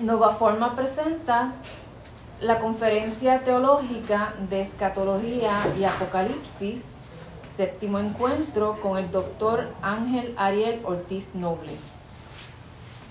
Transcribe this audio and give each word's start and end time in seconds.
Nova 0.00 0.34
Forma 0.34 0.76
presenta 0.76 1.54
la 2.40 2.60
conferencia 2.60 3.40
teológica 3.40 4.32
de 4.48 4.60
escatología 4.60 5.50
y 5.76 5.82
apocalipsis, 5.82 6.84
séptimo 7.56 7.98
encuentro 7.98 8.78
con 8.80 8.96
el 8.96 9.10
doctor 9.10 9.70
Ángel 9.82 10.34
Ariel 10.36 10.82
Ortiz 10.84 11.34
Noble. 11.34 11.72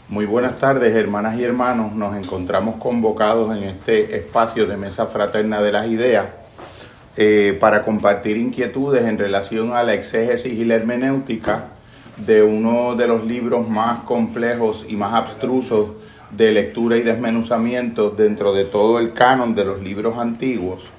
Muy 0.08 0.26
buenas 0.26 0.60
tardes, 0.60 0.96
hermanas 0.96 1.38
y 1.38 1.44
hermanos. 1.44 1.92
Nos 1.92 2.16
encontramos 2.16 2.76
convocados 2.76 3.54
en 3.58 3.64
este 3.64 4.16
espacio 4.16 4.66
de 4.66 4.78
Mesa 4.78 5.08
Fraterna 5.08 5.62
de 5.62 5.72
las 5.74 5.88
Ideas 5.88 6.28
eh, 7.18 7.58
para 7.60 7.84
compartir 7.84 8.38
inquietudes 8.38 9.04
en 9.04 9.18
relación 9.18 9.76
a 9.76 9.84
la 9.84 9.94
exégesis 9.94 10.54
y 10.54 10.64
la 10.64 10.76
hermenéutica 10.76 11.66
de 12.16 12.44
uno 12.44 12.96
de 12.96 13.10
los 13.10 13.26
libros 13.26 13.68
más 13.68 14.04
complejos 14.04 14.86
y 14.88 14.96
más 14.96 15.14
abstrusos 15.14 15.90
de 16.32 16.52
lectura 16.52 16.98
y 16.98 17.04
desmenuzamiento 17.04 18.10
dentro 18.10 18.54
de 18.54 18.66
todo 18.66 19.00
el 19.00 19.14
canon 19.14 19.56
de 19.56 19.66
los 19.66 19.82
libros 19.82 20.18
antiguos, 20.18 20.90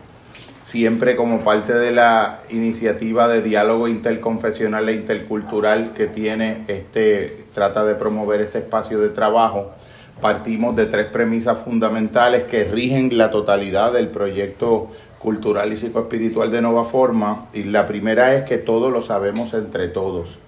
siempre 0.59 1.17
como 1.17 1.41
parte 1.41 1.75
de 1.75 1.93
la 1.93 2.41
iniciativa 2.51 3.29
de 3.29 3.43
diálogo 3.43 3.89
interconfesional 3.89 4.89
e 4.89 4.95
intercultural 4.95 5.93
que 5.93 6.07
tiene 6.07 6.65
este, 6.69 7.47
trata 7.55 7.85
de 7.85 7.95
promover 7.95 8.41
este 8.41 8.59
espacio 8.59 8.99
de 8.99 9.11
trabajo, 9.11 9.73
partimos 10.21 10.75
de 10.77 10.87
tres 10.87 11.07
premisas 11.07 11.59
fundamentales 11.59 12.45
que 12.45 12.65
rigen 12.65 13.17
la 13.17 13.31
totalidad 13.31 13.93
del 13.93 14.09
proyecto 14.09 14.91
cultural 15.19 15.73
y 15.73 15.77
psicoespiritual 15.77 16.51
de 16.51 16.63
Nova 16.63 16.85
Forma. 16.85 17.47
Y 17.53 17.65
la 17.65 17.87
primera 17.87 18.35
es 18.35 18.45
que 18.45 18.59
todo 18.59 18.91
lo 18.91 19.03
sabemos 19.03 19.55
entre 19.55 19.89
todos. 19.89 20.39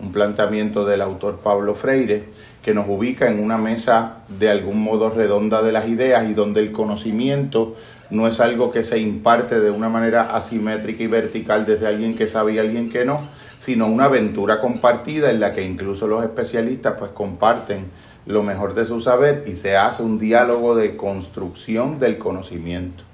Un 0.00 0.12
planteamiento 0.12 0.84
del 0.84 1.00
autor 1.00 1.38
Pablo 1.42 1.74
Freire 1.74 2.24
que 2.64 2.74
nos 2.74 2.88
ubica 2.88 3.28
en 3.28 3.42
una 3.42 3.58
mesa 3.58 4.24
de 4.28 4.50
algún 4.50 4.82
modo 4.82 5.10
redonda 5.10 5.62
de 5.62 5.72
las 5.72 5.88
ideas 5.88 6.28
y 6.28 6.34
donde 6.34 6.60
el 6.60 6.72
conocimiento 6.72 7.76
no 8.10 8.26
es 8.26 8.40
algo 8.40 8.70
que 8.70 8.84
se 8.84 8.98
imparte 8.98 9.60
de 9.60 9.70
una 9.70 9.88
manera 9.88 10.34
asimétrica 10.34 11.02
y 11.02 11.06
vertical 11.06 11.66
desde 11.66 11.86
alguien 11.86 12.14
que 12.14 12.26
sabe 12.26 12.54
y 12.54 12.58
alguien 12.58 12.90
que 12.90 13.04
no, 13.04 13.20
sino 13.58 13.86
una 13.86 14.06
aventura 14.06 14.60
compartida 14.60 15.30
en 15.30 15.40
la 15.40 15.52
que 15.52 15.62
incluso 15.62 16.06
los 16.06 16.22
especialistas 16.22 16.94
pues 16.98 17.10
comparten 17.12 17.86
lo 18.26 18.42
mejor 18.42 18.74
de 18.74 18.86
su 18.86 19.00
saber 19.00 19.44
y 19.46 19.56
se 19.56 19.76
hace 19.76 20.02
un 20.02 20.18
diálogo 20.18 20.74
de 20.74 20.96
construcción 20.96 21.98
del 21.98 22.18
conocimiento. 22.18 23.04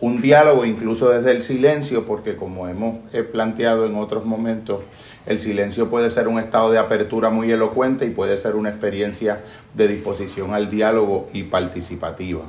Un 0.00 0.20
diálogo 0.20 0.64
incluso 0.64 1.10
desde 1.10 1.30
el 1.30 1.42
silencio, 1.42 2.04
porque 2.04 2.34
como 2.34 2.66
hemos 2.66 2.96
planteado 3.30 3.86
en 3.86 3.94
otros 3.94 4.24
momentos, 4.24 4.80
el 5.26 5.38
silencio 5.38 5.88
puede 5.88 6.10
ser 6.10 6.28
un 6.28 6.38
estado 6.38 6.70
de 6.70 6.78
apertura 6.78 7.30
muy 7.30 7.50
elocuente 7.52 8.06
y 8.06 8.10
puede 8.10 8.36
ser 8.36 8.56
una 8.56 8.70
experiencia 8.70 9.40
de 9.74 9.88
disposición 9.88 10.54
al 10.54 10.68
diálogo 10.68 11.28
y 11.32 11.44
participativa. 11.44 12.42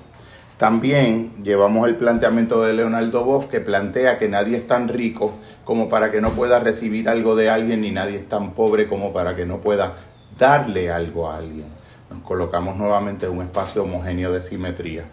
También 0.58 1.44
llevamos 1.44 1.88
el 1.88 1.96
planteamiento 1.96 2.64
de 2.64 2.74
Leonardo 2.74 3.24
Boff 3.24 3.48
que 3.48 3.60
plantea 3.60 4.18
que 4.18 4.30
nadie 4.30 4.58
es 4.58 4.68
tan 4.68 4.88
rico 4.88 5.34
como 5.66 5.90
para 5.90 6.12
que 6.12 6.22
no 6.22 6.32
pueda 6.32 6.60
recibir 6.60 7.10
algo 7.10 7.36
de 7.36 7.50
alguien, 7.50 7.82
ni 7.82 7.92
nadie 7.92 8.18
es 8.18 8.30
tan 8.30 8.52
pobre 8.52 8.88
como 8.88 9.14
para 9.14 9.36
que 9.36 9.46
no 9.46 9.58
pueda 9.58 9.96
darle 10.38 10.92
algo 10.92 11.30
a 11.30 11.38
alguien. 11.38 11.66
Nos 12.10 12.22
colocamos 12.22 12.78
nuevamente 12.78 13.26
en 13.26 13.34
un 13.34 13.42
espacio 13.42 13.84
homogéneo 13.84 14.32
de 14.32 14.42
simetría. 14.42 15.06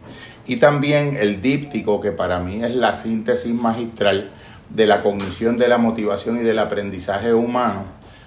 Y 0.46 0.56
también 0.56 1.16
el 1.18 1.40
díptico, 1.40 2.00
que 2.00 2.12
para 2.12 2.40
mí 2.40 2.62
es 2.62 2.74
la 2.74 2.92
síntesis 2.92 3.54
magistral 3.54 4.30
de 4.70 4.86
la 4.86 5.02
cognición 5.02 5.58
de 5.58 5.68
la 5.68 5.78
motivación 5.78 6.38
y 6.38 6.42
del 6.42 6.58
aprendizaje 6.58 7.34
humano 7.34 7.84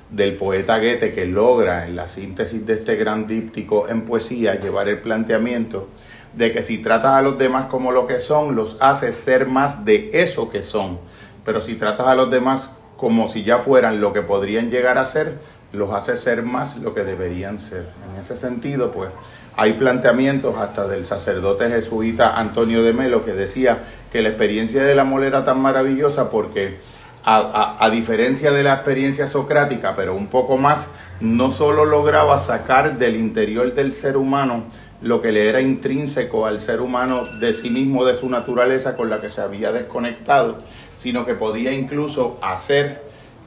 del 0.09 0.36
poeta 0.36 0.77
Goethe 0.77 1.13
que 1.13 1.25
logra 1.25 1.88
en 1.88 1.95
la 1.95 2.08
síntesis 2.08 2.66
de 2.66 2.73
este 2.73 2.95
gran 2.95 3.25
díptico 3.25 3.88
en 3.89 4.03
poesía 4.03 4.59
llevar 4.59 4.88
el 4.88 5.00
planteamiento 5.00 5.89
de 6.35 6.52
que 6.52 6.63
si 6.63 6.80
tratas 6.80 7.13
a 7.13 7.22
los 7.22 7.38
demás 7.38 7.68
como 7.68 7.91
lo 7.91 8.07
que 8.07 8.19
son, 8.19 8.56
los 8.56 8.78
haces 8.79 9.16
ser 9.16 9.47
más 9.47 9.85
de 9.85 10.09
eso 10.13 10.50
que 10.50 10.63
son, 10.63 11.00
pero 11.45 11.62
si 11.62 11.75
tratas 11.75 12.07
a 12.07 12.16
los 12.16 12.29
demás 12.29 12.69
como 12.97 13.28
si 13.28 13.44
ya 13.44 13.57
fueran 13.57 14.01
lo 14.01 14.13
que 14.13 14.22
podrían 14.22 14.69
llegar 14.69 14.97
a 14.97 15.06
ser, 15.06 15.39
los 15.72 15.91
hace 15.91 16.16
ser 16.16 16.44
más 16.44 16.78
lo 16.78 16.94
que 16.94 17.03
deberían 17.03 17.57
ser. 17.59 17.88
En 18.09 18.19
ese 18.19 18.38
sentido, 18.38 18.91
pues 18.91 19.09
hay 19.56 19.73
planteamientos 19.73 20.57
hasta 20.57 20.88
del 20.88 21.06
sacerdote 21.06 21.69
jesuita 21.69 22.38
Antonio 22.38 22.84
de 22.84 22.94
Melo 22.94 23.25
que 23.25 23.34
decía 23.34 23.84
que 24.13 24.22
la 24.22 24.29
experiencia 24.29 24.84
del 24.84 25.00
amor 25.00 25.24
era 25.24 25.44
tan 25.44 25.59
maravillosa 25.59 26.29
porque 26.29 26.78
a, 27.25 27.90
diferencia 27.91 28.51
de 28.51 28.62
la 28.62 28.75
experiencia 28.75 29.28
socrática, 29.28 29.96
pero 29.96 30.13
un 30.13 30.28
poco 30.28 30.56
más, 30.57 30.88
no 31.19 31.50
solo 31.50 31.84
lograba 31.84 32.38
sacar 32.38 33.00
del 33.00 33.16
interior 33.16 33.74
del 33.74 33.91
ser 33.91 34.16
humano 34.16 34.66
lo 35.01 35.22
que 35.22 35.31
le 35.31 35.50
era 35.50 35.62
intrínseco 35.62 36.46
al 36.46 36.59
ser 36.59 36.81
humano 36.81 37.25
de 37.40 37.53
sí 37.53 37.72
mismo, 37.72 38.06
de 38.06 38.13
su 38.13 38.29
naturaleza 38.29 38.96
con 38.96 39.09
la 39.09 39.19
que 39.19 39.29
se 39.29 39.41
había 39.41 39.72
desconectado, 39.72 40.59
sino 40.95 41.25
que 41.25 41.34
podía 41.34 41.74
incluso 41.74 42.38
hacer 42.41 43.01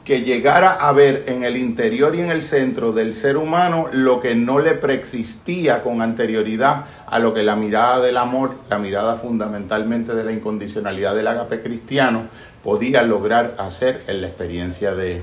que 0.07 0.21
llegara 0.21 0.75
a 0.75 0.93
ver 0.93 1.25
en 1.27 1.43
el 1.43 1.57
interior 1.57 2.15
y 2.15 2.21
en 2.21 2.31
el 2.31 2.41
centro 2.41 2.93
del 2.93 3.13
ser 3.13 3.37
humano 3.37 3.89
lo 3.91 4.21
que 4.21 4.37
no 4.37 4.61
le 4.61 4.75
preexistía 4.75 5.83
con 5.83 6.01
anterioridad 6.01 6.85
a 7.09 7.19
lo 7.19 7.35
que 7.35 7.43
la 7.43 7.57
mirada 7.57 8.01
del 8.01 8.17
amor, 8.17 8.55
la 8.71 8.79
mirada 8.79 9.17
fundamentalmente 9.17 10.15
de 10.15 10.23
la 10.23 10.31
incondicionalidad 10.31 11.17
del 11.17 11.27
agape 11.27 11.61
cristiano, 11.61 12.29
podía 12.63 13.03
lograr 13.03 13.57
hacer 13.59 14.05
en 14.07 14.21
la 14.21 14.29
experiencia 14.29 14.95
del 14.95 15.23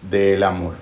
de, 0.00 0.42
amor. 0.42 0.76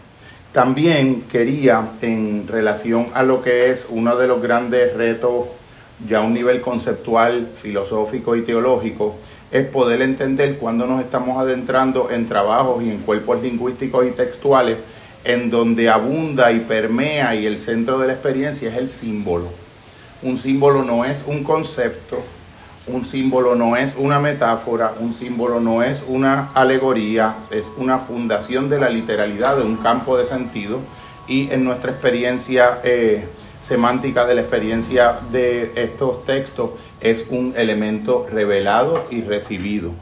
También 0.53 1.22
quería, 1.22 1.89
en 2.03 2.47
relación 2.47 3.09
a 3.15 3.25
lo 3.25 3.43
que 3.43 3.72
es 3.72 3.84
uno 3.91 4.15
de 4.15 4.28
los 4.28 4.41
grandes 4.41 4.94
retos 4.94 5.47
ya 6.09 6.19
a 6.19 6.22
un 6.22 6.34
nivel 6.34 6.60
conceptual, 6.60 7.49
filosófico 7.53 8.37
y 8.37 8.43
teológico, 8.43 9.16
es 9.50 9.66
poder 9.66 10.03
entender 10.03 10.56
cuando 10.56 10.87
nos 10.87 11.00
estamos 11.00 11.38
adentrando 11.38 12.11
en 12.11 12.28
trabajos 12.28 12.83
y 12.83 12.91
en 12.91 12.99
cuerpos 12.99 13.43
lingüísticos 13.43 14.06
y 14.06 14.11
textuales 14.11 14.77
en 15.25 15.50
donde 15.50 15.91
abunda 15.91 16.53
y 16.53 16.61
permea 16.61 17.34
y 17.34 17.47
el 17.47 17.59
centro 17.59 17.99
de 17.99 18.06
la 18.06 18.12
experiencia 18.15 18.71
es 18.71 18.77
el 18.77 18.89
símbolo. 18.89 19.49
Un 20.22 20.39
símbolo 20.39 20.83
no 20.83 21.05
es 21.05 21.25
un 21.27 21.44
concepto, 21.44 22.22
un 22.87 23.05
símbolo 23.05 23.55
no 23.55 23.77
es 23.77 23.94
una 23.99 24.19
metáfora, 24.19 24.94
un 24.99 25.15
símbolo 25.15 25.60
no 25.60 25.83
es 25.83 26.03
una 26.06 26.50
alegoría, 26.55 27.34
es 27.50 27.71
una 27.77 27.99
fundación 27.99 28.69
de 28.69 28.81
la 28.81 28.89
literalidad, 28.89 29.56
de 29.56 29.62
un 29.62 29.77
campo 29.77 30.16
de 30.16 30.25
sentido 30.25 30.81
y 31.27 31.50
en 31.50 31.65
nuestra 31.65 31.93
experiencia 31.93 32.81
eh, 32.83 33.25
semántica 33.60 34.26
de 34.26 34.34
la 34.34 34.41
experiencia 34.41 35.19
de 35.31 35.72
estos 35.76 36.25
textos 36.25 36.71
es 37.00 37.26
un 37.28 37.54
elemento 37.56 38.26
revelado 38.31 39.06
y 39.10 39.22
recibido. 39.22 39.93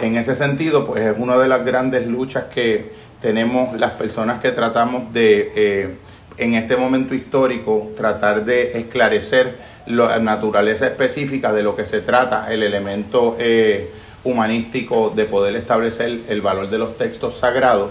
En 0.00 0.16
ese 0.16 0.34
sentido, 0.34 0.86
pues 0.86 1.04
es 1.04 1.18
una 1.18 1.36
de 1.38 1.48
las 1.48 1.64
grandes 1.64 2.06
luchas 2.06 2.44
que 2.44 2.92
tenemos 3.20 3.78
las 3.78 3.92
personas 3.92 4.40
que 4.40 4.50
tratamos 4.50 5.12
de, 5.12 5.52
eh, 5.54 5.94
en 6.38 6.54
este 6.54 6.76
momento 6.76 7.14
histórico, 7.14 7.92
tratar 7.96 8.44
de 8.44 8.78
esclarecer 8.78 9.56
la 9.86 10.18
naturaleza 10.18 10.86
específica 10.86 11.52
de 11.52 11.62
lo 11.62 11.76
que 11.76 11.84
se 11.84 12.00
trata, 12.00 12.52
el 12.52 12.62
elemento 12.62 13.36
eh, 13.38 13.90
humanístico 14.24 15.12
de 15.14 15.24
poder 15.24 15.56
establecer 15.56 16.20
el 16.28 16.40
valor 16.40 16.70
de 16.70 16.78
los 16.78 16.96
textos 16.96 17.36
sagrados, 17.38 17.90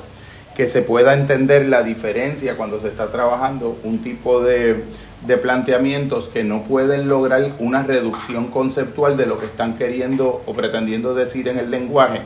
que 0.55 0.67
se 0.67 0.81
pueda 0.81 1.13
entender 1.13 1.65
la 1.65 1.83
diferencia 1.83 2.55
cuando 2.55 2.79
se 2.79 2.89
está 2.89 3.11
trabajando 3.11 3.77
un 3.83 3.99
tipo 4.01 4.41
de 4.41 4.83
de 5.25 5.37
planteamientos 5.37 6.27
que 6.27 6.43
no 6.43 6.63
pueden 6.63 7.07
lograr 7.07 7.51
una 7.59 7.83
reducción 7.83 8.47
conceptual 8.47 9.17
de 9.17 9.27
lo 9.27 9.37
que 9.37 9.45
están 9.45 9.75
queriendo 9.75 10.41
o 10.45 10.53
pretendiendo 10.53 11.13
decir 11.13 11.47
en 11.47 11.59
el 11.59 11.69
lenguaje, 11.69 12.21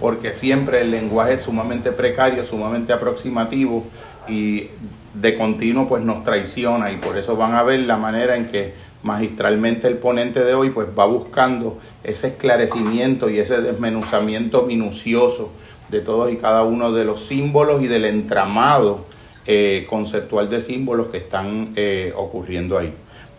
porque 0.00 0.32
siempre 0.32 0.80
el 0.80 0.90
lenguaje 0.90 1.34
es 1.34 1.42
sumamente 1.42 1.92
precario, 1.92 2.44
sumamente 2.44 2.92
aproximativo 2.92 3.84
y 4.28 4.68
de 5.14 5.36
continuo 5.36 5.86
pues 5.86 6.02
nos 6.02 6.24
traiciona 6.24 6.90
y 6.90 6.96
por 6.96 7.16
eso 7.16 7.36
van 7.36 7.54
a 7.54 7.62
ver 7.62 7.80
la 7.80 7.96
manera 7.96 8.34
en 8.34 8.46
que 8.46 8.74
magistralmente 9.02 9.86
el 9.86 9.98
ponente 9.98 10.44
de 10.44 10.54
hoy 10.54 10.70
pues 10.70 10.88
va 10.98 11.04
buscando 11.06 11.78
ese 12.02 12.28
esclarecimiento 12.28 13.28
y 13.28 13.38
ese 13.38 13.60
desmenuzamiento 13.60 14.62
minucioso 14.62 15.50
de 15.92 16.00
todos 16.00 16.32
y 16.32 16.36
cada 16.36 16.64
uno 16.64 16.90
de 16.90 17.04
los 17.04 17.22
símbolos 17.22 17.82
y 17.82 17.86
del 17.86 18.06
entramado 18.06 19.04
eh, 19.46 19.86
conceptual 19.88 20.48
de 20.48 20.60
símbolos 20.60 21.08
que 21.08 21.18
están 21.18 21.74
eh, 21.76 22.12
ocurriendo 22.16 22.78
ahí. 22.78 22.92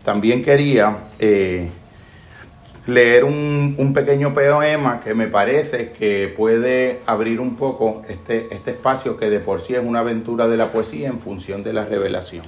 También 0.05 0.43
quería 0.43 1.09
eh, 1.17 1.69
leer 2.85 3.23
un, 3.23 3.75
un, 3.77 3.93
pequeño 3.93 4.33
poema 4.33 4.99
que 4.99 5.15
me 5.15 5.27
parece 5.27 5.91
que 5.91 6.31
puede 6.35 6.99
abrir 7.05 7.39
un 7.39 7.55
poco 7.55 8.03
este, 8.07 8.53
este 8.53 8.71
espacio 8.71 9.17
que 9.17 9.29
de 9.29 9.39
por 9.39 9.59
sí 9.59 9.73
es 9.73 9.83
una 9.83 9.99
aventura 9.99 10.47
de 10.47 10.57
la 10.57 10.67
poesía 10.67 11.07
en 11.07 11.19
función 11.19 11.63
de 11.63 11.73
la 11.73 11.85
revelación. 11.85 12.45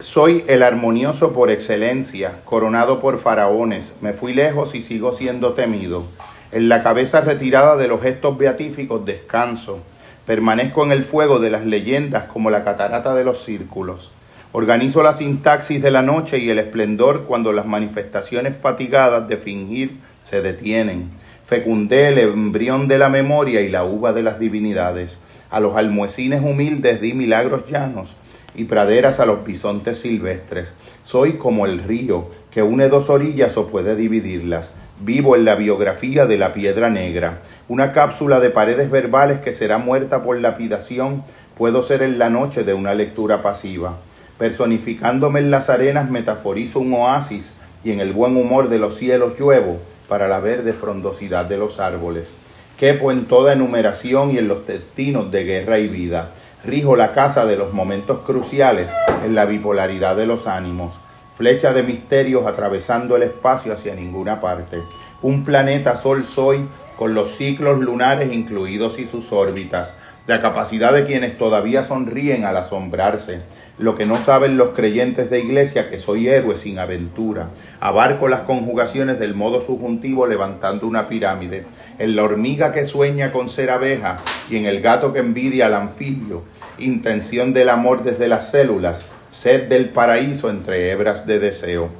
Soy 0.00 0.44
el 0.46 0.62
armonioso 0.62 1.32
por 1.32 1.50
excelencia, 1.50 2.40
coronado 2.44 3.00
por 3.00 3.18
faraones, 3.18 3.92
me 4.00 4.12
fui 4.12 4.32
lejos 4.32 4.76
y 4.76 4.82
sigo 4.82 5.12
siendo 5.12 5.54
temido. 5.54 6.04
En 6.52 6.68
la 6.68 6.82
cabeza 6.82 7.20
retirada 7.20 7.76
de 7.76 7.88
los 7.88 8.00
gestos 8.00 8.38
beatíficos 8.38 9.04
descanso 9.04 9.82
Permanezco 10.28 10.84
en 10.84 10.92
el 10.92 11.04
fuego 11.04 11.38
de 11.38 11.48
las 11.48 11.64
leyendas 11.64 12.24
como 12.24 12.50
la 12.50 12.62
catarata 12.62 13.14
de 13.14 13.24
los 13.24 13.44
círculos. 13.44 14.10
Organizo 14.52 15.02
la 15.02 15.14
sintaxis 15.14 15.80
de 15.80 15.90
la 15.90 16.02
noche 16.02 16.36
y 16.36 16.50
el 16.50 16.58
esplendor 16.58 17.24
cuando 17.24 17.50
las 17.54 17.64
manifestaciones 17.64 18.54
fatigadas 18.54 19.26
de 19.26 19.38
fingir 19.38 19.96
se 20.24 20.42
detienen. 20.42 21.08
Fecundé 21.46 22.08
el 22.08 22.18
embrión 22.18 22.88
de 22.88 22.98
la 22.98 23.08
memoria 23.08 23.62
y 23.62 23.70
la 23.70 23.84
uva 23.84 24.12
de 24.12 24.22
las 24.22 24.38
divinidades. 24.38 25.16
A 25.48 25.60
los 25.60 25.78
almuecines 25.78 26.42
humildes 26.42 27.00
di 27.00 27.14
milagros 27.14 27.66
llanos 27.66 28.14
y 28.54 28.64
praderas 28.64 29.20
a 29.20 29.24
los 29.24 29.46
bisontes 29.46 29.96
silvestres. 29.96 30.68
Soy 31.04 31.38
como 31.38 31.64
el 31.64 31.82
río 31.84 32.28
que 32.50 32.62
une 32.62 32.90
dos 32.90 33.08
orillas 33.08 33.56
o 33.56 33.68
puede 33.68 33.96
dividirlas. 33.96 34.72
Vivo 35.00 35.36
en 35.36 35.44
la 35.44 35.54
biografía 35.54 36.26
de 36.26 36.38
la 36.38 36.52
piedra 36.52 36.90
negra, 36.90 37.38
una 37.68 37.92
cápsula 37.92 38.40
de 38.40 38.50
paredes 38.50 38.90
verbales 38.90 39.38
que 39.38 39.54
será 39.54 39.78
muerta 39.78 40.24
por 40.24 40.40
lapidación, 40.40 41.22
puedo 41.56 41.84
ser 41.84 42.02
en 42.02 42.18
la 42.18 42.30
noche 42.30 42.64
de 42.64 42.74
una 42.74 42.94
lectura 42.94 43.40
pasiva. 43.40 43.94
Personificándome 44.38 45.38
en 45.38 45.52
las 45.52 45.70
arenas 45.70 46.10
metaforizo 46.10 46.80
un 46.80 46.94
oasis 46.94 47.52
y 47.84 47.92
en 47.92 48.00
el 48.00 48.12
buen 48.12 48.36
humor 48.36 48.70
de 48.70 48.80
los 48.80 48.96
cielos 48.96 49.38
lluevo 49.38 49.78
para 50.08 50.26
la 50.26 50.40
verde 50.40 50.72
frondosidad 50.72 51.44
de 51.44 51.58
los 51.58 51.78
árboles. 51.78 52.32
Quepo 52.76 53.12
en 53.12 53.26
toda 53.26 53.52
enumeración 53.52 54.32
y 54.32 54.38
en 54.38 54.48
los 54.48 54.66
destinos 54.66 55.30
de 55.30 55.44
guerra 55.44 55.78
y 55.78 55.86
vida. 55.86 56.30
Rijo 56.64 56.96
la 56.96 57.12
casa 57.12 57.46
de 57.46 57.56
los 57.56 57.72
momentos 57.72 58.18
cruciales 58.26 58.90
en 59.24 59.36
la 59.36 59.44
bipolaridad 59.44 60.16
de 60.16 60.26
los 60.26 60.48
ánimos 60.48 60.98
flecha 61.38 61.72
de 61.72 61.84
misterios 61.84 62.46
atravesando 62.46 63.14
el 63.14 63.22
espacio 63.22 63.72
hacia 63.72 63.94
ninguna 63.94 64.40
parte. 64.40 64.82
Un 65.22 65.44
planeta 65.44 65.96
Sol 65.96 66.24
soy 66.24 66.66
con 66.98 67.14
los 67.14 67.36
ciclos 67.36 67.78
lunares 67.78 68.32
incluidos 68.32 68.98
y 68.98 69.06
sus 69.06 69.30
órbitas, 69.30 69.94
la 70.26 70.42
capacidad 70.42 70.92
de 70.92 71.04
quienes 71.04 71.38
todavía 71.38 71.84
sonríen 71.84 72.44
al 72.44 72.56
asombrarse, 72.56 73.42
lo 73.78 73.94
que 73.96 74.04
no 74.04 74.16
saben 74.16 74.56
los 74.56 74.70
creyentes 74.70 75.30
de 75.30 75.38
iglesia 75.38 75.88
que 75.88 76.00
soy 76.00 76.28
héroe 76.28 76.56
sin 76.56 76.80
aventura. 76.80 77.50
Abarco 77.78 78.26
las 78.26 78.40
conjugaciones 78.40 79.20
del 79.20 79.34
modo 79.34 79.60
subjuntivo 79.60 80.26
levantando 80.26 80.88
una 80.88 81.08
pirámide, 81.08 81.66
en 82.00 82.16
la 82.16 82.24
hormiga 82.24 82.72
que 82.72 82.84
sueña 82.84 83.30
con 83.30 83.48
ser 83.48 83.70
abeja 83.70 84.16
y 84.50 84.56
en 84.56 84.66
el 84.66 84.80
gato 84.80 85.12
que 85.12 85.20
envidia 85.20 85.66
al 85.66 85.74
anfibio, 85.74 86.42
intención 86.78 87.52
del 87.52 87.68
amor 87.68 88.02
desde 88.02 88.26
las 88.26 88.50
células, 88.50 89.04
sed 89.28 89.68
del 89.68 89.90
paraíso 89.90 90.50
entre 90.50 90.90
hebras 90.90 91.26
de 91.26 91.38
deseo, 91.38 91.90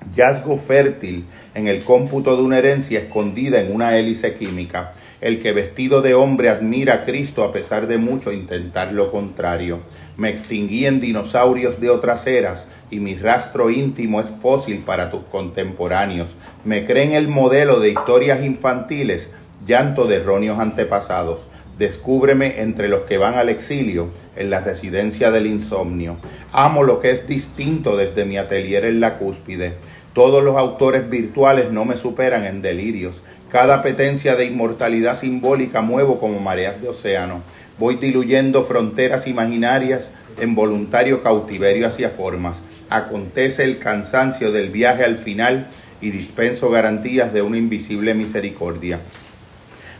hallazgo 0.00 0.56
fértil 0.56 1.24
en 1.54 1.68
el 1.68 1.84
cómputo 1.84 2.36
de 2.36 2.42
una 2.42 2.58
herencia 2.58 3.00
escondida 3.00 3.60
en 3.60 3.74
una 3.74 3.96
hélice 3.96 4.34
química, 4.34 4.94
el 5.20 5.42
que 5.42 5.52
vestido 5.52 6.02
de 6.02 6.14
hombre 6.14 6.48
admira 6.48 6.94
a 6.94 7.04
Cristo 7.04 7.42
a 7.44 7.52
pesar 7.52 7.86
de 7.86 7.98
mucho 7.98 8.32
intentar 8.32 8.92
lo 8.92 9.10
contrario. 9.10 9.80
Me 10.16 10.28
extinguí 10.28 10.86
en 10.86 11.00
dinosaurios 11.00 11.80
de 11.80 11.90
otras 11.90 12.26
eras 12.26 12.68
y 12.90 13.00
mi 13.00 13.14
rastro 13.14 13.70
íntimo 13.70 14.20
es 14.20 14.30
fósil 14.30 14.82
para 14.84 15.10
tus 15.10 15.24
contemporáneos. 15.24 16.34
Me 16.64 16.84
creen 16.84 17.12
el 17.12 17.28
modelo 17.28 17.80
de 17.80 17.90
historias 17.90 18.44
infantiles, 18.44 19.30
llanto 19.66 20.06
de 20.06 20.16
erróneos 20.16 20.58
antepasados. 20.58 21.46
Descúbreme 21.78 22.62
entre 22.62 22.88
los 22.88 23.02
que 23.02 23.18
van 23.18 23.34
al 23.34 23.50
exilio 23.50 24.08
en 24.34 24.48
la 24.48 24.60
residencia 24.60 25.30
del 25.30 25.46
insomnio. 25.46 26.16
Amo 26.52 26.82
lo 26.82 27.00
que 27.00 27.10
es 27.10 27.28
distinto 27.28 27.96
desde 27.96 28.24
mi 28.24 28.38
atelier 28.38 28.86
en 28.86 29.00
la 29.00 29.18
cúspide. 29.18 29.74
Todos 30.14 30.42
los 30.42 30.56
autores 30.56 31.10
virtuales 31.10 31.70
no 31.70 31.84
me 31.84 31.98
superan 31.98 32.46
en 32.46 32.62
delirios. 32.62 33.22
Cada 33.52 33.82
petencia 33.82 34.36
de 34.36 34.46
inmortalidad 34.46 35.18
simbólica 35.18 35.82
muevo 35.82 36.18
como 36.18 36.40
mareas 36.40 36.80
de 36.80 36.88
océano. 36.88 37.42
Voy 37.78 37.96
diluyendo 37.96 38.64
fronteras 38.64 39.26
imaginarias 39.26 40.10
en 40.40 40.54
voluntario 40.54 41.22
cautiverio 41.22 41.86
hacia 41.86 42.08
formas. 42.08 42.62
Acontece 42.88 43.64
el 43.64 43.78
cansancio 43.78 44.50
del 44.50 44.70
viaje 44.70 45.04
al 45.04 45.18
final 45.18 45.66
y 46.00 46.10
dispenso 46.10 46.70
garantías 46.70 47.34
de 47.34 47.42
una 47.42 47.58
invisible 47.58 48.14
misericordia. 48.14 49.00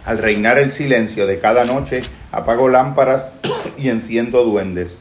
Al 0.07 0.19
reinar 0.19 0.57
el 0.61 0.71
silencio 0.71 1.27
de 1.27 1.41
cada 1.41 1.65
noche, 1.65 2.01
apago 2.31 2.69
lámparas 2.69 3.27
y 3.77 3.89
enciendo 3.89 4.45
duendes. 4.45 4.95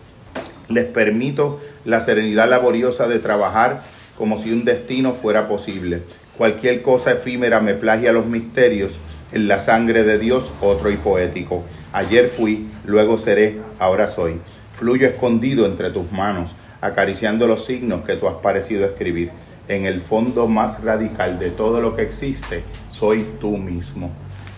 Les 0.67 0.85
permito 0.85 1.59
la 1.85 2.01
serenidad 2.01 2.49
laboriosa 2.49 3.07
de 3.07 3.19
trabajar 3.19 3.83
como 4.17 4.39
si 4.39 4.51
un 4.51 4.65
destino 4.65 5.13
fuera 5.13 5.47
posible. 5.47 6.01
Cualquier 6.39 6.81
cosa 6.81 7.11
efímera 7.11 7.59
me 7.59 7.75
plagia 7.75 8.13
los 8.13 8.25
misterios. 8.25 8.93
En 9.31 9.47
la 9.47 9.59
sangre 9.59 10.01
de 10.01 10.17
Dios, 10.17 10.51
otro 10.59 10.89
y 10.89 10.97
poético. 10.97 11.63
Ayer 11.93 12.27
fui, 12.27 12.65
luego 12.83 13.19
seré, 13.19 13.59
ahora 13.77 14.07
soy. 14.07 14.39
Fluyo 14.73 15.07
escondido 15.07 15.67
entre 15.67 15.91
tus 15.91 16.11
manos, 16.11 16.55
acariciando 16.81 17.45
los 17.45 17.63
signos 17.63 18.03
que 18.05 18.15
tú 18.15 18.27
has 18.27 18.37
parecido 18.37 18.83
escribir. 18.83 19.29
En 19.67 19.85
el 19.85 19.99
fondo 19.99 20.47
más 20.47 20.83
radical 20.83 21.37
de 21.37 21.51
todo 21.51 21.79
lo 21.79 21.95
que 21.95 22.01
existe, 22.01 22.63
soy 22.89 23.23
tú 23.39 23.57
mismo 23.57 24.09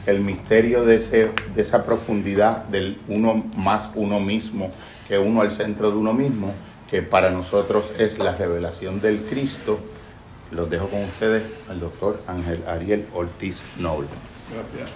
el 0.08 0.22
misterio 0.22 0.86
de, 0.86 0.96
ese, 0.96 1.32
de 1.56 1.62
esa 1.62 1.86
profundidad 1.86 2.66
del 2.66 2.98
uno 3.08 3.44
más 3.56 3.92
uno 3.94 4.20
mismo 4.20 4.72
que 5.08 5.18
uno 5.18 5.42
al 5.42 5.52
centro 5.52 5.90
de 5.90 5.98
uno 5.98 6.14
mismo, 6.14 6.54
que 6.90 7.02
para 7.02 7.30
nosotros 7.30 7.92
es 7.98 8.20
la 8.20 8.36
revelación 8.36 9.00
del 9.00 9.22
Cristo. 9.22 9.80
Los 10.52 10.70
dejo 10.70 10.90
con 10.90 11.04
ustedes 11.04 11.44
al 11.70 11.80
doctor 11.80 12.22
Ángel 12.28 12.64
Ariel 12.68 13.06
Ortiz 13.14 13.64
Noble. 13.78 14.08
Gracias. 14.54 14.90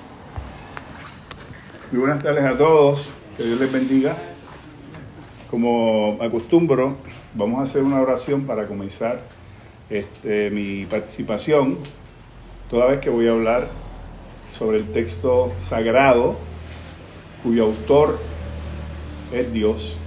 Muy 1.91 2.01
buenas 2.01 2.23
tardes 2.23 2.45
a 2.45 2.57
todos, 2.57 3.05
que 3.37 3.43
Dios 3.43 3.59
les 3.59 3.71
bendiga. 3.71 4.15
Como 5.49 6.17
acostumbro, 6.21 6.95
vamos 7.33 7.59
a 7.59 7.63
hacer 7.63 7.83
una 7.83 8.01
oración 8.01 8.45
para 8.45 8.65
comenzar 8.65 9.21
este, 9.89 10.49
mi 10.49 10.85
participación, 10.85 11.77
toda 12.69 12.85
vez 12.85 12.99
que 13.01 13.09
voy 13.09 13.27
a 13.27 13.31
hablar 13.31 13.67
sobre 14.51 14.77
el 14.77 14.91
texto 14.91 15.51
sagrado 15.61 16.37
cuyo 17.43 17.65
autor 17.65 18.19
es 19.33 19.51
Dios, 19.51 19.97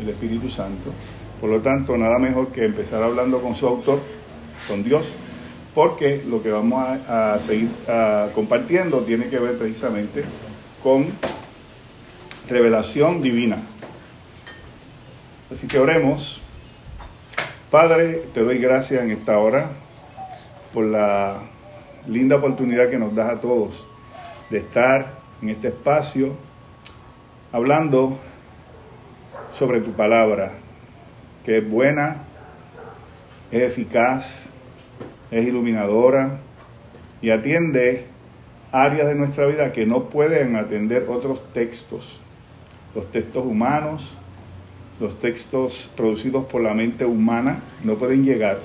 el 0.00 0.08
Espíritu 0.08 0.50
Santo. 0.50 0.90
Por 1.40 1.50
lo 1.50 1.60
tanto, 1.60 1.96
nada 1.96 2.18
mejor 2.18 2.48
que 2.48 2.64
empezar 2.64 3.02
hablando 3.02 3.40
con 3.40 3.54
su 3.54 3.66
autor, 3.66 4.00
con 4.68 4.82
Dios, 4.82 5.12
porque 5.74 6.22
lo 6.28 6.42
que 6.42 6.50
vamos 6.50 6.84
a, 7.08 7.38
seguir 7.38 7.68
compartiendo 8.34 9.00
tiene 9.00 9.28
que 9.28 9.38
ver 9.38 9.56
precisamente 9.56 10.24
con 10.82 11.06
revelación 12.48 13.22
divina. 13.22 13.58
Así 15.50 15.66
que 15.66 15.78
oremos. 15.78 16.40
Padre, 17.70 18.24
te 18.34 18.40
doy 18.40 18.58
gracias 18.58 19.02
en 19.02 19.12
esta 19.12 19.38
hora 19.38 19.70
por 20.74 20.84
la 20.84 21.49
linda 22.06 22.36
oportunidad 22.36 22.88
que 22.88 22.98
nos 22.98 23.14
das 23.14 23.30
a 23.30 23.40
todos 23.40 23.86
de 24.50 24.58
estar 24.58 25.14
en 25.42 25.50
este 25.50 25.68
espacio 25.68 26.34
hablando 27.52 28.18
sobre 29.50 29.80
tu 29.80 29.92
palabra, 29.92 30.52
que 31.44 31.58
es 31.58 31.68
buena, 31.68 32.18
es 33.50 33.62
eficaz, 33.62 34.50
es 35.30 35.46
iluminadora 35.46 36.38
y 37.20 37.30
atiende 37.30 38.06
áreas 38.72 39.08
de 39.08 39.14
nuestra 39.14 39.46
vida 39.46 39.72
que 39.72 39.86
no 39.86 40.04
pueden 40.04 40.56
atender 40.56 41.06
otros 41.08 41.52
textos, 41.52 42.20
los 42.94 43.10
textos 43.10 43.44
humanos, 43.44 44.16
los 45.00 45.18
textos 45.18 45.90
producidos 45.96 46.44
por 46.46 46.60
la 46.60 46.74
mente 46.74 47.04
humana, 47.04 47.60
no 47.82 47.94
pueden 47.94 48.24
llegar 48.24 48.58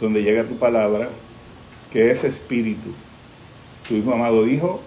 donde 0.00 0.22
llega 0.22 0.44
tu 0.44 0.56
palabra 0.56 1.08
que 1.90 2.10
es 2.10 2.24
espíritu. 2.24 2.92
Tu 3.88 3.96
Hijo 3.96 4.12
amado 4.12 4.44
dijo, 4.44 4.80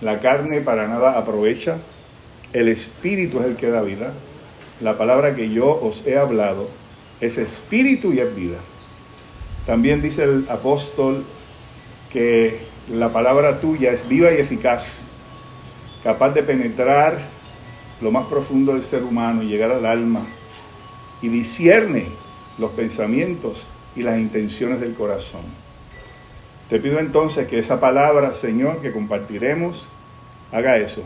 la 0.00 0.20
carne 0.20 0.60
para 0.60 0.86
nada 0.86 1.18
aprovecha, 1.18 1.78
el 2.52 2.68
espíritu 2.68 3.40
es 3.40 3.46
el 3.46 3.56
que 3.56 3.68
da 3.68 3.82
vida. 3.82 4.12
La 4.80 4.96
palabra 4.96 5.34
que 5.34 5.50
yo 5.50 5.68
os 5.82 6.06
he 6.06 6.16
hablado 6.16 6.68
es 7.20 7.36
espíritu 7.36 8.12
y 8.12 8.20
es 8.20 8.34
vida. 8.34 8.58
También 9.66 10.00
dice 10.00 10.24
el 10.24 10.46
apóstol 10.48 11.24
que 12.12 12.58
la 12.90 13.12
palabra 13.12 13.60
tuya 13.60 13.90
es 13.90 14.08
viva 14.08 14.32
y 14.32 14.36
eficaz, 14.36 15.02
capaz 16.02 16.30
de 16.30 16.42
penetrar 16.42 17.18
lo 18.00 18.10
más 18.10 18.26
profundo 18.26 18.74
del 18.74 18.84
ser 18.84 19.02
humano 19.02 19.42
y 19.42 19.48
llegar 19.48 19.72
al 19.72 19.84
alma 19.84 20.24
y 21.20 21.28
discierne 21.28 22.06
los 22.56 22.70
pensamientos 22.72 23.66
y 23.96 24.02
las 24.02 24.18
intenciones 24.18 24.80
del 24.80 24.94
corazón. 24.94 25.42
Te 26.68 26.78
pido 26.78 26.98
entonces 26.98 27.46
que 27.46 27.58
esa 27.58 27.80
palabra, 27.80 28.34
Señor, 28.34 28.82
que 28.82 28.92
compartiremos, 28.92 29.88
haga 30.52 30.76
eso, 30.76 31.02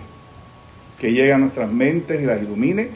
que 0.99 1.13
llegue 1.13 1.33
a 1.33 1.39
nuestras 1.39 1.71
mentes 1.71 2.21
y 2.21 2.25
las 2.25 2.43
ilumine, 2.43 2.91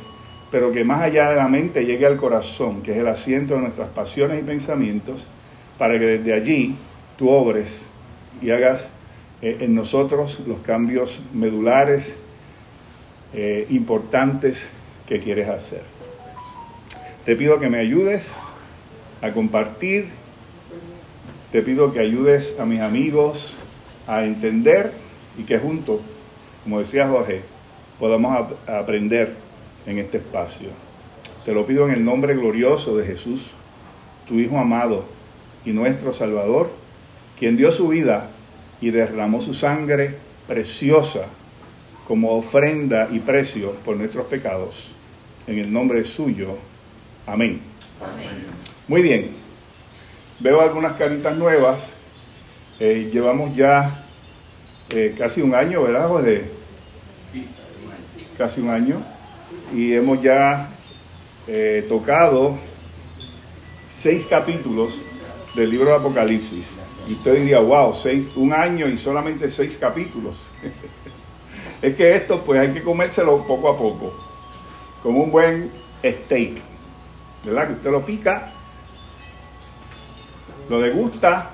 pero 0.50 0.72
que 0.72 0.84
más 0.84 1.02
allá 1.02 1.30
de 1.30 1.36
la 1.36 1.48
mente 1.48 1.84
llegue 1.84 2.06
al 2.06 2.16
corazón, 2.16 2.82
que 2.82 2.92
es 2.92 2.98
el 2.98 3.08
asiento 3.08 3.54
de 3.54 3.60
nuestras 3.60 3.88
pasiones 3.90 4.40
y 4.40 4.44
pensamientos, 4.44 5.28
para 5.78 5.98
que 5.98 6.06
desde 6.06 6.32
allí 6.32 6.76
tú 7.18 7.30
obres 7.30 7.86
y 8.42 8.50
hagas 8.50 8.90
eh, 9.42 9.58
en 9.60 9.74
nosotros 9.74 10.40
los 10.46 10.58
cambios 10.60 11.20
medulares 11.32 12.16
eh, 13.34 13.66
importantes 13.70 14.70
que 15.06 15.20
quieres 15.20 15.48
hacer. 15.48 15.82
Te 17.24 17.36
pido 17.36 17.58
que 17.58 17.68
me 17.68 17.78
ayudes 17.78 18.36
a 19.20 19.32
compartir, 19.32 20.06
te 21.52 21.62
pido 21.62 21.92
que 21.92 22.00
ayudes 22.00 22.56
a 22.58 22.64
mis 22.64 22.80
amigos 22.80 23.56
a 24.06 24.24
entender 24.24 24.92
y 25.38 25.44
que 25.44 25.58
juntos, 25.58 26.00
como 26.64 26.78
decía 26.78 27.08
Jorge, 27.08 27.42
podamos 27.98 28.52
aprender 28.66 29.34
en 29.86 29.98
este 29.98 30.18
espacio. 30.18 30.70
Te 31.44 31.54
lo 31.54 31.66
pido 31.66 31.86
en 31.86 31.94
el 31.94 32.04
nombre 32.04 32.34
glorioso 32.34 32.96
de 32.96 33.06
Jesús, 33.06 33.52
tu 34.26 34.38
Hijo 34.38 34.58
amado 34.58 35.04
y 35.64 35.70
nuestro 35.70 36.12
Salvador, 36.12 36.70
quien 37.38 37.56
dio 37.56 37.70
su 37.70 37.88
vida 37.88 38.30
y 38.80 38.90
derramó 38.90 39.40
su 39.40 39.54
sangre 39.54 40.16
preciosa 40.46 41.26
como 42.06 42.36
ofrenda 42.36 43.08
y 43.12 43.18
precio 43.20 43.72
por 43.84 43.96
nuestros 43.96 44.26
pecados. 44.26 44.92
En 45.46 45.58
el 45.58 45.72
nombre 45.72 46.02
suyo. 46.04 46.56
Amén. 47.26 47.60
Muy 48.88 49.02
bien. 49.02 49.45
Veo 50.38 50.60
algunas 50.60 50.96
caritas 50.96 51.34
nuevas. 51.36 51.94
Eh, 52.78 53.08
llevamos 53.10 53.56
ya 53.56 54.04
eh, 54.90 55.14
casi 55.16 55.40
un 55.40 55.54
año, 55.54 55.82
¿verdad, 55.82 56.08
José? 56.08 56.44
Sí, 57.32 57.46
casi 58.36 58.60
un 58.60 58.68
año. 58.68 59.02
Y 59.74 59.94
hemos 59.94 60.20
ya 60.22 60.68
eh, 61.46 61.86
tocado 61.88 62.56
seis 63.90 64.26
capítulos 64.26 65.00
del 65.54 65.70
libro 65.70 65.88
de 65.88 65.96
Apocalipsis. 65.96 66.76
Y 67.08 67.14
usted 67.14 67.36
diría, 67.36 67.60
wow, 67.60 67.94
seis, 67.94 68.26
un 68.36 68.52
año 68.52 68.88
y 68.88 68.98
solamente 68.98 69.48
seis 69.48 69.78
capítulos. 69.78 70.50
es 71.80 71.96
que 71.96 72.14
esto 72.14 72.42
pues 72.44 72.60
hay 72.60 72.74
que 72.74 72.82
comérselo 72.82 73.42
poco 73.46 73.70
a 73.70 73.78
poco, 73.78 74.12
como 75.02 75.22
un 75.22 75.30
buen 75.30 75.70
steak, 76.04 76.58
¿verdad? 77.42 77.68
Que 77.68 77.72
usted 77.74 77.90
lo 77.90 78.04
pica, 78.04 78.52
lo 80.68 80.80
degusta 80.80 81.50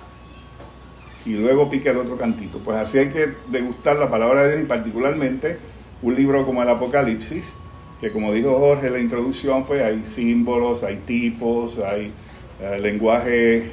y 1.25 1.35
luego 1.35 1.71
pica 1.71 1.91
el 1.91 1.99
otro 1.99 2.17
cantito. 2.17 2.59
Pues 2.59 2.77
así 2.77 2.99
hay 2.99 3.09
que 3.11 3.35
degustar 3.49 3.97
la 3.97 4.11
palabra 4.11 4.45
de 4.45 4.53
Dios 4.53 4.63
y 4.63 4.67
particularmente 4.67 5.59
un 6.03 6.15
libro 6.15 6.45
como 6.45 6.63
el 6.63 6.69
Apocalipsis, 6.69 7.55
que 8.01 8.11
como 8.11 8.33
dijo 8.33 8.59
Jorge 8.59 8.89
en 8.89 8.93
la 8.95 8.99
introducción, 8.99 9.65
pues 9.65 9.83
hay 9.83 10.05
símbolos, 10.05 10.83
hay 10.83 10.97
tipos, 11.07 11.79
hay 11.79 12.13
eh, 12.61 12.79
lenguaje 12.81 13.71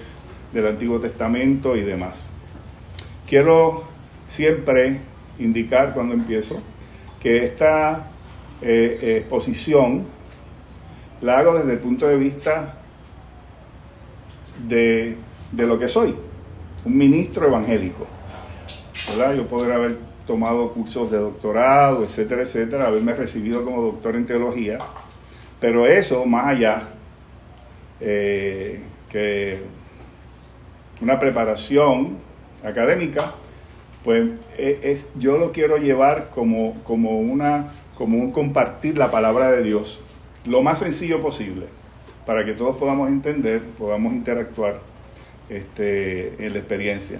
del 0.53 0.67
Antiguo 0.67 0.99
Testamento 0.99 1.75
y 1.75 1.81
demás. 1.81 2.29
Quiero 3.27 3.83
siempre 4.27 4.99
indicar 5.39 5.93
cuando 5.93 6.13
empiezo 6.13 6.61
que 7.21 7.43
esta 7.43 8.11
eh, 8.61 9.17
exposición 9.19 10.05
la 11.21 11.39
hago 11.39 11.55
desde 11.55 11.73
el 11.73 11.79
punto 11.79 12.07
de 12.07 12.15
vista 12.15 12.75
de, 14.67 15.15
lo 15.53 15.79
que 15.79 15.87
soy, 15.87 16.15
un 16.85 16.97
ministro 16.97 17.47
evangélico. 17.47 18.05
Yo 19.35 19.47
podría 19.47 19.75
haber 19.75 19.97
tomado 20.27 20.71
cursos 20.71 21.09
de 21.09 21.17
doctorado, 21.17 22.03
etcétera, 22.03 22.43
etcétera, 22.43 22.87
haberme 22.87 23.13
recibido 23.13 23.65
como 23.65 23.81
doctor 23.81 24.15
en 24.15 24.25
teología, 24.25 24.77
pero 25.59 25.87
eso, 25.87 26.25
más 26.25 26.45
allá 26.47 26.83
eh, 27.99 28.79
que 29.09 29.59
una 31.01 31.17
preparación 31.17 32.17
académica, 32.63 33.31
pues 34.03 34.29
e, 34.57 34.79
es, 34.83 35.07
yo 35.15 35.37
lo 35.37 35.51
quiero 35.51 35.77
llevar 35.77 36.29
como, 36.29 36.75
como, 36.83 37.19
una, 37.19 37.69
como 37.97 38.19
un 38.19 38.31
compartir 38.31 38.97
la 38.97 39.09
palabra 39.09 39.51
de 39.51 39.63
Dios 39.63 40.03
lo 40.45 40.61
más 40.61 40.79
sencillo 40.79 41.19
posible, 41.19 41.65
para 42.25 42.45
que 42.45 42.53
todos 42.53 42.77
podamos 42.77 43.09
entender, 43.09 43.61
podamos 43.77 44.13
interactuar 44.13 44.79
este, 45.49 46.45
en 46.45 46.53
la 46.53 46.59
experiencia. 46.59 47.19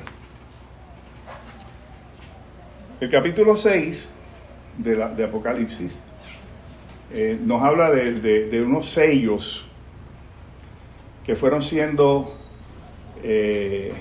El 3.01 3.09
capítulo 3.09 3.55
6 3.55 4.11
de, 4.77 4.95
la, 4.95 5.07
de 5.09 5.23
Apocalipsis 5.23 6.03
eh, 7.11 7.39
nos 7.43 7.61
habla 7.61 7.91
de, 7.91 8.63
unos 8.63 8.89
sellos 8.89 9.65
que 11.25 11.35
fueron 11.35 11.61
siendo 11.61 12.35
eh, 13.23 13.93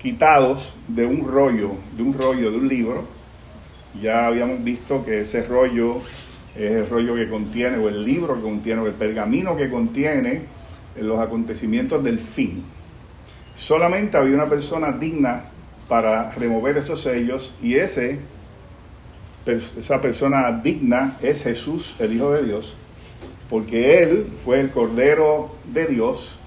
quitados 0.00 0.74
de 0.88 1.06
un 1.06 1.28
rollo, 1.28 1.72
de 1.96 2.02
un 2.02 2.12
rollo, 2.12 2.50
de 2.50 2.56
un 2.56 2.68
libro. 2.68 3.04
Ya 4.00 4.26
habíamos 4.26 4.64
visto 4.64 5.04
que 5.04 5.20
ese 5.20 5.42
rollo 5.42 5.98
es 6.56 6.72
el 6.72 6.88
rollo 6.88 7.14
que 7.14 7.28
contiene, 7.28 7.76
o 7.76 7.88
el 7.88 8.04
libro 8.04 8.34
que 8.34 8.42
contiene, 8.42 8.80
o 8.80 8.86
el 8.86 8.94
pergamino 8.94 9.56
que 9.56 9.70
contiene 9.70 10.42
los 10.98 11.20
acontecimientos 11.20 12.02
del 12.02 12.18
fin. 12.18 12.64
Solamente 13.54 14.16
había 14.16 14.34
una 14.34 14.46
persona 14.46 14.92
digna 14.92 15.44
para 15.88 16.32
remover 16.32 16.78
esos 16.78 17.02
sellos 17.02 17.54
y 17.62 17.76
ese, 17.76 18.18
esa 19.46 20.00
persona 20.00 20.60
digna 20.62 21.16
es 21.22 21.42
Jesús, 21.42 21.94
el 21.98 22.14
Hijo 22.14 22.32
de 22.32 22.44
Dios, 22.44 22.76
porque 23.50 24.02
Él 24.02 24.26
fue 24.44 24.60
el 24.60 24.70
Cordero 24.70 25.54
de 25.72 25.86
Dios 25.86 26.38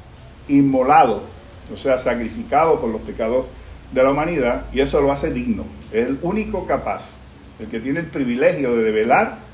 inmolado, 0.47 1.23
o 1.71 1.77
sea, 1.77 1.99
sacrificado 1.99 2.79
por 2.79 2.89
los 2.89 3.01
pecados 3.01 3.45
de 3.91 4.03
la 4.03 4.11
humanidad 4.11 4.65
y 4.73 4.79
eso 4.79 5.01
lo 5.01 5.11
hace 5.11 5.31
digno. 5.31 5.65
Es 5.91 6.07
el 6.07 6.17
único 6.21 6.65
capaz, 6.65 7.15
el 7.59 7.67
que 7.67 7.79
tiene 7.79 7.99
el 7.99 8.07
privilegio 8.07 8.75
de 8.75 8.83
develar 8.83 9.45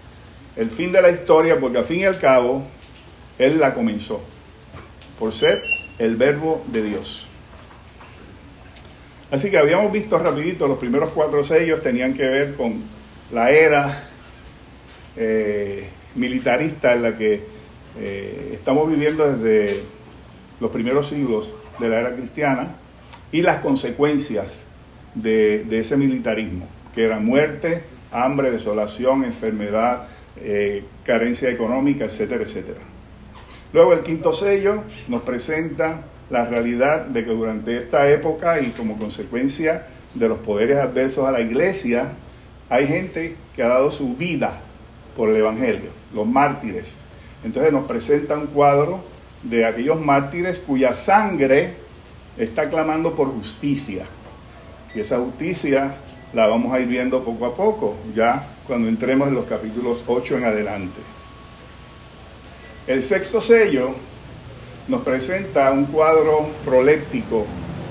el 0.56 0.70
fin 0.70 0.92
de 0.92 1.02
la 1.02 1.10
historia, 1.10 1.60
porque 1.60 1.78
al 1.78 1.84
fin 1.84 2.00
y 2.02 2.06
al 2.06 2.20
cabo, 2.20 2.64
Él 3.38 3.60
la 3.60 3.74
comenzó, 3.74 4.22
por 5.18 5.34
ser 5.34 5.62
el 5.98 6.16
verbo 6.16 6.64
de 6.68 6.84
Dios. 6.84 7.28
Así 9.32 9.50
que 9.50 9.58
habíamos 9.58 9.94
visto 9.94 10.18
rapidito, 10.18 10.68
los 10.68 10.78
primeros 10.78 11.12
cuatro 11.12 11.42
sellos 11.42 11.80
tenían 11.80 12.14
que 12.14 12.28
ver 12.28 12.56
con 12.56 12.84
la 13.32 13.50
era 13.50 14.10
eh, 15.16 15.88
militarista 16.16 16.94
en 16.94 17.02
la 17.02 17.18
que 17.18 17.42
eh, 17.98 18.52
estamos 18.54 18.90
viviendo 18.90 19.32
desde 19.32 19.84
los 20.60 20.70
primeros 20.72 21.08
siglos 21.08 21.54
de 21.80 21.88
la 21.88 22.02
era 22.02 22.14
cristiana 22.14 22.76
y 23.32 23.42
las 23.42 23.62
consecuencias 23.62 24.66
de, 25.16 25.66
ese 25.72 25.96
militarismo, 25.96 26.68
que 26.94 27.06
era 27.06 27.20
muerte, 27.20 27.84
hambre, 28.12 28.52
desolación, 28.52 29.24
enfermedad, 29.24 30.08
eh, 30.38 30.84
carencia 31.06 31.50
económica, 31.50 32.04
etcétera, 32.04 32.44
etcétera. 32.44 32.80
Luego 33.72 33.94
el 33.94 34.02
quinto 34.02 34.34
sello 34.34 34.84
nos 35.08 35.22
presenta 35.22 36.02
la 36.32 36.46
realidad 36.46 37.02
de 37.02 37.26
que 37.26 37.32
durante 37.32 37.76
esta 37.76 38.10
época 38.10 38.60
y 38.62 38.72
como 38.72 38.98
consecuencia 38.98 39.86
de 40.16 40.30
los 40.30 40.40
poderes 40.40 40.78
adversos 40.78 41.28
a 41.28 41.32
la 41.32 41.42
iglesia, 41.42 42.14
hay 42.70 42.88
gente 42.88 43.36
que 43.54 43.64
ha 43.64 43.68
dado 43.68 43.92
su 43.92 44.16
vida 44.16 44.62
por 45.18 45.30
el 45.30 45.36
Evangelio, 45.36 45.90
los 46.14 46.26
mártires. 46.26 46.98
Entonces 47.44 47.74
nos 47.74 47.86
presenta 47.86 48.38
un 48.38 48.48
cuadro 48.48 49.04
de 49.44 49.66
aquellos 49.66 50.00
mártires 50.00 50.60
cuya 50.60 50.94
sangre 50.94 51.74
está 52.38 52.70
clamando 52.70 53.14
por 53.14 53.28
justicia. 53.28 54.06
Y 54.96 55.02
esa 55.02 55.18
justicia 55.20 55.96
la 56.34 56.48
vamos 56.48 56.74
a 56.74 56.80
ir 56.80 56.88
viendo 56.88 57.24
poco 57.26 57.46
a 57.46 57.56
poco. 57.56 57.98
Ya 58.16 58.48
cuando 58.68 58.88
entremos 58.88 59.28
en 59.28 59.36
los 59.36 59.46
capítulos 59.46 60.04
8 60.08 60.38
en 60.38 60.46
adelante. 60.46 61.02
El 62.88 63.04
sexto 63.04 63.42
sello 63.42 63.96
nos 64.88 65.04
presenta 65.04 65.72
un 65.72 65.86
cuadro 65.86 66.50
proléptico 66.66 67.46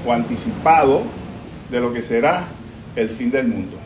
o 0.06 0.12
anticipado 0.12 1.02
de 1.70 1.80
lo 1.80 1.92
que 1.92 2.02
será 2.02 2.44
el 2.96 3.08
fin 3.08 3.30
del 3.30 3.48
mundo. 3.48 3.76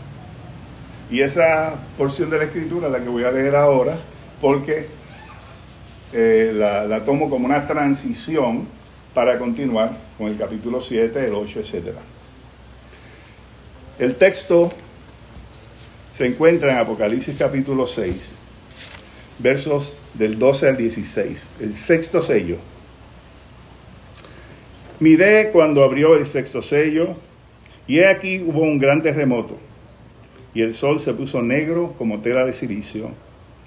Y 1.10 1.20
esa 1.20 1.74
porción 1.98 2.30
de 2.30 2.38
la 2.38 2.44
escritura 2.44 2.88
la 2.88 3.00
que 3.00 3.08
voy 3.08 3.24
a 3.24 3.30
leer 3.30 3.54
ahora, 3.54 3.96
porque 4.40 4.88
eh, 6.12 6.52
la, 6.54 6.84
la, 6.84 7.04
tomo 7.04 7.28
como 7.28 7.46
una 7.46 7.66
transición 7.66 8.66
para 9.12 9.38
continuar 9.38 9.92
con 10.16 10.28
el 10.28 10.38
capítulo 10.38 10.80
7, 10.80 11.26
el 11.26 11.34
8, 11.34 11.60
etc. 11.60 11.96
El 13.98 14.16
texto 14.16 14.72
se 16.12 16.26
encuentra 16.26 16.72
en 16.72 16.78
Apocalipsis 16.78 17.36
capítulo 17.38 17.86
6, 17.86 18.36
versos 19.38 19.94
del 20.14 20.38
12 20.38 20.68
al 20.68 20.76
16, 20.76 21.48
el 21.60 21.76
sexto 21.76 22.20
sello. 22.20 22.56
Miré 25.00 25.50
cuando 25.50 25.82
abrió 25.82 26.14
el 26.16 26.24
sexto 26.24 26.62
sello, 26.62 27.16
y 27.86 27.98
he 27.98 28.06
aquí 28.06 28.42
hubo 28.46 28.62
un 28.62 28.78
gran 28.78 29.02
terremoto, 29.02 29.58
y 30.54 30.62
el 30.62 30.72
sol 30.72 31.00
se 31.00 31.12
puso 31.14 31.42
negro 31.42 31.94
como 31.98 32.20
tela 32.20 32.44
de 32.44 32.52
silicio, 32.52 33.10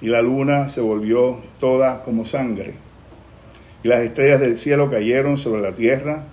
y 0.02 0.08
la 0.08 0.22
luna 0.22 0.70
se 0.70 0.80
volvió 0.80 1.40
toda 1.60 2.04
como 2.04 2.24
sangre, 2.24 2.76
y 3.84 3.90
las 3.90 4.02
estrellas 4.02 4.40
del 4.40 4.56
cielo 4.56 4.90
cayeron 4.90 5.36
sobre 5.36 5.62
la 5.62 5.74
tierra, 5.76 6.26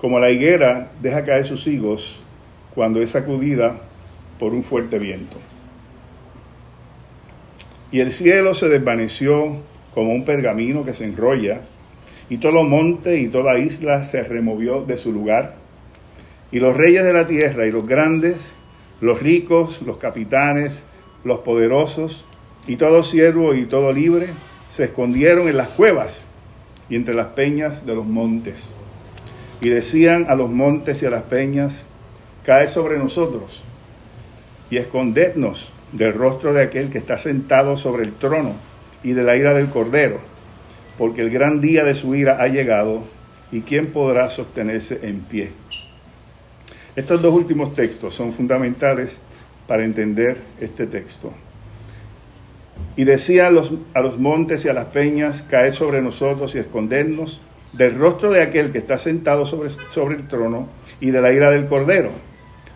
como 0.00 0.18
la 0.18 0.30
higuera 0.30 0.90
deja 1.00 1.24
caer 1.24 1.44
sus 1.44 1.66
higos 1.66 2.20
cuando 2.74 3.00
es 3.00 3.10
sacudida 3.10 3.78
por 4.38 4.52
un 4.52 4.64
fuerte 4.64 4.98
viento. 4.98 5.36
Y 7.92 8.00
el 8.00 8.10
cielo 8.10 8.52
se 8.52 8.68
desvaneció 8.68 9.58
como 9.94 10.12
un 10.12 10.24
pergamino 10.24 10.84
que 10.84 10.92
se 10.92 11.04
enrolla, 11.04 11.60
y 12.28 12.38
todo 12.38 12.62
monte 12.62 13.20
y 13.20 13.28
toda 13.28 13.58
isla 13.58 14.02
se 14.02 14.22
removió 14.22 14.82
de 14.82 14.96
su 14.96 15.12
lugar, 15.12 15.56
y 16.50 16.60
los 16.60 16.76
reyes 16.76 17.04
de 17.04 17.12
la 17.12 17.26
tierra 17.26 17.66
y 17.66 17.72
los 17.72 17.86
grandes, 17.86 18.54
los 19.00 19.20
ricos, 19.20 19.82
los 19.82 19.96
capitanes, 19.96 20.84
los 21.24 21.40
poderosos, 21.40 22.24
y 22.66 22.76
todo 22.76 23.02
siervo 23.02 23.54
y 23.54 23.66
todo 23.66 23.92
libre, 23.92 24.28
se 24.68 24.84
escondieron 24.84 25.48
en 25.48 25.56
las 25.56 25.68
cuevas 25.68 26.26
y 26.88 26.96
entre 26.96 27.14
las 27.14 27.26
peñas 27.28 27.86
de 27.86 27.94
los 27.94 28.06
montes. 28.06 28.72
Y 29.60 29.68
decían 29.68 30.26
a 30.28 30.34
los 30.34 30.50
montes 30.50 31.02
y 31.02 31.06
a 31.06 31.10
las 31.10 31.22
peñas, 31.22 31.88
cae 32.44 32.68
sobre 32.68 32.98
nosotros 32.98 33.62
y 34.70 34.76
escondednos 34.76 35.72
del 35.92 36.12
rostro 36.12 36.52
de 36.52 36.62
aquel 36.62 36.90
que 36.90 36.98
está 36.98 37.16
sentado 37.16 37.76
sobre 37.76 38.04
el 38.04 38.12
trono 38.12 38.52
y 39.02 39.12
de 39.12 39.22
la 39.22 39.36
ira 39.36 39.54
del 39.54 39.70
cordero, 39.70 40.20
porque 40.98 41.22
el 41.22 41.30
gran 41.30 41.60
día 41.60 41.84
de 41.84 41.94
su 41.94 42.14
ira 42.14 42.38
ha 42.40 42.48
llegado 42.48 43.02
y 43.50 43.60
quién 43.62 43.92
podrá 43.92 44.28
sostenerse 44.30 45.00
en 45.02 45.20
pie. 45.20 45.50
Estos 46.96 47.20
dos 47.20 47.34
últimos 47.34 47.74
textos 47.74 48.14
son 48.14 48.32
fundamentales 48.32 49.20
para 49.66 49.84
entender 49.84 50.38
este 50.60 50.86
texto. 50.86 51.32
Y 52.96 53.04
decía 53.04 53.48
a 53.48 53.50
los, 53.50 53.72
a 53.94 54.00
los 54.00 54.18
montes 54.18 54.64
y 54.64 54.68
a 54.68 54.72
las 54.72 54.86
peñas, 54.86 55.42
cae 55.42 55.72
sobre 55.72 56.02
nosotros 56.02 56.54
y 56.54 56.58
escondernos 56.58 57.40
del 57.72 57.96
rostro 57.96 58.30
de 58.30 58.42
aquel 58.42 58.70
que 58.70 58.78
está 58.78 58.98
sentado 58.98 59.46
sobre, 59.46 59.70
sobre 59.90 60.16
el 60.16 60.28
trono 60.28 60.68
y 61.00 61.10
de 61.10 61.20
la 61.20 61.32
ira 61.32 61.50
del 61.50 61.66
cordero, 61.66 62.10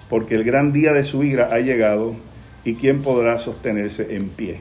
porque 0.09 0.35
el 0.35 0.43
gran 0.43 0.73
día 0.73 0.93
de 0.93 1.05
su 1.05 1.23
ira 1.23 1.51
ha 1.53 1.61
llegado 1.61 2.15
y 2.65 2.75
quién 2.75 3.03
podrá 3.03 3.39
sostenerse 3.39 4.17
en 4.17 4.29
pie. 4.29 4.61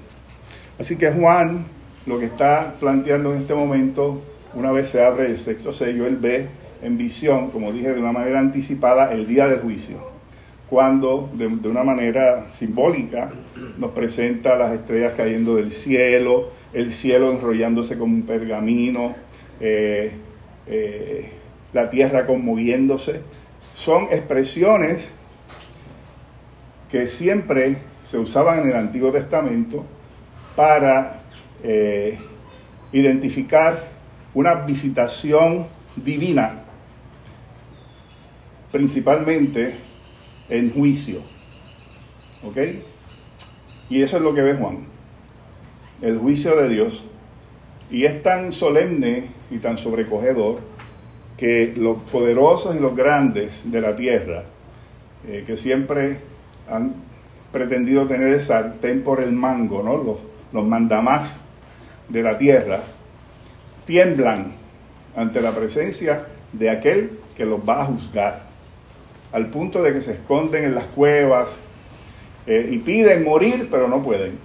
Así 0.80 0.98
que 0.98 1.12
Juan 1.12 1.66
lo 2.08 2.18
que 2.18 2.26
está 2.26 2.76
planteando 2.80 3.34
en 3.34 3.42
este 3.42 3.54
momento, 3.54 4.22
una 4.56 4.72
vez 4.72 4.88
se 4.90 5.04
abre 5.04 5.28
el 5.28 5.40
sexto 5.40 5.72
sello, 5.72 6.08
él 6.08 6.16
ve 6.16 6.48
en 6.82 6.98
visión, 6.98 7.52
como 7.52 7.72
dije 7.72 7.94
de 7.94 8.00
una 8.00 8.14
manera 8.14 8.40
anticipada, 8.40 9.12
el 9.12 9.28
día 9.28 9.48
del 9.48 9.60
juicio, 9.60 9.98
cuando 10.70 11.30
de, 11.34 11.48
una 11.48 11.84
manera 11.84 12.52
simbólica 12.54 13.30
nos 13.78 13.92
presenta 13.92 14.56
las 14.56 14.72
estrellas 14.72 15.14
cayendo 15.16 15.56
del 15.56 15.72
cielo, 15.72 16.52
el 16.74 16.94
cielo 16.94 17.32
enrollándose 17.32 17.98
como 17.98 18.14
un 18.14 18.24
pergamino, 18.24 19.16
eh, 19.60 20.12
eh, 20.68 21.30
la 21.74 21.90
tierra 21.90 22.26
conmoviéndose. 22.26 23.22
Son 23.74 24.04
expresiones 24.12 25.12
que 26.90 27.08
siempre 27.08 27.78
se 28.02 28.18
usaban 28.18 28.62
en 28.62 28.70
el 28.70 28.76
Antiguo 28.76 29.12
Testamento 29.12 29.86
para 30.56 31.22
eh, 31.64 32.18
identificar 32.92 33.82
una 34.34 34.54
visitación 34.56 35.68
divina, 35.96 36.62
principalmente 38.72 39.76
en 40.50 40.72
juicio. 40.74 41.22
¿Ok? 42.44 42.58
Y 43.90 44.02
eso 44.02 44.18
es 44.18 44.24
lo 44.24 44.34
que 44.34 44.42
ve 44.42 44.54
Juan, 44.56 44.80
el 46.02 46.18
juicio 46.18 46.56
de 46.56 46.70
Dios. 46.70 47.06
Y 47.90 48.06
es 48.06 48.22
tan 48.22 48.52
solemne 48.52 49.26
y 49.50 49.58
tan 49.60 49.78
sobrecogedor 49.78 50.60
que 51.38 51.74
los 51.76 52.00
poderosos 52.12 52.76
y 52.76 52.80
los 52.80 52.96
grandes 52.96 53.72
de 53.72 53.82
la 53.82 53.96
tierra, 53.96 54.44
eh, 55.28 55.44
que 55.48 55.56
siempre 55.56 56.20
han 56.70 56.96
pretendido 57.52 58.06
tener 58.08 58.34
el 58.34 58.42
sartén 58.42 59.04
por 59.04 59.22
el 59.22 59.32
mango, 59.32 59.82
¿no? 59.84 59.98
los, 59.98 60.18
los 60.52 60.68
mandamás 60.68 61.42
de 62.10 62.24
la 62.24 62.38
tierra, 62.38 62.82
tiemblan 63.86 64.54
ante 65.16 65.42
la 65.42 65.52
presencia 65.52 66.26
de 66.54 66.70
aquel 66.70 67.20
que 67.36 67.46
los 67.46 67.60
va 67.60 67.82
a 67.82 67.86
juzgar, 67.86 68.44
al 69.32 69.48
punto 69.48 69.84
de 69.84 69.94
que 69.94 70.02
se 70.02 70.14
esconden 70.14 70.64
en 70.64 70.76
las 70.76 70.86
cuevas 70.88 71.60
eh, 72.46 72.70
y 72.72 72.78
piden 72.80 73.24
morir, 73.24 73.68
pero 73.70 73.88
no 73.88 74.02
pueden, 74.02 74.38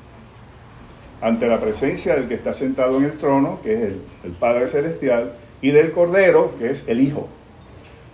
ante 1.20 1.46
la 1.46 1.60
presencia 1.60 2.14
del 2.16 2.28
que 2.28 2.34
está 2.34 2.52
sentado 2.52 2.98
en 2.98 3.04
el 3.04 3.18
trono, 3.18 3.60
que 3.62 3.74
es 3.74 3.80
el, 3.80 4.02
el 4.24 4.32
Padre 4.32 4.66
Celestial, 4.68 5.34
y 5.60 5.70
del 5.70 5.92
Cordero, 5.92 6.54
que 6.58 6.70
es 6.70 6.88
el 6.88 7.00
Hijo. 7.00 7.28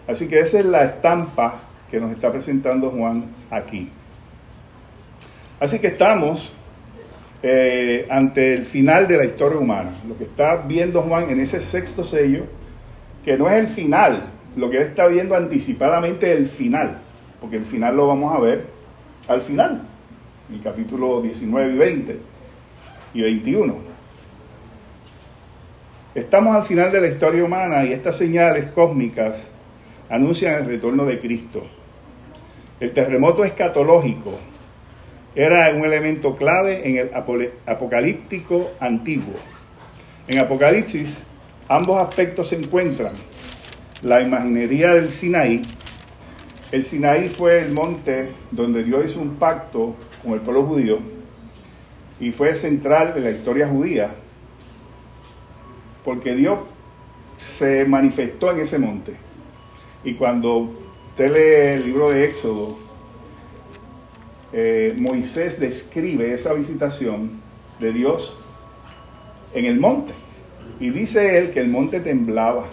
Así 0.07 0.29
que 0.29 0.41
esa 0.41 0.59
es 0.59 0.67
la 0.67 0.85
estampa 0.85 1.61
que 1.91 2.01
nos 2.01 2.13
está 2.13 2.31
presentando 2.31 2.91
Juan 2.91 3.25
aquí. 3.51 3.91
Así 5.61 5.79
que 5.81 5.89
estamos 5.89 6.53
eh, 7.43 8.07
ante 8.11 8.55
el 8.55 8.65
final 8.65 9.07
de 9.07 9.17
la 9.17 9.25
historia 9.25 9.59
humana. 9.59 9.91
Lo 10.09 10.17
que 10.19 10.25
está 10.25 10.57
viendo 10.57 11.03
Juan 11.03 11.31
en 11.31 11.41
ese 11.41 11.61
sexto 11.61 12.03
sello, 12.03 12.45
que 13.25 13.37
no 13.37 13.49
es 13.49 13.59
el 13.59 13.69
final, 13.69 14.25
lo 14.57 14.71
que 14.71 14.79
él 14.79 14.83
está 14.85 15.07
viendo 15.07 15.37
anticipadamente 15.37 16.33
es 16.33 16.39
el 16.39 16.47
final, 16.47 16.99
porque 17.41 17.57
el 17.57 17.65
final 17.65 17.97
lo 17.97 18.09
vamos 18.09 18.35
a 18.35 18.41
ver 18.41 18.65
al 19.29 19.41
final, 19.41 19.83
el 20.53 20.61
capítulo 20.63 21.21
19 21.21 21.73
y 21.75 21.77
20 21.77 22.19
y 23.15 23.23
21. 23.23 23.75
Estamos 26.15 26.57
al 26.57 26.63
final 26.63 26.91
de 26.91 27.01
la 27.01 27.09
historia 27.09 27.45
humana 27.45 27.85
y 27.85 27.93
estas 27.93 28.17
señales 28.17 28.65
cósmicas 28.73 29.53
anuncian 30.09 30.55
el 30.55 30.67
retorno 30.67 31.05
de 31.05 31.19
Cristo. 31.19 31.65
El 32.81 32.93
terremoto 32.93 33.45
escatológico 33.45 34.39
era 35.35 35.71
un 35.75 35.85
elemento 35.85 36.37
clave 36.37 36.89
en 36.89 36.97
el 36.97 37.11
apocalíptico 37.67 38.71
antiguo. 38.81 39.35
En 40.27 40.39
Apocalipsis, 40.41 41.25
ambos 41.69 42.03
aspectos 42.03 42.49
se 42.49 42.57
encuentran. 42.57 43.13
La 44.03 44.21
imaginería 44.21 44.95
del 44.95 45.11
Sinaí. 45.11 45.63
El 46.71 46.85
Sinaí 46.85 47.29
fue 47.29 47.63
el 47.63 47.73
monte 47.73 48.29
donde 48.51 48.85
Dios 48.85 49.05
hizo 49.07 49.21
un 49.21 49.37
pacto 49.37 49.97
con 50.23 50.35
el 50.35 50.41
pueblo 50.41 50.65
judío 50.65 50.99
y 52.21 52.33
fue 52.33 52.55
central 52.55 53.15
de 53.15 53.21
la 53.21 53.31
historia 53.31 53.69
judía 53.69 54.11
porque 56.05 56.35
Dios 56.35 56.61
se 57.37 57.85
manifestó 57.85 58.51
en 58.51 58.61
ese 58.61 58.79
monte. 58.79 59.15
Y 60.05 60.15
cuando 60.15 60.75
usted 61.11 61.31
lee 61.31 61.77
el 61.77 61.85
libro 61.85 62.11
de 62.11 62.25
Éxodo, 62.25 62.88
eh, 64.53 64.95
Moisés 64.97 65.61
describe 65.61 66.33
esa 66.33 66.55
visitación 66.55 67.41
de 67.81 67.93
Dios 67.93 68.37
en 69.55 69.65
el 69.67 69.79
monte. 69.79 70.15
Y 70.81 70.91
dice 70.91 71.39
él 71.39 71.51
que 71.51 71.61
el 71.61 71.69
monte 71.69 72.01
temblaba, 72.01 72.67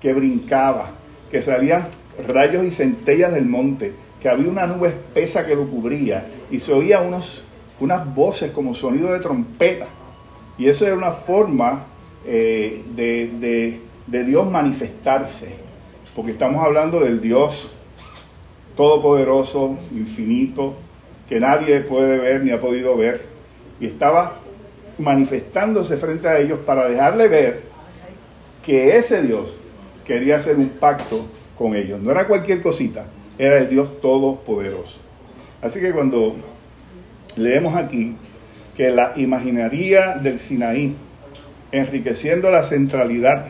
que 0.00 0.12
brincaba, 0.12 0.90
que 1.30 1.40
salían 1.40 1.88
rayos 2.28 2.64
y 2.64 2.70
centellas 2.70 3.32
del 3.32 3.46
monte, 3.46 3.92
que 4.20 4.28
había 4.28 4.50
una 4.50 4.66
nube 4.66 4.88
espesa 4.88 5.46
que 5.46 5.54
lo 5.54 5.66
cubría 5.68 6.26
y 6.50 6.58
se 6.58 6.72
oía 6.72 7.00
unos, 7.00 7.44
unas 7.80 8.14
voces 8.14 8.50
como 8.50 8.74
sonido 8.74 9.12
de 9.12 9.20
trompeta. 9.20 9.86
Y 10.58 10.68
eso 10.68 10.86
era 10.86 10.96
una 10.96 11.12
forma 11.12 11.84
eh, 12.24 12.82
de, 12.94 13.80
de 14.06 14.24
Dios 14.24 14.50
manifestarse, 14.50 15.54
porque 16.14 16.32
estamos 16.32 16.64
hablando 16.64 17.00
del 17.00 17.20
Dios 17.20 17.70
todopoderoso, 18.74 19.78
infinito, 19.92 20.76
que 21.28 21.40
nadie 21.40 21.80
puede 21.80 22.18
ver 22.18 22.42
ni 22.44 22.52
ha 22.52 22.60
podido 22.60 22.96
ver, 22.96 23.22
y 23.80 23.86
estaba 23.86 24.38
manifestándose 24.98 25.96
frente 25.96 26.28
a 26.28 26.38
ellos 26.38 26.60
para 26.64 26.88
dejarle 26.88 27.28
ver 27.28 27.60
que 28.64 28.96
ese 28.96 29.22
Dios 29.22 29.56
quería 30.06 30.36
hacer 30.36 30.56
un 30.56 30.68
pacto 30.68 31.26
con 31.58 31.74
ellos. 31.74 32.00
No 32.00 32.10
era 32.10 32.26
cualquier 32.26 32.60
cosita, 32.60 33.04
era 33.38 33.58
el 33.58 33.68
Dios 33.68 34.00
todopoderoso. 34.00 35.00
Así 35.60 35.80
que 35.80 35.92
cuando 35.92 36.36
leemos 37.36 37.76
aquí 37.76 38.16
que 38.76 38.90
la 38.90 39.12
imaginaría 39.16 40.14
del 40.14 40.38
Sinaí, 40.38 40.94
enriqueciendo 41.72 42.50
la 42.50 42.62
centralidad 42.62 43.46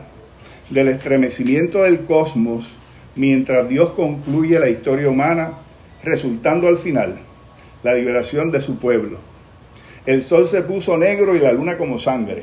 del 0.70 0.88
estremecimiento 0.88 1.82
del 1.82 2.00
cosmos, 2.00 2.72
mientras 3.14 3.68
Dios 3.68 3.90
concluye 3.90 4.58
la 4.58 4.68
historia 4.68 5.08
humana, 5.08 5.52
resultando 6.02 6.68
al 6.68 6.76
final 6.76 7.16
la 7.86 7.94
liberación 7.94 8.50
de 8.50 8.60
su 8.60 8.78
pueblo. 8.80 9.18
El 10.06 10.24
sol 10.24 10.48
se 10.48 10.60
puso 10.62 10.98
negro 10.98 11.36
y 11.36 11.38
la 11.38 11.52
luna 11.52 11.78
como 11.78 11.98
sangre. 11.98 12.42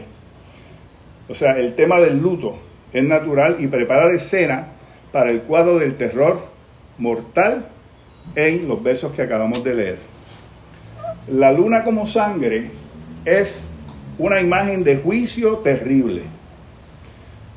O 1.28 1.34
sea, 1.34 1.60
el 1.60 1.76
tema 1.76 2.00
del 2.00 2.18
luto 2.18 2.56
es 2.94 3.04
natural 3.04 3.58
y 3.60 3.68
prepara 3.68 4.06
la 4.06 4.14
escena 4.14 4.68
para 5.12 5.32
el 5.32 5.42
cuadro 5.42 5.80
del 5.80 5.96
terror 5.96 6.46
mortal 6.98 7.66
en 8.36 8.70
los 8.70 8.82
versos 8.82 9.12
que 9.12 9.22
acabamos 9.22 9.66
de 9.66 9.76
leer. 9.76 9.98
La 11.30 11.52
luna 11.52 11.84
como 11.84 12.06
sangre 12.08 12.70
es 13.26 13.68
una 14.18 14.40
imagen 14.40 14.86
de 14.86 14.96
juicio 14.96 15.58
terrible. 15.58 16.22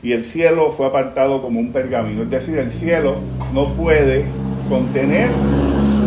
Y 0.02 0.10
el 0.10 0.24
cielo 0.24 0.72
fue 0.72 0.88
apartado 0.88 1.40
como 1.40 1.60
un 1.60 1.70
pergamino. 1.70 2.24
Es 2.24 2.30
decir, 2.30 2.58
el 2.58 2.72
cielo 2.72 3.18
no 3.54 3.74
puede 3.74 4.24
contener 4.68 5.30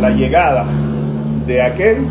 la 0.02 0.10
llegada 0.10 0.68
de 1.50 1.64
aquel 1.64 2.06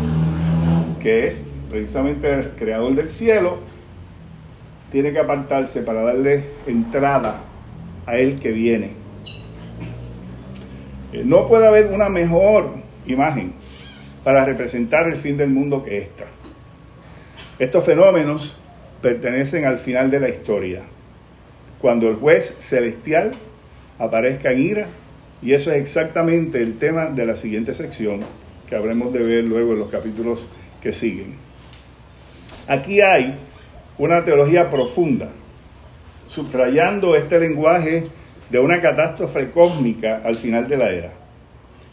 que 1.01 1.27
es 1.27 1.41
precisamente 1.69 2.29
el 2.29 2.49
creador 2.57 2.93
del 2.93 3.09
cielo 3.09 3.59
tiene 4.91 5.13
que 5.13 5.19
apartarse 5.19 5.81
para 5.81 6.01
darle 6.01 6.43
entrada 6.67 7.39
a 8.05 8.17
Él 8.17 8.37
que 8.41 8.51
viene. 8.51 8.91
Eh, 11.13 11.21
no 11.23 11.47
puede 11.47 11.67
haber 11.67 11.85
una 11.87 12.09
mejor 12.09 12.71
imagen 13.05 13.53
para 14.25 14.43
representar 14.43 15.07
el 15.07 15.15
fin 15.15 15.37
del 15.37 15.51
mundo 15.51 15.83
que 15.83 15.99
esta. 15.99 16.25
Estos 17.59 17.85
fenómenos 17.85 18.57
pertenecen 19.01 19.63
al 19.63 19.77
final 19.77 20.11
de 20.11 20.19
la 20.19 20.27
historia, 20.27 20.81
cuando 21.79 22.09
el 22.09 22.15
juez 22.17 22.57
celestial 22.59 23.31
aparezca 23.99 24.51
en 24.51 24.59
ira, 24.59 24.87
y 25.41 25.53
eso 25.53 25.71
es 25.71 25.77
exactamente 25.77 26.61
el 26.61 26.77
tema 26.77 27.05
de 27.05 27.25
la 27.25 27.37
siguiente 27.37 27.73
sección 27.73 28.19
que 28.69 28.75
habremos 28.75 29.11
de 29.11 29.23
ver 29.23 29.43
luego 29.43 29.73
en 29.73 29.79
los 29.79 29.89
capítulos 29.89 30.45
que 30.81 30.93
siguen. 30.93 31.33
Aquí 32.67 33.01
hay 33.01 33.35
una 33.97 34.23
teología 34.23 34.69
profunda, 34.69 35.29
subrayando 36.27 37.15
este 37.15 37.39
lenguaje 37.39 38.03
de 38.51 38.59
una 38.59 38.79
catástrofe 38.79 39.49
cósmica 39.49 40.21
al 40.23 40.35
final 40.35 40.67
de 40.67 40.77
la 40.77 40.91
era. 40.91 41.13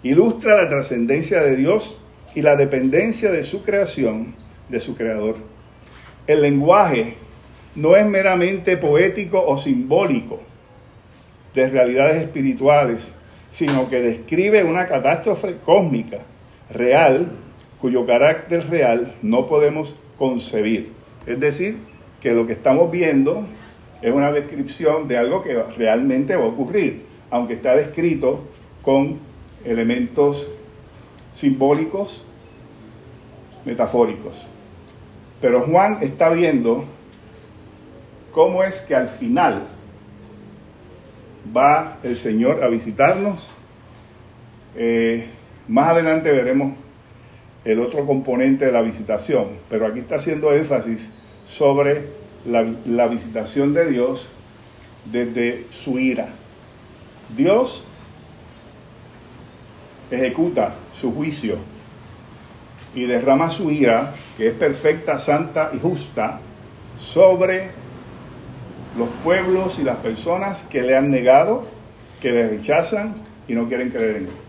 Ilustra 0.03 0.63
la 0.63 0.69
trascendencia 0.69 1.43
de 1.43 1.57
Dios 1.57 1.99
y 2.35 2.43
la 2.43 2.57
dependencia 2.57 3.33
de 3.33 3.43
su 3.43 3.63
creación, 3.63 4.35
de 4.69 4.79
su 4.79 4.95
creador. 4.95 5.37
El 6.27 6.43
lenguaje 6.43 7.15
no 7.75 7.97
es 7.97 8.05
meramente 8.07 8.77
poético 8.77 9.43
o 9.45 9.57
simbólico 9.57 10.41
de 11.55 11.69
realidades 11.69 12.23
espirituales, 12.23 13.15
sino 13.51 13.89
que 13.89 14.03
describe 14.03 14.63
una 14.63 14.87
catástrofe 14.87 15.57
cósmica 15.65 16.19
real 16.71 17.31
cuyo 17.81 18.07
carácter 18.07 18.69
real 18.69 19.15
no 19.23 19.47
podemos 19.47 19.97
concebir. 20.19 20.93
Es 21.27 21.41
decir, 21.41 21.77
que 22.21 22.33
lo 22.33 22.47
que 22.47 22.53
estamos 22.53 22.91
viendo 22.91 23.45
es 24.03 24.13
una 24.13 24.33
descripción 24.33 25.09
de 25.09 25.19
algo 25.19 25.43
que 25.43 25.63
realmente 25.77 26.37
va 26.37 26.45
a 26.45 26.49
ocurrir, 26.49 27.05
aunque 27.31 27.55
está 27.55 27.77
descrito 27.77 28.45
con 28.83 29.19
elementos 29.65 30.49
simbólicos, 31.33 32.25
metafóricos. 33.65 34.47
Pero 35.41 35.63
Juan 35.63 35.99
está 36.01 36.31
viendo 36.31 36.85
cómo 38.33 38.63
es 38.63 38.81
que 38.81 38.95
al 38.95 39.09
final 39.09 39.65
va 41.57 41.99
el 42.03 42.17
Señor 42.17 42.63
a 42.63 42.69
visitarnos. 42.69 43.49
Eh, 44.77 45.27
más 45.69 45.89
adelante 45.91 46.31
veremos 46.31 46.75
el 47.65 47.81
otro 47.81 48.07
componente 48.07 48.67
de 48.67 48.73
la 48.73 48.83
visitación, 48.83 49.49
pero 49.69 49.87
aquí 49.87 49.99
está 49.99 50.17
haciendo 50.17 50.53
énfasis 50.53 51.13
sobre 51.45 52.07
la, 52.47 52.65
la 52.87 53.09
visitación 53.09 53.75
de 53.75 53.91
Dios 53.91 54.29
desde 55.11 55.67
su 55.71 55.99
ira. 55.99 56.29
Dios 57.37 57.85
ejecuta 60.11 60.75
su 60.95 61.13
juicio 61.13 61.57
y 62.95 63.07
derrama 63.07 63.51
su 63.51 63.71
ira, 63.71 64.15
que 64.37 64.49
es 64.49 64.55
perfecta, 64.55 65.19
santa 65.19 65.71
y 65.75 65.79
justa, 65.79 66.41
sobre 66.99 67.71
los 68.97 69.09
pueblos 69.23 69.79
y 69.79 69.83
las 69.83 69.97
personas 69.97 70.65
que 70.65 70.83
le 70.83 70.97
han 70.97 71.11
negado, 71.11 71.67
que 72.21 72.31
le 72.31 72.49
rechazan 72.49 73.17
y 73.49 73.55
no 73.55 73.69
quieren 73.69 73.91
creer 73.91 74.17
en 74.17 74.25
él. 74.25 74.46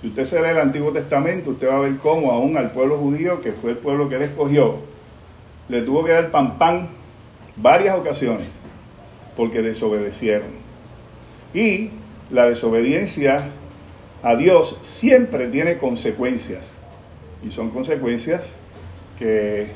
Si 0.00 0.08
usted 0.08 0.24
se 0.24 0.40
lee 0.40 0.50
el 0.50 0.58
Antiguo 0.58 0.92
Testamento, 0.92 1.50
usted 1.50 1.68
va 1.68 1.76
a 1.76 1.80
ver 1.80 1.96
cómo 1.98 2.32
aún 2.32 2.56
al 2.56 2.70
pueblo 2.70 2.96
judío, 2.96 3.40
que 3.40 3.52
fue 3.52 3.72
el 3.72 3.76
pueblo 3.76 4.08
que 4.08 4.16
él 4.16 4.22
escogió, 4.22 4.76
le 5.68 5.82
tuvo 5.82 6.04
que 6.04 6.12
dar 6.12 6.30
pan 6.30 6.58
pan 6.58 6.88
varias 7.56 7.98
ocasiones 7.98 8.46
porque 9.36 9.62
desobedecieron. 9.62 10.48
Y 11.52 11.90
la 12.30 12.46
desobediencia 12.46 13.48
a 14.22 14.36
Dios 14.36 14.78
siempre 14.80 15.48
tiene 15.48 15.78
consecuencias. 15.78 16.76
Y 17.42 17.50
son 17.50 17.70
consecuencias 17.70 18.54
que 19.18 19.68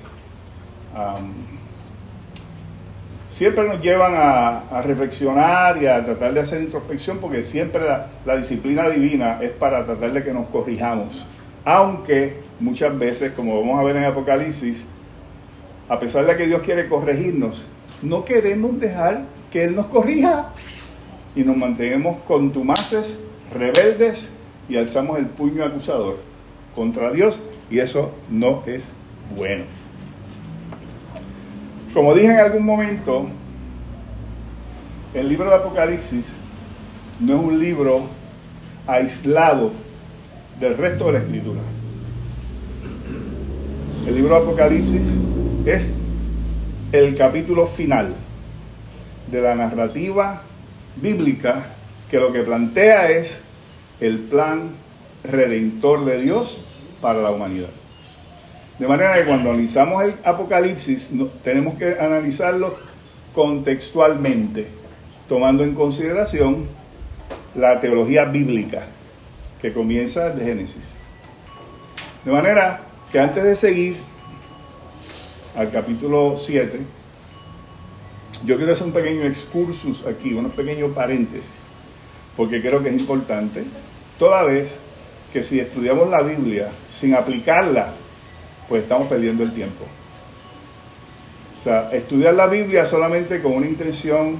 siempre 3.34 3.66
nos 3.66 3.82
llevan 3.82 4.12
a, 4.14 4.80
reflexionar 4.82 5.82
y 5.82 5.88
a 5.88 6.04
tratar 6.04 6.32
de 6.34 6.40
hacer 6.40 6.62
introspección 6.62 7.18
porque 7.18 7.42
siempre 7.42 7.82
la, 8.24 8.36
disciplina 8.36 8.88
divina 8.88 9.40
es 9.42 9.50
para 9.50 9.84
tratar 9.84 10.12
de 10.12 10.22
que 10.22 10.32
nos 10.32 10.46
corrijamos. 10.50 11.26
Aunque 11.64 12.36
muchas 12.60 12.96
veces, 12.96 13.32
como 13.32 13.58
vamos 13.58 13.80
a 13.80 13.82
ver 13.82 13.96
en 13.96 14.04
Apocalipsis, 14.04 14.86
a 15.88 15.98
pesar 15.98 16.26
de 16.26 16.36
que 16.36 16.46
Dios 16.46 16.62
quiere 16.62 16.88
corregirnos, 16.88 17.66
no 18.02 18.24
queremos 18.24 18.78
dejar 18.78 19.22
que 19.50 19.64
Él 19.64 19.74
nos 19.74 19.86
corrija 19.86 20.52
y 21.34 21.42
nos 21.42 21.56
mantenemos 21.56 22.18
contumaces, 22.28 23.18
rebeldes 23.52 24.30
y 24.68 24.76
alzamos 24.76 25.18
el 25.18 25.26
puño 25.26 25.64
acusador 25.64 26.18
contra 26.76 27.10
Dios 27.10 27.42
y 27.68 27.80
eso 27.80 28.12
no 28.30 28.62
es 28.66 28.92
bueno. 29.36 29.64
Como 31.94 32.12
dije 32.12 32.26
en 32.26 32.40
algún 32.40 32.64
momento, 32.64 33.28
el 35.14 35.28
libro 35.28 35.48
de 35.48 35.54
Apocalipsis 35.54 36.34
no 37.20 37.36
es 37.36 37.40
un 37.40 37.60
libro 37.60 38.08
aislado 38.84 39.70
del 40.58 40.76
resto 40.76 41.06
de 41.06 41.12
la 41.12 41.18
escritura. 41.20 41.60
El 44.08 44.14
libro 44.16 44.34
de 44.34 44.40
Apocalipsis 44.42 45.16
es 45.66 45.92
el 46.90 47.14
capítulo 47.14 47.64
final 47.68 48.12
de 49.30 49.40
la 49.40 49.54
narrativa 49.54 50.42
bíblica 50.96 51.66
que 52.10 52.18
lo 52.18 52.32
que 52.32 52.40
plantea 52.40 53.12
es 53.12 53.38
el 54.00 54.18
plan 54.18 54.70
redentor 55.22 56.04
de 56.04 56.20
Dios 56.20 56.58
para 57.00 57.22
la 57.22 57.30
humanidad. 57.30 57.70
De 58.78 58.88
manera 58.88 59.14
que 59.14 59.24
cuando 59.24 59.50
analizamos 59.50 60.02
el 60.02 60.14
Apocalipsis 60.24 61.10
tenemos 61.44 61.76
que 61.76 61.96
analizarlo 61.98 62.76
contextualmente, 63.32 64.66
tomando 65.28 65.62
en 65.62 65.74
consideración 65.74 66.66
la 67.54 67.78
teología 67.78 68.24
bíblica 68.24 68.86
que 69.62 69.72
comienza 69.72 70.30
de 70.30 70.44
Génesis. 70.44 70.96
De 72.24 72.32
manera 72.32 72.80
que 73.12 73.20
antes 73.20 73.44
de 73.44 73.54
seguir 73.54 73.96
al 75.56 75.70
capítulo 75.70 76.36
7, 76.36 76.80
yo 78.44 78.56
quiero 78.56 78.72
hacer 78.72 78.88
un 78.88 78.92
pequeño 78.92 79.22
excursus 79.22 80.04
aquí, 80.04 80.34
unos 80.34 80.52
pequeños 80.52 80.92
paréntesis, 80.92 81.62
porque 82.36 82.60
creo 82.60 82.82
que 82.82 82.88
es 82.88 82.96
importante, 82.96 83.62
toda 84.18 84.42
vez 84.42 84.80
que 85.32 85.44
si 85.44 85.60
estudiamos 85.60 86.10
la 86.10 86.22
Biblia 86.22 86.70
sin 86.88 87.14
aplicarla 87.14 87.92
pues 88.68 88.82
estamos 88.82 89.08
perdiendo 89.08 89.42
el 89.42 89.52
tiempo. 89.52 89.84
O 91.58 91.62
sea, 91.62 91.90
estudiar 91.92 92.34
la 92.34 92.46
Biblia 92.46 92.84
solamente 92.84 93.40
con 93.40 93.52
una 93.52 93.66
intención 93.66 94.38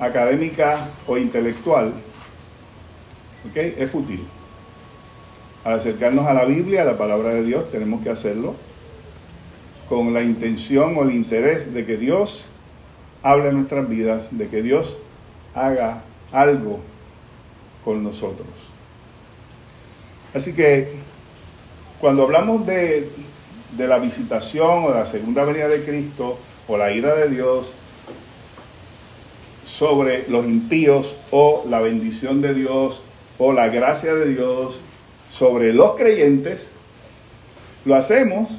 académica 0.00 0.88
o 1.06 1.16
intelectual 1.16 1.92
es 3.54 3.90
fútil. 3.90 4.24
Al 5.64 5.74
acercarnos 5.74 6.26
a 6.26 6.34
la 6.34 6.44
Biblia, 6.44 6.82
a 6.82 6.84
la 6.84 6.98
palabra 6.98 7.34
de 7.34 7.44
Dios, 7.44 7.70
tenemos 7.70 8.02
que 8.02 8.10
hacerlo 8.10 8.56
con 9.88 10.12
la 10.12 10.22
intención 10.22 10.96
o 10.96 11.02
el 11.02 11.12
interés 11.12 11.72
de 11.72 11.84
que 11.84 11.96
Dios 11.96 12.44
hable 13.22 13.48
en 13.48 13.56
nuestras 13.58 13.88
vidas, 13.88 14.36
de 14.36 14.48
que 14.48 14.62
Dios 14.62 14.98
haga 15.54 16.02
algo 16.32 16.80
con 17.84 18.02
nosotros. 18.02 18.48
Así 20.34 20.54
que 20.54 20.94
cuando 22.00 22.22
hablamos 22.22 22.66
de 22.66 23.10
de 23.76 23.86
la 23.86 23.98
visitación 23.98 24.84
o 24.84 24.88
de 24.88 24.98
la 24.98 25.04
segunda 25.04 25.44
venida 25.44 25.68
de 25.68 25.84
Cristo 25.84 26.38
o 26.68 26.76
la 26.76 26.92
ira 26.92 27.14
de 27.14 27.28
Dios 27.28 27.72
sobre 29.64 30.28
los 30.28 30.44
impíos 30.44 31.16
o 31.30 31.64
la 31.68 31.80
bendición 31.80 32.40
de 32.40 32.54
Dios 32.54 33.02
o 33.38 33.52
la 33.52 33.68
gracia 33.68 34.14
de 34.14 34.34
Dios 34.34 34.80
sobre 35.30 35.72
los 35.72 35.96
creyentes, 35.96 36.70
lo 37.84 37.94
hacemos 37.94 38.50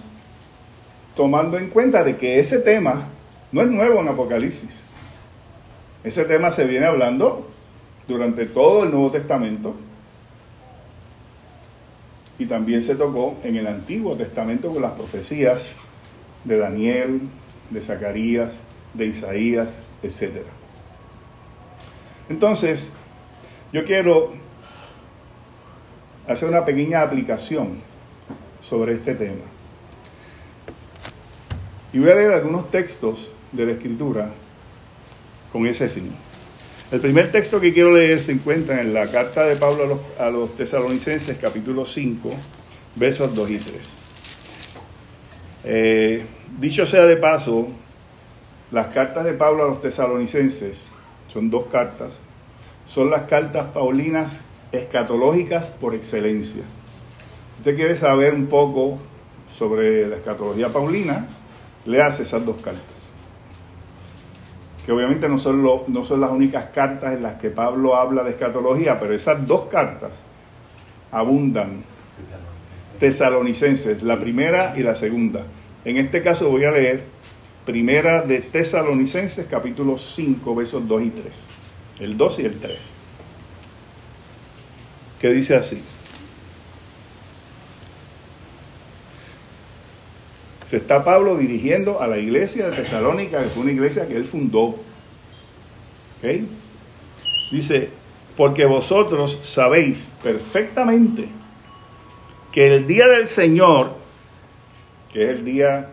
tomando 1.16 1.58
en 1.58 1.70
cuenta 1.70 2.04
de 2.04 2.18
que 2.18 2.40
ese 2.40 2.60
tema 2.60 3.08
no 3.52 3.62
es 3.62 3.68
nuevo 3.68 4.02
en 4.02 4.08
Apocalipsis. 4.08 4.86
Ese 6.04 6.26
tema 6.26 6.52
se 6.52 6.66
viene 6.66 6.88
hablando 6.88 7.48
durante 8.08 8.46
todo 8.46 8.84
el 8.84 8.92
Nuevo 8.92 9.12
Testamento 9.12 9.76
y 12.40 12.46
también 12.46 12.82
se 12.82 12.96
tocó 12.96 13.38
en 13.44 13.56
el 13.56 13.68
Antiguo 13.68 14.16
Testamento 14.16 14.72
con 14.72 14.82
las 14.82 14.94
profecías 14.94 15.76
de 16.44 16.58
Daniel, 16.58 17.22
de 17.70 17.82
Zacarías, 17.82 18.54
de 18.94 19.08
Isaías, 19.08 19.84
etc. 20.02 20.44
Entonces, 22.30 22.92
yo 23.72 23.84
quiero 23.84 24.34
hacer 26.28 26.50
una 26.50 26.66
pequeña 26.66 27.02
aplicación 27.02 27.80
sobre 28.62 28.94
este 28.94 29.16
tema. 29.16 29.46
Y 31.92 32.00
voy 32.00 32.10
a 32.10 32.16
leer 32.16 32.34
algunos 32.34 32.72
textos 32.72 33.32
de 33.52 33.66
la 33.66 33.72
Escritura 33.74 34.32
con 35.52 35.68
ese 35.68 35.88
fin. 35.90 36.12
El 36.94 37.02
primer 37.02 37.32
texto 37.32 37.60
que 37.60 37.74
quiero 37.74 37.92
leer 37.92 38.22
se 38.22 38.34
encuentra 38.34 38.80
en 38.80 38.94
la 38.94 39.10
carta 39.10 39.46
de 39.46 39.56
Pablo 39.56 39.84
a 39.84 39.88
los, 39.88 40.00
a 40.20 40.30
los 40.30 40.56
tesalonicenses, 40.56 41.36
capítulo 41.40 41.86
5, 41.86 42.30
versos 42.98 43.34
2 43.34 43.50
y 43.50 43.58
3. 43.58 43.96
Eh, 45.64 46.26
dicho 46.60 46.86
sea 46.86 47.06
de 47.06 47.18
paso, 47.18 47.66
las 48.70 48.94
cartas 48.94 49.26
de 49.26 49.34
Pablo 49.34 49.64
a 49.64 49.68
los 49.70 49.82
tesalonicenses, 49.82 50.92
son 51.30 51.50
dos 51.50 51.66
cartas, 51.72 52.20
son 52.86 53.10
las 53.10 53.24
cartas 53.24 53.72
paulinas 53.74 54.42
escatológicas 54.72 55.72
por 55.72 55.96
excelencia. 55.96 56.62
Usted 57.58 57.76
quiere 57.76 57.96
saber 57.96 58.36
un 58.36 58.46
poco 58.46 59.00
sobre 59.50 60.08
la 60.08 60.18
escatología 60.18 60.70
paulina, 60.70 61.26
hace 62.04 62.22
esas 62.22 62.46
dos 62.46 62.62
cartas. 62.62 63.03
Que 64.86 64.92
obviamente 64.92 65.30
no 65.30 65.38
son, 65.38 65.64
no 65.88 66.04
son 66.04 66.22
las 66.22 66.32
únicas 66.32 66.66
cartas 66.74 67.14
en 67.14 67.24
las 67.24 67.36
que 67.36 67.50
Pablo 67.50 67.96
habla 67.96 68.24
de 68.24 68.32
escatología, 68.32 69.00
pero 69.00 69.14
esas 69.14 69.46
dos 69.48 69.70
cartas 69.70 70.24
abundan. 71.12 71.84
Tesalonicenses, 73.00 74.04
la 74.04 74.20
primera 74.20 74.74
y 74.78 74.84
la 74.84 74.96
segunda. 74.96 75.46
En 75.86 75.98
este 75.98 76.22
caso 76.22 76.50
voy 76.50 76.66
a 76.66 76.72
leer 76.72 77.04
primera 77.66 78.22
de 78.22 78.40
Tesalonicenses, 78.40 79.46
capítulo 79.50 79.98
5, 79.98 80.56
versos 80.56 80.88
2 80.88 81.04
y 81.04 81.10
3. 81.10 81.48
El 82.00 82.18
2 82.18 82.40
y 82.40 82.46
el 82.46 82.60
3. 82.60 82.94
Que 85.20 85.30
dice 85.30 85.56
así. 85.56 85.82
Se 90.74 90.78
está 90.78 91.04
Pablo 91.04 91.38
dirigiendo 91.38 92.02
a 92.02 92.08
la 92.08 92.18
iglesia 92.18 92.68
de 92.68 92.76
Tesalónica, 92.76 93.44
que 93.44 93.50
fue 93.50 93.62
una 93.62 93.74
iglesia 93.74 94.08
que 94.08 94.16
él 94.16 94.26
fundó. 94.26 94.80
Dice, 97.52 97.90
porque 98.36 98.66
vosotros 98.66 99.38
sabéis 99.44 100.12
perfectamente 100.24 101.28
que 102.52 102.74
el 102.76 102.88
día 102.88 103.08
del 103.08 103.28
Señor, 103.28 103.94
que 105.12 105.26
es 105.26 105.30
el 105.30 105.46
día 105.46 105.92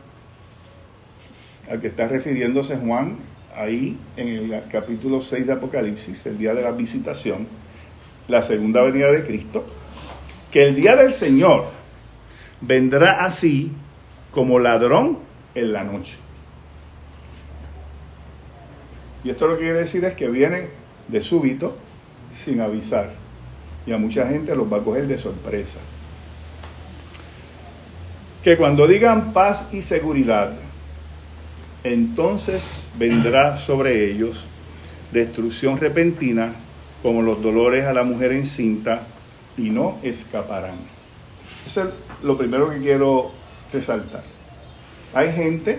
al 1.70 1.78
que 1.82 1.88
está 1.88 2.08
refiriéndose 2.08 2.78
Juan 2.78 3.18
ahí 3.54 3.98
en 4.16 4.28
el 4.28 4.62
capítulo 4.72 5.20
6 5.20 5.46
de 5.46 5.52
Apocalipsis, 5.52 6.24
el 6.24 6.38
día 6.38 6.54
de 6.54 6.62
la 6.62 6.70
visitación, 6.70 7.46
la 8.28 8.40
segunda 8.40 8.80
venida 8.80 9.12
de 9.12 9.24
Cristo, 9.24 9.62
que 10.50 10.62
el 10.62 10.74
día 10.74 10.96
del 10.96 11.12
Señor 11.12 11.66
vendrá 12.62 13.22
así 13.22 13.72
como 14.30 14.58
ladrón 14.58 15.18
en 15.54 15.72
la 15.72 15.84
noche. 15.84 16.16
Y 19.24 19.30
esto 19.30 19.46
lo 19.46 19.54
que 19.54 19.64
quiere 19.64 19.78
decir 19.80 20.04
es 20.04 20.14
que 20.14 20.28
viene 20.28 20.68
de 21.08 21.20
súbito, 21.20 21.76
sin 22.44 22.60
avisar. 22.60 23.10
Y 23.86 23.92
a 23.92 23.98
mucha 23.98 24.26
gente 24.26 24.54
los 24.54 24.72
va 24.72 24.78
a 24.78 24.80
coger 24.80 25.06
de 25.06 25.18
sorpresa. 25.18 25.78
Que 28.42 28.56
cuando 28.56 28.86
digan 28.86 29.32
paz 29.32 29.66
y 29.72 29.82
seguridad, 29.82 30.52
entonces 31.84 32.70
vendrá 32.98 33.56
sobre 33.56 34.10
ellos 34.10 34.44
destrucción 35.12 35.78
repentina 35.78 36.52
como 37.02 37.22
los 37.22 37.42
dolores 37.42 37.86
a 37.86 37.92
la 37.92 38.04
mujer 38.04 38.32
encinta 38.32 39.02
y 39.56 39.70
no 39.70 39.98
escaparán. 40.02 40.76
Eso 41.66 41.84
es 41.84 41.88
lo 42.22 42.36
primero 42.38 42.70
que 42.70 42.78
quiero 42.78 43.32
resaltar. 43.72 44.22
Hay 45.14 45.32
gente, 45.32 45.78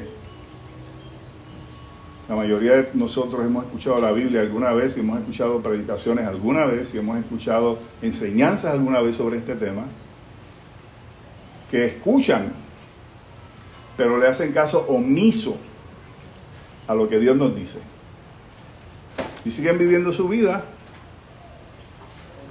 la 2.28 2.36
mayoría 2.36 2.74
de 2.74 2.90
nosotros 2.94 3.46
hemos 3.46 3.66
escuchado 3.66 4.00
la 4.02 4.12
Biblia 4.12 4.42
alguna 4.42 4.72
vez, 4.72 4.98
y 4.98 5.00
hemos 5.00 5.20
escuchado 5.20 5.62
predicaciones 5.62 6.26
alguna 6.26 6.66
vez, 6.66 6.94
y 6.94 6.98
hemos 6.98 7.18
escuchado 7.18 7.80
enseñanzas 8.02 8.74
alguna 8.74 9.02
vez 9.02 9.16
sobre 9.16 9.38
este 9.38 9.56
tema, 9.56 9.84
que 11.70 11.86
escuchan, 11.86 12.52
pero 13.96 14.18
le 14.18 14.28
hacen 14.28 14.52
caso 14.52 14.86
omiso 14.88 15.58
a 16.88 16.94
lo 16.94 17.08
que 17.08 17.20
Dios 17.20 17.38
nos 17.38 17.56
dice. 17.56 17.80
Y 19.46 19.52
siguen 19.52 19.78
viviendo 19.78 20.12
su 20.12 20.28
vida 20.28 20.66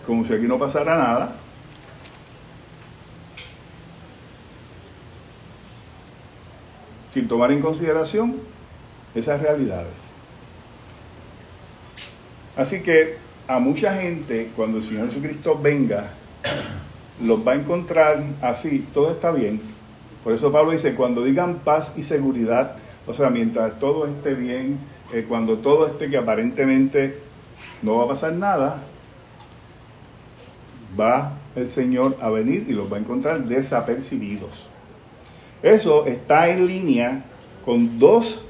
como 0.06 0.24
si 0.24 0.32
aquí 0.32 0.46
no 0.46 0.58
pasara 0.58 0.96
nada, 0.96 1.36
sin 7.10 7.28
tomar 7.28 7.52
en 7.52 7.60
consideración 7.60 8.36
esas 9.14 9.40
realidades. 9.40 10.10
Así 12.56 12.82
que 12.82 13.16
a 13.48 13.58
mucha 13.58 13.94
gente, 14.00 14.50
cuando 14.54 14.78
el 14.78 14.82
Señor 14.82 15.08
Jesucristo 15.08 15.58
venga, 15.60 16.10
los 17.22 17.46
va 17.46 17.52
a 17.52 17.54
encontrar 17.56 18.22
así, 18.40 18.86
todo 18.94 19.10
está 19.10 19.30
bien. 19.30 19.60
Por 20.22 20.32
eso 20.32 20.52
Pablo 20.52 20.72
dice, 20.72 20.94
cuando 20.94 21.24
digan 21.24 21.56
paz 21.64 21.94
y 21.96 22.02
seguridad, 22.02 22.76
o 23.06 23.12
sea, 23.12 23.30
mientras 23.30 23.78
todo 23.78 24.06
esté 24.06 24.34
bien, 24.34 24.78
eh, 25.12 25.24
cuando 25.28 25.58
todo 25.58 25.86
esté 25.86 26.08
que 26.10 26.16
aparentemente 26.16 27.18
no 27.82 27.96
va 27.96 28.04
a 28.04 28.08
pasar 28.08 28.34
nada, 28.34 28.82
va 30.98 31.32
el 31.56 31.68
Señor 31.68 32.16
a 32.20 32.30
venir 32.30 32.66
y 32.68 32.72
los 32.72 32.92
va 32.92 32.98
a 32.98 33.00
encontrar 33.00 33.44
desapercibidos. 33.44 34.69
Eso 35.62 36.06
está 36.06 36.48
en 36.48 36.66
línea 36.66 37.24
con 37.64 37.98
dos 37.98 38.42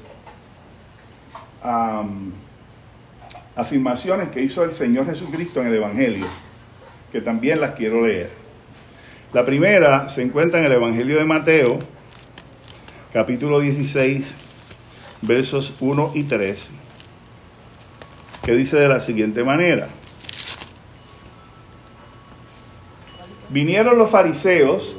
afirmaciones 3.55 4.29
que 4.29 4.41
hizo 4.41 4.63
el 4.63 4.71
Señor 4.71 5.05
Jesucristo 5.05 5.61
en 5.61 5.67
el 5.67 5.75
Evangelio, 5.75 6.25
que 7.11 7.21
también 7.21 7.59
las 7.59 7.71
quiero 7.71 8.05
leer. 8.05 8.31
La 9.33 9.45
primera 9.45 10.09
se 10.09 10.21
encuentra 10.21 10.59
en 10.59 10.65
el 10.65 10.71
Evangelio 10.71 11.17
de 11.17 11.25
Mateo, 11.25 11.79
capítulo 13.13 13.59
16, 13.59 14.35
versos 15.21 15.73
1 15.79 16.11
y 16.15 16.23
3, 16.23 16.71
que 18.43 18.53
dice 18.53 18.77
de 18.77 18.87
la 18.87 18.99
siguiente 18.99 19.43
manera. 19.43 19.89
Vinieron 23.49 23.97
los 23.97 24.09
fariseos 24.09 24.97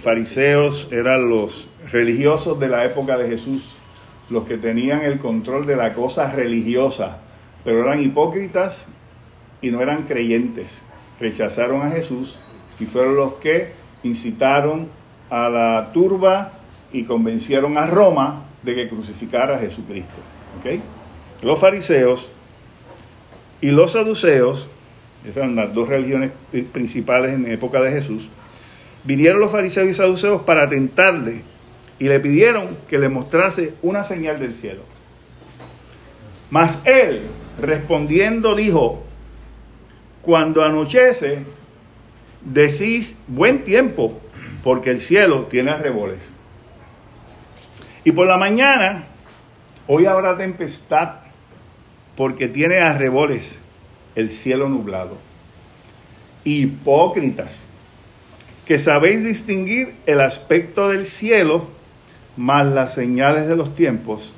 fariseos 0.00 0.88
eran 0.90 1.28
los 1.28 1.68
religiosos 1.92 2.58
de 2.58 2.68
la 2.68 2.84
época 2.84 3.18
de 3.18 3.28
Jesús, 3.28 3.74
los 4.28 4.46
que 4.46 4.56
tenían 4.56 5.02
el 5.02 5.18
control 5.18 5.66
de 5.66 5.76
la 5.76 5.92
cosa 5.92 6.30
religiosa, 6.32 7.18
pero 7.64 7.82
eran 7.82 8.02
hipócritas 8.02 8.88
y 9.60 9.70
no 9.70 9.82
eran 9.82 10.04
creyentes. 10.04 10.82
Rechazaron 11.18 11.82
a 11.82 11.90
Jesús 11.90 12.40
y 12.78 12.86
fueron 12.86 13.16
los 13.16 13.34
que 13.34 13.72
incitaron 14.02 14.88
a 15.28 15.48
la 15.48 15.90
turba 15.92 16.52
y 16.92 17.04
convencieron 17.04 17.76
a 17.76 17.86
Roma 17.86 18.44
de 18.62 18.74
que 18.74 18.88
crucificara 18.88 19.56
a 19.56 19.58
Jesucristo. 19.58 20.20
Los 21.42 21.60
fariseos 21.60 22.30
y 23.60 23.70
los 23.70 23.92
saduceos, 23.92 24.68
esas 25.24 25.38
eran 25.38 25.56
las 25.56 25.74
dos 25.74 25.88
religiones 25.88 26.32
principales 26.72 27.34
en 27.34 27.42
la 27.42 27.50
época 27.50 27.82
de 27.82 27.90
Jesús, 27.90 28.28
Vinieron 29.04 29.40
los 29.40 29.50
fariseos 29.50 29.88
y 29.88 29.92
saduceos 29.92 30.42
para 30.42 30.68
tentarle 30.68 31.42
y 31.98 32.08
le 32.08 32.20
pidieron 32.20 32.76
que 32.88 32.98
le 32.98 33.08
mostrase 33.08 33.74
una 33.82 34.04
señal 34.04 34.40
del 34.40 34.54
cielo. 34.54 34.82
Mas 36.50 36.82
él, 36.84 37.22
respondiendo, 37.60 38.54
dijo, 38.54 39.02
cuando 40.22 40.64
anochece, 40.64 41.44
decís 42.42 43.20
buen 43.26 43.64
tiempo, 43.64 44.18
porque 44.62 44.90
el 44.90 44.98
cielo 44.98 45.46
tiene 45.46 45.70
arreboles. 45.70 46.34
Y 48.04 48.12
por 48.12 48.26
la 48.26 48.36
mañana, 48.36 49.04
hoy 49.86 50.06
habrá 50.06 50.36
tempestad, 50.36 51.16
porque 52.16 52.48
tiene 52.48 52.80
arreboles 52.80 53.62
el 54.14 54.30
cielo 54.30 54.68
nublado. 54.68 55.16
Hipócritas 56.44 57.66
que 58.70 58.78
sabéis 58.78 59.24
distinguir 59.24 59.96
el 60.06 60.20
aspecto 60.20 60.90
del 60.90 61.04
cielo, 61.04 61.66
más 62.36 62.64
las 62.64 62.94
señales 62.94 63.48
de 63.48 63.56
los 63.56 63.74
tiempos, 63.74 64.32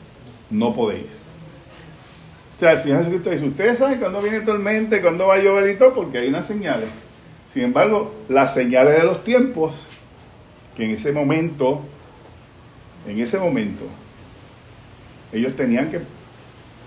no 0.48 0.74
podéis. 0.74 1.20
O 2.56 2.58
sea, 2.58 2.72
el 2.72 2.78
Señor 2.78 3.00
Jesucristo 3.00 3.28
dice, 3.28 3.44
ustedes 3.44 3.78
saben 3.78 3.98
cuándo 3.98 4.22
viene 4.22 4.40
tormenta 4.40 4.96
y 4.96 5.02
cuándo 5.02 5.26
va 5.26 5.34
a 5.34 5.38
llover 5.38 5.68
y 5.68 5.76
todo, 5.76 5.92
porque 5.92 6.16
hay 6.16 6.28
unas 6.28 6.46
señales. 6.46 6.88
Sin 7.50 7.64
embargo, 7.64 8.14
las 8.30 8.54
señales 8.54 8.96
de 8.96 9.04
los 9.04 9.22
tiempos, 9.22 9.86
que 10.78 10.86
en 10.86 10.92
ese 10.92 11.12
momento, 11.12 11.82
en 13.06 13.20
ese 13.20 13.38
momento, 13.38 13.84
ellos 15.30 15.54
tenían 15.54 15.90
que 15.90 16.00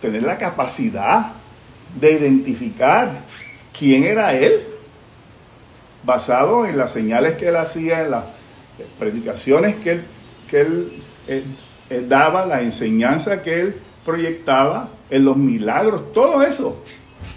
tener 0.02 0.24
la 0.24 0.40
capacidad 0.40 1.34
de 2.02 2.12
identificar 2.12 3.22
quién 3.72 4.04
era 4.04 4.34
Él 4.34 4.75
basado 6.06 6.66
en 6.66 6.78
las 6.78 6.92
señales 6.92 7.36
que 7.36 7.48
él 7.48 7.56
hacía, 7.56 8.02
en 8.04 8.12
las 8.12 8.24
predicaciones 9.00 9.76
que 9.78 9.92
él, 9.94 10.04
que 10.50 10.62
él 10.62 10.92
eh, 11.28 11.44
él 11.90 12.10
daba 12.10 12.46
la 12.46 12.62
enseñanza 12.62 13.42
que 13.42 13.62
él 13.62 13.76
proyectaba 14.04 14.90
en 15.10 15.26
los 15.26 15.38
milagros, 15.38 16.14
todo 16.14 16.42
eso. 16.42 16.82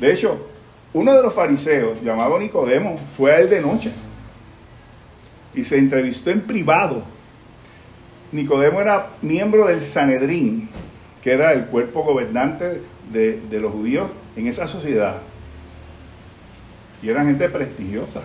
De 0.01 0.13
hecho, 0.13 0.47
uno 0.93 1.15
de 1.15 1.23
los 1.23 1.35
fariseos, 1.35 2.03
llamado 2.03 2.39
Nicodemo, 2.39 2.99
fue 3.17 3.33
a 3.33 3.41
él 3.41 3.51
de 3.51 3.61
noche 3.61 3.93
y 5.55 5.65
se 5.65 5.79
entrevistó 5.79 6.31
en 6.31 6.43
privado. 6.43 7.03
Nicodemo 8.33 8.81
era 8.81 9.09
miembro 9.23 9.67
del 9.67 9.83
Sanedrín, 9.83 10.69
que 11.23 11.33
era 11.33 11.53
el 11.53 11.67
cuerpo 11.67 12.03
gobernante 12.03 12.83
de, 13.13 13.41
de 13.41 13.61
los 13.61 13.73
judíos 13.73 14.09
en 14.37 14.47
esa 14.47 14.67
sociedad. 14.67 15.19
Y 17.03 17.09
era 17.09 17.25
gente 17.25 17.49
prestigiosa, 17.49 18.23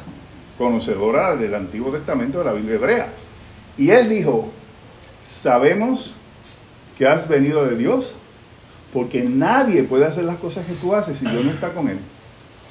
conocedora 0.57 1.35
del 1.35 1.55
Antiguo 1.55 1.91
Testamento 1.91 2.39
de 2.39 2.45
la 2.45 2.53
Biblia 2.53 2.75
hebrea. 2.75 3.07
Y 3.77 3.89
él 3.89 4.09
dijo, 4.09 4.51
sabemos 5.27 6.13
que 6.97 7.07
has 7.07 7.27
venido 7.27 7.65
de 7.65 7.75
Dios, 7.75 8.13
porque 8.91 9.23
nadie 9.23 9.83
puede 9.83 10.05
hacer 10.05 10.25
las 10.25 10.37
cosas 10.37 10.65
que 10.65 10.73
tú 10.73 10.93
haces 10.93 11.17
si 11.17 11.25
Dios 11.25 11.43
no 11.43 11.51
está 11.51 11.69
con 11.69 11.89
él. 11.89 11.97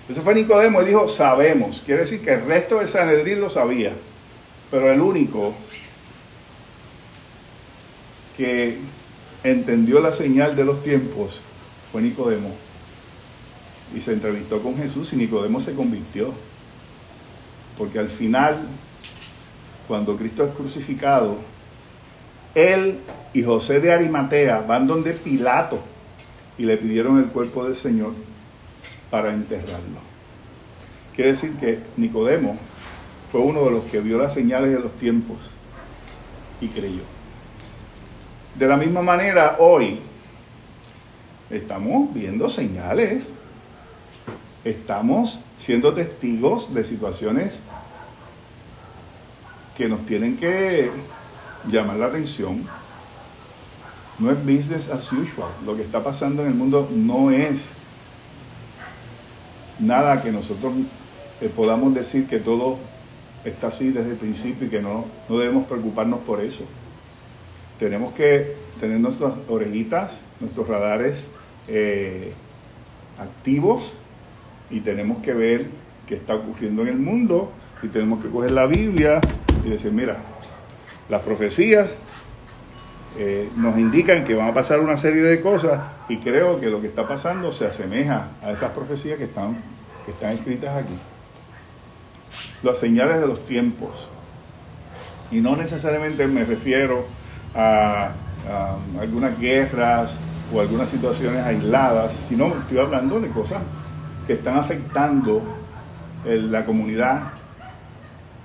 Eso 0.08 0.22
fue 0.22 0.34
Nicodemo 0.34 0.82
y 0.82 0.86
dijo, 0.86 1.08
sabemos. 1.08 1.82
Quiere 1.84 2.02
decir 2.02 2.22
que 2.22 2.34
el 2.34 2.44
resto 2.44 2.78
de 2.78 2.86
Sanedrín 2.86 3.40
lo 3.40 3.50
sabía, 3.50 3.92
pero 4.70 4.92
el 4.92 5.00
único 5.00 5.54
que 8.36 8.78
entendió 9.44 10.00
la 10.00 10.12
señal 10.12 10.56
de 10.56 10.64
los 10.64 10.82
tiempos 10.82 11.40
fue 11.90 12.02
Nicodemo. 12.02 12.50
Y 13.96 14.00
se 14.00 14.12
entrevistó 14.12 14.62
con 14.62 14.76
Jesús 14.76 15.12
y 15.12 15.16
Nicodemo 15.16 15.60
se 15.60 15.74
convirtió. 15.74 16.32
Porque 17.78 17.98
al 17.98 18.08
final, 18.08 18.58
cuando 19.88 20.16
Cristo 20.16 20.44
es 20.44 20.54
crucificado, 20.54 21.36
él 22.54 22.98
y 23.32 23.42
José 23.42 23.80
de 23.80 23.92
Arimatea 23.92 24.60
van 24.60 24.86
donde 24.86 25.12
Pilato 25.12 25.80
y 26.58 26.64
le 26.64 26.76
pidieron 26.76 27.18
el 27.18 27.26
cuerpo 27.26 27.64
del 27.64 27.76
Señor 27.76 28.12
para 29.10 29.32
enterrarlo. 29.32 30.00
Quiere 31.14 31.30
decir 31.30 31.54
que 31.56 31.80
Nicodemo 31.96 32.56
fue 33.30 33.40
uno 33.40 33.64
de 33.64 33.70
los 33.70 33.84
que 33.84 34.00
vio 34.00 34.18
las 34.18 34.34
señales 34.34 34.72
de 34.72 34.80
los 34.80 34.92
tiempos 34.92 35.38
y 36.60 36.68
creyó. 36.68 37.02
De 38.54 38.66
la 38.66 38.76
misma 38.76 39.00
manera, 39.02 39.56
hoy 39.58 40.00
estamos 41.50 42.12
viendo 42.12 42.48
señales, 42.48 43.34
estamos 44.64 45.40
siendo 45.58 45.92
testigos 45.94 46.72
de 46.72 46.84
situaciones 46.84 47.60
que 49.76 49.88
nos 49.88 50.04
tienen 50.06 50.36
que 50.36 50.90
llamar 51.68 51.96
la 51.96 52.06
atención. 52.06 52.64
No 54.18 54.30
es 54.30 54.38
business 54.38 54.88
as 54.90 55.10
usual. 55.12 55.48
Lo 55.64 55.76
que 55.76 55.82
está 55.82 56.02
pasando 56.02 56.42
en 56.42 56.48
el 56.48 56.54
mundo 56.54 56.88
no 56.94 57.30
es 57.30 57.72
nada 59.78 60.22
que 60.22 60.30
nosotros 60.30 60.74
eh, 61.40 61.50
podamos 61.54 61.94
decir 61.94 62.26
que 62.28 62.38
todo 62.38 62.78
está 63.44 63.68
así 63.68 63.90
desde 63.90 64.10
el 64.10 64.16
principio 64.16 64.68
y 64.68 64.70
que 64.70 64.80
no, 64.80 65.06
no 65.28 65.38
debemos 65.38 65.66
preocuparnos 65.66 66.20
por 66.20 66.40
eso. 66.40 66.64
Tenemos 67.78 68.14
que 68.14 68.54
tener 68.78 69.00
nuestras 69.00 69.32
orejitas, 69.48 70.20
nuestros 70.38 70.68
radares 70.68 71.26
eh, 71.66 72.32
activos 73.18 73.94
y 74.72 74.80
tenemos 74.80 75.22
que 75.22 75.32
ver 75.32 75.66
qué 76.06 76.14
está 76.14 76.34
ocurriendo 76.34 76.82
en 76.82 76.88
el 76.88 76.96
mundo 76.96 77.52
y 77.82 77.88
tenemos 77.88 78.22
que 78.22 78.30
coger 78.30 78.50
la 78.50 78.66
Biblia 78.66 79.20
y 79.64 79.70
decir, 79.70 79.92
mira, 79.92 80.16
las 81.08 81.20
profecías 81.22 82.00
eh, 83.18 83.50
nos 83.56 83.76
indican 83.78 84.24
que 84.24 84.34
van 84.34 84.48
a 84.48 84.54
pasar 84.54 84.80
una 84.80 84.96
serie 84.96 85.22
de 85.22 85.40
cosas 85.42 85.80
y 86.08 86.16
creo 86.18 86.58
que 86.58 86.70
lo 86.70 86.80
que 86.80 86.86
está 86.86 87.06
pasando 87.06 87.52
se 87.52 87.66
asemeja 87.66 88.30
a 88.42 88.50
esas 88.50 88.70
profecías 88.70 89.18
que 89.18 89.24
están, 89.24 89.58
que 90.06 90.12
están 90.12 90.32
escritas 90.32 90.74
aquí. 90.74 90.94
Las 92.62 92.78
señales 92.78 93.20
de 93.20 93.26
los 93.26 93.44
tiempos. 93.44 94.08
Y 95.30 95.40
no 95.40 95.56
necesariamente 95.56 96.26
me 96.26 96.44
refiero 96.44 97.04
a, 97.54 98.12
algunas 98.98 99.38
guerras 99.38 100.18
o 100.52 100.60
algunas 100.60 100.88
situaciones 100.88 101.44
aisladas, 101.44 102.14
sino 102.28 102.48
estoy 102.48 102.78
hablando 102.78 103.20
de 103.20 103.28
cosas 103.28 103.60
que 104.26 104.34
están 104.34 104.56
afectando 104.58 105.42
la 106.24 106.64
comunidad 106.64 107.32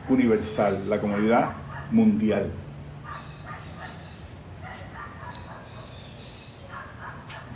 universal, 0.10 0.90
la 0.90 1.00
comunidad 1.00 1.52
mundial. 1.92 2.52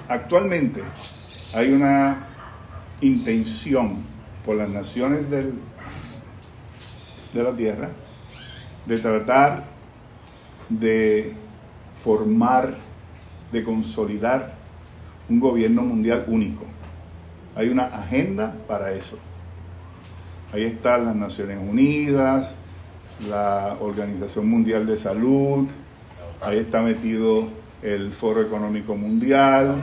Actualmente 0.07 0.83
hay 1.53 1.71
una 1.71 2.27
intención 2.99 4.03
por 4.45 4.57
las 4.57 4.69
naciones 4.69 5.29
del, 5.29 5.53
de 7.33 7.43
la 7.43 7.51
Tierra 7.55 7.89
de 8.85 8.97
tratar 8.97 9.63
de 10.69 11.33
formar, 11.95 12.75
de 13.51 13.63
consolidar 13.63 14.53
un 15.29 15.39
gobierno 15.39 15.81
mundial 15.81 16.25
único. 16.27 16.65
Hay 17.55 17.69
una 17.69 17.83
agenda 17.83 18.55
para 18.67 18.93
eso. 18.93 19.17
Ahí 20.53 20.63
están 20.63 21.05
las 21.05 21.15
Naciones 21.15 21.57
Unidas, 21.59 22.55
la 23.27 23.77
Organización 23.79 24.49
Mundial 24.49 24.85
de 24.85 24.95
Salud, 24.95 25.67
ahí 26.41 26.59
está 26.59 26.81
metido 26.81 27.47
el 27.81 28.11
Foro 28.11 28.41
Económico 28.41 28.95
Mundial, 28.95 29.81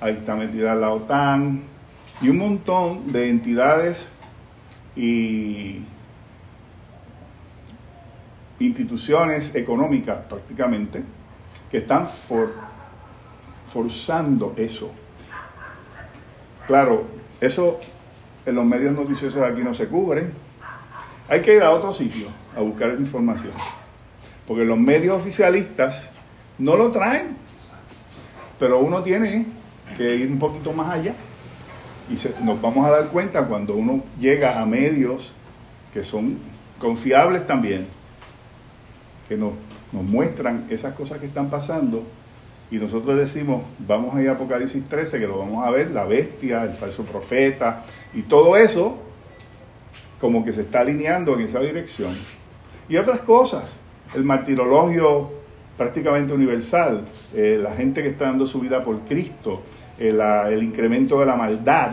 ahí 0.00 0.14
está 0.14 0.34
metida 0.34 0.74
la 0.74 0.90
OTAN 0.92 1.62
y 2.20 2.28
un 2.28 2.38
montón 2.38 3.12
de 3.12 3.28
entidades 3.28 4.12
y 4.96 5.82
instituciones 8.60 9.54
económicas 9.54 10.18
prácticamente 10.28 11.02
que 11.70 11.78
están 11.78 12.06
forzando 13.66 14.54
eso. 14.56 14.92
Claro, 16.66 17.04
eso 17.40 17.78
en 18.46 18.54
los 18.54 18.64
medios 18.64 18.94
noticiosos 18.94 19.42
aquí 19.42 19.62
no 19.62 19.74
se 19.74 19.86
cubre. 19.86 20.28
Hay 21.28 21.40
que 21.42 21.54
ir 21.54 21.62
a 21.62 21.70
otro 21.70 21.92
sitio 21.92 22.28
a 22.56 22.60
buscar 22.60 22.90
esa 22.90 23.00
información. 23.00 23.52
Porque 24.46 24.64
los 24.64 24.78
medios 24.78 25.16
oficialistas 25.16 26.10
no 26.58 26.76
lo 26.76 26.90
traen. 26.90 27.36
Pero 28.58 28.78
uno 28.78 29.02
tiene 29.02 29.46
que 29.96 30.16
ir 30.16 30.30
un 30.30 30.38
poquito 30.38 30.72
más 30.72 30.90
allá. 30.90 31.14
Y 32.08 32.44
nos 32.44 32.60
vamos 32.60 32.86
a 32.86 32.90
dar 32.90 33.08
cuenta 33.08 33.44
cuando 33.46 33.74
uno 33.74 34.02
llega 34.18 34.60
a 34.60 34.66
medios 34.66 35.34
que 35.92 36.02
son 36.02 36.38
confiables 36.78 37.46
también, 37.46 37.86
que 39.28 39.36
nos, 39.36 39.52
nos 39.92 40.02
muestran 40.02 40.66
esas 40.68 40.94
cosas 40.94 41.18
que 41.18 41.26
están 41.26 41.48
pasando 41.48 42.04
y 42.74 42.78
nosotros 42.78 43.16
decimos, 43.16 43.62
vamos 43.78 44.16
a 44.16 44.20
ir 44.20 44.28
a 44.28 44.32
Apocalipsis 44.32 44.88
13, 44.88 45.20
que 45.20 45.28
lo 45.28 45.38
vamos 45.38 45.64
a 45.64 45.70
ver, 45.70 45.92
la 45.92 46.04
bestia, 46.06 46.64
el 46.64 46.72
falso 46.72 47.04
profeta, 47.04 47.84
y 48.12 48.22
todo 48.22 48.56
eso 48.56 48.98
como 50.20 50.44
que 50.44 50.52
se 50.52 50.62
está 50.62 50.80
alineando 50.80 51.34
en 51.34 51.42
esa 51.42 51.60
dirección. 51.60 52.12
Y 52.88 52.96
otras 52.96 53.20
cosas, 53.20 53.78
el 54.16 54.24
martirologio 54.24 55.30
prácticamente 55.76 56.32
universal, 56.32 57.04
eh, 57.32 57.60
la 57.62 57.76
gente 57.76 58.02
que 58.02 58.08
está 58.08 58.24
dando 58.24 58.44
su 58.44 58.58
vida 58.58 58.82
por 58.82 58.98
Cristo, 59.02 59.62
eh, 59.96 60.12
el 60.48 60.62
incremento 60.64 61.20
de 61.20 61.26
la 61.26 61.36
maldad. 61.36 61.92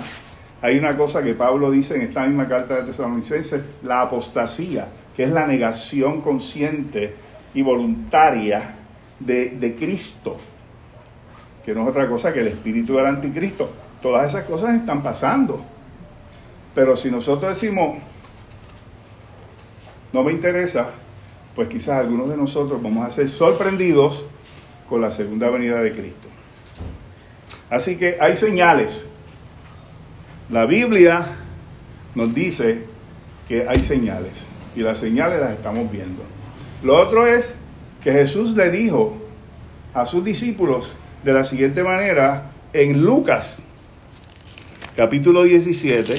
Hay 0.63 0.79
una 0.79 0.97
cosa 0.97 1.21
que 1.21 1.35
Pablo 1.35 1.69
dice 1.69 1.95
en 1.95 2.01
esta 2.01 2.25
misma 2.25 2.47
carta 2.47 2.77
de 2.77 2.83
Tesalonicenses, 2.87 3.61
la 3.83 4.01
apostasía, 4.01 4.87
que 5.15 5.25
es 5.25 5.29
la 5.29 5.45
negación 5.45 6.21
consciente 6.21 7.13
y 7.53 7.61
voluntaria 7.61 8.77
de, 9.19 9.49
de 9.51 9.75
Cristo 9.75 10.37
que 11.65 11.73
no 11.73 11.83
es 11.83 11.89
otra 11.89 12.07
cosa 12.07 12.33
que 12.33 12.41
el 12.41 12.47
espíritu 12.47 12.95
del 12.95 13.05
anticristo. 13.05 13.69
Todas 14.01 14.27
esas 14.27 14.45
cosas 14.45 14.75
están 14.75 15.03
pasando. 15.03 15.63
Pero 16.73 16.95
si 16.95 17.11
nosotros 17.11 17.59
decimos, 17.59 17.97
no 20.13 20.23
me 20.23 20.31
interesa, 20.31 20.89
pues 21.55 21.67
quizás 21.67 21.99
algunos 21.99 22.29
de 22.29 22.37
nosotros 22.37 22.81
vamos 22.81 23.05
a 23.05 23.11
ser 23.11 23.29
sorprendidos 23.29 24.25
con 24.89 25.01
la 25.01 25.11
segunda 25.11 25.49
venida 25.49 25.81
de 25.81 25.91
Cristo. 25.91 26.27
Así 27.69 27.97
que 27.97 28.17
hay 28.19 28.35
señales. 28.35 29.07
La 30.49 30.65
Biblia 30.65 31.25
nos 32.15 32.33
dice 32.33 32.85
que 33.47 33.67
hay 33.67 33.79
señales 33.79 34.47
y 34.75 34.81
las 34.81 34.97
señales 34.97 35.39
las 35.39 35.51
estamos 35.51 35.89
viendo. 35.91 36.23
Lo 36.83 36.97
otro 36.97 37.27
es 37.27 37.55
que 38.03 38.11
Jesús 38.11 38.55
le 38.55 38.71
dijo 38.71 39.15
a 39.93 40.05
sus 40.05 40.23
discípulos 40.23 40.95
de 41.23 41.33
la 41.33 41.43
siguiente 41.43 41.83
manera 41.83 42.51
en 42.73 43.03
Lucas, 43.03 43.63
capítulo 44.95 45.43
17, 45.43 46.15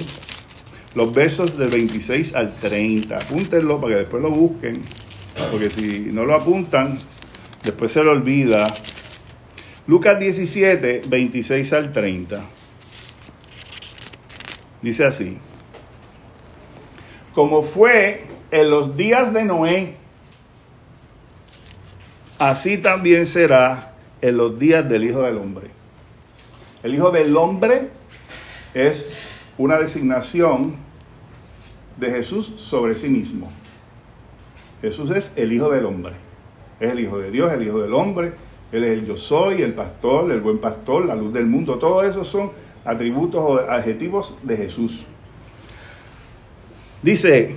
los 0.95 1.13
versos 1.13 1.59
del 1.59 1.71
26 1.71 2.35
al 2.35 2.55
30. 2.55 3.17
Apúntenlo 3.17 3.81
para 3.81 3.95
que 3.95 3.99
después 4.01 4.23
lo 4.23 4.31
busquen, 4.31 4.81
porque 5.51 5.71
si 5.71 6.11
no 6.13 6.25
lo 6.25 6.35
apuntan, 6.35 6.99
después 7.65 7.91
se 7.91 8.05
le 8.05 8.11
olvida. 8.11 8.65
Lucas 9.87 10.21
17, 10.21 11.03
26 11.07 11.73
al 11.73 11.93
30. 11.93 12.41
Dice 14.83 15.05
así. 15.05 15.39
Como 17.35 17.63
fue 17.63 18.27
en 18.51 18.71
los 18.71 18.97
días 18.97 19.33
de 19.33 19.45
Noé, 19.45 19.97
así 22.39 22.77
también 22.79 23.27
será 23.27 23.92
en 24.23 24.37
los 24.37 24.59
días 24.59 24.89
del 24.89 25.05
Hijo 25.05 25.23
del 25.23 25.37
Hombre. 25.37 25.67
El 26.83 26.95
Hijo 26.95 27.11
del 27.11 27.37
Hombre 27.37 27.91
es 28.73 29.13
una 29.59 29.79
designación 29.79 30.77
de 31.99 32.11
Jesús 32.11 32.55
sobre 32.57 32.95
sí 32.95 33.09
mismo. 33.09 33.51
Jesús 34.81 35.11
es 35.11 35.33
el 35.37 35.53
Hijo 35.53 35.71
del 35.71 35.85
Hombre. 35.85 36.15
Es 36.81 36.93
el 36.93 37.01
Hijo 37.01 37.19
de 37.19 37.31
Dios, 37.31 37.53
el 37.53 37.63
Hijo 37.63 37.81
del 37.83 37.93
Hombre. 37.93 38.33
Él 38.73 38.85
es 38.85 38.99
el 38.99 39.07
yo 39.07 39.17
soy, 39.17 39.61
el 39.61 39.75
pastor, 39.75 40.31
el 40.31 40.41
buen 40.41 40.59
pastor, 40.59 41.05
la 41.05 41.15
luz 41.15 41.33
del 41.33 41.47
mundo. 41.47 41.79
Todos 41.79 42.05
esos 42.05 42.27
son 42.27 42.51
atributos 42.85 43.41
o 43.45 43.59
adjetivos 43.71 44.39
de 44.43 44.57
Jesús. 44.57 45.05
Dice, 47.03 47.57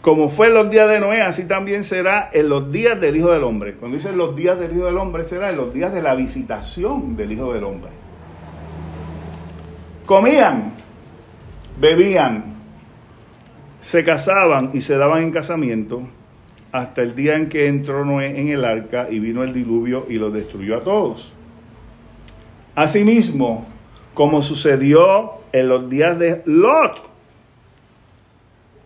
como 0.00 0.30
fue 0.30 0.48
en 0.48 0.54
los 0.54 0.70
días 0.70 0.88
de 0.88 0.98
Noé, 1.00 1.20
así 1.20 1.46
también 1.46 1.84
será 1.84 2.30
en 2.32 2.48
los 2.48 2.72
días 2.72 3.00
del 3.00 3.16
Hijo 3.16 3.30
del 3.30 3.44
Hombre. 3.44 3.74
Cuando 3.74 3.96
dice 3.96 4.12
los 4.12 4.34
días 4.34 4.58
del 4.58 4.74
Hijo 4.74 4.86
del 4.86 4.96
Hombre, 4.96 5.24
será 5.24 5.50
en 5.50 5.56
los 5.56 5.74
días 5.74 5.92
de 5.92 6.00
la 6.00 6.14
visitación 6.14 7.16
del 7.16 7.32
Hijo 7.32 7.52
del 7.52 7.64
Hombre. 7.64 7.90
Comían, 10.06 10.72
bebían, 11.78 12.44
se 13.80 14.02
casaban 14.02 14.70
y 14.72 14.80
se 14.80 14.96
daban 14.96 15.22
en 15.22 15.32
casamiento 15.32 16.02
hasta 16.72 17.02
el 17.02 17.14
día 17.14 17.36
en 17.36 17.48
que 17.48 17.66
entró 17.66 18.04
Noé 18.04 18.40
en 18.40 18.48
el 18.48 18.64
arca 18.64 19.08
y 19.10 19.18
vino 19.18 19.42
el 19.42 19.52
diluvio 19.52 20.06
y 20.08 20.16
los 20.16 20.32
destruyó 20.32 20.78
a 20.78 20.80
todos. 20.80 21.32
Asimismo, 22.74 23.66
como 24.14 24.40
sucedió 24.40 25.32
en 25.52 25.68
los 25.68 25.90
días 25.90 26.18
de 26.18 26.42
Lot. 26.46 27.09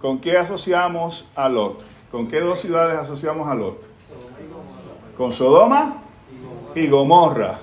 ¿Con 0.05 0.18
qué 0.18 0.36
asociamos 0.36 1.26
a 1.34 1.48
Lot? 1.48 1.82
¿Con 2.11 2.28
qué 2.28 2.38
dos 2.38 2.61
ciudades 2.61 2.98
asociamos 2.98 3.48
a 3.48 3.55
Lot? 3.55 3.88
Con 5.16 5.32
Sodoma 5.32 6.02
y 6.74 6.88
Gomorra. 6.88 7.61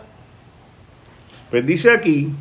Pues 1.51 1.63
dice 1.67 1.91
aquí 1.91 2.33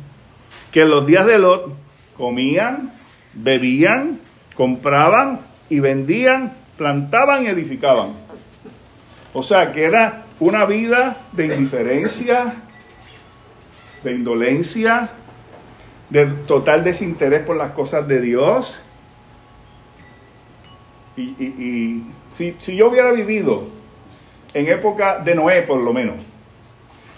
que 0.71 0.81
en 0.81 0.89
los 0.89 1.05
días 1.05 1.27
de 1.27 1.37
Lot 1.37 1.71
comían, 2.17 2.91
bebían, 3.33 4.19
compraban 4.55 5.41
y 5.69 5.81
vendían, 5.81 6.53
plantaban 6.77 7.43
y 7.43 7.49
edificaban. 7.49 8.13
O 9.35 9.43
sea 9.43 9.71
que 9.71 9.83
era 9.83 10.23
una 10.39 10.65
vida 10.65 11.27
de 11.31 11.45
indiferencia, 11.45 12.55
de 14.03 14.13
indolencia, 14.13 15.11
de 16.09 16.25
total 16.25 16.83
desinterés 16.83 17.45
por 17.45 17.55
las 17.55 17.73
cosas 17.73 18.07
de 18.07 18.19
Dios. 18.19 18.81
Y, 21.17 22.03
si, 22.33 22.55
si 22.59 22.75
yo 22.75 22.89
hubiera 22.89 23.11
vivido 23.11 23.63
en 24.53 24.67
época 24.67 25.19
de 25.19 25.35
Noé, 25.35 25.61
por 25.63 25.79
lo 25.79 25.93
menos, 25.93 26.15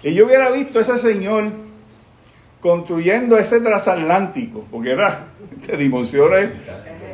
y 0.01 0.13
yo 0.13 0.25
hubiera 0.25 0.49
visto 0.51 0.79
a 0.79 0.81
ese 0.81 0.97
señor 0.97 1.51
construyendo 2.59 3.37
ese 3.37 3.59
transatlántico, 3.59 4.65
porque 4.71 4.91
era 4.91 5.27
de 5.67 5.77
dimensiones 5.77 6.49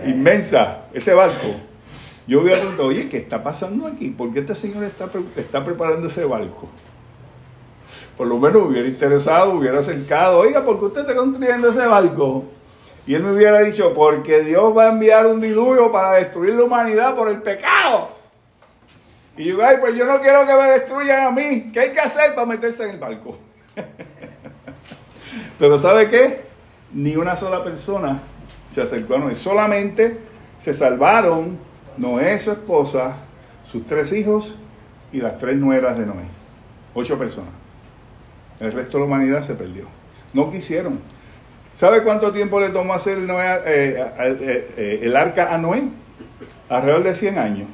inmensas, 0.06 0.78
ese 0.94 1.14
barco, 1.14 1.56
yo 2.28 2.42
hubiera 2.42 2.60
preguntado, 2.60 2.90
oye, 2.90 3.10
¿qué 3.10 3.18
está 3.18 3.44
pasando 3.44 3.88
aquí? 3.88 4.10
¿Por 4.10 4.32
qué 4.32 4.40
este 4.40 4.54
señor 4.54 4.84
está, 4.84 5.10
está 5.36 5.64
preparando 5.64 6.08
ese 6.08 6.24
barco? 6.26 6.70
Por 8.16 8.28
lo 8.28 8.38
menos 8.38 8.68
hubiera 8.68 8.88
interesado, 8.88 9.54
hubiera 9.54 9.80
acercado, 9.80 10.40
oiga, 10.40 10.64
¿por 10.64 10.78
qué 10.78 10.86
usted 10.86 11.02
está 11.02 11.16
construyendo 11.16 11.70
ese 11.70 11.86
barco? 11.88 12.46
Y 13.08 13.16
él 13.16 13.24
me 13.24 13.32
hubiera 13.32 13.62
dicho, 13.62 13.94
porque 13.94 14.42
Dios 14.42 14.76
va 14.78 14.86
a 14.86 14.90
enviar 14.90 15.26
un 15.28 15.42
diluvio 15.42 15.92
para 15.92 16.14
destruir 16.14 16.54
la 16.54 16.64
humanidad 16.64 17.16
por 17.16 17.30
el 17.30 17.42
pecado. 17.42 18.10
Y 19.38 19.46
yo, 19.46 19.66
ay, 19.66 19.78
pues 19.80 19.96
yo 19.96 20.06
no 20.06 20.20
quiero 20.20 20.46
que 20.46 20.54
me 20.54 20.72
destruyan 20.72 21.28
a 21.28 21.32
mí. 21.32 21.72
¿Qué 21.72 21.80
hay 21.80 21.92
que 21.92 22.00
hacer 22.02 22.36
para 22.36 22.46
meterse 22.46 22.84
en 22.84 22.90
el 22.92 23.00
barco? 23.00 23.38
Pero 25.60 25.78
¿sabe 25.78 26.10
qué? 26.10 26.42
Ni 26.94 27.16
una 27.16 27.36
sola 27.36 27.64
persona 27.64 28.20
se 28.74 28.82
acercó 28.82 29.16
a 29.16 29.20
Noé. 29.20 29.36
Solamente 29.36 30.20
se 30.60 30.74
salvaron 30.74 31.58
Noé, 31.98 32.38
su 32.40 32.52
esposa, 32.52 33.18
sus 33.64 33.86
tres 33.86 34.12
hijos 34.14 34.58
y 35.12 35.22
las 35.22 35.38
tres 35.38 35.58
nueras 35.58 35.98
de 35.98 36.06
Noé. 36.06 36.26
Ocho 36.94 37.18
personas. 37.18 37.52
El 38.60 38.72
resto 38.72 38.98
de 38.98 39.00
la 39.00 39.06
humanidad 39.06 39.42
se 39.42 39.56
perdió. 39.56 39.86
No 40.34 40.50
quisieron. 40.50 41.00
¿Sabe 41.80 42.04
cuánto 42.04 42.34
tiempo 42.34 42.60
le 42.60 42.72
tomó 42.72 42.94
hacer 42.94 43.20
Noé, 43.20 43.46
eh, 43.66 44.06
eh, 44.20 44.74
eh, 44.76 45.00
el 45.02 45.16
arca 45.16 45.54
a 45.54 45.58
Noé? 45.58 45.84
Alrededor 46.68 47.04
de 47.04 47.16
100 47.16 47.38
años. 47.38 47.70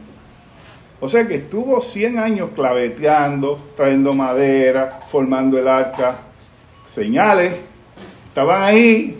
O 1.00 1.08
sea 1.08 1.28
que 1.28 1.34
estuvo 1.34 1.82
100 1.82 2.20
años 2.20 2.52
claveteando, 2.54 3.60
trayendo 3.76 4.14
madera, 4.14 5.00
formando 5.08 5.58
el 5.58 5.68
arca. 5.68 6.18
Señales, 6.88 7.56
estaban 8.28 8.62
ahí, 8.62 9.20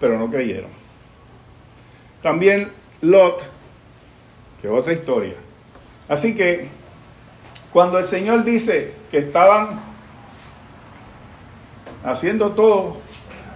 pero 0.00 0.18
no 0.18 0.30
creyeron. 0.30 0.70
También 2.22 2.72
Lot, 3.02 3.42
que 4.62 4.66
es 4.66 4.72
otra 4.72 4.94
historia. 4.94 5.34
Así 6.08 6.34
que 6.34 6.68
cuando 7.70 7.98
el 7.98 8.06
Señor 8.06 8.44
dice 8.44 8.94
que 9.10 9.18
estaban 9.18 9.78
haciendo 12.02 12.52
todo 12.52 13.01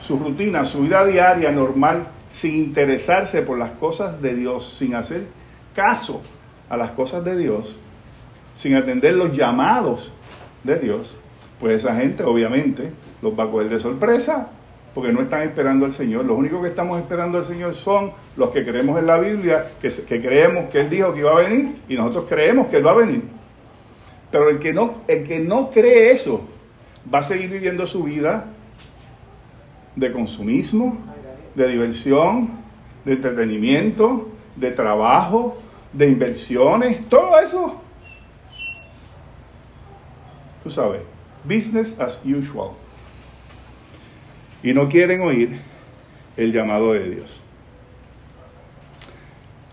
su 0.07 0.19
rutina, 0.19 0.65
su 0.65 0.83
vida 0.83 1.05
diaria 1.05 1.51
normal, 1.51 2.07
sin 2.31 2.55
interesarse 2.55 3.43
por 3.43 3.59
las 3.59 3.71
cosas 3.71 4.23
de 4.23 4.35
Dios, 4.35 4.73
sin 4.79 4.95
hacer 4.95 5.27
caso 5.75 6.23
a 6.69 6.77
las 6.77 6.93
cosas 6.93 7.25
de 7.25 7.37
Dios, 7.37 7.77
sin 8.55 8.77
atender 8.77 9.15
los 9.15 9.37
llamados 9.37 10.13
de 10.63 10.79
Dios, 10.79 11.17
pues 11.59 11.83
esa 11.83 11.97
gente 11.97 12.23
obviamente 12.23 12.93
los 13.21 13.37
va 13.39 13.45
a 13.45 13.51
coger 13.51 13.69
de 13.69 13.79
sorpresa 13.79 14.49
porque 14.95 15.13
no 15.13 15.21
están 15.21 15.43
esperando 15.43 15.85
al 15.85 15.93
Señor. 15.93 16.25
Los 16.25 16.39
únicos 16.39 16.63
que 16.63 16.69
estamos 16.69 16.99
esperando 16.99 17.39
al 17.39 17.45
Señor 17.45 17.75
son 17.75 18.13
los 18.37 18.51
que 18.51 18.65
creemos 18.65 18.99
en 18.99 19.07
la 19.07 19.19
Biblia, 19.19 19.73
que, 19.81 19.89
que 19.91 20.23
creemos 20.23 20.71
que 20.71 20.81
Él 20.81 20.91
dijo 20.91 21.13
que 21.13 21.21
iba 21.21 21.33
a 21.33 21.35
venir 21.35 21.83
y 21.89 21.97
nosotros 21.97 22.27
creemos 22.29 22.69
que 22.69 22.77
Él 22.77 22.87
va 22.87 22.93
a 22.93 22.97
venir. 22.97 23.23
Pero 24.31 24.49
el 24.49 24.59
que 24.59 24.73
no, 24.73 25.03
el 25.09 25.25
que 25.25 25.39
no 25.41 25.71
cree 25.71 26.13
eso, 26.13 26.43
va 27.13 27.19
a 27.19 27.23
seguir 27.23 27.51
viviendo 27.51 27.87
su 27.87 28.05
vida 28.05 28.47
de 29.97 30.13
consumismo, 30.13 30.99
de 31.55 31.69
diversión, 31.69 32.51
de 33.05 33.15
entretenimiento, 33.15 34.29
de 34.55 34.71
trabajo, 34.71 35.59
de 35.93 36.09
inversiones, 36.09 37.09
todo 37.09 37.39
eso. 37.41 37.81
Tú 40.63 40.71
sabes, 40.71 41.03
business 41.45 41.99
as 41.99 42.21
usual. 42.25 42.73
Y 44.63 44.73
no 44.73 44.89
quieren 44.89 45.21
oír 45.23 45.61
el 46.37 46.53
llamado 46.53 46.93
de 46.93 47.09
Dios. 47.09 47.41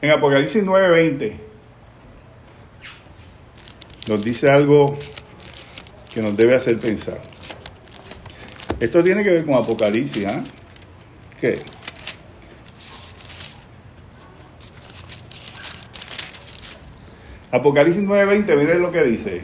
En 0.01 0.11
Apocalipsis 0.11 0.63
9:20 0.63 1.33
nos 4.07 4.23
dice 4.23 4.51
algo 4.51 4.93
que 6.13 6.21
nos 6.21 6.35
debe 6.37 6.55
hacer 6.55 6.77
pensar. 6.79 7.32
Esto 8.83 9.01
tiene 9.01 9.23
que 9.23 9.29
ver 9.29 9.45
con 9.45 9.53
Apocalipsis, 9.53 10.25
¿ah? 10.25 10.43
¿Qué? 11.39 11.57
Apocalipsis 17.49 18.03
9:20, 18.03 18.57
miren 18.57 18.81
lo 18.81 18.91
que 18.91 19.05
dice, 19.05 19.43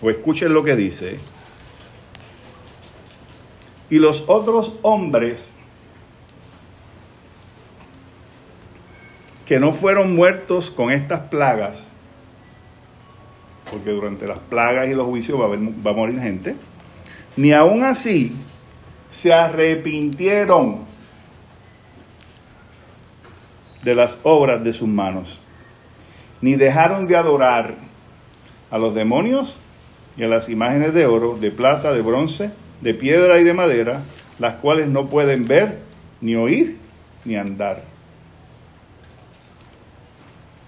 o 0.00 0.08
escuchen 0.08 0.54
lo 0.54 0.62
que 0.62 0.76
dice. 0.76 1.18
Y 3.90 3.98
los 3.98 4.22
otros 4.28 4.76
hombres 4.82 5.56
que 9.46 9.58
no 9.58 9.72
fueron 9.72 10.14
muertos 10.14 10.70
con 10.70 10.92
estas 10.92 11.22
plagas, 11.22 11.90
porque 13.68 13.90
durante 13.90 14.28
las 14.28 14.38
plagas 14.38 14.88
y 14.88 14.94
los 14.94 15.06
juicios 15.06 15.40
va 15.40 15.46
a, 15.46 15.48
va 15.48 15.90
a 15.90 15.94
morir 15.94 16.20
gente, 16.20 16.54
ni 17.36 17.52
aún 17.52 17.84
así 17.84 18.32
se 19.10 19.32
arrepintieron 19.32 20.84
de 23.82 23.94
las 23.94 24.18
obras 24.22 24.64
de 24.64 24.72
sus 24.72 24.88
manos, 24.88 25.40
ni 26.40 26.54
dejaron 26.54 27.06
de 27.06 27.16
adorar 27.16 27.74
a 28.70 28.78
los 28.78 28.94
demonios 28.94 29.58
y 30.16 30.24
a 30.24 30.28
las 30.28 30.48
imágenes 30.48 30.94
de 30.94 31.06
oro, 31.06 31.36
de 31.36 31.50
plata, 31.50 31.92
de 31.92 32.00
bronce, 32.00 32.50
de 32.80 32.94
piedra 32.94 33.38
y 33.38 33.44
de 33.44 33.52
madera, 33.52 34.02
las 34.38 34.54
cuales 34.54 34.88
no 34.88 35.08
pueden 35.08 35.46
ver, 35.46 35.78
ni 36.20 36.34
oír, 36.34 36.78
ni 37.24 37.36
andar. 37.36 37.82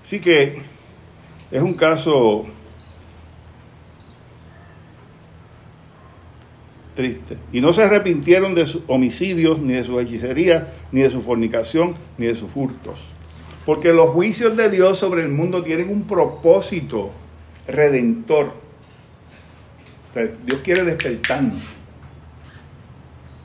Así 0.04 0.20
que 0.20 0.62
es 1.50 1.62
un 1.62 1.74
caso 1.74 2.46
triste. 6.96 7.36
Y 7.52 7.60
no 7.60 7.72
se 7.72 7.84
arrepintieron 7.84 8.56
de 8.56 8.66
sus 8.66 8.82
homicidios, 8.88 9.60
ni 9.60 9.74
de 9.74 9.84
su 9.84 10.00
hechicería, 10.00 10.72
ni 10.90 11.02
de 11.02 11.10
su 11.10 11.20
fornicación, 11.22 11.94
ni 12.18 12.26
de 12.26 12.34
sus 12.34 12.50
furtos. 12.50 13.06
Porque 13.64 13.92
los 13.92 14.10
juicios 14.10 14.56
de 14.56 14.68
Dios 14.68 14.98
sobre 14.98 15.22
el 15.22 15.28
mundo 15.28 15.62
tienen 15.62 15.90
un 15.90 16.02
propósito 16.02 17.12
redentor. 17.68 18.52
Dios 20.44 20.60
quiere 20.64 20.82
despertarnos. 20.82 21.62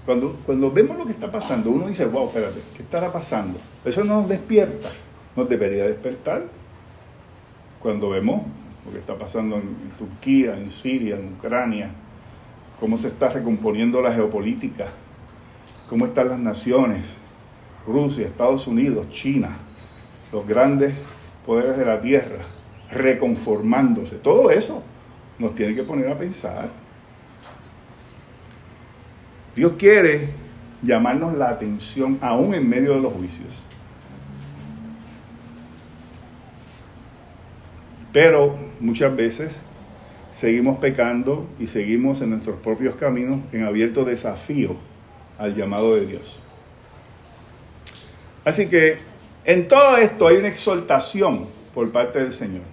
Cuando, 0.05 0.39
cuando 0.45 0.71
vemos 0.71 0.97
lo 0.97 1.05
que 1.05 1.11
está 1.11 1.31
pasando, 1.31 1.69
uno 1.69 1.87
dice, 1.87 2.05
wow, 2.05 2.27
espérate, 2.27 2.61
¿qué 2.75 2.81
estará 2.81 3.11
pasando? 3.11 3.59
Eso 3.85 4.03
no 4.03 4.21
nos 4.21 4.29
despierta, 4.29 4.89
nos 5.35 5.47
debería 5.47 5.85
despertar. 5.85 6.43
Cuando 7.79 8.09
vemos 8.09 8.41
lo 8.85 8.91
que 8.91 8.99
está 8.99 9.15
pasando 9.15 9.57
en 9.57 9.91
Turquía, 9.97 10.57
en 10.57 10.69
Siria, 10.69 11.15
en 11.15 11.33
Ucrania, 11.33 11.91
cómo 12.81 12.97
se 12.97 13.09
está 13.09 13.29
recomponiendo 13.29 14.01
la 14.01 14.11
geopolítica, 14.11 14.87
cómo 15.87 16.05
están 16.05 16.29
las 16.29 16.39
naciones, 16.39 17.05
Rusia, 17.85 18.25
Estados 18.25 18.65
Unidos, 18.65 19.07
China, 19.11 19.55
los 20.31 20.47
grandes 20.47 20.95
poderes 21.45 21.77
de 21.77 21.85
la 21.85 22.01
tierra, 22.01 22.39
reconformándose. 22.89 24.15
Todo 24.15 24.49
eso 24.49 24.81
nos 25.37 25.53
tiene 25.53 25.75
que 25.75 25.83
poner 25.83 26.09
a 26.09 26.17
pensar. 26.17 26.69
Dios 29.55 29.73
quiere 29.77 30.29
llamarnos 30.81 31.37
la 31.37 31.49
atención 31.49 32.17
aún 32.19 32.55
en 32.55 32.67
medio 32.67 32.95
de 32.95 33.01
los 33.01 33.13
juicios. 33.13 33.63
Pero 38.11 38.57
muchas 38.79 39.15
veces 39.15 39.63
seguimos 40.41 40.79
pecando 40.79 41.47
y 41.59 41.67
seguimos 41.67 42.19
en 42.21 42.31
nuestros 42.31 42.59
propios 42.61 42.95
caminos 42.95 43.41
en 43.51 43.63
abierto 43.63 44.03
desafío 44.03 44.75
al 45.37 45.53
llamado 45.53 45.95
de 45.95 46.07
Dios. 46.07 46.39
Así 48.43 48.65
que 48.65 48.97
en 49.45 49.67
todo 49.67 49.97
esto 49.97 50.25
hay 50.25 50.37
una 50.37 50.47
exhortación 50.47 51.45
por 51.75 51.91
parte 51.91 52.17
del 52.17 52.31
Señor. 52.31 52.63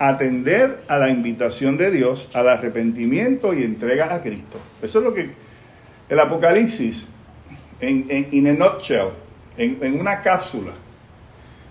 Atender 0.00 0.82
a 0.88 0.98
la 0.98 1.08
invitación 1.10 1.76
de 1.76 1.92
Dios 1.92 2.28
al 2.34 2.48
arrepentimiento 2.48 3.54
y 3.54 3.62
entrega 3.62 4.12
a 4.12 4.20
Cristo. 4.20 4.58
Eso 4.82 4.98
es 4.98 5.04
lo 5.04 5.14
que 5.14 5.30
el 6.08 6.18
Apocalipsis, 6.18 7.08
en, 7.78 8.06
en 8.08 8.46
a 8.48 8.52
nutshell, 8.52 9.10
en 9.56 10.00
una 10.00 10.22
cápsula, 10.22 10.72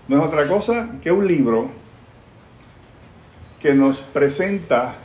no 0.08 0.16
es 0.16 0.22
otra 0.26 0.48
cosa 0.48 0.88
que 1.02 1.12
un 1.12 1.28
libro 1.28 1.83
que 3.64 3.72
nos 3.72 3.98
presenta 3.98 4.96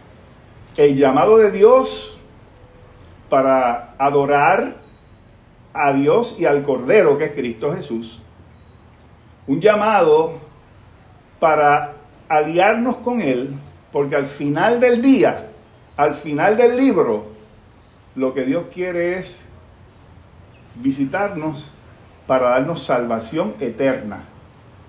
el 0.75 0.97
llamado 0.97 1.37
de 1.37 1.49
Dios 1.49 2.19
para 3.29 3.93
adorar 3.97 4.75
a 5.73 5.93
Dios 5.93 6.35
y 6.37 6.43
al 6.43 6.61
Cordero, 6.61 7.17
que 7.17 7.23
es 7.23 7.31
Cristo 7.31 7.73
Jesús. 7.73 8.21
Un 9.47 9.61
llamado 9.61 10.39
para 11.39 11.93
aliarnos 12.27 12.97
con 12.97 13.21
Él, 13.21 13.55
porque 13.93 14.17
al 14.17 14.25
final 14.25 14.81
del 14.81 15.01
día, 15.01 15.47
al 15.95 16.11
final 16.11 16.57
del 16.57 16.75
libro, 16.75 17.27
lo 18.13 18.33
que 18.33 18.43
Dios 18.43 18.65
quiere 18.73 19.19
es 19.19 19.45
visitarnos 20.75 21.71
para 22.27 22.49
darnos 22.49 22.83
salvación 22.83 23.53
eterna. 23.61 24.25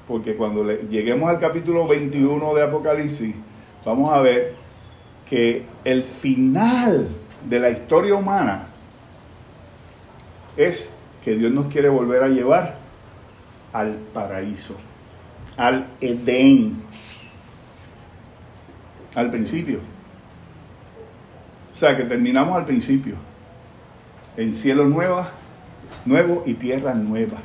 Porque 0.08 0.34
cuando 0.34 0.64
lleguemos 0.64 1.30
al 1.30 1.38
capítulo 1.38 1.86
21 1.86 2.52
de 2.56 2.62
Apocalipsis, 2.64 3.36
vamos 3.84 4.12
a 4.12 4.20
ver 4.20 4.54
que 5.28 5.64
el 5.84 6.02
final 6.02 7.08
de 7.48 7.60
la 7.60 7.70
historia 7.70 8.14
humana 8.14 8.68
es 10.56 10.92
que 11.24 11.36
Dios 11.36 11.52
nos 11.52 11.72
quiere 11.72 11.88
volver 11.88 12.22
a 12.22 12.28
llevar 12.28 12.76
al 13.72 13.94
paraíso, 14.12 14.76
al 15.56 15.86
Edén, 16.00 16.82
al 19.14 19.30
principio. 19.30 19.78
O 21.72 21.76
sea, 21.76 21.96
que 21.96 22.04
terminamos 22.04 22.56
al 22.56 22.64
principio, 22.64 23.14
en 24.36 24.52
cielo 24.52 24.84
nueva, 24.84 25.28
nuevo 26.04 26.42
y 26.46 26.54
tierra 26.54 26.94
nueva. 26.94 27.38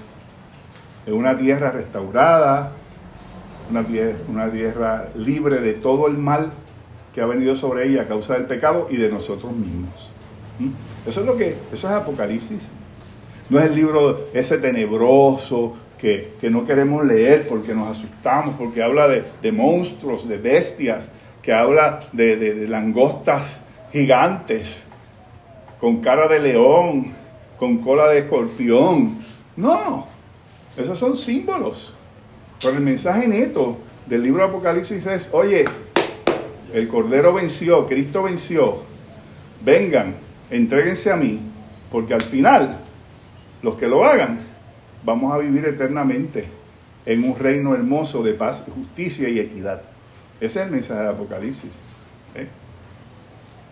En 1.06 1.14
una 1.14 1.38
tierra 1.38 1.72
restaurada, 1.72 2.72
una 3.70 3.84
tierra, 3.84 4.18
una 4.30 4.52
tierra 4.52 5.10
libre 5.16 5.60
de 5.60 5.74
todo 5.74 6.08
el 6.08 6.18
mal 6.18 6.52
que 7.14 7.22
ha 7.22 7.26
venido 7.26 7.56
sobre 7.56 7.88
ella 7.88 8.04
a 8.04 8.08
causa 8.08 8.34
del 8.34 8.46
pecado 8.46 8.88
y 8.90 8.98
de 8.98 9.10
nosotros 9.10 9.54
mismos. 9.54 10.12
¿Mm? 10.60 11.10
Eso 11.10 11.22
es 11.22 11.26
lo 11.26 11.38
que, 11.38 11.56
eso 11.72 11.88
es 11.88 11.94
Apocalipsis. 11.94 12.68
No 13.50 13.60
es 13.60 13.66
el 13.66 13.76
libro 13.76 14.28
ese 14.34 14.58
tenebroso 14.58 15.76
que, 15.98 16.34
no 16.52 16.66
queremos 16.66 17.06
leer 17.06 17.48
porque 17.48 17.74
nos 17.74 17.88
asustamos, 17.90 18.56
porque 18.58 18.84
habla 18.84 19.08
de, 19.08 19.52
monstruos, 19.52 20.28
de 20.28 20.38
bestias, 20.38 21.12
que 21.42 21.54
habla 21.54 22.02
de, 22.12 22.36
de 22.36 22.68
langostas 22.68 23.62
gigantes, 23.92 24.84
con 25.80 26.02
cara 26.02 26.28
de 26.28 26.40
león, 26.40 27.14
con 27.58 27.78
cola 27.78 28.08
de 28.10 28.20
escorpión. 28.20 29.20
No, 29.56 30.06
esos 30.78 30.98
son 30.98 31.16
símbolos. 31.16 31.94
Pero 32.62 32.78
el 32.78 32.84
mensaje 32.84 33.28
neto 33.28 33.78
del 34.06 34.24
libro 34.24 34.44
de 34.44 34.50
Apocalipsis 34.50 35.06
es, 35.06 35.30
oye, 35.32 35.66
el 36.74 36.88
Cordero 36.88 37.34
venció, 37.34 37.88
Cristo 37.88 38.24
venció, 38.24 38.84
vengan, 39.64 40.16
entréguense 40.50 41.12
a 41.12 41.16
mí, 41.16 41.40
porque 41.92 42.14
al 42.14 42.22
final, 42.22 42.80
los 43.62 43.76
que 43.76 43.88
lo 43.88 44.06
hagan, 44.06 44.40
vamos 45.04 45.34
a 45.34 45.38
vivir 45.38 45.66
eternamente 45.66 46.46
en 47.06 47.24
un 47.24 47.38
reino 47.38 47.74
hermoso 47.74 48.24
de 48.24 48.34
paz, 48.34 48.64
justicia 48.74 49.30
y 49.30 49.40
equidad. 49.40 49.84
Ese 50.42 50.60
es 50.60 50.66
el 50.66 50.72
mensaje 50.72 51.02
de 51.02 51.10
Apocalipsis. 51.10 51.76
¿eh? 52.36 52.48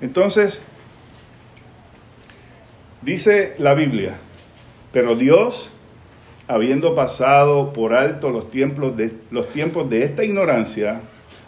Entonces, 0.01 0.63
dice 3.01 3.55
la 3.57 3.73
Biblia, 3.73 4.17
pero 4.93 5.15
Dios 5.15 5.72
habiendo 6.53 6.93
pasado 6.93 7.73
por 7.73 7.95
alto 7.95 8.29
los 8.29 8.51
tiempos 8.51 8.95
de, 8.95 9.11
los 9.31 9.49
tiempos 9.49 9.89
de 9.89 10.03
esta 10.03 10.23
ignorancia, 10.23 11.01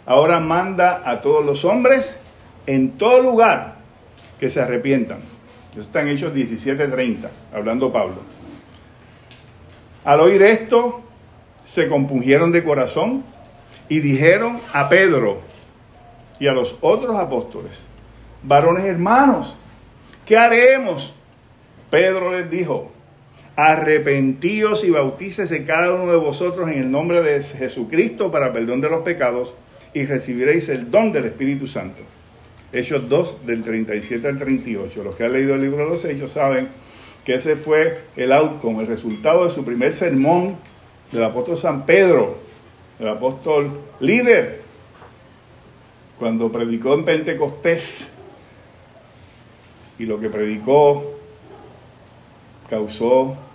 ahora 0.04 0.40
manda 0.40 1.00
a 1.08 1.20
todos 1.20 1.46
los 1.46 1.64
hombres 1.64 2.18
en 2.66 2.98
todo 2.98 3.22
lugar 3.22 3.76
que 4.40 4.50
se 4.50 4.60
arrepientan. 4.60 5.18
Eso 5.70 5.82
está 5.82 6.00
en 6.00 6.08
Hechos 6.08 6.34
17:30, 6.34 7.28
hablando 7.54 7.92
Pablo. 7.92 8.16
Al 10.04 10.18
oír 10.18 10.42
esto, 10.42 11.02
se 11.64 11.88
compungieron 11.88 12.50
de 12.50 12.64
corazón 12.64 13.22
y 13.88 14.00
dijeron 14.00 14.58
a 14.72 14.88
Pedro 14.88 15.38
y 16.40 16.48
a 16.48 16.52
los 16.52 16.78
otros 16.80 17.16
apóstoles, 17.16 17.86
varones 18.42 18.84
hermanos, 18.84 19.56
¿qué 20.24 20.36
haremos? 20.36 21.14
Pedro 21.90 22.32
les 22.32 22.50
dijo, 22.50 22.90
arrepentíos 23.56 24.84
y 24.84 24.90
bautícese 24.90 25.64
cada 25.64 25.94
uno 25.94 26.12
de 26.12 26.18
vosotros 26.18 26.68
en 26.68 26.78
el 26.78 26.90
nombre 26.90 27.22
de 27.22 27.42
Jesucristo 27.42 28.30
para 28.30 28.52
perdón 28.52 28.82
de 28.82 28.90
los 28.90 29.02
pecados 29.02 29.54
y 29.94 30.04
recibiréis 30.04 30.68
el 30.68 30.90
don 30.90 31.10
del 31.10 31.24
Espíritu 31.24 31.66
Santo. 31.66 32.02
Hechos 32.70 33.08
2 33.08 33.46
del 33.46 33.62
37 33.62 34.28
al 34.28 34.36
38. 34.36 35.02
Los 35.02 35.16
que 35.16 35.24
han 35.24 35.32
leído 35.32 35.54
el 35.54 35.62
libro 35.62 35.84
de 35.84 35.90
los 35.90 36.04
Hechos 36.04 36.32
saben 36.32 36.68
que 37.24 37.34
ese 37.34 37.56
fue 37.56 38.02
el 38.14 38.30
outcome, 38.32 38.82
el 38.82 38.86
resultado 38.86 39.44
de 39.44 39.50
su 39.50 39.64
primer 39.64 39.94
sermón 39.94 40.56
del 41.10 41.24
apóstol 41.24 41.56
San 41.56 41.86
Pedro, 41.86 42.36
el 42.98 43.08
apóstol 43.08 43.70
líder, 44.00 44.60
cuando 46.18 46.52
predicó 46.52 46.92
en 46.92 47.04
Pentecostés. 47.04 48.12
Y 49.98 50.04
lo 50.04 50.20
que 50.20 50.28
predicó 50.28 51.18
causó 52.68 53.45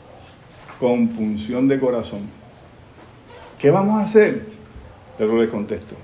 compunción 0.82 1.68
de 1.68 1.80
corazón. 1.80 2.22
¿Qué 3.60 3.70
vamos 3.70 4.02
a 4.02 4.04
hacer? 4.04 4.48
Pero 5.16 5.40
le 5.40 5.48
contesto. 5.48 5.96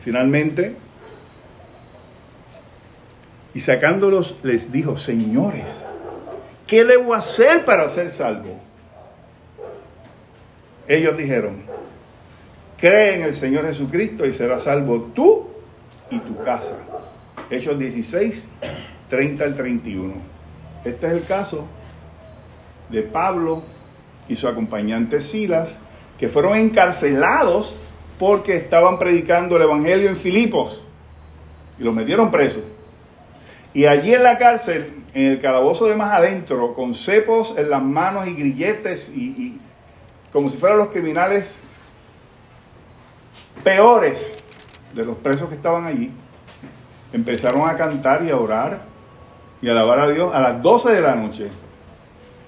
Finalmente, 0.00 0.74
y 3.54 3.60
sacándolos 3.60 4.34
les 4.42 4.72
dijo, 4.72 4.96
señores, 4.96 5.86
¿qué 6.66 6.84
debo 6.84 7.14
hacer 7.14 7.64
para 7.64 7.88
ser 7.88 8.10
salvo? 8.10 8.58
Ellos 10.88 11.16
dijeron, 11.16 11.58
cree 12.76 13.14
en 13.14 13.22
el 13.22 13.36
Señor 13.36 13.66
Jesucristo 13.66 14.26
y 14.26 14.32
serás 14.32 14.64
salvo 14.64 15.12
tú 15.14 15.46
y 16.10 16.18
tu 16.18 16.42
casa. 16.42 16.74
Hechos 17.50 17.78
16, 17.78 18.48
30 19.08 19.44
al 19.44 19.54
31. 19.54 20.12
Este 20.84 21.06
es 21.06 21.12
el 21.12 21.24
caso 21.24 21.68
de 22.92 23.02
Pablo 23.02 23.62
y 24.28 24.36
su 24.36 24.46
acompañante 24.46 25.20
Silas, 25.20 25.80
que 26.18 26.28
fueron 26.28 26.56
encarcelados 26.56 27.76
porque 28.18 28.56
estaban 28.56 28.98
predicando 28.98 29.56
el 29.56 29.62
Evangelio 29.62 30.08
en 30.08 30.16
Filipos 30.16 30.84
y 31.78 31.82
los 31.82 31.94
metieron 31.94 32.30
presos. 32.30 32.62
Y 33.74 33.86
allí 33.86 34.14
en 34.14 34.22
la 34.22 34.38
cárcel, 34.38 35.02
en 35.14 35.26
el 35.26 35.40
calabozo 35.40 35.86
de 35.86 35.96
más 35.96 36.12
adentro, 36.12 36.74
con 36.74 36.94
cepos 36.94 37.54
en 37.56 37.70
las 37.70 37.82
manos 37.82 38.28
y 38.28 38.34
grilletes 38.34 39.08
y, 39.08 39.58
como 40.32 40.50
si 40.50 40.58
fueran 40.58 40.78
los 40.78 40.88
criminales 40.88 41.58
peores 43.64 44.32
de 44.94 45.04
los 45.04 45.16
presos 45.16 45.48
que 45.48 45.54
estaban 45.54 45.86
allí, 45.86 46.12
empezaron 47.12 47.68
a 47.68 47.76
cantar 47.76 48.22
y 48.24 48.30
a 48.30 48.36
orar 48.36 48.82
y 49.60 49.68
a 49.68 49.72
alabar 49.72 50.00
a 50.00 50.08
Dios 50.08 50.34
a 50.34 50.40
las 50.40 50.62
12 50.62 50.92
de 50.92 51.00
la 51.00 51.14
noche. 51.14 51.48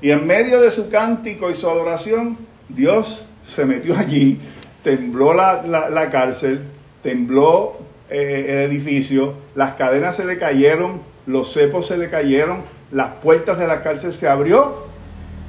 Y 0.05 0.11
en 0.11 0.27
medio 0.27 0.61
de 0.61 0.71
su 0.71 0.91
cántico 0.91 1.49
y 1.49 1.55
su 1.55 1.67
adoración, 1.67 2.37
Dios 2.69 3.25
se 3.43 3.65
metió 3.65 3.97
allí, 3.97 4.39
tembló 4.83 5.33
la, 5.33 6.09
cárcel, 6.13 6.61
tembló 7.03 7.79
eh, 8.11 8.45
el 8.49 8.71
edificio, 8.71 9.33
las 9.55 9.77
cadenas 9.77 10.17
se 10.17 10.27
le 10.27 10.39
cayeron, 10.39 11.01
los 11.25 11.55
cepos 11.55 11.87
se 11.87 11.97
le 11.97 12.11
cayeron, 12.11 12.65
las 12.93 13.15
puertas 13.23 13.59
de 13.59 13.67
la 13.67 13.83
cárcel 13.83 14.13
se 14.13 14.29
abrió 14.29 14.85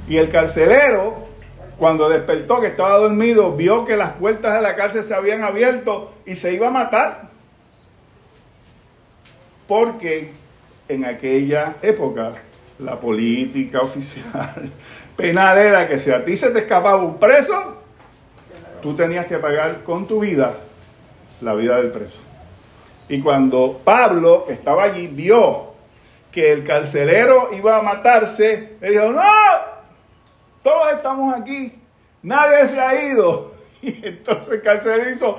y 0.08 0.16
el 0.16 0.30
carcelero, 0.30 1.26
cuando 1.76 2.08
despertó 2.08 2.62
que 2.62 2.68
estaba 2.68 2.96
dormido, 2.96 3.54
vio 3.54 3.84
que 3.84 3.98
las 3.98 4.14
puertas 4.14 4.54
de 4.54 4.62
la 4.62 4.74
cárcel 4.74 5.04
se 5.04 5.14
habían 5.14 5.42
abierto 5.42 6.14
y 6.24 6.34
se 6.34 6.54
iba 6.54 6.68
a 6.68 6.70
matar. 6.70 7.28
Porque 9.68 10.32
en 10.88 11.04
aquella 11.04 11.76
época 11.82 12.36
la 12.78 12.98
política 13.00 13.80
oficial 13.80 14.70
penal 15.16 15.58
era 15.58 15.88
que 15.88 15.98
si 15.98 16.10
a 16.10 16.24
ti 16.24 16.36
se 16.36 16.50
te 16.50 16.60
escapaba 16.60 17.02
un 17.02 17.18
preso, 17.18 17.76
tú 18.82 18.94
tenías 18.94 19.26
que 19.26 19.38
pagar 19.38 19.82
con 19.82 20.06
tu 20.06 20.20
vida 20.20 20.56
la 21.40 21.54
vida 21.54 21.76
del 21.76 21.90
preso. 21.90 22.20
Y 23.08 23.20
cuando 23.20 23.80
Pablo, 23.84 24.44
que 24.46 24.52
estaba 24.52 24.84
allí, 24.84 25.06
vio 25.06 25.74
que 26.32 26.52
el 26.52 26.64
carcelero 26.64 27.50
iba 27.52 27.78
a 27.78 27.82
matarse, 27.82 28.76
le 28.80 28.90
dijo, 28.90 29.12
no, 29.12 29.22
todos 30.62 30.92
estamos 30.92 31.34
aquí, 31.34 31.72
nadie 32.22 32.66
se 32.66 32.80
ha 32.80 33.04
ido. 33.04 33.54
Y 33.82 34.04
entonces 34.04 34.54
el 34.54 34.62
carcelero 34.62 35.10
hizo, 35.10 35.36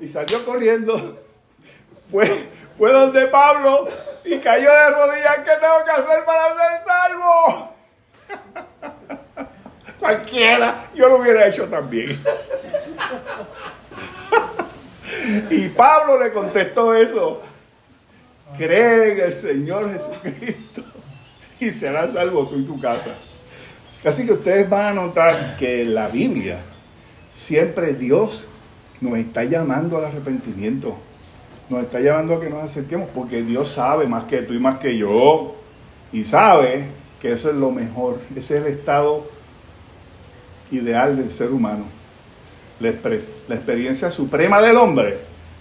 y 0.00 0.08
salió 0.08 0.44
corriendo. 0.44 1.18
Fue, 2.10 2.26
fue 2.78 2.92
donde 2.92 3.26
Pablo 3.26 3.88
y 4.24 4.38
cayó 4.38 4.70
de 4.70 4.90
rodillas. 4.90 5.36
¿Qué 5.38 5.52
tengo 5.60 5.84
que 5.84 5.90
hacer 5.90 6.24
para 6.24 6.48
ser 6.54 6.80
salvo? 6.86 7.74
Cualquiera, 9.98 10.86
yo 10.94 11.08
lo 11.08 11.16
hubiera 11.16 11.46
hecho 11.46 11.66
también. 11.68 12.18
y 15.50 15.68
Pablo 15.68 16.22
le 16.22 16.32
contestó 16.32 16.94
eso. 16.94 17.42
Cree 18.56 19.12
en 19.12 19.20
el 19.20 19.32
Señor 19.32 19.92
Jesucristo 19.92 20.82
y 21.58 21.70
serás 21.70 22.12
salvo 22.12 22.46
tú 22.46 22.58
y 22.58 22.64
tu 22.64 22.80
casa. 22.80 23.10
Así 24.04 24.26
que 24.26 24.32
ustedes 24.34 24.68
van 24.68 24.86
a 24.86 24.92
notar 24.92 25.56
que 25.56 25.84
la 25.84 26.08
Biblia 26.08 26.58
siempre 27.32 27.94
Dios 27.94 28.46
nos 29.00 29.18
está 29.18 29.44
llamando 29.44 29.98
al 29.98 30.04
arrepentimiento 30.06 30.96
nos 31.68 31.82
está 31.82 32.00
llevando 32.00 32.34
a 32.34 32.40
que 32.40 32.50
nos 32.50 32.62
acerquemos 32.62 33.08
porque 33.14 33.42
Dios 33.42 33.68
sabe 33.68 34.06
más 34.06 34.24
que 34.24 34.42
tú 34.42 34.52
y 34.52 34.58
más 34.58 34.78
que 34.78 34.96
yo 34.96 35.54
y 36.12 36.24
sabe 36.24 36.84
que 37.20 37.32
eso 37.32 37.50
es 37.50 37.56
lo 37.56 37.70
mejor, 37.70 38.20
ese 38.36 38.58
es 38.58 38.64
el 38.64 38.72
estado 38.72 39.26
ideal 40.70 41.16
del 41.16 41.30
ser 41.30 41.50
humano. 41.50 41.84
La, 42.80 42.92
la 43.48 43.54
experiencia 43.54 44.10
suprema 44.10 44.60
del 44.60 44.76
hombre 44.76 45.18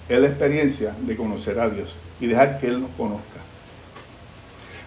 es 0.10 0.20
la 0.20 0.28
experiencia 0.28 0.96
de 1.00 1.16
conocer 1.16 1.60
a 1.60 1.70
Dios 1.70 1.96
y 2.20 2.28
dejar 2.28 2.60
que 2.60 2.68
Él 2.68 2.82
nos 2.82 2.92
conozca. 2.92 3.40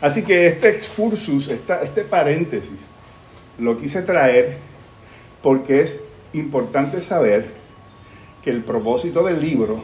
Así 0.01 0.23
que 0.23 0.47
este 0.47 0.69
excursus, 0.69 1.49
este 1.49 2.03
paréntesis, 2.03 2.79
lo 3.59 3.79
quise 3.79 4.03
traer 4.03 4.59
porque 5.43 5.81
es 5.81 6.01
importante 6.35 7.01
saber 7.01 7.47
que 8.43 8.51
el 8.51 8.62
propósito 8.62 9.25
del 9.25 9.41
libro 9.41 9.83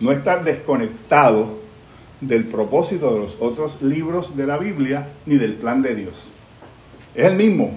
no 0.00 0.12
está 0.12 0.42
desconectado 0.42 1.60
del 2.20 2.44
propósito 2.44 3.12
de 3.14 3.20
los 3.20 3.36
otros 3.40 3.80
libros 3.82 4.36
de 4.36 4.46
la 4.46 4.58
Biblia 4.58 5.08
ni 5.26 5.36
del 5.36 5.54
plan 5.54 5.82
de 5.82 5.94
Dios. 5.94 6.30
Es 7.14 7.26
el 7.26 7.36
mismo. 7.36 7.72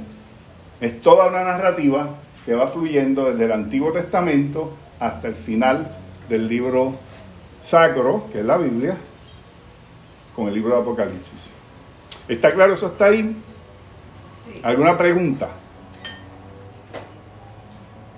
Es 0.82 1.02
toda 1.02 1.28
una 1.28 1.44
narrativa 1.44 2.10
que 2.46 2.54
va 2.54 2.68
fluyendo 2.68 3.32
desde 3.32 3.46
el 3.46 3.52
Antiguo 3.52 3.92
Testamento 3.92 4.74
hasta 5.00 5.28
el 5.28 5.36
final 5.36 5.96
del 6.28 6.48
libro 6.48 6.94
sacro, 7.64 8.28
que 8.32 8.40
es 8.40 8.46
la 8.46 8.58
Biblia, 8.58 8.98
con 10.36 10.48
el 10.48 10.54
libro 10.54 10.76
de 10.76 10.82
Apocalipsis. 10.82 11.52
¿Está 12.28 12.52
claro 12.54 12.74
eso 12.74 12.88
está 12.88 13.06
ahí? 13.06 13.36
¿Alguna 14.62 14.98
pregunta? 14.98 15.50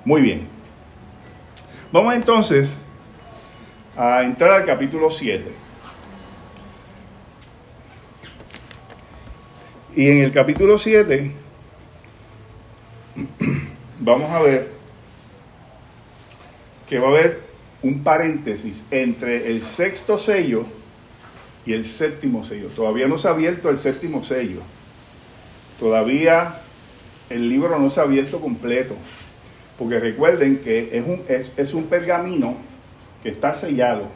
Muy 0.03 0.21
bien. 0.21 0.47
Vamos 1.91 2.13
entonces 2.13 2.77
a 3.97 4.23
entrar 4.23 4.51
al 4.51 4.65
capítulo 4.65 5.09
7. 5.09 5.49
Y 9.95 10.09
en 10.09 10.21
el 10.21 10.31
capítulo 10.31 10.77
7 10.77 11.31
vamos 13.99 14.29
a 14.29 14.41
ver 14.41 14.69
que 16.89 16.99
va 16.99 17.07
a 17.07 17.11
haber 17.11 17.41
un 17.81 18.03
paréntesis 18.03 18.85
entre 18.91 19.49
el 19.49 19.61
sexto 19.61 20.17
sello 20.17 20.65
y 21.65 21.73
el 21.73 21.85
séptimo 21.85 22.43
sello. 22.43 22.67
Todavía 22.67 23.07
no 23.07 23.17
se 23.17 23.27
ha 23.27 23.31
abierto 23.31 23.69
el 23.69 23.77
séptimo 23.77 24.23
sello. 24.23 24.61
Todavía 25.79 26.61
el 27.29 27.49
libro 27.49 27.79
no 27.79 27.89
se 27.89 28.01
ha 28.01 28.03
abierto 28.03 28.39
completo. 28.39 28.95
Porque 29.79 29.99
recuerden 29.99 30.59
que 30.59 30.89
es 30.97 31.05
un, 31.05 31.23
es, 31.27 31.53
es 31.57 31.73
un 31.73 31.85
pergamino 31.85 32.57
está 33.25 33.53
sellado. 33.53 34.07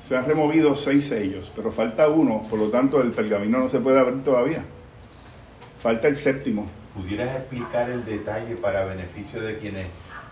Se 0.00 0.16
han 0.16 0.26
removido 0.26 0.76
seis 0.76 1.08
sellos, 1.08 1.50
pero 1.56 1.72
falta 1.72 2.08
uno, 2.08 2.46
por 2.48 2.58
lo 2.58 2.68
tanto 2.68 3.02
el 3.02 3.10
pergamino 3.10 3.58
no 3.58 3.68
se 3.68 3.80
puede 3.80 3.98
abrir 3.98 4.22
todavía. 4.22 4.64
Falta 5.80 6.06
el 6.06 6.16
séptimo. 6.16 6.68
¿Pudieras 6.94 7.36
explicar 7.36 7.90
el 7.90 8.04
detalle 8.04 8.56
para 8.56 8.84
beneficio 8.84 9.40
de 9.42 9.58
quienes 9.58 9.86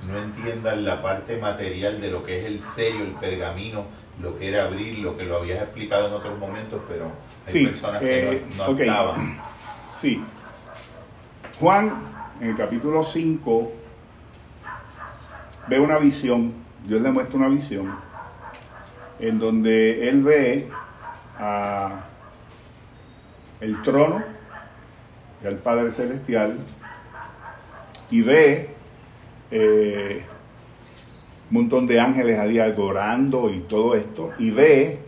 no 0.08 0.18
entiendan 0.18 0.84
la 0.84 1.02
parte 1.02 1.36
material 1.38 2.00
de 2.00 2.10
lo 2.10 2.24
que 2.24 2.40
es 2.40 2.46
el 2.46 2.62
sello, 2.62 3.04
el 3.04 3.12
pergamino, 3.12 3.84
lo 4.22 4.38
que 4.38 4.48
era 4.48 4.64
abrir, 4.64 4.98
lo 4.98 5.16
que 5.16 5.24
lo 5.24 5.38
habías 5.38 5.62
explicado 5.62 6.08
en 6.08 6.12
otros 6.12 6.38
momentos, 6.38 6.80
pero 6.88 7.10
hay 7.46 7.66
personas 7.66 8.00
que 8.00 8.42
no, 8.56 8.68
no 8.68 8.78
estaban. 8.78 9.38
Sí. 9.98 10.22
Juan, 11.58 11.92
en 12.40 12.50
el 12.50 12.56
capítulo 12.56 13.02
5, 13.02 13.72
ve 15.68 15.80
una 15.80 15.98
visión 15.98 16.63
Dios 16.84 17.00
le 17.00 17.10
muestra 17.10 17.38
una 17.38 17.48
visión 17.48 17.94
en 19.18 19.38
donde 19.38 20.08
él 20.08 20.22
ve 20.22 20.68
a 21.38 22.04
el 23.60 23.80
trono 23.82 24.22
del 25.42 25.56
Padre 25.56 25.90
Celestial 25.90 26.58
y 28.10 28.20
ve 28.20 28.68
eh, 29.50 30.22
un 31.50 31.54
montón 31.62 31.86
de 31.86 32.00
ángeles 32.00 32.38
allí 32.38 32.58
adorando 32.58 33.50
y 33.50 33.60
todo 33.60 33.94
esto, 33.94 34.32
y 34.38 34.50
ve 34.50 34.98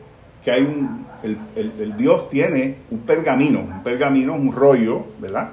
que 0.45 0.51
hay 0.51 0.63
un, 0.63 1.07
el, 1.23 1.97
Dios 1.97 2.29
tiene 2.31 2.77
un 2.91 3.01
pergamino, 3.01 3.61
un 3.61 3.83
pergamino, 3.83 4.35
un 4.35 4.53
rollo, 4.53 5.05
¿verdad? 5.19 5.51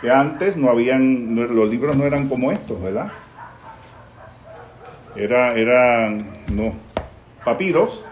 Que 0.00 0.10
antes 0.10 0.56
no 0.56 0.70
habían, 0.70 1.34
los 1.34 1.68
libros 1.68 1.96
no 1.96 2.04
eran 2.04 2.28
como 2.28 2.50
estos, 2.50 2.80
¿verdad? 2.82 3.12
Era, 5.16 5.54
eran 5.54 6.26
no, 6.52 6.72
papiros, 7.44 8.04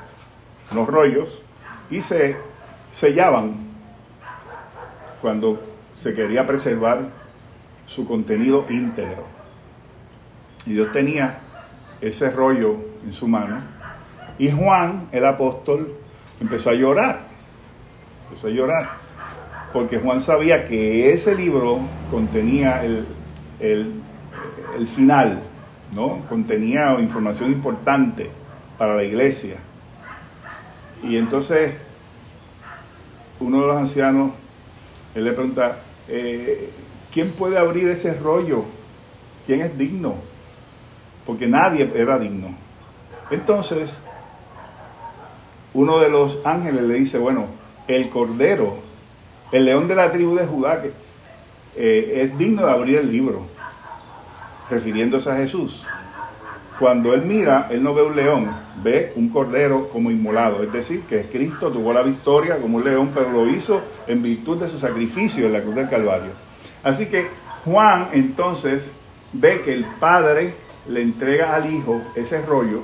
unos 0.70 0.88
rollos, 0.88 1.42
y 1.90 2.03
se 2.03 2.36
sellaban 2.90 3.55
cuando 5.20 5.61
se 5.96 6.14
quería 6.14 6.46
preservar 6.46 7.00
su 7.86 8.07
contenido 8.07 8.66
íntegro. 8.70 9.24
Y 10.66 10.74
Dios 10.74 10.92
tenía 10.92 11.38
ese 12.00 12.30
rollo 12.30 12.76
en 13.05 13.12
su 13.12 13.28
mano. 13.28 13.61
Y 14.38 14.50
Juan, 14.50 15.05
el 15.12 15.26
apóstol, 15.26 15.94
empezó 16.40 16.70
a 16.70 16.74
llorar. 16.74 17.20
Empezó 18.28 18.46
a 18.46 18.50
llorar. 18.50 18.90
Porque 19.72 19.98
Juan 19.98 20.20
sabía 20.20 20.64
que 20.64 21.12
ese 21.12 21.34
libro 21.34 21.80
contenía 22.11 22.84
el, 22.84 23.07
el, 23.61 23.92
el 24.76 24.86
final 24.86 25.42
¿no? 25.93 26.24
Contenía 26.28 26.99
información 26.99 27.53
importante 27.53 28.30
para 28.78 28.97
la 28.97 29.05
iglesia. 29.05 29.57
Y 31.03 31.16
entonces 31.16 31.74
uno 33.43 33.61
de 33.61 33.66
los 33.66 33.76
ancianos, 33.76 34.32
le 35.14 35.32
pregunta, 35.32 35.78
eh, 36.09 36.70
¿quién 37.12 37.32
puede 37.32 37.59
abrir 37.59 37.88
ese 37.88 38.14
rollo? 38.14 38.64
¿Quién 39.47 39.61
es 39.61 39.76
digno? 39.76 40.14
Porque 41.26 41.47
nadie 41.47 41.90
era 41.95 42.18
digno. 42.18 42.55
Entonces, 43.30 44.01
uno 45.74 45.99
de 45.99 46.11
los 46.11 46.38
ángeles 46.45 46.82
le 46.82 46.95
dice, 46.95 47.18
bueno, 47.18 47.47
el 47.88 48.09
cordero, 48.09 48.76
el 49.51 49.64
león 49.64 49.88
de 49.88 49.95
la 49.95 50.11
tribu 50.11 50.34
de 50.34 50.47
Judá, 50.47 50.82
que 50.82 50.93
eh, 51.76 52.22
es 52.22 52.38
digno 52.38 52.64
de 52.64 52.72
abrir 52.72 52.99
el 52.99 53.11
libro, 53.11 53.47
refiriéndose 54.70 55.30
a 55.30 55.36
Jesús. 55.36 55.86
Cuando 56.78 57.14
él 57.14 57.22
mira, 57.22 57.68
él 57.70 57.82
no 57.82 57.94
ve 57.94 58.02
un 58.02 58.16
león, 58.16 58.50
ve 58.82 59.12
un 59.16 59.28
cordero 59.28 59.88
como 59.88 60.10
inmolado. 60.10 60.62
Es 60.62 60.72
decir, 60.72 61.02
que 61.02 61.22
Cristo 61.26 61.70
tuvo 61.70 61.92
la 61.92 62.02
victoria 62.02 62.56
como 62.56 62.78
un 62.78 62.84
león, 62.84 63.10
pero 63.14 63.30
lo 63.30 63.48
hizo 63.48 63.82
en 64.06 64.22
virtud 64.22 64.58
de 64.58 64.68
su 64.68 64.78
sacrificio 64.78 65.46
en 65.46 65.52
la 65.52 65.60
cruz 65.60 65.74
del 65.74 65.88
Calvario. 65.88 66.30
Así 66.82 67.06
que 67.06 67.28
Juan 67.64 68.08
entonces 68.12 68.90
ve 69.32 69.60
que 69.60 69.72
el 69.72 69.84
Padre 70.00 70.54
le 70.88 71.02
entrega 71.02 71.54
al 71.54 71.72
Hijo 71.72 72.00
ese 72.16 72.40
rollo 72.42 72.82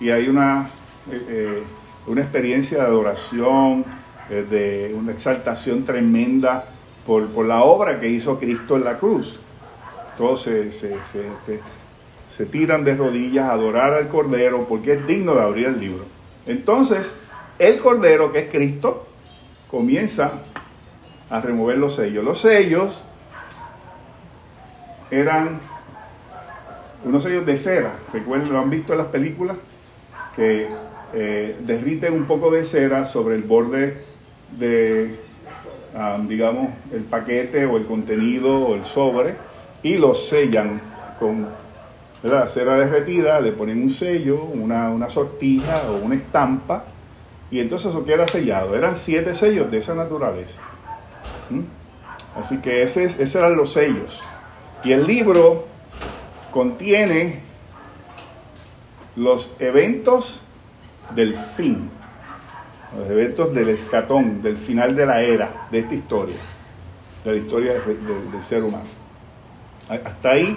y 0.00 0.10
hay 0.10 0.28
una, 0.28 0.68
eh, 1.10 1.26
eh, 1.28 1.62
una 2.06 2.22
experiencia 2.22 2.78
de 2.78 2.84
adoración, 2.84 3.84
eh, 4.28 4.44
de 4.48 4.94
una 4.94 5.12
exaltación 5.12 5.84
tremenda 5.84 6.64
por, 7.06 7.28
por, 7.28 7.46
la 7.46 7.62
obra 7.62 8.00
que 8.00 8.08
hizo 8.08 8.38
Cristo 8.38 8.76
en 8.76 8.84
la 8.84 8.98
cruz. 8.98 9.38
Todos 10.16 10.42
se, 10.42 10.70
se, 10.70 10.94
se, 12.30 12.46
tiran 12.46 12.84
de 12.84 12.94
rodillas 12.94 13.46
a 13.46 13.52
adorar 13.52 13.94
al 13.94 14.08
Cordero 14.08 14.66
porque 14.68 14.94
es 14.94 15.06
digno 15.06 15.34
de 15.34 15.42
abrir 15.42 15.66
el 15.66 15.80
libro. 15.80 16.04
Entonces, 16.46 17.16
el 17.58 17.78
Cordero, 17.78 18.32
que 18.32 18.40
es 18.40 18.50
Cristo, 18.50 19.06
comienza 19.70 20.42
a 21.30 21.40
remover 21.40 21.78
los 21.78 21.96
sellos. 21.96 22.24
Los 22.24 22.40
sellos 22.40 23.04
eran 25.10 25.60
unos 27.04 27.22
sellos 27.22 27.44
de 27.44 27.56
cera, 27.56 27.92
recuerden, 28.12 28.52
lo 28.52 28.58
han 28.58 28.70
visto 28.70 28.92
en 28.92 28.98
las 28.98 29.08
películas, 29.08 29.56
que 30.34 30.68
eh, 31.12 31.56
derriten 31.60 32.14
un 32.14 32.24
poco 32.24 32.50
de 32.50 32.64
cera 32.64 33.06
sobre 33.06 33.36
el 33.36 33.42
borde 33.42 34.02
de, 34.58 35.16
ah, 35.94 36.18
digamos, 36.26 36.70
el 36.92 37.02
paquete 37.02 37.66
o 37.66 37.76
el 37.76 37.86
contenido 37.86 38.66
o 38.66 38.74
el 38.74 38.84
sobre 38.84 39.34
y 39.84 39.98
lo 39.98 40.14
sellan 40.14 40.80
con 41.20 41.46
la 42.24 42.48
cera 42.48 42.76
derretida, 42.78 43.38
le 43.40 43.52
ponen 43.52 43.82
un 43.82 43.90
sello, 43.90 44.42
una, 44.42 44.88
una 44.88 45.08
sortija 45.08 45.90
o 45.90 45.96
una 46.04 46.16
estampa 46.16 46.86
y 47.50 47.60
entonces 47.60 47.90
eso 47.90 48.04
queda 48.04 48.26
sellado. 48.26 48.74
Eran 48.74 48.96
siete 48.96 49.34
sellos 49.34 49.70
de 49.70 49.78
esa 49.78 49.94
naturaleza. 49.94 50.60
Así 52.36 52.58
que 52.58 52.82
ese, 52.82 53.04
esos 53.04 53.34
eran 53.36 53.56
los 53.56 53.72
sellos. 53.74 54.22
Y 54.82 54.92
el 54.92 55.06
libro 55.06 55.66
contiene 56.50 57.42
los 59.16 59.54
eventos 59.58 60.40
del 61.14 61.36
fin, 61.36 61.90
los 62.98 63.08
eventos 63.10 63.54
del 63.54 63.68
escatón, 63.68 64.42
del 64.42 64.56
final 64.56 64.96
de 64.96 65.06
la 65.06 65.22
era, 65.22 65.68
de 65.70 65.80
esta 65.80 65.94
historia, 65.94 66.36
de 67.24 67.30
la 67.32 67.36
historia 67.36 67.74
del 67.74 68.42
ser 68.42 68.64
humano. 68.64 69.03
Hasta 69.88 70.30
ahí, 70.30 70.56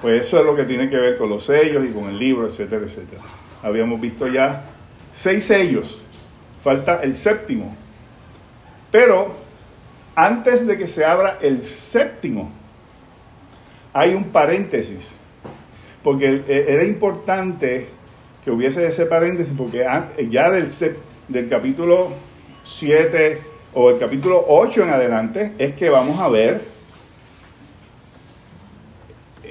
pues 0.00 0.22
eso 0.22 0.40
es 0.40 0.46
lo 0.46 0.56
que 0.56 0.64
tiene 0.64 0.90
que 0.90 0.96
ver 0.96 1.16
con 1.16 1.28
los 1.28 1.44
sellos 1.44 1.84
y 1.84 1.88
con 1.88 2.04
el 2.04 2.18
libro, 2.18 2.46
etcétera, 2.46 2.84
etcétera. 2.84 3.22
Habíamos 3.62 4.00
visto 4.00 4.26
ya 4.26 4.64
seis 5.12 5.44
sellos, 5.44 6.02
falta 6.62 7.00
el 7.02 7.14
séptimo. 7.14 7.74
Pero 8.90 9.34
antes 10.14 10.66
de 10.66 10.76
que 10.76 10.86
se 10.86 11.04
abra 11.04 11.38
el 11.40 11.64
séptimo, 11.64 12.50
hay 13.92 14.14
un 14.14 14.24
paréntesis, 14.24 15.14
porque 16.02 16.42
e, 16.48 16.66
era 16.68 16.84
importante 16.84 17.88
que 18.44 18.50
hubiese 18.50 18.86
ese 18.86 19.06
paréntesis, 19.06 19.54
porque 19.56 19.86
ya 20.28 20.50
del, 20.50 20.68
del 21.28 21.48
capítulo 21.48 22.10
7 22.64 23.40
o 23.74 23.90
el 23.90 23.98
capítulo 23.98 24.44
8 24.48 24.82
en 24.82 24.90
adelante 24.90 25.52
es 25.58 25.74
que 25.74 25.88
vamos 25.88 26.20
a 26.20 26.28
ver 26.28 26.73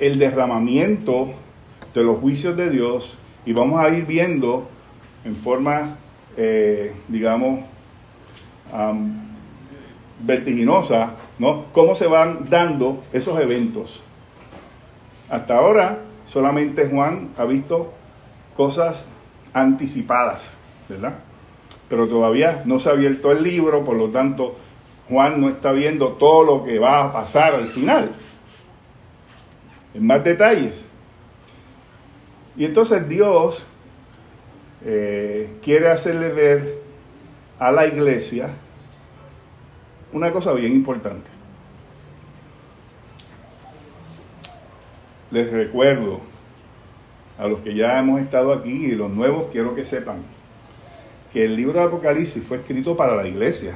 el 0.05 0.19
derramamiento 0.19 1.29
de 1.93 2.03
los 2.03 2.19
juicios 2.19 2.57
de 2.57 2.69
Dios 2.69 3.17
y 3.45 3.53
vamos 3.53 3.79
a 3.79 3.87
ir 3.89 4.05
viendo 4.05 4.67
en 5.23 5.33
forma, 5.33 5.95
eh, 6.35 6.93
digamos, 7.07 7.61
vertiginosa, 10.19 11.11
¿no? 11.39 11.65
Cómo 11.71 11.95
se 11.95 12.07
van 12.07 12.49
dando 12.49 13.01
esos 13.13 13.39
eventos. 13.39 14.03
Hasta 15.29 15.57
ahora 15.57 15.99
solamente 16.25 16.89
Juan 16.89 17.29
ha 17.37 17.45
visto 17.45 17.93
cosas 18.57 19.07
anticipadas, 19.53 20.57
¿verdad? 20.89 21.13
Pero 21.87 22.09
todavía 22.09 22.61
no 22.65 22.77
se 22.77 22.89
ha 22.89 22.91
abierto 22.91 23.31
el 23.31 23.41
libro, 23.41 23.85
por 23.85 23.95
lo 23.95 24.09
tanto 24.09 24.57
Juan 25.07 25.39
no 25.39 25.47
está 25.47 25.71
viendo 25.71 26.09
todo 26.09 26.43
lo 26.43 26.65
que 26.65 26.77
va 26.77 27.05
a 27.05 27.13
pasar 27.13 27.55
al 27.55 27.65
final, 27.65 28.11
en 29.93 30.05
más 30.05 30.23
detalles. 30.23 30.85
Y 32.55 32.65
entonces 32.65 33.07
Dios 33.07 33.65
eh, 34.85 35.57
quiere 35.61 35.89
hacerle 35.89 36.29
ver 36.29 36.81
a 37.59 37.71
la 37.71 37.87
iglesia 37.87 38.49
una 40.11 40.31
cosa 40.31 40.53
bien 40.53 40.73
importante. 40.73 41.29
Les 45.31 45.51
recuerdo 45.51 46.19
a 47.39 47.47
los 47.47 47.61
que 47.61 47.73
ya 47.73 47.97
hemos 47.97 48.21
estado 48.21 48.53
aquí 48.53 48.85
y 48.85 48.91
los 48.91 49.09
nuevos 49.09 49.45
quiero 49.51 49.73
que 49.73 49.83
sepan 49.83 50.17
que 51.31 51.45
el 51.45 51.55
libro 51.55 51.79
de 51.79 51.85
Apocalipsis 51.85 52.43
fue 52.43 52.57
escrito 52.57 52.95
para 52.95 53.15
la 53.15 53.27
iglesia. 53.27 53.73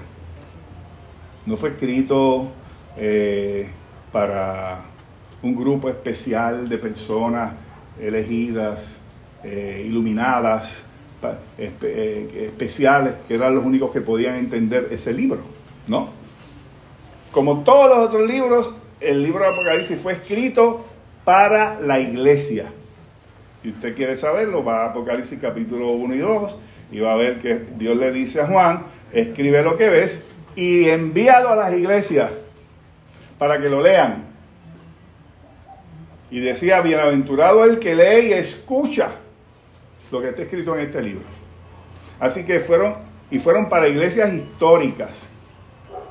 No 1.47 1.57
fue 1.57 1.70
escrito 1.70 2.51
eh, 2.97 3.68
para 4.11 4.82
un 5.41 5.55
grupo 5.55 5.89
especial 5.89 6.67
de 6.67 6.77
personas 6.77 7.53
elegidas, 7.99 8.99
eh, 9.43 9.83
iluminadas, 9.88 10.83
eh, 11.57 12.47
especiales, 12.51 13.13
que 13.27 13.35
eran 13.35 13.55
los 13.55 13.65
únicos 13.65 13.91
que 13.91 14.01
podían 14.01 14.35
entender 14.35 14.89
ese 14.91 15.13
libro. 15.13 15.39
No, 15.88 16.09
como 17.31 17.63
todos 17.63 17.89
los 17.89 18.07
otros 18.07 18.27
libros, 18.27 18.73
el 18.99 19.21
libro 19.21 19.43
de 19.43 19.49
Apocalipsis 19.49 19.99
fue 20.01 20.13
escrito 20.13 20.85
para 21.23 21.79
la 21.79 21.99
iglesia. 21.99 22.65
Si 23.61 23.69
usted 23.69 23.95
quiere 23.95 24.15
saberlo, 24.15 24.63
va 24.63 24.85
a 24.85 24.89
Apocalipsis 24.89 25.38
capítulo 25.39 25.91
1 25.91 26.15
y 26.15 26.17
2 26.19 26.59
y 26.93 26.99
va 26.99 27.13
a 27.13 27.15
ver 27.15 27.39
que 27.39 27.61
Dios 27.77 27.97
le 27.97 28.11
dice 28.11 28.41
a 28.41 28.47
Juan, 28.47 28.83
escribe 29.11 29.61
lo 29.61 29.77
que 29.77 29.89
ves 29.89 30.25
y 30.55 30.89
envíalo 30.89 31.49
a 31.49 31.55
las 31.55 31.73
iglesias 31.73 32.31
para 33.38 33.61
que 33.61 33.69
lo 33.69 33.81
lean. 33.81 34.23
Y 36.30 36.39
decía, 36.39 36.82
bienaventurado 36.82 37.63
el 37.63 37.80
que 37.80 37.95
lee 37.95 38.28
y 38.28 38.34
escucha 38.34 39.11
lo 40.11 40.21
que 40.21 40.30
está 40.30 40.41
escrito 40.43 40.75
en 40.75 40.82
este 40.82 41.01
libro. 41.01 41.25
Así 42.19 42.45
que 42.45 42.59
fueron, 42.59 42.95
y 43.32 43.39
fueron 43.39 43.69
para 43.69 43.88
iglesias 43.88 44.34
históricas 44.34 45.28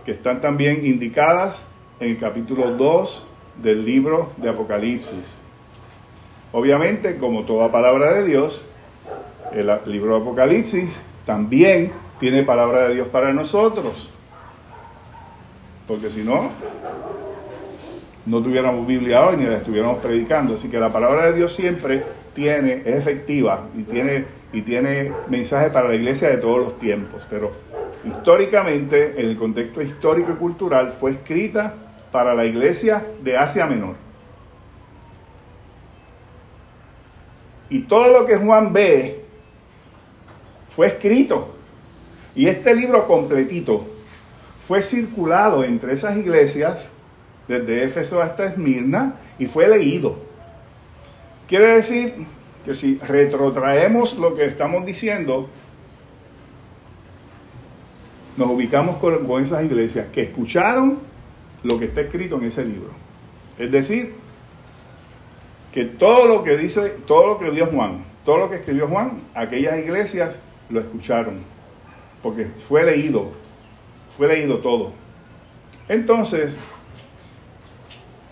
que 0.04 0.12
están 0.12 0.40
también 0.40 0.86
indicadas 0.86 1.66
en 2.00 2.10
el 2.10 2.18
capítulo 2.18 2.72
2 2.72 3.26
del 3.62 3.84
libro 3.84 4.32
de 4.36 4.48
Apocalipsis. 4.48 5.40
Obviamente, 6.52 7.16
como 7.16 7.44
toda 7.44 7.70
palabra 7.70 8.12
de 8.12 8.24
Dios, 8.24 8.64
el 9.52 9.70
libro 9.86 10.16
de 10.16 10.22
Apocalipsis 10.22 11.00
también 11.24 11.92
tiene 12.20 12.42
palabra 12.44 12.88
de 12.88 12.94
Dios 12.94 13.08
para 13.08 13.32
nosotros. 13.32 14.10
Porque 15.86 16.10
si 16.10 16.22
no, 16.22 16.50
no 18.26 18.42
tuviéramos 18.42 18.86
Biblia 18.86 19.24
hoy 19.24 19.36
ni 19.36 19.44
la 19.44 19.56
estuviéramos 19.56 19.98
predicando. 19.98 20.54
Así 20.54 20.68
que 20.68 20.78
la 20.78 20.92
palabra 20.92 21.26
de 21.26 21.32
Dios 21.32 21.54
siempre 21.54 22.02
tiene, 22.34 22.82
es 22.84 22.96
efectiva 22.96 23.68
y 23.76 23.84
tiene, 23.84 24.24
y 24.52 24.62
tiene 24.62 25.12
mensaje 25.28 25.70
para 25.70 25.88
la 25.88 25.94
iglesia 25.94 26.28
de 26.28 26.38
todos 26.38 26.58
los 26.58 26.78
tiempos. 26.78 27.26
Pero 27.30 27.52
históricamente, 28.04 29.14
en 29.16 29.30
el 29.30 29.36
contexto 29.36 29.80
histórico 29.80 30.32
y 30.32 30.36
cultural, 30.36 30.92
fue 30.98 31.12
escrita 31.12 31.74
para 32.10 32.34
la 32.34 32.44
iglesia 32.44 33.04
de 33.22 33.36
Asia 33.36 33.66
Menor. 33.66 33.94
Y 37.70 37.80
todo 37.80 38.08
lo 38.08 38.26
que 38.26 38.36
Juan 38.36 38.72
ve 38.72 39.24
fue 40.70 40.88
escrito. 40.88 41.56
Y 42.34 42.48
este 42.48 42.74
libro 42.74 43.06
completito 43.06 43.86
fue 44.66 44.82
circulado 44.82 45.64
entre 45.64 45.94
esas 45.94 46.16
iglesias, 46.16 46.92
desde 47.48 47.84
Éfeso 47.84 48.20
hasta 48.22 48.46
Esmirna, 48.46 49.14
y 49.38 49.46
fue 49.46 49.68
leído. 49.68 50.16
Quiere 51.48 51.74
decir 51.74 52.14
que 52.64 52.74
si 52.74 52.98
retrotraemos 52.98 54.18
lo 54.18 54.34
que 54.34 54.44
estamos 54.44 54.84
diciendo, 54.84 55.48
nos 58.36 58.50
ubicamos 58.50 58.96
con, 58.96 59.42
esas 59.42 59.64
iglesias 59.64 60.08
que 60.12 60.22
escucharon 60.22 60.98
lo 61.62 61.78
que 61.78 61.86
está 61.86 62.00
escrito 62.02 62.36
en 62.36 62.44
ese 62.44 62.64
libro. 62.64 62.90
Es 63.58 63.70
decir, 63.70 64.14
que 65.72 65.84
todo 65.84 66.26
lo 66.26 66.44
que 66.44 66.56
dice, 66.56 66.90
todo 67.06 67.28
lo 67.28 67.38
que 67.38 67.50
dio 67.50 67.66
Juan, 67.66 68.04
todo 68.24 68.38
lo 68.38 68.50
que 68.50 68.56
escribió 68.56 68.88
Juan, 68.88 69.20
aquellas 69.34 69.78
iglesias 69.78 70.36
lo 70.68 70.80
escucharon, 70.80 71.38
porque 72.22 72.46
fue 72.68 72.84
leído, 72.84 73.30
fue 74.16 74.28
leído 74.28 74.58
todo. 74.58 74.92
Entonces, 75.88 76.58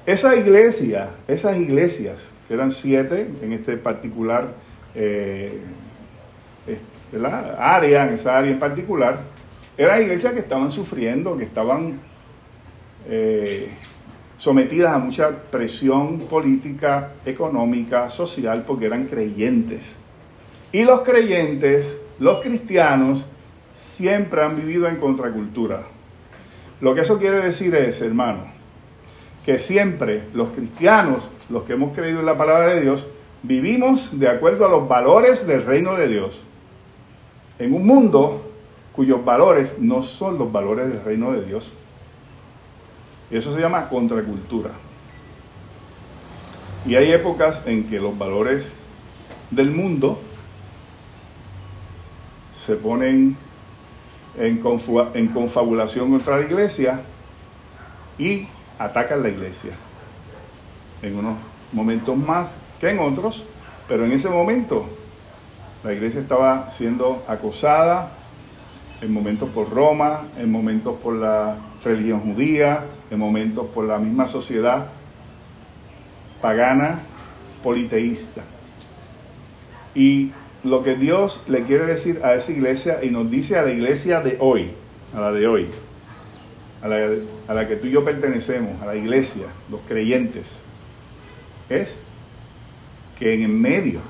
esa 0.07 0.37
iglesia, 0.37 1.11
esas 1.27 1.57
iglesias, 1.57 2.31
que 2.47 2.55
eran 2.55 2.71
siete 2.71 3.27
en 3.41 3.53
este 3.53 3.77
particular 3.77 4.49
eh, 4.95 5.61
eh, 6.67 6.79
área, 7.59 8.07
en 8.07 8.15
esa 8.15 8.37
área 8.37 8.51
en 8.51 8.59
particular, 8.59 9.21
eran 9.79 10.03
iglesias 10.03 10.35
que 10.35 10.41
estaban 10.41 10.71
sufriendo, 10.71 11.37
que 11.37 11.45
estaban 11.45 12.01
eh, 13.09 13.69
sometidas 14.37 14.93
a 14.93 14.99
mucha 14.99 15.31
presión 15.31 16.19
política, 16.21 17.13
económica, 17.25 18.11
social, 18.11 18.63
porque 18.67 18.87
eran 18.87 19.07
creyentes. 19.07 19.97
Y 20.71 20.85
los 20.85 21.01
creyentes, 21.01 21.97
los 22.19 22.43
cristianos, 22.43 23.27
siempre 23.75 24.43
han 24.43 24.57
vivido 24.57 24.87
en 24.87 24.97
contracultura. 24.97 25.85
Lo 26.81 26.95
que 26.95 27.01
eso 27.01 27.19
quiere 27.19 27.41
decir 27.41 27.75
es, 27.75 28.03
hermano, 28.03 28.54
que 29.45 29.59
siempre 29.59 30.25
los 30.33 30.51
cristianos, 30.51 31.29
los 31.51 31.65
que 31.65 31.75
hemos 31.75 31.95
creído 31.95 32.21
en 32.21 32.27
la 32.27 32.39
palabra 32.39 32.75
de 32.75 32.81
Dios, 32.81 33.07
vivimos 33.43 34.19
de 34.19 34.29
acuerdo 34.29 34.65
a 34.67 34.71
los 34.71 34.89
valores 34.89 35.47
del 35.47 35.65
reino 35.65 35.95
de 35.97 36.09
Dios. 36.09 36.43
En 37.59 37.75
un 37.75 37.87
mundo 37.87 38.51
cuyos 38.95 39.25
valores 39.25 39.79
no 39.79 40.03
son 40.03 40.39
los 40.39 40.51
valores 40.51 40.89
del 40.89 41.05
reino 41.05 41.33
de 41.33 41.45
Dios. 41.45 41.71
Eso 43.31 43.53
se 43.53 43.61
llama 43.61 43.89
contracultura. 43.89 44.71
Y 46.87 46.95
hay 46.95 47.13
épocas 47.13 47.63
en 47.67 47.85
que 47.89 47.99
los 47.99 48.17
valores 48.17 48.75
del 49.51 49.71
mundo 49.71 50.19
se 52.55 52.77
ponen 52.77 53.37
en, 54.37 54.59
confabulación 54.59 56.11
contra 56.11 56.39
la 56.39 56.47
iglesia 56.47 57.01
y 58.19 58.49
atacan 58.85 59.23
la 59.23 59.29
iglesia. 59.29 59.73
En 61.03 61.17
unos 61.17 61.37
momentos 61.73 62.17
más 62.17 62.57
que 62.81 62.91
en 62.91 62.99
otros, 62.99 63.45
pero 63.89 64.05
en 64.05 64.13
ese 64.13 64.29
momento 64.29 64.87
la 65.83 65.93
iglesia 65.93 66.21
estaba 66.21 66.71
siendo 66.71 67.23
acosada, 67.29 68.11
en 69.01 69.13
momentos 69.13 69.51
por 69.51 69.71
Roma, 69.71 70.23
en 70.39 70.51
momentos 70.51 70.97
por 71.03 71.15
la 71.15 71.57
religión 71.85 72.21
judía, 72.21 72.85
en 73.11 73.19
momentos 73.19 73.67
por 73.67 73.85
la 73.85 73.99
misma 73.99 74.29
sociedad 74.29 74.87
pagana, 76.41 77.01
politeísta. 77.63 78.43
Y 79.95 80.33
lo 80.63 80.83
que 80.83 80.95
Dios 80.95 81.43
le 81.47 81.65
quiere 81.65 81.87
decir 81.87 82.21
a 82.25 82.35
esa 82.35 82.53
iglesia 82.53 83.05
y 83.05 83.11
nos 83.11 83.31
dice 83.31 83.59
a 83.59 83.63
la 83.63 83.71
iglesia 83.71 84.21
de 84.21 84.39
hoy, 84.41 84.73
a 85.15 85.21
la 85.21 85.33
de 85.33 85.47
hoy, 85.47 85.69
a 86.85 87.55
la, 87.55 87.67
que 87.67 87.77
tú 87.77 87.87
y 87.87 87.91
yo 87.91 88.05
pertenecemos, 88.05 88.81
a 88.83 88.87
la 88.87 88.95
iglesia, 88.95 89.47
los 89.71 89.81
creyentes, 89.89 90.61
es 91.71 91.99
que 93.19 93.43
en 93.43 93.59
medio 93.59 94.01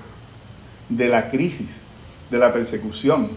de 0.88 1.06
la 1.06 1.30
crisis, 1.30 1.86
de 2.30 2.38
la 2.38 2.52
persecución, 2.52 3.30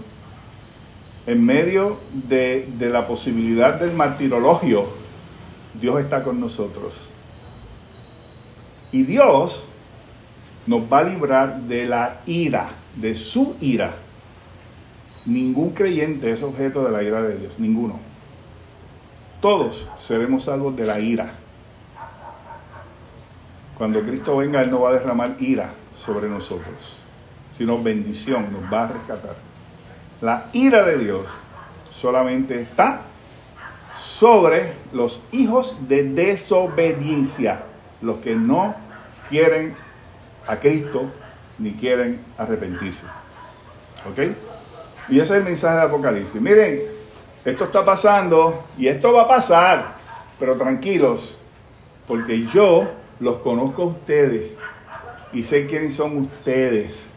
en 1.27 1.45
medio 1.45 1.99
de, 2.27 2.67
la 2.79 3.05
posibilidad 3.05 3.79
del 3.79 3.93
martirologio, 3.93 4.87
Dios 5.79 5.99
está 5.99 6.23
con 6.23 6.39
nosotros. 6.39 7.07
Y 8.91 9.03
Dios 9.03 9.67
nos 10.65 10.81
va 10.91 10.99
a 10.99 11.03
librar 11.03 11.61
de 11.61 11.85
la 11.85 12.21
ira, 12.25 12.69
de 12.95 13.13
su 13.13 13.55
ira. 13.61 13.93
Ningún 15.27 15.71
creyente 15.71 16.31
es 16.31 16.41
objeto 16.41 16.83
de 16.83 16.91
la 16.91 17.03
ira 17.03 17.21
de 17.21 17.37
Dios, 17.37 17.59
ninguno. 17.59 18.06
Todos 19.41 19.87
seremos 19.97 20.45
salvos 20.45 20.75
de 20.75 20.85
la 20.85 20.99
ira. 20.99 21.31
Cuando 23.77 24.01
Cristo 24.01 24.37
venga, 24.37 24.61
Él 24.61 24.71
no 24.71 24.81
va 24.81 24.89
a 24.89 24.93
derramar 24.93 25.35
ira 25.39 25.71
sobre 25.95 26.27
nosotros, 26.27 26.97
sino 27.51 27.81
bendición, 27.81 28.51
nos 28.51 28.71
va 28.71 28.85
a 28.85 28.87
rescatar. 28.87 29.35
La 30.21 30.47
ira 30.53 30.83
de 30.83 30.97
Dios 30.97 31.27
solamente 31.91 32.59
está 32.59 33.01
sobre 33.93 34.73
los 34.93 35.21
hijos 35.31 35.77
de 35.87 36.03
desobediencia, 36.03 37.63
los 38.01 38.17
que 38.19 38.35
no 38.35 38.75
quieren 39.29 39.75
a 40.47 40.55
Cristo 40.55 41.11
ni 41.59 41.73
quieren 41.73 42.21
arrepentirse. 42.37 43.05
¿Ok? 44.09 44.19
Y 45.09 45.19
ese 45.19 45.33
es 45.33 45.39
el 45.39 45.43
mensaje 45.43 45.77
de 45.77 45.83
Apocalipsis. 45.83 46.41
Miren, 46.41 46.96
esto 47.47 47.63
está 47.63 47.85
pasando 47.85 48.65
y 48.77 48.87
esto 48.87 49.13
va 49.13 49.21
a 49.21 49.27
pasar, 49.27 49.95
pero 50.37 50.57
tranquilos, 50.57 51.37
porque 52.05 52.45
yo 52.45 52.89
los 53.21 53.37
conozco 53.37 53.83
a 53.83 53.85
ustedes 53.85 54.57
y 55.31 55.43
sé 55.43 55.65
quiénes 55.65 55.95
son 55.95 56.17
ustedes 56.17 57.07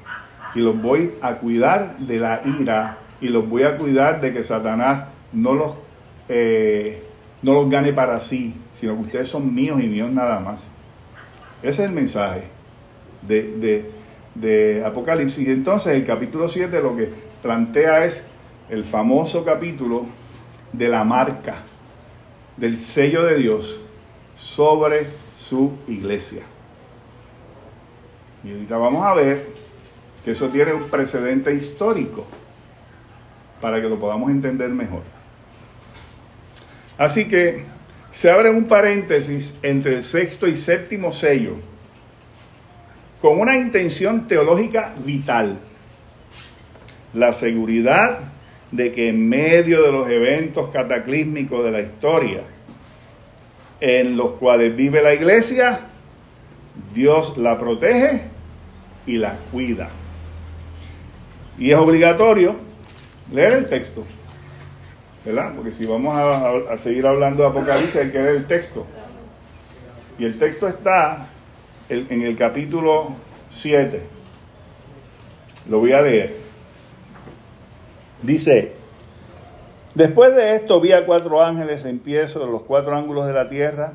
y 0.55 0.61
los 0.61 0.81
voy 0.81 1.15
a 1.21 1.35
cuidar 1.35 1.97
de 1.99 2.19
la 2.19 2.43
ira 2.45 2.99
y 3.21 3.29
los 3.29 3.49
voy 3.49 3.65
a 3.65 3.77
cuidar 3.77 4.21
de 4.21 4.33
que 4.33 4.45
Satanás 4.45 5.09
no 5.33 5.55
los, 5.55 5.73
eh, 6.29 7.03
no 7.43 7.55
los 7.55 7.69
gane 7.69 7.93
para 7.93 8.21
sí, 8.21 8.55
sino 8.73 8.95
que 8.95 9.03
ustedes 9.03 9.29
son 9.29 9.53
míos 9.53 9.81
y 9.83 9.89
míos 9.89 10.13
nada 10.13 10.39
más. 10.39 10.71
Ese 11.61 11.83
es 11.83 11.89
el 11.91 11.93
mensaje 11.93 12.45
de, 13.23 13.91
de 14.37 14.85
Apocalipsis. 14.85 15.49
Y 15.49 15.51
entonces 15.51 15.97
el 15.97 16.07
capítulo 16.07 16.47
7 16.47 16.81
lo 16.81 16.97
que 16.97 17.13
plantea 17.43 18.05
es 18.05 18.25
el 18.69 18.85
famoso 18.85 19.45
capítulo 19.45 20.07
de 20.73 20.89
la 20.89 21.05
marca, 21.05 21.57
del 22.57 22.79
sello 22.79 23.25
de 23.25 23.37
Dios 23.37 23.81
sobre 24.37 25.09
su 25.37 25.73
iglesia. 25.89 26.43
Y 28.45 28.53
ahorita 28.53 28.79
vamos 28.79 29.05
a 29.05 29.15
ver 29.15 29.49
que 30.25 30.33
eso 30.33 30.49
tiene 30.49 30.73
un 30.73 30.89
precedente 30.89 31.55
histórico 31.55 32.27
para 33.61 33.81
que 33.81 33.89
lo 33.89 33.99
podamos 33.99 34.31
entender 34.31 34.71
mejor. 34.71 35.03
Así 36.97 37.29
que 37.29 37.65
se 38.11 38.31
abre 38.31 38.51
un 38.51 38.65
paréntesis 38.65 39.57
entre 39.63 39.97
el 39.97 40.03
sexto 40.03 40.47
y 40.47 40.57
séptimo 40.57 41.13
sello 41.13 41.57
con 43.21 43.39
una 43.39 43.57
intención 43.57 44.27
teológica 44.27 44.95
vital. 45.05 45.59
La 47.13 47.33
seguridad 47.33 48.30
de 48.73 48.93
que 48.93 49.09
en 49.09 49.29
medio 49.29 49.83
de 49.83 49.93
los 49.93 50.09
eventos 50.09 50.71
cataclísmicos 50.71 51.65
de 51.65 51.71
la 51.71 51.81
historia 51.81 52.43
en 53.81 54.17
los 54.17 54.33
cuales 54.33 54.77
vive 54.77 55.03
la 55.03 55.15
iglesia, 55.15 55.81
Dios 56.95 57.37
la 57.37 57.59
protege 57.59 58.25
y 59.07 59.17
la 59.17 59.37
cuida. 59.51 59.89
Y 61.59 61.71
es 61.71 61.79
obligatorio 61.79 62.57
leer 63.33 63.55
el 63.55 63.67
texto, 63.67 64.05
¿verdad? 65.25 65.53
Porque 65.57 65.73
si 65.73 65.87
vamos 65.87 66.17
a, 66.17 66.77
seguir 66.77 67.07
hablando 67.07 67.43
de 67.43 67.49
Apocalipsis 67.49 67.97
hay 67.97 68.11
que 68.11 68.19
leer 68.19 68.37
el 68.37 68.47
texto. 68.47 68.87
Y 70.19 70.25
el 70.27 70.39
texto 70.39 70.69
está 70.69 71.29
en 71.89 72.23
el 72.23 72.37
capítulo 72.37 73.17
7. 73.51 74.03
Lo 75.69 75.81
voy 75.81 75.93
a 75.93 76.03
leer. 76.03 76.40
Dice, 78.23 78.73
después 79.95 80.35
de 80.35 80.55
esto 80.57 80.81
vi 80.81 80.93
a 80.93 81.07
cuatro 81.07 81.43
ángeles 81.43 81.85
en 81.85 81.99
pie 81.99 82.29
sobre 82.29 82.51
los 82.51 82.63
cuatro 82.63 82.97
ángulos 82.97 83.27
de 83.27 83.33
la 83.33 83.49
tierra 83.49 83.93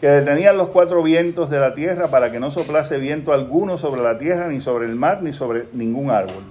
que 0.00 0.08
detenían 0.08 0.56
los 0.56 0.68
cuatro 0.68 1.02
vientos 1.02 1.50
de 1.50 1.58
la 1.58 1.74
tierra 1.74 2.08
para 2.08 2.30
que 2.30 2.38
no 2.38 2.50
soplase 2.50 2.98
viento 2.98 3.32
alguno 3.32 3.78
sobre 3.78 4.02
la 4.02 4.16
tierra, 4.16 4.46
ni 4.46 4.60
sobre 4.60 4.86
el 4.86 4.94
mar, 4.94 5.22
ni 5.22 5.32
sobre 5.32 5.64
ningún 5.72 6.10
árbol. 6.10 6.44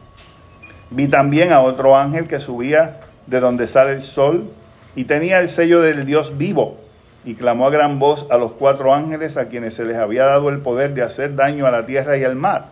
Vi 0.90 1.08
también 1.08 1.54
a 1.54 1.62
otro 1.62 1.96
ángel 1.96 2.28
que 2.28 2.40
subía 2.40 3.00
de 3.26 3.40
donde 3.40 3.68
sale 3.68 3.94
el 3.94 4.02
sol 4.02 4.50
y 4.96 5.06
tenía 5.06 5.40
el 5.40 5.48
sello 5.48 5.82
del 5.82 6.06
Dios 6.06 6.38
vivo 6.38 6.78
y 7.24 7.36
clamó 7.36 7.68
a 7.68 7.72
gran 7.72 8.00
voz 8.00 8.26
a 8.30 8.38
los 8.38 8.54
cuatro 8.54 8.94
ángeles 8.94 9.38
a 9.38 9.48
quienes 9.48 9.76
se 9.76 9.86
les 9.86 9.98
había 9.98 10.26
dado 10.26 10.50
el 10.50 10.60
poder 10.60 10.94
de 10.94 11.04
hacer 11.04 11.36
daño 11.36 11.68
a 11.68 11.72
la 11.72 11.86
tierra 11.86 12.18
y 12.18 12.24
al 12.24 12.36
mar, 12.36 12.68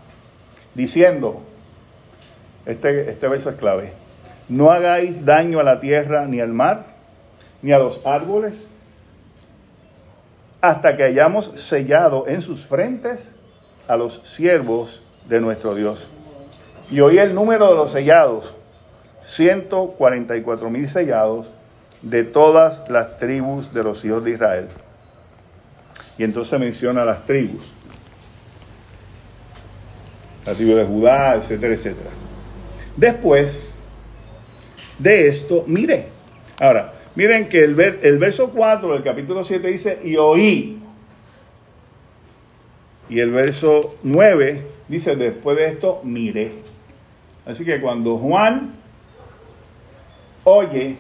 diciendo, 0.73 1.41
este, 2.65 3.09
este 3.09 3.28
verso 3.28 3.49
es 3.49 3.55
clave, 3.57 3.93
no 4.48 4.72
hagáis 4.72 5.26
daño 5.26 5.60
a 5.60 5.64
la 5.64 5.80
tierra 5.80 6.26
ni 6.26 6.39
al 6.39 6.54
mar, 6.54 6.86
ni 7.62 7.72
a 7.72 7.80
los 7.80 8.06
árboles, 8.06 8.70
hasta 10.62 10.96
que 10.98 11.04
hayamos 11.04 11.52
sellado 11.56 12.28
en 12.28 12.41
sus 12.41 12.66
frentes 12.66 13.32
a 13.88 13.98
los 13.98 14.22
siervos 14.24 15.02
de 15.28 15.39
nuestro 15.39 15.76
Dios. 15.76 16.08
Y 16.91 17.00
oí 17.02 17.18
el 17.18 17.34
número 17.34 17.70
de 17.70 17.76
los 17.76 17.91
sellados, 17.91 18.54
144 19.24 20.70
mil 20.70 20.88
sellados, 20.88 21.52
de 22.02 22.24
todas 22.24 22.88
las 22.89 23.18
tribus 23.18 23.74
de 23.74 23.84
los 23.84 24.06
hijos 24.06 24.24
de 24.24 24.32
Israel. 24.32 24.68
Y 26.18 26.24
entonces 26.24 26.60
menciona 26.60 27.04
las 27.04 27.26
tribus. 27.26 27.64
La 30.46 30.54
tribu 30.54 30.76
de 30.76 30.86
Judá, 30.86 31.36
etcétera, 31.36 31.74
etcétera. 31.74 32.12
Después 32.96 33.74
de 35.00 35.28
esto, 35.28 35.64
mire. 35.68 36.08
Ahora, 36.60 36.93
miren 37.16 37.50
que 37.50 37.64
el, 37.64 37.80
el 37.80 38.18
verso 38.18 38.50
4 38.50 38.93
del 38.93 39.04
capítulo 39.04 39.43
7 39.43 39.68
dice, 39.68 40.00
y 40.04 40.16
oí. 40.18 40.80
Y 43.10 43.20
el 43.20 43.32
verso 43.32 43.96
9 44.04 44.62
dice, 44.88 45.16
después 45.16 45.58
de 45.58 45.68
esto, 45.68 46.02
miré. 46.04 46.54
Así 47.46 47.64
que 47.64 47.80
cuando 47.80 48.18
Juan 48.18 48.74
oye 50.43 50.98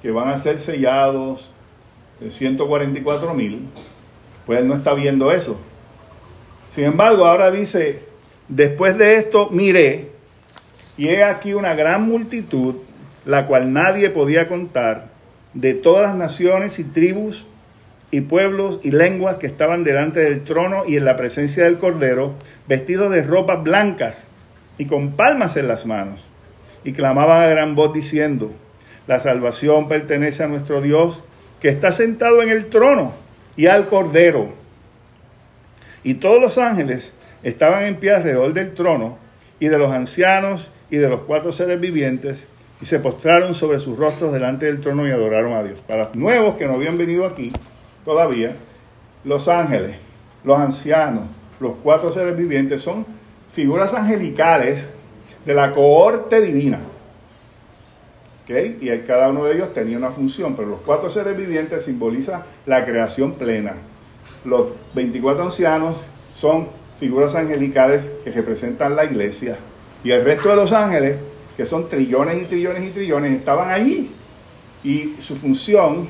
que 0.00 0.10
van 0.10 0.28
a 0.28 0.38
ser 0.38 0.58
sellados 0.58 1.50
de 2.20 2.30
144 2.30 3.34
mil, 3.34 3.68
pues 4.46 4.60
él 4.60 4.68
no 4.68 4.74
está 4.74 4.94
viendo 4.94 5.30
eso. 5.32 5.56
Sin 6.70 6.84
embargo, 6.84 7.26
ahora 7.26 7.50
dice, 7.50 8.02
después 8.48 8.96
de 8.96 9.16
esto 9.16 9.50
miré, 9.50 10.10
y 10.96 11.08
he 11.08 11.22
aquí 11.22 11.54
una 11.54 11.74
gran 11.74 12.02
multitud, 12.02 12.76
la 13.28 13.46
cual 13.46 13.74
nadie 13.74 14.08
podía 14.08 14.48
contar, 14.48 15.08
de 15.52 15.74
todas 15.74 16.00
las 16.00 16.16
naciones 16.16 16.78
y 16.78 16.84
tribus 16.84 17.46
y 18.10 18.22
pueblos 18.22 18.80
y 18.82 18.90
lenguas 18.90 19.36
que 19.36 19.46
estaban 19.46 19.84
delante 19.84 20.20
del 20.20 20.44
trono 20.44 20.84
y 20.86 20.96
en 20.96 21.04
la 21.04 21.16
presencia 21.16 21.64
del 21.64 21.76
Cordero, 21.76 22.32
vestidos 22.66 23.12
de 23.12 23.22
ropas 23.22 23.62
blancas 23.62 24.28
y 24.78 24.86
con 24.86 25.10
palmas 25.10 25.58
en 25.58 25.68
las 25.68 25.84
manos, 25.84 26.24
y 26.84 26.94
clamaban 26.94 27.42
a 27.42 27.48
gran 27.48 27.74
voz 27.74 27.92
diciendo, 27.92 28.50
la 29.06 29.20
salvación 29.20 29.88
pertenece 29.88 30.44
a 30.44 30.48
nuestro 30.48 30.80
Dios 30.80 31.22
que 31.60 31.68
está 31.68 31.92
sentado 31.92 32.40
en 32.40 32.48
el 32.48 32.70
trono 32.70 33.12
y 33.58 33.66
al 33.66 33.90
Cordero. 33.90 34.54
Y 36.02 36.14
todos 36.14 36.40
los 36.40 36.56
ángeles 36.56 37.12
estaban 37.42 37.84
en 37.84 37.96
pie 37.96 38.14
alrededor 38.14 38.54
del 38.54 38.72
trono 38.72 39.18
y 39.60 39.68
de 39.68 39.76
los 39.76 39.92
ancianos 39.92 40.70
y 40.90 40.96
de 40.96 41.10
los 41.10 41.20
cuatro 41.26 41.52
seres 41.52 41.78
vivientes 41.78 42.48
y 42.80 42.86
se 42.86 43.00
postraron 43.00 43.54
sobre 43.54 43.80
sus 43.80 43.98
rostros 43.98 44.32
delante 44.32 44.66
del 44.66 44.80
trono 44.80 45.06
y 45.06 45.10
adoraron 45.10 45.52
a 45.54 45.62
Dios. 45.62 45.80
Para 45.80 46.04
los 46.04 46.14
nuevos 46.14 46.56
que 46.56 46.66
no 46.66 46.74
habían 46.74 46.96
venido 46.96 47.26
aquí 47.26 47.52
todavía, 48.04 48.56
los 49.24 49.48
ángeles, 49.48 49.96
los 50.44 50.58
ancianos, 50.58 51.24
los 51.60 51.72
cuatro 51.82 52.10
seres 52.10 52.36
vivientes 52.36 52.82
son 52.82 53.04
figuras 53.52 53.94
angelicales 53.94 54.88
de 55.44 55.54
la 55.54 55.72
cohorte 55.72 56.40
divina. 56.40 56.80
Y 58.48 58.88
cada 59.06 59.28
uno 59.28 59.44
de 59.44 59.56
ellos 59.56 59.74
tenía 59.74 59.98
una 59.98 60.10
función, 60.10 60.56
pero 60.56 60.68
los 60.68 60.80
cuatro 60.80 61.10
seres 61.10 61.36
vivientes 61.36 61.84
simbolizan 61.84 62.42
la 62.64 62.84
creación 62.84 63.34
plena. 63.34 63.74
Los 64.44 64.68
24 64.94 65.44
ancianos 65.44 66.00
son 66.34 66.68
figuras 66.98 67.34
angelicales 67.34 68.08
que 68.24 68.30
representan 68.30 68.96
la 68.96 69.04
iglesia. 69.04 69.58
Y 70.02 70.12
el 70.12 70.24
resto 70.24 70.48
de 70.48 70.56
los 70.56 70.72
ángeles, 70.72 71.16
que 71.58 71.66
son 71.66 71.88
trillones 71.88 72.40
y 72.40 72.44
trillones 72.44 72.84
y 72.84 72.92
trillones, 72.92 73.32
estaban 73.32 73.68
allí. 73.68 74.12
Y 74.84 75.16
su 75.18 75.34
función 75.34 76.06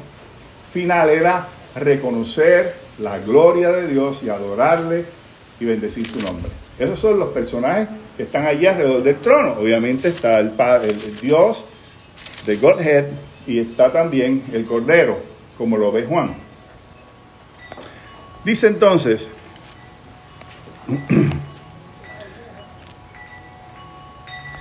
final 0.70 1.09
era 1.09 1.49
reconocer 1.74 2.74
la 2.99 3.18
gloria 3.18 3.70
de 3.70 3.88
Dios 3.88 4.22
y 4.22 4.28
adorarle 4.28 5.07
y 5.59 5.64
bendecir 5.64 6.07
su 6.07 6.20
nombre. 6.20 6.51
Esos 6.78 6.99
son 6.99 7.18
los 7.18 7.30
personajes 7.30 7.88
que 8.18 8.24
están 8.24 8.46
allí 8.46 8.66
alrededor 8.66 9.03
del 9.03 9.16
trono. 9.16 9.55
Obviamente 9.59 10.09
está 10.09 10.38
el 10.38 10.51
Padre, 10.51 10.88
el 10.90 11.18
Dios, 11.18 11.64
de 12.44 12.57
Godhead 12.57 13.07
y 13.46 13.59
está 13.59 13.90
también 13.90 14.42
el 14.53 14.66
Cordero, 14.66 15.18
como 15.57 15.78
lo 15.78 15.90
ve 15.90 16.05
Juan. 16.05 16.34
Dice 18.44 18.66
entonces, 18.66 19.32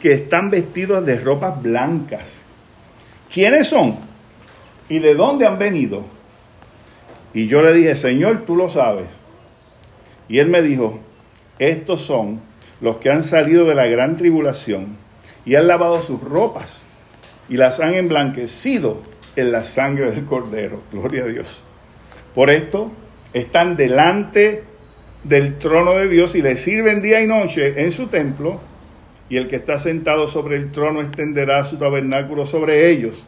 que 0.00 0.12
están 0.12 0.50
vestidos 0.50 1.04
de 1.04 1.18
ropas 1.18 1.62
blancas, 1.62 2.42
¿quiénes 3.32 3.68
son? 3.68 3.96
¿Y 4.88 4.98
de 4.98 5.14
dónde 5.14 5.46
han 5.46 5.58
venido? 5.58 6.04
Y 7.32 7.46
yo 7.46 7.62
le 7.62 7.72
dije, 7.72 7.94
Señor, 7.94 8.44
tú 8.46 8.56
lo 8.56 8.68
sabes. 8.68 9.20
Y 10.28 10.38
él 10.38 10.48
me 10.48 10.62
dijo, 10.62 10.98
estos 11.58 12.00
son 12.00 12.40
los 12.80 12.96
que 12.96 13.10
han 13.10 13.22
salido 13.22 13.66
de 13.66 13.74
la 13.74 13.86
gran 13.86 14.16
tribulación 14.16 14.96
y 15.44 15.54
han 15.54 15.66
lavado 15.66 16.02
sus 16.02 16.20
ropas 16.20 16.84
y 17.48 17.56
las 17.56 17.80
han 17.80 17.94
emblanquecido 17.94 19.02
en 19.36 19.52
la 19.52 19.64
sangre 19.64 20.10
del 20.10 20.24
Cordero. 20.24 20.80
Gloria 20.92 21.24
a 21.24 21.26
Dios. 21.26 21.64
Por 22.34 22.50
esto 22.50 22.90
están 23.32 23.76
delante 23.76 24.62
del 25.24 25.58
trono 25.58 25.92
de 25.94 26.08
Dios 26.08 26.34
y 26.34 26.42
le 26.42 26.56
sirven 26.56 27.02
día 27.02 27.20
y 27.20 27.26
noche 27.26 27.82
en 27.82 27.90
su 27.90 28.06
templo, 28.06 28.60
y 29.30 29.36
el 29.36 29.48
que 29.48 29.56
está 29.56 29.78
sentado 29.78 30.26
sobre 30.26 30.56
el 30.56 30.72
trono 30.72 31.00
extenderá 31.00 31.64
su 31.64 31.78
tabernáculo 31.78 32.44
sobre 32.44 32.90
ellos, 32.90 33.22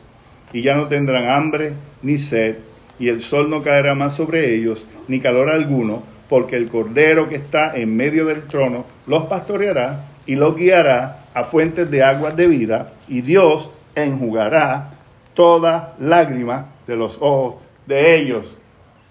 y 0.52 0.60
ya 0.60 0.74
no 0.74 0.88
tendrán 0.88 1.28
hambre 1.28 1.74
ni 2.02 2.18
sed, 2.18 2.56
y 2.98 3.08
el 3.08 3.20
sol 3.20 3.48
no 3.48 3.62
caerá 3.62 3.94
más 3.94 4.14
sobre 4.14 4.54
ellos, 4.54 4.86
ni 5.06 5.20
calor 5.20 5.48
alguno, 5.48 6.02
porque 6.28 6.56
el 6.56 6.68
Cordero 6.68 7.28
que 7.28 7.36
está 7.36 7.74
en 7.76 7.96
medio 7.96 8.26
del 8.26 8.42
trono 8.42 8.84
los 9.06 9.24
pastoreará 9.24 10.08
y 10.26 10.34
los 10.34 10.56
guiará 10.56 11.20
a 11.34 11.44
fuentes 11.44 11.90
de 11.90 12.02
aguas 12.02 12.36
de 12.36 12.48
vida, 12.48 12.92
y 13.06 13.22
Dios 13.22 13.70
enjugará 13.94 14.90
toda 15.34 15.94
lágrima 16.00 16.66
de 16.86 16.96
los 16.96 17.16
ojos 17.20 17.62
de 17.86 18.16
ellos. 18.16 18.56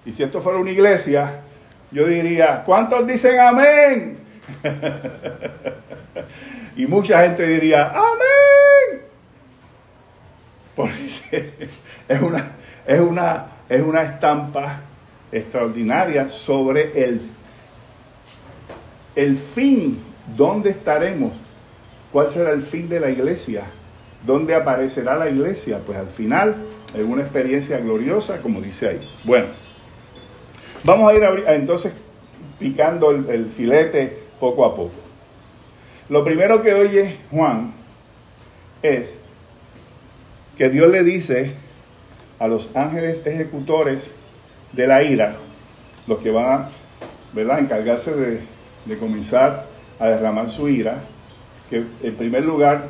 Y 0.06 0.12
si 0.12 0.24
esto 0.24 0.42
fuera 0.42 0.60
una 0.60 0.72
iglesia, 0.72 1.40
yo 1.92 2.06
diría, 2.06 2.64
¿cuántos 2.66 3.08
dicen 3.08 3.40
amén? 3.40 4.18
y 6.76 6.86
mucha 6.86 7.24
gente 7.24 7.46
diría, 7.46 7.90
amén. 7.90 9.02
Porque 10.76 11.70
es 12.08 12.22
una, 12.22 12.52
es 12.86 13.00
una, 13.00 13.48
es 13.68 13.82
una 13.82 14.02
estampa 14.04 14.82
extraordinaria 15.32 16.30
sobre 16.30 17.04
el, 17.04 17.22
el 19.16 19.38
fin, 19.38 20.04
dónde 20.36 20.70
estaremos, 20.72 21.34
cuál 22.12 22.30
será 22.30 22.52
el 22.52 22.62
fin 22.62 22.90
de 22.90 23.00
la 23.00 23.10
iglesia, 23.10 23.64
dónde 24.26 24.56
aparecerá 24.56 25.16
la 25.16 25.30
iglesia, 25.30 25.80
pues 25.86 25.98
al 25.98 26.08
final 26.08 26.56
es 26.94 27.04
una 27.04 27.24
experiencia 27.24 27.80
gloriosa, 27.80 28.40
como 28.42 28.62
dice 28.62 28.90
ahí. 28.90 29.10
Bueno, 29.24 29.48
vamos 30.84 31.10
a 31.10 31.16
ir 31.16 31.24
entonces 31.48 31.94
picando 32.60 33.12
el, 33.12 33.30
el 33.30 33.46
filete 33.52 34.18
poco 34.40 34.66
a 34.66 34.76
poco. 34.76 35.01
Lo 36.12 36.26
primero 36.26 36.62
que 36.62 36.74
oye 36.74 37.20
Juan 37.32 37.72
es 38.82 39.16
que 40.58 40.70
Dios 40.70 40.92
le 40.92 41.06
dice 41.06 41.54
a 42.38 42.50
los 42.50 42.76
ángeles 42.76 43.26
ejecutores 43.26 44.14
de 44.74 44.88
la 44.88 45.04
ira, 45.04 45.36
los 46.08 46.20
que 46.20 46.30
van 46.30 46.46
a 46.48 46.70
¿verdad? 47.32 47.60
encargarse 47.60 48.14
de, 48.14 48.98
comenzar 48.98 49.68
a 50.02 50.08
derramar 50.08 50.50
su 50.50 50.68
ira, 50.68 50.98
que 51.70 51.86
en 52.04 52.16
primer 52.16 52.44
lugar 52.44 52.88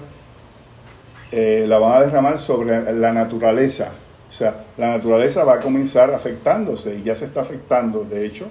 eh, 1.32 1.66
la 1.68 1.78
van 1.78 1.98
a 1.98 2.02
derramar 2.02 2.40
sobre 2.40 2.92
la 2.92 3.14
naturaleza. 3.14 3.92
O 4.32 4.34
sea, 4.34 4.64
la 4.78 4.98
naturaleza 4.98 5.44
va 5.44 5.58
a 5.58 5.60
comenzar 5.60 6.12
afectándose 6.12 6.96
y 6.96 7.04
ya 7.04 7.16
se 7.16 7.26
está 7.26 7.42
afectando, 7.42 8.04
de 8.04 8.26
hecho, 8.26 8.48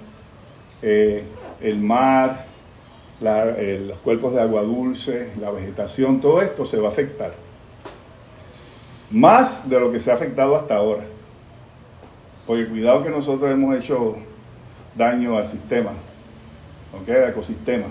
eh, 0.81 1.23
el 1.59 1.75
mar, 1.75 2.50
eh, 3.23 3.83
los 3.87 3.99
cuerpos 3.99 4.33
de 4.33 4.41
agua 4.41 4.63
dulce, 4.63 5.29
la 5.39 5.51
vegetación, 5.51 6.19
todo 6.19 6.41
esto 6.41 6.65
se 6.65 6.79
va 6.79 6.89
a 6.89 6.91
afectar. 6.91 7.31
Más 9.11 9.69
de 9.69 9.79
lo 9.79 9.91
que 9.91 9.99
se 9.99 10.11
ha 10.11 10.15
afectado 10.15 10.55
hasta 10.55 10.75
ahora. 10.75 11.03
Porque 12.47 12.65
cuidado 12.65 13.03
que 13.03 13.09
nosotros 13.09 13.51
hemos 13.51 13.77
hecho 13.77 14.15
daño 14.95 15.37
al 15.37 15.45
sistema, 15.45 15.91
¿ok? 16.99 17.09
Al 17.09 17.29
ecosistema. 17.29 17.85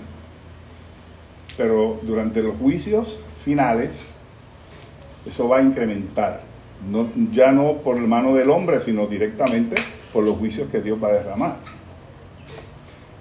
Pero 1.56 2.00
durante 2.02 2.42
los 2.42 2.56
juicios 2.56 3.22
finales, 3.44 4.04
eso 5.24 5.48
va 5.48 5.58
a 5.58 5.62
incrementar. 5.62 6.40
No, 6.90 7.08
ya 7.30 7.52
no 7.52 7.74
por 7.74 7.96
mano 7.98 8.34
del 8.34 8.50
hombre, 8.50 8.80
sino 8.80 9.06
directamente 9.06 9.76
por 10.12 10.24
los 10.24 10.36
juicios 10.38 10.68
que 10.70 10.80
Dios 10.80 10.98
va 11.02 11.08
a 11.08 11.12
derramar. 11.12 11.56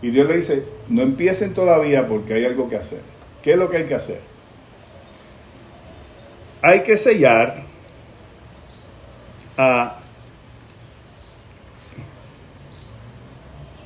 Y 0.01 0.11
Dios 0.11 0.27
le 0.27 0.37
dice, 0.37 0.63
no 0.87 1.01
empiecen 1.01 1.53
todavía 1.53 2.07
porque 2.07 2.33
hay 2.33 2.45
algo 2.45 2.69
que 2.69 2.77
hacer. 2.77 3.01
¿Qué 3.43 3.51
es 3.51 3.57
lo 3.57 3.69
que 3.69 3.77
hay 3.77 3.85
que 3.85 3.95
hacer? 3.95 4.21
Hay 6.61 6.83
que 6.83 6.97
sellar 6.97 7.63
a... 9.57 9.95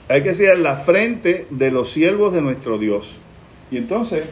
Hay 0.10 0.22
que 0.22 0.34
sellar 0.34 0.58
la 0.58 0.76
frente 0.76 1.48
de 1.50 1.72
los 1.72 1.90
siervos 1.90 2.34
de 2.34 2.42
nuestro 2.42 2.78
Dios. 2.78 3.18
Y 3.72 3.78
entonces 3.78 4.26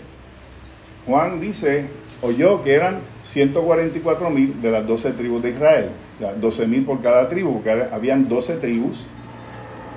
Juan 1.07 1.39
dice, 1.39 1.85
oyó 2.21 2.63
que 2.63 2.75
eran 2.75 2.99
144 3.23 4.29
mil 4.29 4.61
de 4.61 4.69
las 4.69 4.85
12 4.85 5.11
tribus 5.13 5.41
de 5.41 5.49
Israel. 5.51 5.89
12 6.39 6.67
mil 6.67 6.83
por 6.83 7.01
cada 7.01 7.27
tribu, 7.27 7.53
porque 7.53 7.71
habían 7.91 8.29
12 8.29 8.57
tribus. 8.57 9.07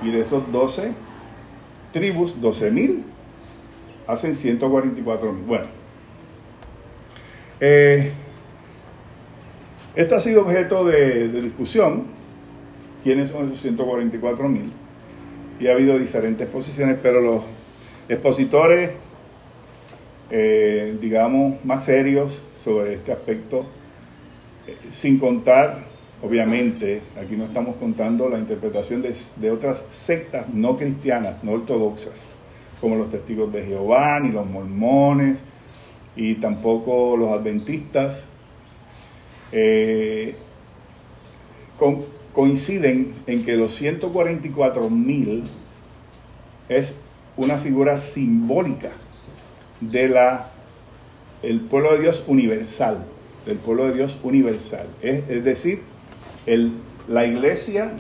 Y 0.03 0.11
de 0.11 0.21
esos 0.21 0.51
12 0.51 0.93
tribus, 1.95 2.39
12 2.41 2.71
mil, 2.73 3.05
hacen 4.07 4.35
144 4.35 5.33
mil. 5.33 5.45
Bueno, 5.45 5.65
eh, 7.61 8.11
esto 9.95 10.17
ha 10.17 10.21
sido 10.21 10.43
objeto 10.43 10.85
de, 10.85 11.29
discusión, 11.41 12.05
quiénes 13.05 13.29
son 13.29 13.45
esos 13.45 13.61
144 13.61 14.49
mil, 14.49 14.73
y 15.61 15.69
ha 15.69 15.73
habido 15.73 15.97
diferentes 15.99 16.49
posiciones, 16.49 16.99
pero 17.01 17.21
los 17.21 17.43
expositores, 18.09 18.91
eh, 20.31 20.99
digamos, 21.01 21.65
más 21.65 21.85
serios 21.85 22.43
sobre 22.59 22.95
este 22.95 23.13
aspecto, 23.13 23.65
eh, 24.67 24.77
sin 24.91 25.21
contar, 25.21 25.85
obviamente, 26.25 27.03
aquí 27.21 27.37
no 27.37 27.45
estamos 27.45 27.77
contando 27.77 28.29
la 28.29 28.39
interpretación 28.39 29.03
de, 29.03 29.15
de 29.37 29.51
otras 29.51 29.87
sectas 29.91 30.49
no 30.53 30.77
cristianas, 30.77 31.43
no 31.45 31.53
ortodoxas, 31.53 32.31
como 32.81 32.97
los 32.97 33.11
testigos 33.11 33.53
de 33.53 33.65
Jehová, 33.65 34.21
ni 34.21 34.31
los 34.31 34.47
mormones, 34.47 35.41
y 36.17 36.35
tampoco 36.37 37.17
los 37.17 37.31
adventistas, 37.31 38.29
eh, 39.53 40.35
coinciden 42.33 43.15
en 43.27 43.45
que 43.45 43.57
los 43.57 43.75
144 43.75 44.91
mil 44.91 45.45
es 46.69 46.95
una 47.37 47.59
figura 47.59 47.99
simbólica 47.99 48.91
de 49.81 50.09
la 50.09 50.51
el 51.43 51.61
pueblo 51.61 51.93
de 51.93 52.01
Dios 52.01 52.25
universal, 52.27 53.05
del 53.45 53.59
pueblo 53.59 53.87
de 53.87 53.95
Dios 53.95 54.19
universal. 54.23 54.87
Es, 55.03 55.45
decir, 55.45 55.83
la 56.47 57.27
iglesia 57.27 57.93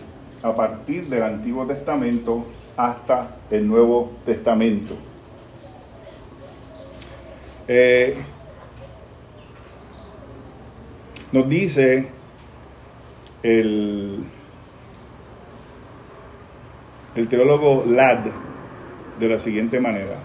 a 0.43 0.55
partir 0.55 1.09
del 1.09 1.23
Antiguo 1.23 1.67
Testamento 1.67 2.45
hasta 2.77 3.29
el 3.51 3.67
Nuevo 3.67 4.13
Testamento. 4.27 4.95
Eh, 7.67 8.17
nos 11.33 11.49
dice 11.49 12.09
el, 13.43 14.25
el 17.15 17.29
teólogo 17.29 17.85
Ladd 17.87 18.27
de 19.19 19.29
la 19.29 19.39
siguiente 19.39 19.81
manera. 19.81 20.19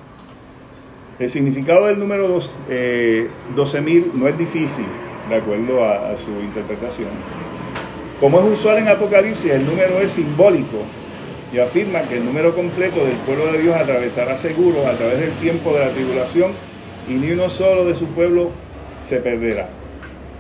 El 1.17 1.30
significado 1.30 1.86
del 1.88 1.99
número 1.99 2.28
12.000 2.30 2.47
eh, 2.70 4.11
no 4.13 4.28
es 4.28 4.38
difícil, 4.38 4.86
de 5.30 5.36
acuerdo 5.36 5.84
a 5.84 6.15
su 6.17 6.32
interpretación. 6.32 7.09
Como 8.20 8.39
es 8.39 8.59
usual 8.59 8.80
en 8.80 8.89
Apocalipsis, 8.89 9.49
el 9.49 9.65
número 9.65 9.99
es 9.99 10.11
simbólico 10.11 10.80
y 11.53 11.59
afirma 11.59 12.03
que 12.03 12.17
el 12.17 12.26
número 12.26 12.53
completo 12.53 13.05
del 13.05 13.15
pueblo 13.20 13.51
de 13.51 13.59
Dios 13.59 13.76
atravesará 13.78 14.36
seguro 14.36 14.86
a 14.88 14.95
través 14.95 15.20
del 15.20 15.32
tiempo 15.39 15.74
de 15.74 15.86
la 15.86 15.91
tribulación 15.91 16.51
y 17.07 17.13
ni 17.13 17.32
uno 17.32 17.47
solo 17.47 17.86
de 17.86 17.95
su 17.95 18.07
pueblo 18.07 18.51
se 19.01 19.22
perderá. 19.22 19.70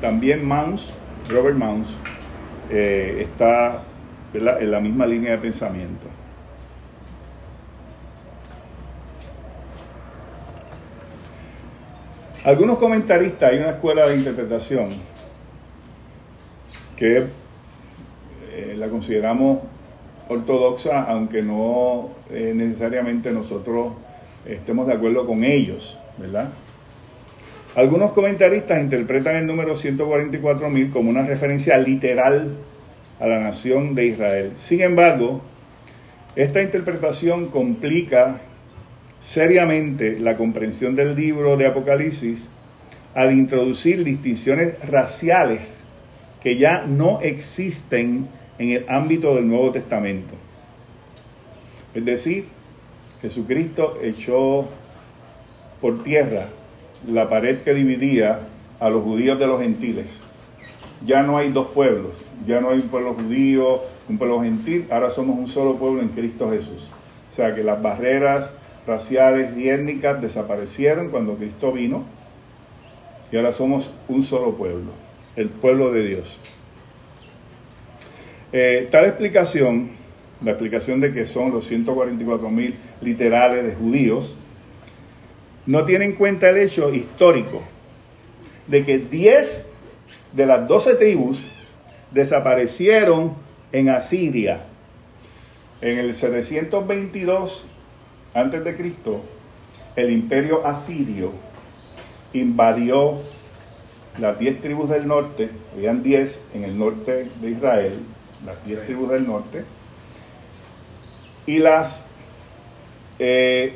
También 0.01 0.45
Mounds, 0.45 0.93
Robert 1.29 1.55
Mounds, 1.55 1.95
eh, 2.69 3.19
está 3.21 3.83
en 4.33 4.71
la 4.71 4.79
misma 4.81 5.05
línea 5.07 5.31
de 5.31 5.37
pensamiento. 5.37 6.07
Algunos 12.43 12.77
comentaristas, 12.77 13.51
hay 13.51 13.59
una 13.59 13.71
escuela 13.71 14.07
de 14.07 14.17
interpretación 14.17 14.89
que 16.97 17.27
consideramos 18.89 19.59
ortodoxa, 20.27 21.03
aunque 21.03 21.41
no 21.41 22.09
eh, 22.29 22.53
necesariamente 22.55 23.31
nosotros 23.31 23.93
estemos 24.45 24.87
de 24.87 24.93
acuerdo 24.93 25.25
con 25.25 25.43
ellos, 25.43 25.97
¿verdad? 26.17 26.51
Algunos 27.75 28.13
comentaristas 28.13 28.81
interpretan 28.81 29.35
el 29.35 29.47
número 29.47 29.73
144.000 29.73 30.91
como 30.91 31.09
una 31.09 31.23
referencia 31.23 31.77
literal 31.77 32.55
a 33.19 33.27
la 33.27 33.39
nación 33.39 33.95
de 33.95 34.07
Israel. 34.07 34.51
Sin 34.55 34.81
embargo, 34.81 35.41
esta 36.35 36.61
interpretación 36.61 37.47
complica 37.47 38.41
seriamente 39.19 40.19
la 40.19 40.37
comprensión 40.37 40.95
del 40.95 41.15
libro 41.15 41.57
de 41.57 41.67
Apocalipsis 41.67 42.49
al 43.13 43.33
introducir 43.33 44.03
distinciones 44.03 44.79
raciales 44.87 45.83
que 46.41 46.57
ya 46.57 46.85
no 46.85 47.19
existen 47.21 48.27
en 48.59 48.71
el 48.71 48.85
ámbito 48.87 49.33
del 49.33 49.47
Nuevo 49.47 49.71
Testamento. 49.71 50.35
Es 51.93 52.05
decir, 52.05 52.45
Jesucristo 53.21 53.97
echó 54.01 54.65
por 55.81 56.03
tierra 56.03 56.49
la 57.07 57.29
pared 57.29 57.61
que 57.61 57.73
dividía 57.73 58.41
a 58.79 58.89
los 58.89 59.03
judíos 59.03 59.39
de 59.39 59.47
los 59.47 59.61
gentiles. 59.61 60.23
Ya 61.05 61.23
no 61.23 61.37
hay 61.37 61.51
dos 61.51 61.67
pueblos, 61.67 62.23
ya 62.45 62.59
no 62.59 62.69
hay 62.69 62.79
un 62.79 62.89
pueblo 62.89 63.13
judío, 63.13 63.79
un 64.09 64.17
pueblo 64.17 64.41
gentil, 64.41 64.85
ahora 64.91 65.09
somos 65.09 65.37
un 65.37 65.47
solo 65.47 65.77
pueblo 65.77 66.01
en 66.01 66.09
Cristo 66.09 66.49
Jesús. 66.51 66.93
O 67.31 67.35
sea 67.35 67.55
que 67.55 67.63
las 67.63 67.81
barreras 67.81 68.53
raciales 68.85 69.57
y 69.57 69.69
étnicas 69.69 70.21
desaparecieron 70.21 71.09
cuando 71.09 71.35
Cristo 71.35 71.71
vino 71.71 72.03
y 73.31 73.37
ahora 73.37 73.51
somos 73.51 73.91
un 74.09 74.23
solo 74.23 74.55
pueblo, 74.55 74.91
el 75.35 75.49
pueblo 75.49 75.91
de 75.91 76.05
Dios. 76.05 76.39
Eh, 78.51 78.87
tal 78.91 79.05
explicación, 79.05 79.91
la 80.43 80.51
explicación 80.51 80.99
de 80.99 81.13
que 81.13 81.25
son 81.25 81.51
los 81.51 81.67
144 81.67 82.49
mil 82.49 82.75
literales 83.01 83.63
de 83.63 83.75
judíos, 83.75 84.35
no 85.65 85.85
tiene 85.85 86.05
en 86.05 86.13
cuenta 86.13 86.49
el 86.49 86.57
hecho 86.57 86.93
histórico 86.93 87.61
de 88.65 88.83
que 88.85 88.97
10 88.97 89.67
de 90.33 90.45
las 90.45 90.67
12 90.67 90.95
tribus 90.95 91.67
desaparecieron 92.11 93.35
en 93.71 93.89
Asiria. 93.89 94.61
En 95.81 95.99
el 95.99 96.15
722 96.15 97.67
antes 98.33 98.63
de 98.63 98.75
Cristo, 98.75 99.21
el 99.95 100.11
imperio 100.11 100.65
asirio 100.65 101.31
invadió 102.33 103.19
las 104.17 104.37
10 104.37 104.59
tribus 104.59 104.89
del 104.89 105.07
norte, 105.07 105.49
habían 105.73 106.03
10 106.03 106.41
en 106.53 106.63
el 106.63 106.77
norte 106.77 107.29
de 107.41 107.51
Israel, 107.51 107.99
las 108.45 108.63
10 108.65 108.85
tribus 108.85 109.09
del 109.09 109.27
norte, 109.27 109.65
y 111.45 111.59
las 111.59 112.05
eh, 113.17 113.73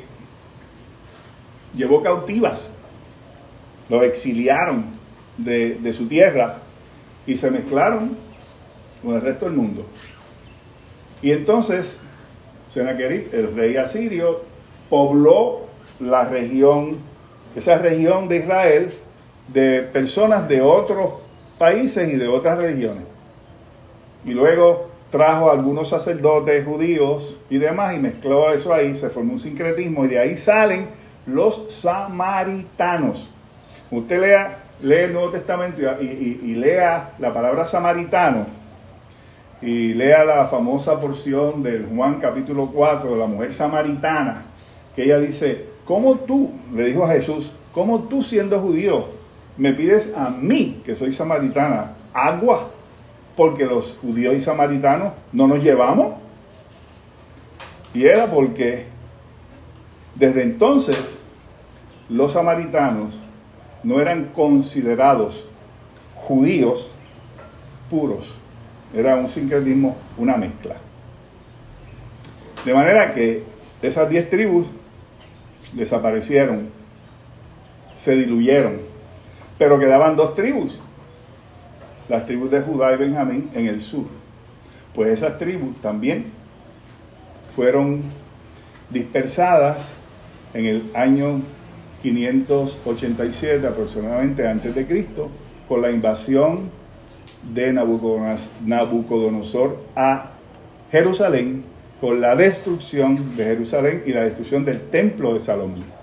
llevó 1.74 2.02
cautivas, 2.02 2.72
los 3.88 4.02
exiliaron 4.02 4.84
de, 5.36 5.92
su 5.92 6.06
tierra 6.06 6.58
y 7.26 7.36
se 7.36 7.50
mezclaron 7.50 8.16
con 9.02 9.16
el 9.16 9.20
resto 9.20 9.46
del 9.46 9.54
mundo. 9.54 9.86
Y 11.20 11.32
entonces 11.32 12.00
Senaquerib, 12.72 13.34
el 13.34 13.54
rey 13.54 13.76
asirio, 13.76 14.42
pobló 14.88 15.66
la 16.00 16.24
región, 16.24 16.98
esa 17.54 17.78
región 17.78 18.28
de 18.28 18.38
Israel, 18.38 18.92
de 19.48 19.82
personas 19.82 20.48
de 20.48 20.60
otros 20.60 21.22
países 21.58 22.12
y 22.12 22.16
de 22.16 22.28
otras 22.28 22.58
religiones. 22.58 23.04
Y 24.24 24.30
luego 24.30 24.88
trajo 25.10 25.48
a 25.48 25.52
algunos 25.52 25.88
sacerdotes 25.88 26.64
judíos 26.64 27.38
y 27.48 27.58
demás 27.58 27.94
y 27.94 28.00
mezcló 28.00 28.52
eso 28.52 28.74
ahí, 28.74 28.96
se 28.96 29.10
formó 29.10 29.34
un 29.34 29.40
sincretismo 29.40 30.04
y 30.04 30.08
de 30.08 30.18
ahí 30.18 30.36
salen 30.36 30.88
los 31.26 31.72
samaritanos. 31.72 33.30
Usted 33.92 34.20
lea, 34.20 34.58
lee 34.82 34.94
el 34.94 35.12
Nuevo 35.12 35.30
Testamento 35.30 35.80
y, 36.00 36.54
lea 36.56 37.12
la 37.20 37.32
palabra 37.32 37.64
samaritano 37.64 38.46
y 39.62 39.94
lea 39.94 40.24
la 40.24 40.46
famosa 40.46 41.00
porción 41.00 41.62
del 41.62 41.86
Juan 41.86 42.18
capítulo 42.20 42.70
4 42.74 43.10
de 43.10 43.16
la 43.16 43.26
mujer 43.26 43.52
samaritana, 43.52 44.46
que 44.96 45.04
ella 45.04 45.20
dice, 45.20 45.66
¿cómo 45.84 46.16
tú, 46.16 46.50
le 46.74 46.86
dijo 46.86 47.04
a 47.04 47.08
Jesús, 47.10 47.52
cómo 47.72 48.00
tú 48.00 48.22
siendo 48.22 48.58
judío 48.58 49.06
me 49.56 49.72
pides 49.72 50.12
a 50.16 50.30
mí, 50.30 50.82
que 50.84 50.96
soy 50.96 51.12
samaritana, 51.12 51.92
agua 52.12 52.70
porque 53.36 53.64
los 53.64 53.96
judíos 54.00 54.34
y 54.34 54.40
samaritanos 54.40 55.12
no 55.32 55.46
nos 55.46 55.62
llevamos. 55.62 56.14
Y 57.92 58.04
era 58.04 58.30
porque 58.30 58.86
desde 60.14 60.42
entonces 60.42 61.18
los 62.08 62.32
samaritanos 62.32 63.18
no 63.82 64.00
eran 64.00 64.26
considerados 64.34 65.46
judíos 66.14 66.88
puros. 67.90 68.34
Era 68.94 69.16
un 69.16 69.28
sincretismo, 69.28 69.96
una 70.16 70.36
mezcla. 70.36 70.76
De 72.64 72.72
manera 72.72 73.12
que 73.12 73.44
esas 73.82 74.08
diez 74.08 74.30
tribus 74.30 74.66
desaparecieron, 75.74 76.68
se 77.96 78.16
diluyeron, 78.16 78.78
pero 79.58 79.78
quedaban 79.78 80.16
dos 80.16 80.34
tribus, 80.34 80.80
las 82.08 82.26
tribus 82.26 82.50
de 82.50 82.60
Judá 82.60 82.92
y 82.94 82.96
Benjamín 82.96 83.50
en 83.54 83.66
el 83.66 83.80
sur. 83.80 84.06
Pues 84.94 85.12
esas 85.12 85.38
tribus 85.38 85.80
también 85.80 86.26
fueron 87.54 88.02
dispersadas 88.90 89.94
en 90.52 90.66
el 90.66 90.82
año 90.94 91.40
587 92.02 93.66
aproximadamente 93.66 94.46
antes 94.46 94.74
de 94.74 94.86
Cristo 94.86 95.30
con 95.68 95.80
la 95.82 95.90
invasión 95.90 96.70
de 97.52 97.72
Nabucodonosor 97.72 99.80
a 99.96 100.30
Jerusalén 100.90 101.64
con 102.00 102.20
la 102.20 102.36
destrucción 102.36 103.36
de 103.36 103.44
Jerusalén 103.44 104.02
y 104.06 104.12
la 104.12 104.22
destrucción 104.22 104.64
del 104.64 104.80
templo 104.90 105.32
de 105.32 105.40
Salomón. 105.40 105.93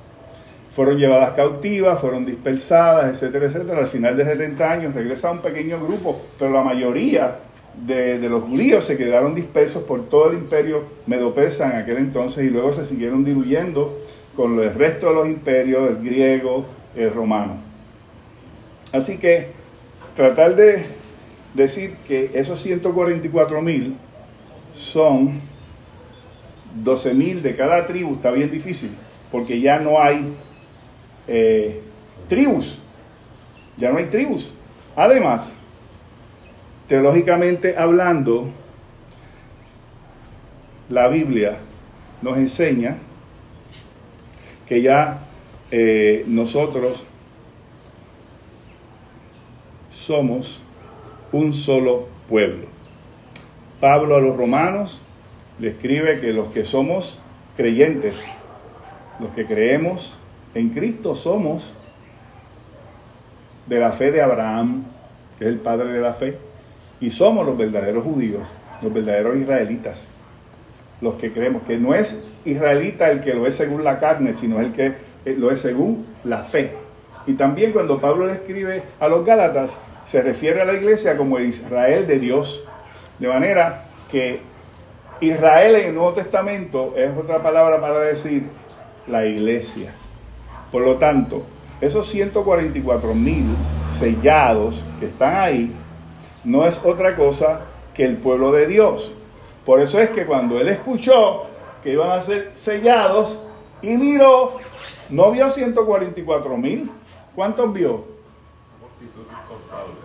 Fueron 0.71 0.97
llevadas 0.97 1.31
cautivas, 1.31 1.99
fueron 1.99 2.25
dispersadas, 2.25 3.09
etcétera, 3.09 3.47
etcétera. 3.47 3.79
Al 3.79 3.87
final 3.87 4.15
de 4.15 4.25
70 4.25 4.71
años 4.71 4.95
regresa 4.95 5.31
un 5.31 5.39
pequeño 5.39 5.79
grupo, 5.79 6.21
pero 6.39 6.51
la 6.51 6.63
mayoría 6.63 7.35
de, 7.75 8.17
los 8.29 8.43
judíos 8.43 8.83
se 8.83 8.97
quedaron 8.97 9.35
dispersos 9.35 9.83
por 9.83 10.07
todo 10.09 10.31
el 10.31 10.37
imperio 10.37 10.83
medo-persa 11.07 11.71
en 11.71 11.77
aquel 11.77 11.97
entonces 11.97 12.45
y 12.45 12.49
luego 12.49 12.71
se 12.73 12.85
siguieron 12.85 13.23
diluyendo 13.23 13.97
con 14.35 14.59
el 14.59 14.73
resto 14.73 15.09
de 15.09 15.15
los 15.15 15.27
imperios, 15.27 15.89
el 15.89 15.97
griego, 15.97 16.65
el 16.95 17.13
romano. 17.13 17.55
Así 18.93 19.17
que 19.17 19.49
tratar 20.15 20.55
de 20.55 20.83
decir 21.53 21.95
que 22.07 22.31
esos 22.33 22.59
144 22.61 23.61
mil 23.61 23.95
son 24.73 25.41
12 26.75 27.13
mil 27.13 27.43
de 27.43 27.55
cada 27.55 27.85
tribu 27.85 28.15
está 28.15 28.31
bien 28.31 28.51
difícil, 28.51 28.91
porque 29.31 29.59
ya 29.59 29.79
no 29.79 30.01
hay 30.01 30.33
eh, 31.27 31.81
tribus, 32.27 32.79
ya 33.77 33.91
no 33.91 33.97
hay 33.97 34.05
tribus. 34.05 34.51
Además, 34.95 35.55
teológicamente 36.87 37.77
hablando, 37.77 38.49
la 40.89 41.07
Biblia 41.07 41.59
nos 42.21 42.37
enseña 42.37 42.97
que 44.67 44.81
ya 44.81 45.21
eh, 45.71 46.23
nosotros 46.27 47.05
somos 49.91 50.61
un 51.31 51.53
solo 51.53 52.07
pueblo. 52.27 52.67
Pablo 53.79 54.15
a 54.15 54.21
los 54.21 54.35
romanos 54.35 55.01
le 55.59 55.69
escribe 55.69 56.19
que 56.19 56.33
los 56.33 56.51
que 56.53 56.63
somos 56.63 57.19
creyentes, 57.55 58.29
los 59.19 59.31
que 59.31 59.45
creemos 59.45 60.17
en 60.53 60.69
Cristo, 60.69 61.15
somos 61.15 61.73
de 63.67 63.79
la 63.79 63.91
fe 63.91 64.11
de 64.11 64.21
Abraham, 64.21 64.83
que 65.37 65.45
es 65.45 65.49
el 65.49 65.59
padre 65.59 65.91
de 65.91 66.01
la 66.01 66.13
fe, 66.13 66.37
y 66.99 67.09
somos 67.09 67.45
los 67.45 67.57
verdaderos 67.57 68.03
judíos, 68.03 68.43
los 68.81 68.93
verdaderos 68.93 69.37
israelitas, 69.37 70.11
los 70.99 71.15
que 71.15 71.31
creemos 71.31 71.63
que 71.63 71.77
no 71.77 71.93
es 71.93 72.25
israelita 72.45 73.09
el 73.11 73.21
que 73.21 73.33
lo 73.33 73.47
es 73.47 73.55
según 73.55 73.83
la 73.83 73.99
carne, 73.99 74.33
sino 74.33 74.59
el 74.59 74.73
que 74.73 74.93
lo 75.25 75.51
es 75.51 75.61
según 75.61 76.05
la 76.23 76.39
fe. 76.39 76.71
Y 77.27 77.33
también 77.33 77.71
cuando 77.71 78.01
Pablo 78.01 78.27
le 78.27 78.33
escribe 78.33 78.83
a 78.99 79.07
los 79.07 79.25
Gálatas, 79.25 79.79
se 80.05 80.21
refiere 80.21 80.61
a 80.61 80.65
la 80.65 80.73
iglesia 80.73 81.17
como 81.17 81.37
el 81.37 81.45
Israel 81.47 82.07
de 82.07 82.19
Dios. 82.19 82.63
De 83.19 83.27
manera 83.27 83.85
que 84.11 84.41
Israel 85.21 85.75
en 85.75 85.89
el 85.89 85.95
Nuevo 85.95 86.13
Testamento 86.13 86.95
es 86.97 87.15
otra 87.15 87.41
palabra 87.41 87.79
para 87.79 87.99
decir 87.99 88.43
la 89.07 89.25
iglesia. 89.25 89.93
Por 90.71 90.83
lo 90.83 90.95
tanto, 90.95 91.43
esos 91.81 92.07
144 92.07 93.13
mil 93.13 93.45
sellados 93.97 94.83
que 94.99 95.07
están 95.07 95.35
ahí 95.35 95.73
no 96.43 96.65
es 96.65 96.79
otra 96.83 97.15
cosa 97.15 97.61
que 97.93 98.05
el 98.05 98.17
pueblo 98.17 98.51
de 98.51 98.67
Dios. 98.67 99.13
Por 99.65 99.79
eso 99.79 99.99
es 99.99 100.09
que 100.09 100.25
cuando 100.25 100.59
él 100.59 100.69
escuchó 100.69 101.45
que 101.83 101.91
iban 101.91 102.11
a 102.11 102.21
ser 102.21 102.51
sellados 102.55 103.39
y 103.81 103.89
miró, 103.97 104.57
no 105.09 105.31
vio 105.31 105.49
144 105.49 106.57
mil. 106.57 106.89
¿Cuántos 107.35 107.73
vio? 107.73 108.05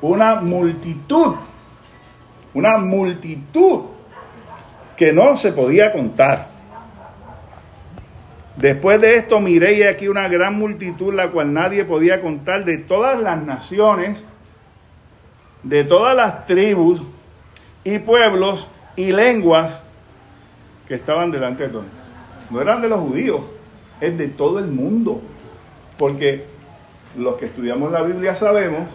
Una 0.01 0.37
multitud. 0.37 1.35
Una 2.55 2.79
multitud 2.79 3.83
que 4.97 5.13
no 5.13 5.37
se 5.37 5.53
podía 5.53 5.93
contar. 5.93 6.56
Después 8.57 9.01
de 9.03 9.17
esto 9.17 9.39
miré 9.39 9.75
y 9.75 9.83
aquí 9.83 10.09
una 10.09 10.29
gran 10.29 10.55
multitud, 10.55 11.13
la 11.13 11.31
cual 11.31 11.53
nadie 11.53 11.85
podía 11.85 12.23
contar, 12.23 12.65
de 12.65 12.79
todas 12.79 13.21
las 13.21 13.43
naciones, 13.43 14.27
de 15.63 15.85
todas 15.85 16.17
las 16.17 16.47
tribus 16.47 17.03
y 17.85 17.99
pueblos 17.99 18.71
y 18.97 19.13
lenguas 19.13 19.85
que 20.89 20.95
estaban 20.95 21.31
delante 21.31 21.65
de 21.65 21.69
todos. 21.69 21.85
No 22.49 22.61
eran 22.61 22.81
de 22.81 22.89
los 22.89 23.01
judíos, 23.01 23.43
es 24.01 24.17
de 24.17 24.29
todo 24.29 24.59
el 24.59 24.69
mundo. 24.69 25.21
Porque 25.99 26.47
los 27.17 27.37
que 27.37 27.47
estudiamos 27.47 27.93
la 27.93 28.03
Biblia 28.03 28.35
sabemos 28.35 28.89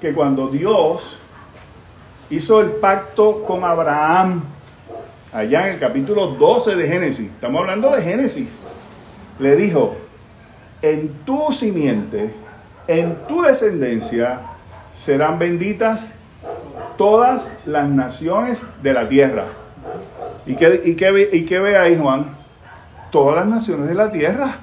que 0.00 0.12
cuando 0.12 0.48
Dios 0.48 1.18
hizo 2.30 2.60
el 2.60 2.70
pacto 2.72 3.42
con 3.42 3.64
Abraham, 3.64 4.44
allá 5.32 5.66
en 5.66 5.74
el 5.74 5.80
capítulo 5.80 6.28
12 6.28 6.76
de 6.76 6.88
Génesis, 6.88 7.32
estamos 7.32 7.60
hablando 7.60 7.90
de 7.90 8.02
Génesis, 8.02 8.54
le 9.38 9.56
dijo, 9.56 9.96
en 10.82 11.12
tu 11.24 11.52
simiente, 11.52 12.30
en 12.86 13.16
tu 13.26 13.42
descendencia, 13.42 14.40
serán 14.94 15.38
benditas 15.38 16.12
todas 16.96 17.52
las 17.66 17.88
naciones 17.88 18.62
de 18.82 18.92
la 18.92 19.08
tierra. 19.08 19.46
¿Y 20.46 20.56
qué, 20.56 20.82
y 20.84 21.36
y 21.36 21.58
ve 21.58 21.76
ahí 21.76 21.96
Juan? 21.96 22.36
Todas 23.10 23.36
las 23.36 23.46
naciones 23.46 23.88
de 23.88 23.94
la 23.94 24.10
tierra. 24.10 24.56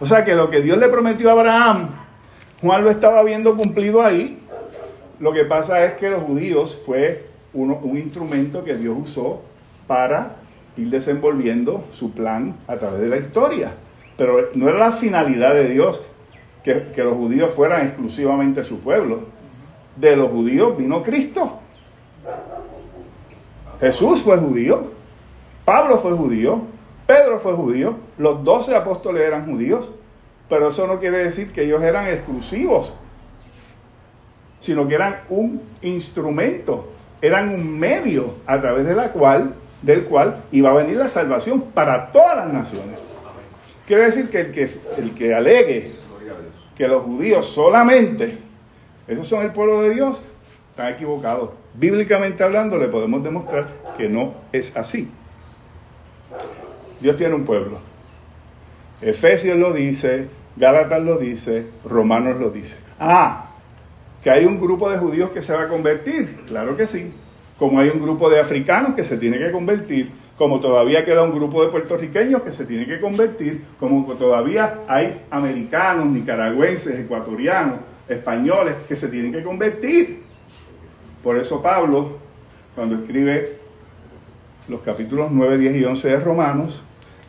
O 0.00 0.06
sea 0.06 0.24
que 0.24 0.34
lo 0.34 0.50
que 0.50 0.60
Dios 0.62 0.78
le 0.78 0.88
prometió 0.88 1.28
a 1.28 1.32
Abraham, 1.32 1.90
Juan 2.60 2.84
lo 2.84 2.90
estaba 2.90 3.22
viendo 3.22 3.56
cumplido 3.56 4.02
ahí. 4.02 4.40
Lo 5.20 5.32
que 5.32 5.44
pasa 5.44 5.84
es 5.84 5.94
que 5.94 6.10
los 6.10 6.22
judíos 6.22 6.80
fue 6.84 7.26
un 7.52 7.98
instrumento 7.98 8.64
que 8.64 8.74
Dios 8.76 8.96
usó 8.98 9.42
para 9.86 10.36
ir 10.76 10.88
desenvolviendo 10.88 11.84
su 11.92 12.12
plan 12.12 12.56
a 12.66 12.76
través 12.76 13.00
de 13.00 13.08
la 13.08 13.18
historia. 13.18 13.72
Pero 14.16 14.50
no 14.54 14.68
era 14.68 14.78
la 14.78 14.92
finalidad 14.92 15.54
de 15.54 15.68
Dios 15.68 16.02
que, 16.62 16.88
que 16.94 17.02
los 17.02 17.16
judíos 17.16 17.50
fueran 17.50 17.86
exclusivamente 17.86 18.62
su 18.62 18.80
pueblo. 18.80 19.20
De 19.96 20.16
los 20.16 20.30
judíos 20.30 20.76
vino 20.76 21.02
Cristo. 21.02 21.60
Jesús 23.80 24.22
fue 24.22 24.36
judío, 24.36 24.92
Pablo 25.64 25.98
fue 25.98 26.12
judío, 26.12 26.62
Pedro 27.06 27.38
fue 27.40 27.54
judío, 27.54 27.96
los 28.16 28.44
doce 28.44 28.76
apóstoles 28.76 29.22
eran 29.22 29.44
judíos, 29.46 29.92
pero 30.48 30.68
eso 30.68 30.86
no 30.86 31.00
quiere 31.00 31.18
decir 31.24 31.52
que 31.52 31.64
ellos 31.64 31.82
eran 31.82 32.06
exclusivos, 32.06 32.96
sino 34.60 34.86
que 34.86 34.94
eran 34.94 35.22
un 35.30 35.60
instrumento, 35.82 36.92
eran 37.20 37.48
un 37.48 37.78
medio 37.78 38.34
a 38.46 38.60
través 38.60 38.86
de 38.86 38.94
la 38.94 39.10
cual 39.10 39.54
del 39.82 40.04
cual 40.04 40.44
iba 40.52 40.70
a 40.70 40.74
venir 40.74 40.96
la 40.96 41.08
salvación 41.08 41.60
para 41.60 42.12
todas 42.12 42.36
las 42.36 42.52
naciones. 42.52 43.00
Quiere 43.86 44.04
decir 44.04 44.30
que 44.30 44.40
el 44.40 44.52
que, 44.52 44.68
el 44.98 45.14
que 45.14 45.34
alegue 45.34 45.92
que 46.76 46.88
los 46.88 47.04
judíos 47.04 47.46
solamente, 47.46 48.38
esos 49.06 49.28
son 49.28 49.42
el 49.42 49.52
pueblo 49.52 49.82
de 49.82 49.94
Dios, 49.94 50.22
está 50.70 50.90
equivocado. 50.90 51.54
Bíblicamente 51.74 52.42
hablando, 52.42 52.78
le 52.78 52.88
podemos 52.88 53.22
demostrar 53.22 53.68
que 53.96 54.08
no 54.08 54.34
es 54.52 54.74
así. 54.76 55.10
Dios 57.00 57.16
tiene 57.16 57.34
un 57.34 57.44
pueblo. 57.44 57.78
Efesios 59.00 59.58
lo 59.58 59.72
dice, 59.72 60.28
Gálatas 60.56 61.02
lo 61.02 61.18
dice, 61.18 61.66
Romanos 61.84 62.38
lo 62.40 62.50
dice. 62.50 62.78
Ah, 62.98 63.50
que 64.22 64.30
hay 64.30 64.44
un 64.44 64.60
grupo 64.60 64.88
de 64.88 64.98
judíos 64.98 65.30
que 65.30 65.42
se 65.42 65.52
va 65.52 65.62
a 65.62 65.68
convertir. 65.68 66.44
Claro 66.46 66.76
que 66.76 66.86
sí 66.86 67.12
como 67.62 67.78
hay 67.78 67.90
un 67.90 68.02
grupo 68.02 68.28
de 68.28 68.40
africanos 68.40 68.96
que 68.96 69.04
se 69.04 69.16
tiene 69.16 69.38
que 69.38 69.52
convertir, 69.52 70.10
como 70.36 70.60
todavía 70.60 71.04
queda 71.04 71.22
un 71.22 71.34
grupo 71.34 71.62
de 71.62 71.70
puertorriqueños 71.70 72.42
que 72.42 72.52
se 72.52 72.64
tiene 72.64 72.86
que 72.86 73.00
convertir, 73.00 73.64
como 73.78 74.04
todavía 74.14 74.80
hay 74.88 75.22
americanos, 75.30 76.06
nicaragüenses, 76.06 76.98
ecuatorianos, 76.98 77.80
españoles 78.08 78.74
que 78.88 78.96
se 78.96 79.08
tienen 79.08 79.32
que 79.32 79.42
convertir. 79.42 80.22
Por 81.22 81.36
eso 81.36 81.62
Pablo 81.62 82.22
cuando 82.74 82.96
escribe 82.96 83.58
los 84.68 84.80
capítulos 84.80 85.30
9, 85.30 85.58
10 85.58 85.76
y 85.76 85.84
11 85.84 86.08
de 86.08 86.20
Romanos, 86.20 86.80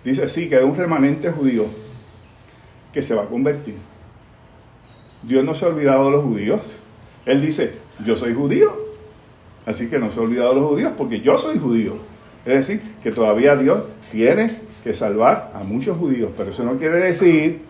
dice 0.04 0.24
así, 0.24 0.48
que 0.48 0.56
hay 0.56 0.64
un 0.64 0.76
remanente 0.76 1.32
judío 1.32 1.66
que 2.94 3.02
se 3.02 3.16
va 3.16 3.24
a 3.24 3.28
convertir. 3.28 3.76
Dios 5.24 5.44
no 5.44 5.54
se 5.54 5.66
ha 5.66 5.70
olvidado 5.70 6.06
de 6.06 6.12
los 6.12 6.24
judíos. 6.24 6.62
Él 7.26 7.42
dice, 7.42 7.74
yo 8.06 8.16
soy 8.16 8.34
judío, 8.34 8.76
así 9.66 9.90
que 9.90 10.00
no 10.00 10.12
se 10.12 10.20
ha 10.20 10.24
olvidado 10.24 10.50
de 10.54 10.62
los 10.62 10.70
judíos 10.70 10.94
porque 10.98 11.22
yo 11.22 11.38
soy 11.38 11.60
judío. 11.60 11.98
Es 12.46 12.68
decir, 12.68 12.82
que 13.02 13.12
todavía 13.12 13.56
Dios 13.56 13.84
tiene 14.12 14.52
que 14.84 14.94
salvar 14.94 15.52
a 15.56 15.60
muchos 15.60 15.98
judíos, 15.98 16.32
pero 16.36 16.50
eso 16.50 16.64
no 16.64 16.78
quiere 16.78 17.00
decir 17.00 17.62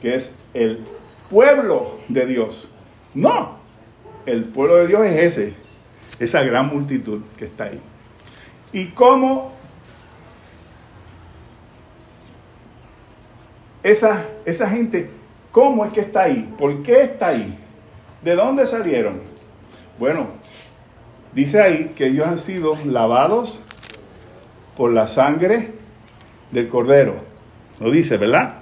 que 0.00 0.16
es 0.16 0.34
el 0.52 0.80
pueblo 1.30 1.98
de 2.08 2.26
Dios. 2.26 2.70
No, 3.14 3.58
el 4.26 4.44
pueblo 4.44 4.76
de 4.76 4.88
Dios 4.88 5.06
es 5.06 5.38
ese, 5.38 5.54
esa 6.18 6.42
gran 6.42 6.66
multitud 6.66 7.22
que 7.36 7.44
está 7.44 7.64
ahí. 7.64 7.80
¿Y 8.72 8.86
cómo 8.88 9.52
esa, 13.82 14.24
esa 14.44 14.68
gente, 14.68 15.08
cómo 15.52 15.84
es 15.84 15.92
que 15.92 16.00
está 16.00 16.24
ahí? 16.24 16.52
¿Por 16.58 16.82
qué 16.82 17.02
está 17.02 17.28
ahí? 17.28 17.56
¿De 18.22 18.34
dónde 18.34 18.66
salieron? 18.66 19.20
Bueno, 19.98 20.26
dice 21.32 21.62
ahí 21.62 21.92
que 21.96 22.08
ellos 22.08 22.26
han 22.26 22.38
sido 22.38 22.76
lavados 22.84 23.62
por 24.76 24.92
la 24.92 25.06
sangre 25.06 25.70
del 26.50 26.68
cordero. 26.68 27.16
Lo 27.80 27.90
dice, 27.90 28.16
¿verdad? 28.16 28.54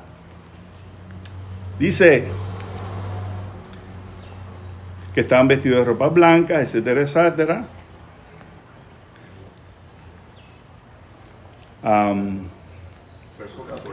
Dice 1.78 2.24
que 5.14 5.20
estaban 5.20 5.48
vestidos 5.48 5.78
de 5.78 5.84
ropas 5.84 6.12
blancas, 6.12 6.62
etcétera, 6.62 7.02
etcétera. 7.02 7.66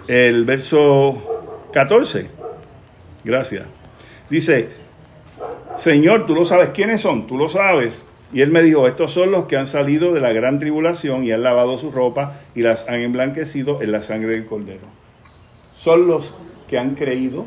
el 0.08 0.46
verso 0.46 1.68
14. 1.74 2.30
Gracias. 3.24 3.66
Dice, 4.30 4.70
Señor, 5.78 6.26
tú 6.26 6.34
lo 6.34 6.46
sabes 6.46 6.70
quiénes 6.70 7.02
son, 7.02 7.28
tú 7.28 7.38
lo 7.38 7.48
sabes. 7.48 8.06
Y 8.34 8.42
él 8.42 8.52
me 8.52 8.64
dijo, 8.64 8.88
estos 8.88 9.12
son 9.12 9.32
los 9.32 9.46
que 9.46 9.58
han 9.58 9.66
salido 9.66 10.14
de 10.14 10.22
la 10.22 10.32
gran 10.32 10.58
tribulación 10.58 11.24
y 11.26 11.32
han 11.32 11.44
lavado 11.44 11.78
su 11.78 11.92
ropa 11.92 12.40
y 12.56 12.62
las 12.62 12.88
han 12.88 13.02
emblanquecido 13.02 13.82
en 13.82 13.92
la 13.92 14.02
sangre 14.02 14.32
del 14.32 14.46
cordero. 14.46 14.88
Son 15.76 16.08
los 16.08 16.34
que 16.70 16.80
han 16.80 16.96
creído 16.96 17.46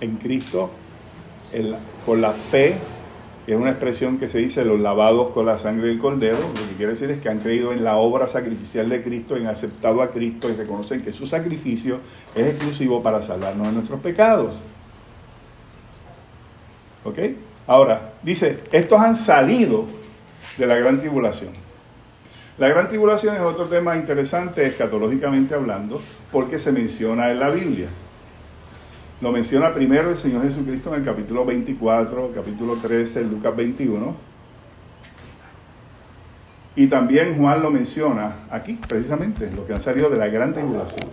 en 0.00 0.16
Cristo 0.16 0.70
por 2.04 2.18
la 2.18 2.32
fe, 2.32 2.74
es 3.46 3.54
una 3.54 3.70
expresión 3.70 4.18
que 4.18 4.28
se 4.28 4.38
dice 4.38 4.64
los 4.64 4.80
lavados 4.80 5.30
con 5.32 5.46
la 5.46 5.58
sangre 5.58 5.88
del 5.88 5.98
cordero, 5.98 6.38
lo 6.38 6.68
que 6.68 6.76
quiere 6.76 6.92
decir 6.92 7.10
es 7.10 7.20
que 7.20 7.28
han 7.28 7.40
creído 7.40 7.72
en 7.72 7.84
la 7.84 7.96
obra 7.96 8.26
sacrificial 8.26 8.88
de 8.88 9.02
Cristo, 9.04 9.36
en 9.36 9.46
aceptado 9.46 10.02
a 10.02 10.10
Cristo 10.10 10.48
y 10.48 10.54
reconocen 10.54 11.02
que 11.02 11.12
su 11.12 11.26
sacrificio 11.26 12.00
es 12.34 12.46
exclusivo 12.46 13.02
para 13.02 13.22
salvarnos 13.22 13.68
de 13.68 13.72
nuestros 13.74 14.00
pecados. 14.00 14.56
¿Ok? 17.04 17.18
Ahora, 17.66 18.12
dice, 18.22 18.60
estos 18.72 19.00
han 19.00 19.16
salido 19.16 19.86
de 20.58 20.66
la 20.66 20.76
gran 20.76 20.98
tribulación. 20.98 21.50
La 22.58 22.68
gran 22.68 22.88
tribulación 22.88 23.34
es 23.34 23.40
otro 23.40 23.66
tema 23.66 23.96
interesante 23.96 24.64
escatológicamente 24.66 25.54
hablando, 25.54 26.00
porque 26.30 26.58
se 26.58 26.70
menciona 26.70 27.30
en 27.30 27.40
la 27.40 27.50
Biblia. 27.50 27.88
Lo 29.20 29.32
menciona 29.32 29.72
primero 29.72 30.10
el 30.10 30.16
Señor 30.16 30.42
Jesucristo 30.42 30.90
en 30.90 31.00
el 31.00 31.06
capítulo 31.06 31.44
24, 31.44 32.32
capítulo 32.34 32.76
13, 32.76 33.24
Lucas 33.24 33.56
21. 33.56 34.14
Y 36.76 36.86
también 36.88 37.38
Juan 37.38 37.62
lo 37.62 37.70
menciona 37.70 38.46
aquí, 38.50 38.78
precisamente, 38.86 39.50
lo 39.50 39.66
que 39.66 39.72
han 39.72 39.80
salido 39.80 40.10
de 40.10 40.18
la 40.18 40.28
gran 40.28 40.52
tribulación. 40.52 41.08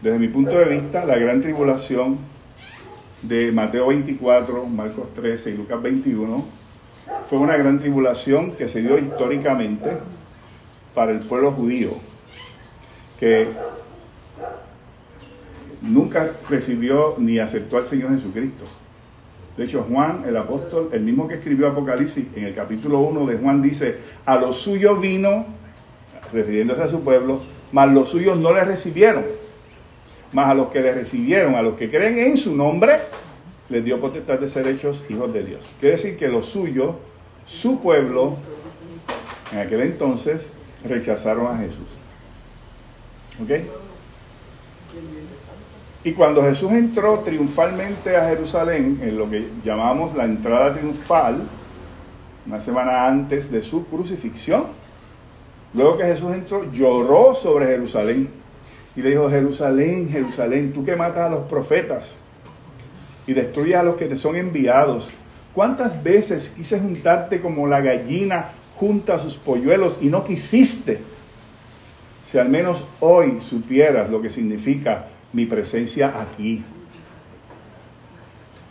Desde 0.00 0.18
mi 0.18 0.28
punto 0.28 0.52
de 0.52 0.64
vista, 0.64 1.04
la 1.04 1.16
gran 1.16 1.40
tribulación 1.40 2.18
de 3.22 3.52
Mateo 3.52 3.88
24, 3.88 4.66
Marcos 4.66 5.14
13 5.14 5.50
y 5.50 5.56
Lucas 5.56 5.80
21 5.80 6.44
fue 7.28 7.38
una 7.38 7.56
gran 7.56 7.78
tribulación 7.78 8.52
que 8.52 8.68
se 8.68 8.82
dio 8.82 8.98
históricamente 8.98 9.90
para 10.94 11.12
el 11.12 11.20
pueblo 11.20 11.52
judío, 11.52 11.90
que 13.18 13.48
nunca 15.80 16.32
recibió 16.48 17.14
ni 17.18 17.38
aceptó 17.38 17.76
al 17.76 17.86
Señor 17.86 18.10
Jesucristo. 18.10 18.64
De 19.56 19.64
hecho, 19.64 19.84
Juan, 19.88 20.24
el 20.26 20.36
apóstol, 20.36 20.90
el 20.92 21.02
mismo 21.02 21.28
que 21.28 21.34
escribió 21.34 21.68
Apocalipsis, 21.68 22.26
en 22.34 22.44
el 22.44 22.54
capítulo 22.54 23.00
1 23.00 23.26
de 23.26 23.36
Juan 23.36 23.62
dice, 23.62 23.98
a 24.24 24.36
los 24.36 24.56
suyos 24.56 25.00
vino, 25.00 25.46
refiriéndose 26.32 26.82
a 26.82 26.88
su 26.88 27.02
pueblo, 27.02 27.42
mas 27.70 27.92
los 27.92 28.08
suyos 28.08 28.38
no 28.38 28.52
le 28.52 28.64
recibieron. 28.64 29.24
Mas 30.32 30.48
a 30.48 30.54
los 30.54 30.68
que 30.68 30.80
le 30.80 30.92
recibieron, 30.92 31.54
a 31.54 31.62
los 31.62 31.76
que 31.76 31.90
creen 31.90 32.18
en 32.18 32.36
su 32.36 32.54
nombre, 32.56 32.96
les 33.68 33.84
dio 33.84 34.00
potestad 34.00 34.38
de 34.38 34.48
ser 34.48 34.66
hechos 34.68 35.04
hijos 35.08 35.32
de 35.32 35.44
Dios. 35.44 35.74
Quiere 35.80 35.96
decir 35.96 36.16
que 36.16 36.28
los 36.28 36.46
suyos, 36.46 36.94
su 37.44 37.80
pueblo, 37.80 38.36
en 39.52 39.58
aquel 39.58 39.82
entonces, 39.82 40.50
rechazaron 40.84 41.46
a 41.46 41.58
Jesús. 41.58 41.86
¿Ok? 43.42 43.50
Y 46.04 46.12
cuando 46.12 46.42
Jesús 46.42 46.72
entró 46.72 47.20
triunfalmente 47.20 48.16
a 48.16 48.28
Jerusalén, 48.28 48.98
en 49.02 49.16
lo 49.16 49.30
que 49.30 49.48
llamamos 49.64 50.14
la 50.14 50.24
entrada 50.24 50.72
triunfal, 50.74 51.42
una 52.46 52.60
semana 52.60 53.06
antes 53.06 53.50
de 53.52 53.62
su 53.62 53.86
crucifixión, 53.86 54.64
luego 55.74 55.96
que 55.96 56.04
Jesús 56.04 56.32
entró, 56.32 56.70
lloró 56.72 57.34
sobre 57.34 57.66
Jerusalén 57.66 58.41
y 58.94 59.02
le 59.02 59.10
dijo, 59.10 59.30
Jerusalén, 59.30 60.08
Jerusalén, 60.10 60.72
tú 60.72 60.84
que 60.84 60.96
matas 60.96 61.26
a 61.26 61.30
los 61.30 61.40
profetas 61.40 62.18
y 63.26 63.32
destruyes 63.32 63.76
a 63.76 63.82
los 63.82 63.96
que 63.96 64.06
te 64.06 64.16
son 64.16 64.36
enviados, 64.36 65.10
¿cuántas 65.54 66.02
veces 66.02 66.52
quise 66.54 66.78
juntarte 66.78 67.40
como 67.40 67.66
la 67.66 67.80
gallina 67.80 68.50
junta 68.76 69.14
a 69.14 69.18
sus 69.18 69.36
polluelos 69.36 69.98
y 70.02 70.06
no 70.06 70.24
quisiste? 70.24 71.00
Si 72.24 72.38
al 72.38 72.48
menos 72.48 72.84
hoy 73.00 73.40
supieras 73.40 74.10
lo 74.10 74.20
que 74.20 74.30
significa 74.30 75.06
mi 75.32 75.46
presencia 75.46 76.20
aquí. 76.20 76.62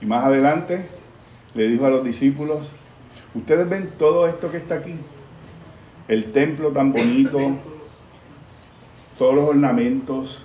Y 0.02 0.06
más 0.06 0.26
adelante 0.26 0.86
le 1.54 1.68
dijo 1.68 1.86
a 1.86 1.90
los 1.90 2.04
discípulos, 2.04 2.72
ustedes 3.34 3.70
ven 3.70 3.92
todo 3.98 4.28
esto 4.28 4.52
que 4.52 4.58
está 4.58 4.76
aquí, 4.76 4.94
el 6.08 6.32
templo 6.32 6.70
tan 6.70 6.92
bonito, 6.92 7.40
todos 9.22 9.36
los 9.36 9.50
ornamentos, 9.50 10.42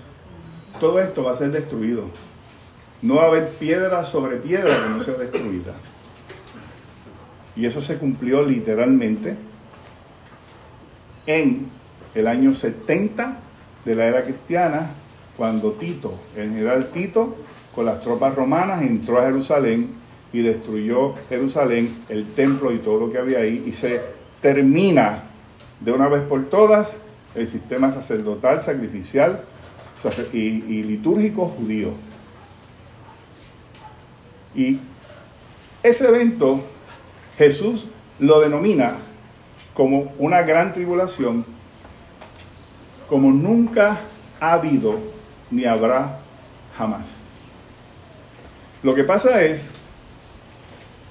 todo 0.78 1.00
esto 1.00 1.24
va 1.24 1.32
a 1.32 1.34
ser 1.34 1.50
destruido. 1.50 2.10
No 3.00 3.14
va 3.14 3.22
a 3.22 3.26
haber 3.28 3.48
piedra 3.52 4.04
sobre 4.04 4.36
piedra 4.36 4.68
que 4.68 4.90
no 4.90 5.02
sea 5.02 5.14
destruida. 5.14 5.72
Y 7.56 7.64
eso 7.64 7.80
se 7.80 7.96
cumplió 7.96 8.42
literalmente 8.42 9.34
en 11.26 11.70
el 12.14 12.26
año 12.26 12.52
70 12.52 13.38
de 13.86 13.94
la 13.94 14.08
era 14.08 14.24
cristiana, 14.24 14.90
cuando 15.38 15.72
Tito, 15.72 16.12
el 16.36 16.50
general 16.50 16.90
Tito, 16.92 17.34
con 17.74 17.86
las 17.86 18.02
tropas 18.02 18.34
romanas 18.34 18.82
entró 18.82 19.18
a 19.18 19.24
Jerusalén 19.24 19.94
y 20.34 20.42
destruyó 20.42 21.14
Jerusalén, 21.30 22.04
el 22.10 22.26
templo 22.34 22.70
y 22.72 22.80
todo 22.80 23.06
lo 23.06 23.10
que 23.10 23.16
había 23.16 23.38
ahí, 23.38 23.64
y 23.66 23.72
se 23.72 24.02
termina 24.42 25.22
de 25.80 25.92
una 25.92 26.08
vez 26.08 26.20
por 26.24 26.44
todas 26.50 26.98
el 27.34 27.46
sistema 27.46 27.90
sacerdotal, 27.92 28.60
sacrificial 28.60 29.44
y, 30.32 30.38
y 30.38 30.82
litúrgico 30.82 31.46
judío. 31.46 31.90
Y 34.54 34.78
ese 35.82 36.08
evento 36.08 36.60
Jesús 37.36 37.88
lo 38.18 38.40
denomina 38.40 38.96
como 39.74 40.14
una 40.18 40.42
gran 40.42 40.72
tribulación, 40.72 41.44
como 43.08 43.30
nunca 43.30 44.00
ha 44.40 44.52
habido 44.54 44.98
ni 45.50 45.66
habrá 45.66 46.18
jamás. 46.76 47.20
Lo 48.82 48.94
que 48.94 49.04
pasa 49.04 49.42
es 49.42 49.70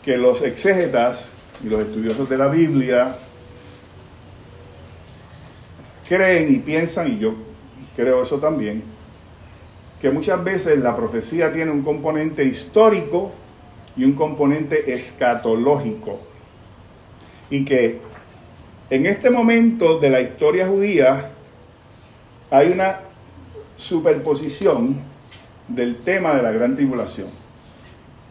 que 0.03 0.17
los 0.17 0.41
exégetas 0.41 1.31
y 1.63 1.67
los 1.67 1.81
estudiosos 1.81 2.29
de 2.29 2.37
la 2.37 2.47
Biblia 2.47 3.15
creen 6.07 6.53
y 6.53 6.60
piensan, 6.60 7.14
y 7.14 7.19
yo 7.19 7.34
creo 7.95 8.22
eso 8.22 8.38
también, 8.38 8.84
que 10.02 10.10
muchas 10.10 10.44
veces 10.44 10.80
la 10.80 10.95
profecía 10.95 11.52
tiene 11.52 11.72
un 11.72 11.82
componente 11.82 12.44
histórico 12.44 13.32
y 13.95 14.03
un 14.03 14.14
componente 14.14 14.94
escatológico. 14.94 16.19
Y 17.49 17.64
que 17.65 17.99
en 18.90 19.06
este 19.06 19.30
momento 19.30 19.99
de 19.99 20.10
la 20.10 20.22
historia 20.22 20.68
judía 20.68 21.32
hay 22.52 22.72
una 22.72 22.99
superposición 23.76 24.98
del 25.68 26.03
tema 26.03 26.36
de 26.36 26.44
la 26.44 26.52
gran 26.52 26.76
tribulación. 26.76 27.30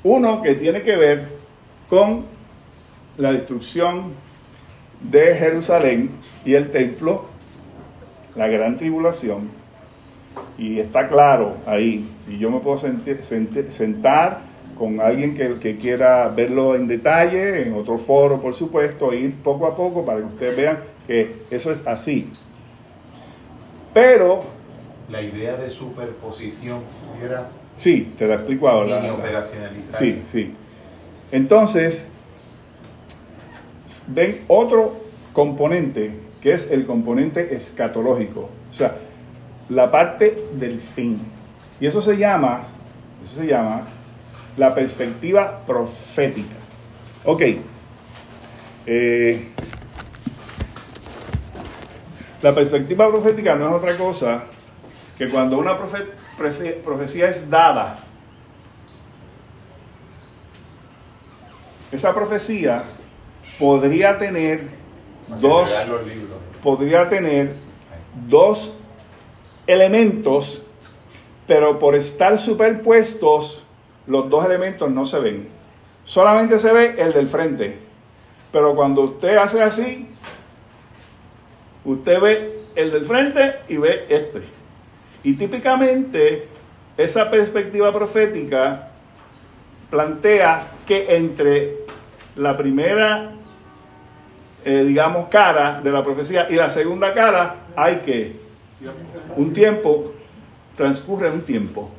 Uno 0.03 0.43
que 0.43 0.55
tiene 0.55 0.83
que 0.83 0.97
ver 0.97 1.29
con 1.89 2.25
la 3.17 3.33
destrucción 3.33 4.13
de 5.01 5.35
Jerusalén 5.35 6.11
y 6.45 6.55
el 6.55 6.71
templo, 6.71 7.27
la 8.37 8.49
gran 8.49 8.77
tribulación, 8.77 9.51
y 10.59 10.79
está 10.79 11.09
claro 11.09 11.57
ahí, 11.67 12.09
y 12.29 12.39
yo 12.39 12.51
me 12.51 12.61
puedo 12.61 12.77
sentar 12.77 14.41
con 14.77 15.01
alguien 15.01 15.37
que, 15.37 15.55
que, 15.55 15.77
quiera 15.77 16.29
verlo 16.29 16.75
en 16.75 16.89
detalle, 16.89 17.63
en 17.63 17.75
otro 17.75 17.97
foro, 17.97 18.41
por 18.41 18.55
supuesto, 18.55 19.13
ir 19.13 19.35
poco 19.37 19.67
a 19.67 19.77
poco 19.77 20.05
para 20.05 20.19
que 20.19 20.25
ustedes 20.25 20.57
vean 20.57 20.79
que 21.07 21.45
eso 21.51 21.71
es 21.71 21.87
así. 21.87 22.29
Pero... 23.93 24.43
La 25.09 25.23
idea 25.23 25.57
de 25.57 25.71
superposición 25.71 26.81
era... 27.23 27.47
Sí, 27.77 28.13
te 28.17 28.27
la 28.27 28.35
explico 28.35 28.69
ahora. 28.69 29.13
operacionalizar. 29.13 29.97
Sí, 29.97 30.23
sí. 30.33 30.55
Entonces, 31.31 32.09
ven 34.09 34.43
otro 34.49 34.97
componente 35.33 36.13
que 36.45 36.53
es 36.53 36.71
el 36.71 36.85
componente 36.85 37.57
escatológico, 37.57 38.51
o 38.71 38.75
sea, 38.75 38.99
la 39.71 39.91
parte 39.91 40.45
del 40.53 40.79
fin. 40.79 41.19
Y 41.81 41.87
eso 41.87 42.03
se 42.03 42.19
llama, 42.19 42.65
eso 43.25 43.37
se 43.41 43.47
llama 43.47 43.87
la 44.59 44.75
perspectiva 44.75 45.65
profética. 45.67 46.55
Ok. 47.25 47.43
Eh, 48.85 49.49
la 52.43 52.55
perspectiva 52.55 53.11
profética 53.11 53.55
no 53.55 53.69
es 53.69 53.75
otra 53.77 53.97
cosa 53.97 54.43
que 55.17 55.31
cuando 55.31 55.57
una 55.57 55.79
profecía 55.79 57.31
es 57.31 57.49
dada, 57.49 58.01
esa 61.91 62.15
profecía 62.15 62.85
podría 63.59 64.19
tener 64.19 64.85
dos 65.41 65.75
podría 66.65 67.09
tener 67.09 67.53
dos 68.27 68.77
elementos, 69.67 70.63
pero 71.47 71.79
por 71.79 71.95
estar 71.95 72.39
superpuestos, 72.39 73.65
los 74.07 74.29
dos 74.31 74.45
elementos 74.47 74.91
no 74.91 75.05
se 75.05 75.21
ven. 75.21 75.49
Solamente 76.05 76.59
se 76.59 76.73
ve 76.73 76.95
el 76.99 77.13
del 77.13 77.29
frente. 77.29 77.79
Pero 78.51 78.75
cuando 78.75 79.03
usted 79.03 79.37
hace 79.37 79.63
así, 79.63 80.09
usted 81.85 82.21
ve 82.21 82.61
el 82.75 82.91
del 82.93 83.05
frente 83.05 83.57
y 83.69 83.77
ve 83.77 84.07
este. 84.09 84.41
Y 85.23 85.35
típicamente 85.35 86.49
esa 86.97 87.31
perspectiva 87.31 87.93
profética 87.93 88.89
plantea 89.91 90.69
que 90.87 91.15
entre 91.17 91.77
la 92.37 92.57
primera, 92.57 93.34
eh, 94.65 94.85
digamos, 94.85 95.29
cara 95.29 95.81
de 95.83 95.91
la 95.91 96.03
profecía 96.03 96.49
y 96.51 96.55
la 96.55 96.71
segunda 96.71 97.13
cara 97.13 97.57
hay 97.77 97.97
que 97.97 98.45
un 99.37 99.53
tiempo, 99.53 100.13
transcurre 100.77 101.31
un 101.31 101.43
tiempo. 101.43 101.91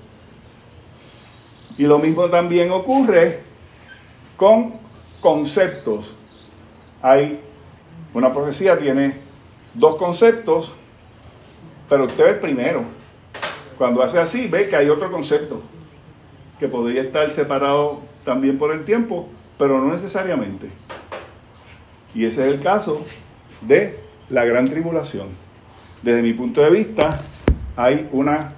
Y 1.78 1.84
lo 1.84 2.00
mismo 2.00 2.30
también 2.30 2.72
ocurre 2.72 3.42
con 4.38 4.74
conceptos. 5.20 6.18
Hay 7.02 7.40
una 8.14 8.34
profecía 8.34 8.78
tiene 8.78 9.16
dos 9.74 9.98
conceptos, 9.98 10.74
pero 11.90 12.06
usted 12.06 12.24
ve 12.24 12.30
el 12.32 12.40
primero. 12.40 12.84
Cuando 13.78 14.02
hace 14.02 14.20
así, 14.20 14.48
ve 14.48 14.70
que 14.70 14.76
hay 14.76 14.90
otro 14.90 15.12
concepto 15.12 15.62
que 16.60 16.68
podría 16.68 17.02
estar 17.02 17.30
separado 17.32 18.00
también 18.24 18.58
por 18.58 18.72
el 18.72 18.86
tiempo, 18.86 19.28
pero 19.58 19.80
no 19.80 19.92
necesariamente. 19.92 20.70
Y 22.16 22.26
ese 22.26 22.48
es 22.48 22.54
el 22.54 22.62
caso 22.62 23.04
de 23.62 24.00
la 24.30 24.46
gran 24.46 24.66
tribulación. 24.66 25.28
Desde 26.02 26.22
mi 26.22 26.34
punto 26.34 26.62
de 26.62 26.70
vista, 26.70 27.20
hay 27.76 28.08
una 28.14 28.54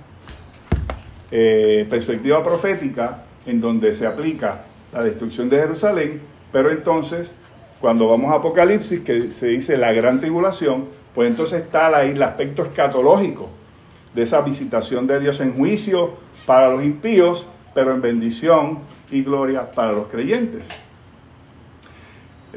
eh, 1.32 1.86
perspectiva 1.90 2.44
profética 2.44 3.24
en 3.46 3.60
donde 3.60 3.92
se 3.92 4.06
aplica 4.06 4.66
la 4.94 5.04
destrucción 5.04 5.50
de 5.50 5.58
Jerusalén, 5.58 6.22
pero 6.52 6.72
entonces, 6.72 7.36
cuando 7.82 8.08
vamos 8.08 8.32
a 8.32 8.36
Apocalipsis, 8.36 9.02
que 9.02 9.32
se 9.32 9.48
dice 9.48 9.76
la 9.78 9.92
gran 9.92 10.20
tribulación, 10.20 10.86
pues 11.16 11.30
entonces 11.30 11.64
está 11.64 11.88
ahí 11.98 12.12
el 12.12 12.22
aspecto 12.22 12.62
escatológico 12.62 13.50
de 14.14 14.24
esa 14.24 14.42
visitación 14.42 15.08
de 15.08 15.20
Dios 15.20 15.42
en 15.42 15.54
juicio 15.54 16.12
para 16.46 16.70
los 16.70 16.84
impíos, 16.84 17.48
pero 17.74 17.94
en 17.94 18.02
bendición 18.02 18.80
y 19.12 19.24
gloria 19.24 19.72
para 19.72 19.92
los 19.92 20.08
creyentes. 20.08 20.87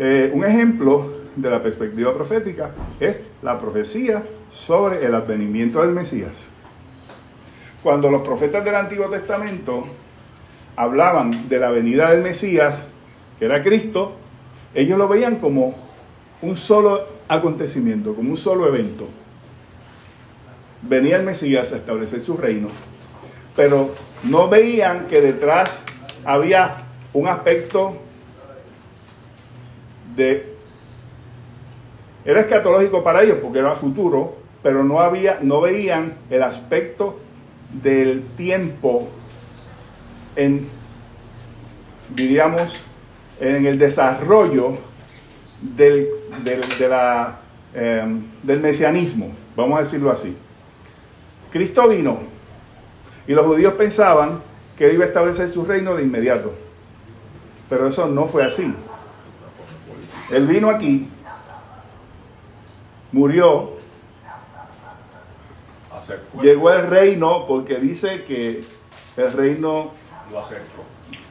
Eh, 0.03 0.31
un 0.33 0.47
ejemplo 0.47 1.13
de 1.37 1.51
la 1.51 1.63
perspectiva 1.63 2.15
profética 2.15 2.71
es 2.99 3.21
la 3.43 3.61
profecía 3.61 4.25
sobre 4.51 5.05
el 5.05 5.15
advenimiento 5.15 5.83
del 5.83 5.91
Mesías. 5.91 6.49
Cuando 7.83 8.11
los 8.11 8.23
profetas 8.23 8.65
del 8.65 8.77
Antiguo 8.77 9.11
Testamento 9.11 9.85
hablaban 10.75 11.51
de 11.51 11.59
la 11.59 11.71
venida 11.71 12.13
del 12.13 12.23
Mesías, 12.23 12.83
que 13.39 13.45
era 13.45 13.63
Cristo, 13.63 14.13
ellos 14.75 14.97
lo 14.97 15.07
veían 15.07 15.37
como 15.37 15.75
un 16.41 16.57
solo 16.57 17.01
acontecimiento, 17.29 18.15
como 18.15 18.31
un 18.31 18.39
solo 18.39 18.67
evento. 18.67 19.07
Venía 20.81 21.17
el 21.17 21.25
Mesías 21.25 21.75
a 21.75 21.77
establecer 21.77 22.23
su 22.23 22.39
reino, 22.39 22.69
pero 23.55 23.91
no 24.23 24.49
veían 24.49 25.09
que 25.09 25.21
detrás 25.21 25.83
había 26.25 26.79
un 27.13 27.29
aspecto 27.29 28.09
de... 30.15 30.55
Era 32.25 32.41
escatológico 32.41 33.03
para 33.03 33.23
ellos 33.23 33.39
porque 33.43 33.59
era 33.59 33.75
futuro, 33.75 34.37
pero 34.63 34.85
no, 34.85 35.01
había, 35.01 35.39
no 35.41 35.61
veían 35.61 36.15
el 36.29 36.43
aspecto 36.43 37.19
del 37.83 38.25
tiempo 38.37 39.09
en, 40.37 40.69
diríamos, 42.15 42.85
en 43.41 43.67
el 43.67 43.79
desarrollo 43.79 44.77
del, 45.61 46.09
de 46.45 46.89
la, 46.89 47.39
em, 47.75 48.23
del 48.43 48.61
mesianismo, 48.61 49.33
vamos 49.57 49.79
a 49.79 49.83
decirlo 49.83 50.11
así. 50.11 50.37
Cristo 51.51 51.89
vino 51.89 52.19
y 53.27 53.33
los 53.33 53.47
judíos 53.47 53.75
pensaban 53.75 54.43
que 54.77 54.87
él 54.87 54.95
iba 54.95 55.05
a 55.05 55.09
establecer 55.09 55.51
su 55.51 55.65
reino 55.65 55.95
de 55.95 56.03
inmediato, 56.03 56.53
pero 57.69 57.87
eso 57.87 58.09
no 58.09 58.27
fue 58.27 58.45
así. 58.45 58.73
Él 60.31 60.47
vino 60.47 60.71
aquí, 60.71 61.09
murió, 63.13 63.73
llegó 66.41 66.71
el 66.71 66.87
reino 66.87 67.47
porque 67.47 67.77
dice 67.77 68.25
que 68.25 68.65
el 69.17 69.33
reino 69.33 69.91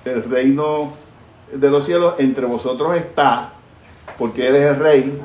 el 0.05 0.23
reino 0.29 0.93
de 1.53 1.69
los 1.69 1.85
cielos 1.85 2.15
entre 2.17 2.45
vosotros 2.45 2.95
está, 2.97 3.53
porque 4.17 4.47
Él 4.47 4.55
es 4.55 4.65
el 4.65 4.75
rey, 4.75 5.21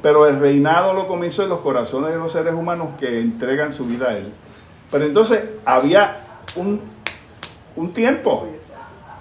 pero 0.00 0.26
el 0.26 0.38
reinado 0.38 0.94
lo 0.94 1.08
comenzó 1.08 1.42
en 1.42 1.48
los 1.48 1.60
corazones 1.60 2.12
de 2.12 2.18
los 2.18 2.30
seres 2.30 2.54
humanos 2.54 2.90
que 2.98 3.20
entregan 3.20 3.72
su 3.72 3.84
vida 3.84 4.10
a 4.10 4.16
Él. 4.16 4.32
Pero 4.90 5.04
entonces 5.04 5.42
había 5.64 6.20
un, 6.54 6.80
un 7.76 7.92
tiempo 7.92 8.46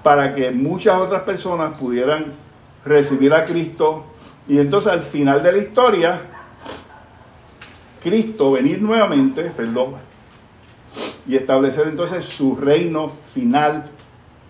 para 0.03 0.35
que 0.35 0.51
muchas 0.51 0.99
otras 0.99 1.23
personas 1.23 1.77
pudieran 1.77 2.33
recibir 2.87 3.33
a 3.33 3.45
Cristo 3.45 4.05
y 4.47 4.59
entonces 4.59 4.91
al 4.91 5.01
final 5.01 5.43
de 5.43 5.51
la 5.51 5.57
historia, 5.57 6.21
Cristo 8.01 8.51
venir 8.51 8.81
nuevamente, 8.81 9.43
perdón, 9.43 9.95
y 11.27 11.35
establecer 11.35 11.87
entonces 11.87 12.23
su 12.23 12.55
reino 12.55 13.09
final 13.33 13.89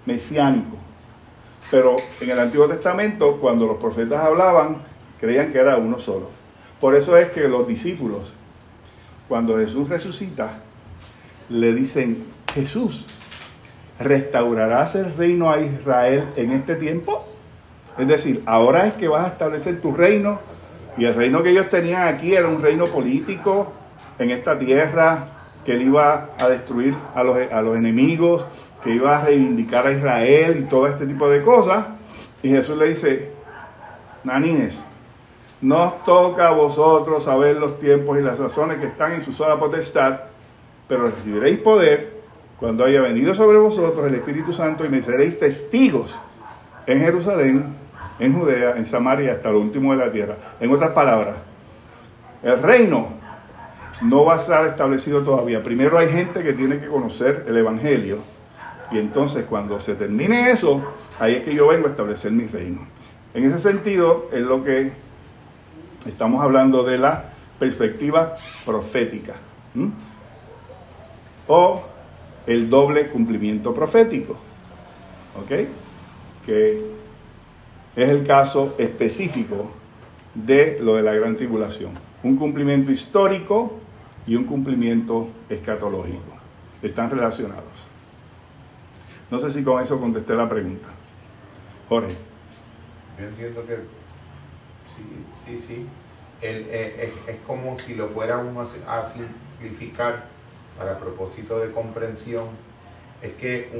mesiánico. 0.05 0.77
Pero 1.71 1.97
en 2.21 2.29
el 2.29 2.39
Antiguo 2.39 2.67
Testamento, 2.67 3.37
cuando 3.41 3.65
los 3.65 3.77
profetas 3.77 4.23
hablaban, 4.23 4.77
creían 5.19 5.51
que 5.51 5.57
era 5.57 5.77
uno 5.77 5.97
solo. 5.99 6.29
Por 6.79 6.95
eso 6.95 7.17
es 7.17 7.29
que 7.29 7.47
los 7.47 7.67
discípulos, 7.67 8.35
cuando 9.27 9.57
Jesús 9.57 9.89
resucita, 9.89 10.59
le 11.49 11.73
dicen, 11.73 12.25
Jesús, 12.53 13.07
¿restaurarás 13.99 14.95
el 14.95 15.15
reino 15.15 15.51
a 15.51 15.59
Israel 15.59 16.25
en 16.35 16.51
este 16.51 16.75
tiempo? 16.75 17.25
Es 17.97 18.07
decir, 18.07 18.43
ahora 18.45 18.87
es 18.87 18.93
que 18.93 19.07
vas 19.07 19.25
a 19.25 19.27
establecer 19.29 19.81
tu 19.81 19.91
reino 19.91 20.39
y 20.97 21.05
el 21.05 21.15
reino 21.15 21.43
que 21.43 21.49
ellos 21.49 21.69
tenían 21.69 22.07
aquí 22.07 22.33
era 22.33 22.47
un 22.47 22.61
reino 22.61 22.85
político 22.85 23.73
en 24.19 24.31
esta 24.31 24.57
tierra, 24.57 25.27
que 25.63 25.73
él 25.73 25.83
iba 25.83 26.29
a 26.39 26.47
destruir 26.47 26.95
a 27.13 27.23
los, 27.23 27.37
a 27.51 27.61
los 27.61 27.75
enemigos, 27.75 28.45
que 28.83 28.91
iba 28.91 29.17
a 29.17 29.25
reivindicar 29.25 29.85
a 29.85 29.91
Israel 29.91 30.57
y 30.59 30.69
todo 30.69 30.87
este 30.87 31.05
tipo 31.05 31.29
de 31.29 31.41
cosas. 31.41 31.85
Y 32.41 32.49
Jesús 32.49 32.77
le 32.77 32.89
dice, 32.89 33.31
nanines, 34.23 34.85
no 35.61 35.95
toca 36.05 36.49
a 36.49 36.51
vosotros 36.51 37.23
saber 37.23 37.57
los 37.57 37.79
tiempos 37.79 38.17
y 38.17 38.21
las 38.21 38.37
razones 38.37 38.79
que 38.79 38.87
están 38.87 39.13
en 39.13 39.21
su 39.21 39.31
sola 39.31 39.57
potestad, 39.57 40.19
pero 40.87 41.07
recibiréis 41.09 41.59
poder 41.59 42.17
cuando 42.59 42.85
haya 42.85 43.01
venido 43.01 43.33
sobre 43.33 43.57
vosotros 43.57 44.05
el 44.07 44.15
Espíritu 44.15 44.53
Santo 44.53 44.85
y 44.85 44.89
me 44.89 45.01
seréis 45.01 45.39
testigos 45.39 46.19
en 46.85 46.99
Jerusalén, 46.99 47.75
en 48.19 48.33
Judea, 48.37 48.75
en 48.77 48.85
Samaria, 48.85 49.33
hasta 49.33 49.51
lo 49.51 49.59
último 49.59 49.91
de 49.91 50.05
la 50.05 50.11
tierra. 50.11 50.35
En 50.59 50.71
otras 50.71 50.91
palabras, 50.91 51.37
el 52.43 52.61
reino 52.61 53.09
no 54.01 54.25
va 54.25 54.35
a 54.35 54.37
estar 54.37 54.65
establecido 54.65 55.23
todavía. 55.23 55.63
Primero 55.63 55.97
hay 55.97 56.09
gente 56.09 56.43
que 56.43 56.53
tiene 56.53 56.79
que 56.79 56.87
conocer 56.87 57.45
el 57.47 57.57
Evangelio. 57.57 58.19
Y 58.91 58.99
entonces 58.99 59.45
cuando 59.45 59.79
se 59.79 59.95
termine 59.95 60.51
eso, 60.51 60.81
ahí 61.19 61.35
es 61.35 61.43
que 61.43 61.53
yo 61.53 61.67
vengo 61.67 61.87
a 61.87 61.89
establecer 61.89 62.31
mi 62.31 62.45
reino. 62.45 62.81
En 63.33 63.45
ese 63.45 63.59
sentido 63.59 64.29
es 64.31 64.41
lo 64.41 64.63
que 64.63 64.91
estamos 66.07 66.41
hablando 66.43 66.83
de 66.83 66.97
la 66.97 67.25
perspectiva 67.59 68.35
profética. 68.65 69.33
O 71.47 71.83
el 72.45 72.69
doble 72.69 73.07
cumplimiento 73.07 73.73
profético. 73.73 74.37
¿Ok? 75.35 75.67
Que 76.45 76.96
es 77.97 78.09
el 78.09 78.27
caso 78.27 78.75
específico 78.77 79.71
de 80.35 80.77
lo 80.79 80.95
de 80.95 81.01
la 81.01 81.13
gran 81.13 81.35
tribulación. 81.35 81.93
Un 82.21 82.37
cumplimiento 82.37 82.91
histórico 82.91 83.79
y 84.27 84.35
un 84.35 84.43
cumplimiento 84.43 85.29
escatológico. 85.49 86.37
Están 86.83 87.09
relacionados. 87.09 87.63
No 89.31 89.39
sé 89.39 89.49
si 89.49 89.63
con 89.63 89.81
eso 89.81 89.99
contesté 89.99 90.35
la 90.35 90.47
pregunta. 90.47 90.89
Jorge. 91.89 92.15
Yo 93.19 93.25
entiendo 93.25 93.65
que 93.65 93.77
sí, 94.95 95.25
sí, 95.43 95.65
sí. 95.67 95.85
Eh, 96.43 97.11
es, 97.27 97.35
como 97.47 97.79
si 97.79 97.95
lo 97.95 98.09
fuéramos 98.09 98.77
a 98.87 99.05
simplificar 99.05 100.25
para 100.77 100.99
propósito 100.99 101.57
de 101.57 101.71
comprensión. 101.71 102.45
Es 103.23 103.33
que 103.33 103.71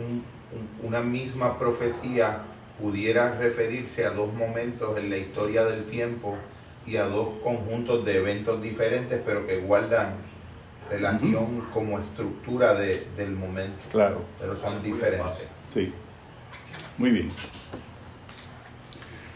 una 0.81 1.01
misma 1.01 1.59
profecía 1.59 2.41
pudiera 2.79 3.37
referirse 3.37 4.05
a 4.05 4.11
dos 4.11 4.33
momentos 4.33 4.97
en 4.97 5.09
la 5.09 5.17
historia 5.17 5.65
del 5.65 5.85
tiempo 5.85 6.37
y 6.85 6.97
a 6.97 7.05
dos 7.05 7.29
conjuntos 7.43 8.05
de 8.05 8.17
eventos 8.17 8.61
diferentes, 8.61 9.21
pero 9.25 9.45
que 9.45 9.57
guardan 9.57 10.15
relación 10.89 11.65
como 11.73 11.99
estructura 11.99 12.75
del 12.75 13.31
momento. 13.31 13.77
Claro. 13.91 14.21
Pero 14.39 14.55
son 14.57 14.81
diferentes. 14.81 15.43
Sí. 15.73 15.91
Muy 16.97 17.11
bien. 17.11 17.29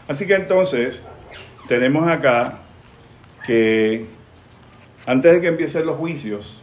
Así 0.08 0.26
que 0.26 0.34
entonces, 0.34 1.06
tenemos 1.68 2.08
acá 2.08 2.58
que 3.44 4.06
antes 5.06 5.32
de 5.32 5.40
que 5.40 5.48
empiecen 5.48 5.84
los 5.84 5.96
juicios, 5.96 6.62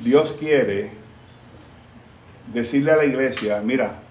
Dios 0.00 0.36
quiere 0.38 0.90
decirle 2.52 2.92
a 2.92 2.96
la 2.96 3.04
iglesia, 3.04 3.60
mira, 3.64 4.03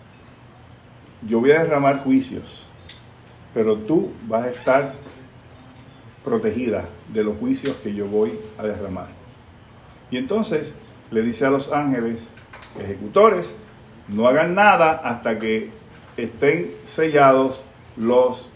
yo 1.28 1.40
voy 1.40 1.52
a 1.52 1.64
derramar 1.64 2.04
juicios, 2.04 2.68
pero 3.54 3.78
tú 3.78 4.12
vas 4.28 4.45
a 4.45 4.50
estar 4.50 4.94
protegida 6.24 6.86
de 7.10 7.24
los 7.24 7.38
juicios 7.38 7.76
que 7.78 7.94
yo 7.94 8.08
voy 8.08 8.40
a 8.58 8.64
derramar. 8.64 9.08
Y 10.10 10.18
entonces 10.18 10.78
le 11.12 11.22
dice 11.22 11.45
a 11.45 11.50
los 11.50 11.72
ángeles 11.72 12.30
ejecutores, 12.80 13.56
no 14.08 14.28
hagan 14.28 14.56
nada 14.56 14.91
hasta 15.04 15.40
que 15.40 15.70
estén 16.18 16.72
sellados 16.84 17.64
los 17.98 18.52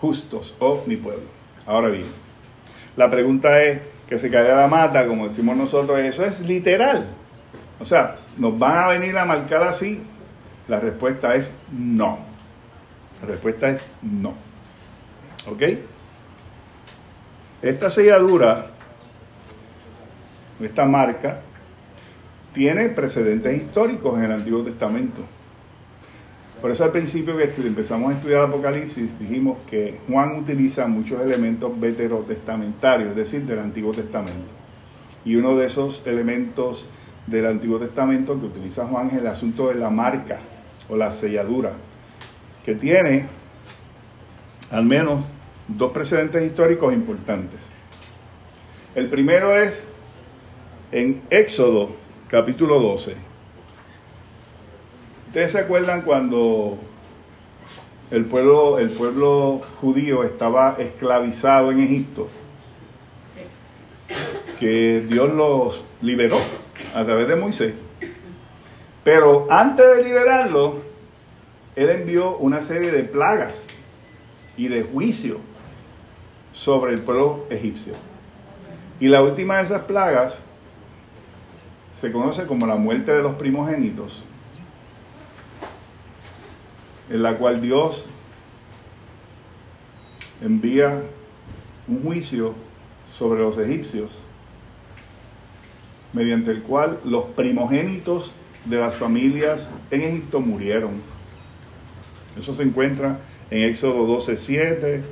justos 0.00 0.54
o 0.58 0.82
mi 0.86 0.96
pueblo. 0.96 1.24
Ahora 1.66 1.88
bien, 1.88 2.06
la 2.96 3.10
pregunta 3.10 3.62
es 3.62 3.80
que 4.08 4.18
se 4.18 4.30
caiga 4.30 4.54
la 4.54 4.68
mata, 4.68 5.06
como 5.06 5.28
decimos 5.28 5.56
nosotros, 5.56 5.98
eso 6.00 6.24
es 6.24 6.40
literal. 6.40 7.06
O 7.80 7.84
sea, 7.84 8.16
¿nos 8.36 8.58
van 8.58 8.84
a 8.84 8.88
venir 8.88 9.16
a 9.16 9.24
marcar 9.24 9.62
así? 9.66 10.00
La 10.68 10.80
respuesta 10.80 11.34
es 11.34 11.52
no. 11.72 12.18
La 13.20 13.28
respuesta 13.28 13.68
es 13.68 13.82
no. 14.02 14.34
¿Ok? 15.50 15.62
Esta 17.60 17.90
selladura, 17.90 18.66
esta 20.60 20.86
marca, 20.86 21.40
tiene 22.54 22.88
precedentes 22.88 23.56
históricos 23.56 24.16
en 24.18 24.24
el 24.24 24.32
Antiguo 24.32 24.62
Testamento. 24.62 25.22
Por 26.60 26.70
eso 26.70 26.84
al 26.84 26.92
principio 26.92 27.36
que 27.36 27.44
empezamos 27.44 28.12
a 28.12 28.16
estudiar 28.16 28.42
Apocalipsis 28.42 29.18
dijimos 29.18 29.58
que 29.68 29.98
Juan 30.08 30.38
utiliza 30.38 30.86
muchos 30.86 31.20
elementos 31.20 31.78
veterotestamentarios, 31.78 33.10
es 33.10 33.16
decir, 33.16 33.42
del 33.42 33.58
Antiguo 33.58 33.92
Testamento. 33.92 34.48
Y 35.26 35.36
uno 35.36 35.56
de 35.56 35.66
esos 35.66 36.06
elementos 36.06 36.88
del 37.26 37.46
Antiguo 37.46 37.78
Testamento 37.78 38.38
que 38.38 38.46
utiliza 38.46 38.86
Juan 38.86 39.08
es 39.08 39.18
el 39.18 39.26
asunto 39.26 39.68
de 39.68 39.74
la 39.74 39.90
marca 39.90 40.38
o 40.88 40.96
la 40.96 41.10
selladura, 41.10 41.72
que 42.64 42.74
tiene 42.74 43.26
al 44.70 44.84
menos 44.84 45.24
dos 45.68 45.92
precedentes 45.92 46.42
históricos 46.42 46.92
importantes. 46.92 47.72
El 48.94 49.08
primero 49.08 49.56
es 49.56 49.86
en 50.92 51.22
Éxodo 51.30 51.90
capítulo 52.28 52.78
12 52.80 53.34
¿Ustedes 55.34 55.50
se 55.50 55.58
acuerdan 55.58 56.02
cuando 56.02 56.78
el 58.12 58.24
pueblo, 58.26 58.78
el 58.78 58.90
pueblo 58.90 59.62
judío 59.80 60.22
estaba 60.22 60.76
esclavizado 60.78 61.72
en 61.72 61.80
Egipto? 61.82 62.28
Que 64.60 65.04
Dios 65.08 65.34
los 65.34 65.84
liberó 66.02 66.38
a 66.94 67.04
través 67.04 67.26
de 67.26 67.34
Moisés. 67.34 67.74
Pero 69.04 69.46
antes 69.50 69.84
de 69.96 70.02
liberarlo, 70.02 70.82
Él 71.76 71.90
envió 71.90 72.36
una 72.38 72.62
serie 72.62 72.90
de 72.90 73.04
plagas 73.04 73.66
y 74.56 74.68
de 74.68 74.82
juicio 74.82 75.38
sobre 76.50 76.94
el 76.94 77.00
pueblo 77.00 77.46
egipcio. 77.50 77.94
Y 78.98 79.08
la 79.08 79.22
última 79.22 79.58
de 79.58 79.64
esas 79.64 79.82
plagas 79.82 80.44
se 81.92 82.10
conoce 82.10 82.46
como 82.46 82.66
la 82.66 82.76
muerte 82.76 83.12
de 83.12 83.22
los 83.22 83.34
primogénitos 83.34 84.24
en 87.10 87.22
la 87.22 87.36
cual 87.36 87.60
Dios 87.60 88.06
envía 90.40 91.02
un 91.86 92.02
juicio 92.02 92.54
sobre 93.06 93.40
los 93.40 93.58
egipcios, 93.58 94.22
mediante 96.12 96.50
el 96.50 96.62
cual 96.62 96.98
los 97.04 97.26
primogénitos 97.26 98.32
de 98.64 98.76
las 98.76 98.94
familias 98.94 99.70
en 99.90 100.02
Egipto 100.02 100.40
murieron. 100.40 100.92
Eso 102.36 102.52
se 102.54 102.62
encuentra 102.62 103.18
en 103.50 103.62
Éxodo 103.62 104.06
12, 104.06 104.36
7, 104.36 105.02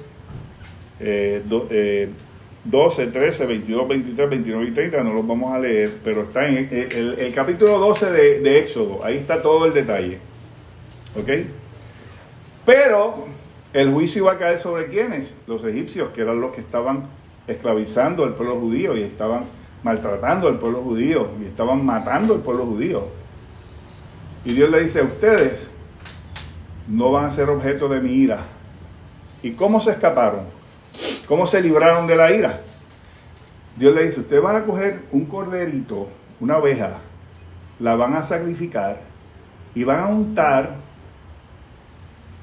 12, 2.65 3.07
13, 3.07 3.47
22, 3.47 3.89
23, 3.89 4.31
29 4.31 4.67
y 4.67 4.71
30, 4.71 5.05
no 5.05 5.13
los 5.15 5.27
vamos 5.27 5.53
a 5.53 5.59
leer, 5.59 5.99
pero 6.03 6.23
está 6.23 6.49
en 6.49 6.69
el, 6.71 7.33
capítulo 7.35 7.79
12 7.79 8.11
de, 8.11 8.41
de 8.41 8.59
Éxodo, 8.61 9.05
ahí 9.05 9.17
está 9.17 9.43
todo 9.43 9.67
el 9.67 9.75
detalle. 9.75 10.19
¿Ok? 11.17 11.29
Pero 12.65 13.27
el 13.73 13.91
juicio 13.91 14.23
iba 14.23 14.33
a 14.33 14.39
caer 14.39 14.59
sobre 14.59 14.87
quiénes? 14.87 15.37
Los 15.47 15.65
egipcios, 15.65 16.11
que 16.11 16.23
eran 16.23 16.41
los 16.41 16.53
que 16.53 16.61
estaban 16.61 17.05
esclavizando 17.47 18.25
al 18.25 18.35
pueblo 18.35 18.59
judío 18.61 18.97
y 18.97 19.03
estaban 19.03 19.45
maltratando 19.83 20.49
al 20.49 20.59
pueblo 20.59 20.83
judío 20.83 21.29
y 21.43 21.47
estaban 21.47 21.85
matando 21.85 22.35
al 22.35 22.41
pueblo 22.41 22.67
judío. 22.67 23.22
Y 24.45 24.53
Dios 24.55 24.71
le 24.71 24.83
dice 24.83 25.03
ustedes, 25.03 25.71
no 26.89 27.13
van 27.13 27.27
a 27.27 27.31
ser 27.31 27.49
objeto 27.49 27.89
de 27.89 28.01
mi 28.01 28.13
ira. 28.13 28.39
¿Y 29.43 29.53
cómo 29.53 29.81
se 29.81 29.93
escaparon? 29.93 30.45
¿Cómo 31.27 31.47
se 31.47 31.61
libraron 31.61 32.07
de 32.07 32.17
la 32.17 32.33
ira? 32.33 32.61
Dios 33.77 33.95
le 33.95 34.05
dice, 34.05 34.21
ustedes 34.21 34.43
van 34.43 34.57
a 34.57 34.65
coger 34.65 35.03
un 35.13 35.25
corderito, 35.25 36.09
una 36.41 36.59
oveja, 36.59 36.99
la 37.79 37.95
van 37.95 38.15
a 38.15 38.25
sacrificar 38.25 39.01
y 39.75 39.85
van 39.85 40.01
a 40.01 40.07
untar 40.07 40.75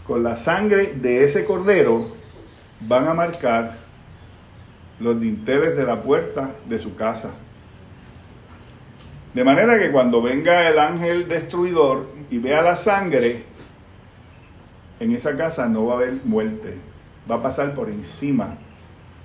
con 0.07 0.23
la 0.23 0.35
sangre 0.35 0.93
de 0.95 1.23
ese 1.23 1.45
cordero 1.45 2.07
van 2.81 3.07
a 3.07 3.13
marcar 3.13 3.75
los 4.99 5.19
dinteles 5.19 5.75
de 5.75 5.85
la 5.85 6.01
puerta 6.01 6.51
de 6.67 6.79
su 6.79 6.95
casa. 6.95 7.31
De 9.39 9.45
manera 9.45 9.79
que 9.79 9.89
cuando 9.89 10.21
venga 10.21 10.67
el 10.67 10.77
ángel 10.77 11.29
destruidor 11.29 12.07
y 12.29 12.39
vea 12.39 12.61
la 12.61 12.75
sangre, 12.75 13.45
en 14.99 15.15
esa 15.15 15.37
casa 15.37 15.65
no 15.65 15.85
va 15.85 15.93
a 15.93 15.97
haber 15.99 16.15
muerte, 16.25 16.73
va 17.31 17.35
a 17.35 17.41
pasar 17.41 17.73
por 17.73 17.87
encima. 17.87 18.57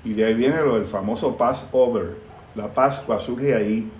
Y 0.05 0.13
de 0.13 0.27
ahí 0.27 0.35
viene 0.35 0.61
lo 0.61 0.77
del 0.77 0.87
famoso 0.87 1.37
Passover. 1.37 2.15
La 2.55 2.73
Pascua 2.73 3.19
surge 3.19 3.57
ahí. 3.57 3.91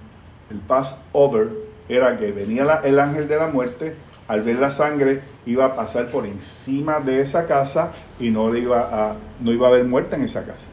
El 0.53 0.59
Passover 0.59 1.49
era 1.89 2.17
que 2.17 2.31
venía 2.31 2.81
el 2.85 3.01
ángel 3.01 3.27
de 3.27 3.37
la 3.37 3.49
muerte, 3.49 3.97
al 4.29 4.43
ver 4.43 4.61
la 4.61 4.71
sangre 4.71 5.21
iba 5.47 5.65
a 5.65 5.75
pasar 5.75 6.11
por 6.11 6.27
encima 6.27 7.01
de 7.01 7.23
esa 7.23 7.49
casa 7.49 7.91
y 8.21 8.31
no, 8.31 8.55
iba, 8.55 8.83
a, 8.83 9.17
no 9.41 9.51
iba 9.51 9.67
a 9.67 9.71
haber 9.71 9.85
muerte 9.85 10.15
en 10.15 10.23
esa 10.23 10.47
casa. 10.47 10.69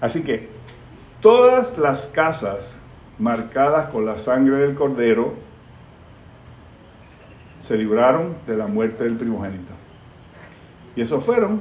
Así 0.00 0.24
que 0.24 0.48
todas 1.20 1.78
las 1.78 2.06
casas 2.06 2.81
marcadas 3.22 3.88
con 3.90 4.04
la 4.04 4.18
sangre 4.18 4.56
del 4.56 4.74
cordero 4.74 5.34
se 7.60 7.76
libraron 7.76 8.34
de 8.48 8.56
la 8.56 8.66
muerte 8.66 9.04
del 9.04 9.14
primogénito. 9.14 9.72
Y 10.96 11.02
esos 11.02 11.24
fueron 11.24 11.60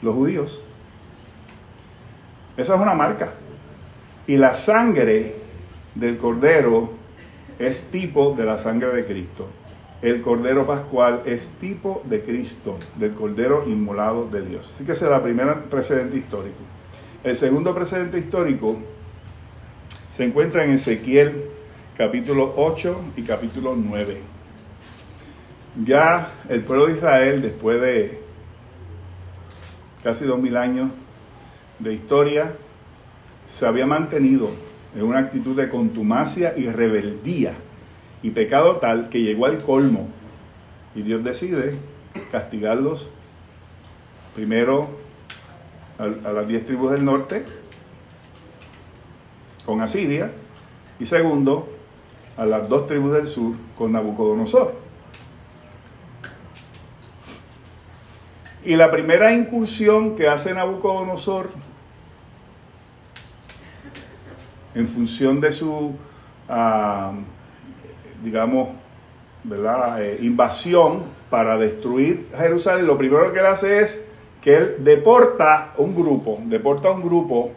los 0.00 0.14
judíos. 0.14 0.62
Esa 2.56 2.74
es 2.76 2.80
una 2.80 2.94
marca. 2.94 3.34
Y 4.26 4.38
la 4.38 4.54
sangre 4.54 5.36
del 5.94 6.16
cordero 6.16 6.92
es 7.58 7.82
tipo 7.90 8.34
de 8.34 8.46
la 8.46 8.56
sangre 8.56 8.88
de 8.94 9.04
Cristo. 9.04 9.48
El 10.00 10.22
cordero 10.22 10.66
pascual 10.66 11.24
es 11.26 11.48
tipo 11.60 12.00
de 12.06 12.22
Cristo, 12.22 12.78
del 12.96 13.12
cordero 13.12 13.64
inmolado 13.66 14.28
de 14.30 14.40
Dios. 14.40 14.72
Así 14.74 14.86
que 14.86 14.92
ese 14.92 15.04
es 15.04 15.12
el 15.12 15.20
primer 15.20 15.64
precedente 15.64 16.16
histórico. 16.16 16.56
El 17.22 17.36
segundo 17.36 17.74
precedente 17.74 18.18
histórico 18.18 18.78
se 20.20 20.26
encuentra 20.26 20.64
en 20.64 20.72
Ezequiel 20.72 21.44
capítulo 21.96 22.52
8 22.58 23.12
y 23.16 23.22
capítulo 23.22 23.74
9. 23.74 24.20
Ya 25.86 26.34
el 26.50 26.62
pueblo 26.62 26.88
de 26.88 26.96
Israel, 26.98 27.40
después 27.40 27.80
de 27.80 28.20
casi 30.04 30.26
dos 30.26 30.38
mil 30.38 30.58
años 30.58 30.90
de 31.78 31.94
historia, 31.94 32.52
se 33.48 33.64
había 33.64 33.86
mantenido 33.86 34.50
en 34.94 35.04
una 35.04 35.20
actitud 35.20 35.56
de 35.56 35.70
contumacia 35.70 36.52
y 36.54 36.68
rebeldía 36.68 37.54
y 38.22 38.28
pecado 38.32 38.76
tal 38.76 39.08
que 39.08 39.22
llegó 39.22 39.46
al 39.46 39.56
colmo. 39.56 40.06
Y 40.94 41.00
Dios 41.00 41.24
decide 41.24 41.76
castigarlos 42.30 43.08
primero 44.34 44.90
a, 45.98 46.28
a 46.28 46.32
las 46.34 46.46
diez 46.46 46.62
tribus 46.64 46.90
del 46.90 47.06
norte 47.06 47.42
con 49.64 49.80
Asiria 49.80 50.30
y 50.98 51.06
segundo 51.06 51.68
a 52.36 52.46
las 52.46 52.68
dos 52.68 52.86
tribus 52.86 53.12
del 53.12 53.26
sur 53.26 53.54
con 53.76 53.92
Nabucodonosor. 53.92 54.74
Y 58.64 58.76
la 58.76 58.90
primera 58.90 59.32
incursión 59.32 60.16
que 60.16 60.28
hace 60.28 60.54
Nabucodonosor 60.54 61.50
en 64.74 64.86
función 64.86 65.40
de 65.40 65.50
su, 65.50 65.94
ah, 66.48 67.12
digamos, 68.22 68.70
¿verdad? 69.44 70.02
Eh, 70.02 70.18
invasión 70.22 71.04
para 71.30 71.56
destruir 71.56 72.28
Jerusalén, 72.36 72.86
lo 72.86 72.98
primero 72.98 73.32
que 73.32 73.38
él 73.38 73.46
hace 73.46 73.80
es 73.80 74.04
que 74.42 74.56
él 74.56 74.76
deporta 74.80 75.72
un 75.76 75.94
grupo, 75.94 76.38
deporta 76.44 76.90
un 76.90 77.02
grupo 77.02 77.52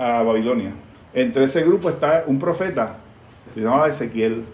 a 0.00 0.22
Babilonia. 0.22 0.72
Entre 1.12 1.44
ese 1.44 1.62
grupo 1.62 1.90
está 1.90 2.24
un 2.26 2.38
profeta, 2.38 2.96
se 3.54 3.60
llamaba 3.60 3.88
Ezequiel. 3.88 4.44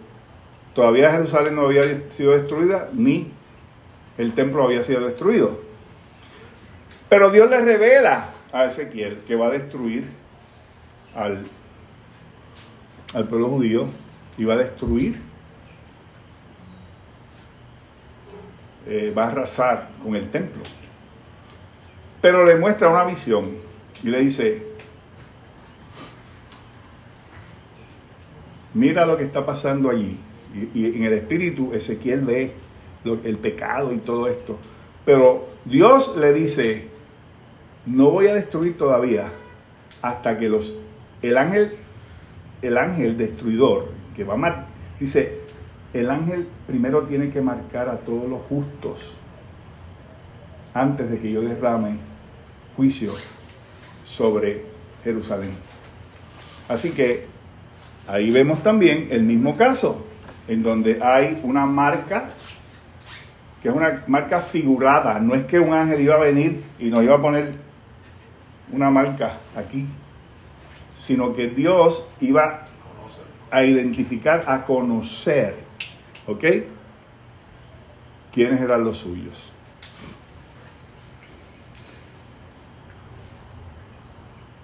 Todavía 0.75 1.11
Jerusalén 1.11 1.55
no 1.55 1.67
había 1.67 1.85
sido 2.11 2.33
destruida, 2.33 2.91
ni 2.93 3.31
el 4.19 4.35
templo 4.35 4.65
había 4.65 4.83
sido 4.83 5.07
destruido. 5.07 5.61
Pero 7.09 7.31
Dios 7.31 7.49
le 7.49 7.61
revela 7.61 8.27
a 8.53 8.65
Ezequiel 8.65 9.21
que 9.27 9.37
va 9.37 9.47
a 9.47 9.51
destruir 9.51 10.05
al, 11.15 11.45
al 13.15 13.29
pueblo 13.29 13.49
judío 13.49 13.87
y 14.37 14.45
va 14.45 14.55
a 14.55 14.59
destruir, 14.59 15.21
eh, 18.87 19.15
va 19.17 19.25
a 19.25 19.27
arrasar 19.29 19.91
con 20.03 20.17
el 20.17 20.29
templo. 20.29 20.65
Pero 22.21 22.45
le 22.45 22.57
muestra 22.57 22.89
una 22.89 23.05
visión 23.05 23.53
y 24.03 24.09
le 24.09 24.19
dice, 24.19 24.76
mira 28.77 29.07
lo 29.07 29.17
que 29.17 29.25
está 29.25 29.45
pasando 29.45 29.91
allí. 29.91 30.19
Y, 30.75 30.87
en 30.87 31.05
el 31.05 31.13
espíritu 31.15 31.73
Ezequiel 31.73 32.21
ve 32.21 32.53
el 33.05 33.39
pecado 33.39 33.93
y 33.93 33.99
todo 33.99 34.29
esto. 34.29 34.59
Pero 35.05 35.47
Dios 35.65 36.17
le 36.17 36.33
dice, 36.33 36.89
no 37.87 38.11
voy 38.11 38.29
a 38.29 38.35
destruir 38.35 38.77
todavía 38.77 39.33
hasta 40.03 40.39
que 40.39 40.49
los 40.49 40.77
el 41.23 41.39
ángel, 41.39 41.73
el 42.63 42.77
ángel 42.77 43.17
destruidor 43.17 43.89
que 44.15 44.25
va 44.25 44.35
a 44.35 44.37
mar, 44.37 44.67
dice, 45.01 45.41
el 45.95 46.11
ángel 46.11 46.47
primero 46.67 47.03
tiene 47.03 47.31
que 47.31 47.41
marcar 47.41 47.89
a 47.89 47.99
todos 47.99 48.29
los 48.29 48.43
justos 48.43 49.15
antes 50.75 51.11
de 51.11 51.19
que 51.19 51.33
yo 51.33 51.41
derrame 51.41 51.99
juicio 52.77 53.13
sobre 54.05 54.63
Jerusalén. 55.03 55.53
Así 56.69 56.91
que 56.91 57.36
ahí 58.07 58.31
vemos 58.31 58.63
también 58.63 59.09
el 59.11 59.23
mismo 59.23 59.57
caso, 59.57 60.07
en 60.49 60.63
donde 60.63 61.01
hay 61.03 61.41
una 61.43 61.67
marca, 61.67 62.29
que 63.63 63.69
es 63.69 63.75
una 63.75 64.05
marca 64.07 64.41
figurada, 64.41 65.19
no 65.19 65.35
es 65.35 65.45
que 65.47 65.59
un 65.59 65.73
ángel 65.73 66.01
iba 66.01 66.15
a 66.15 66.19
venir 66.19 66.63
y 66.79 66.87
nos 66.87 67.03
iba 67.03 67.17
a 67.17 67.21
poner 67.21 67.53
una 68.73 68.91
marca 68.91 69.39
aquí 69.57 69.87
sino 70.97 71.35
que 71.35 71.49
Dios 71.49 72.11
iba 72.21 72.65
a 73.51 73.65
identificar, 73.65 74.45
a 74.47 74.65
conocer, 74.65 75.55
¿ok? 76.27 76.45
¿Quiénes 78.33 78.61
eran 78.61 78.83
los 78.83 78.99
suyos? 78.99 79.53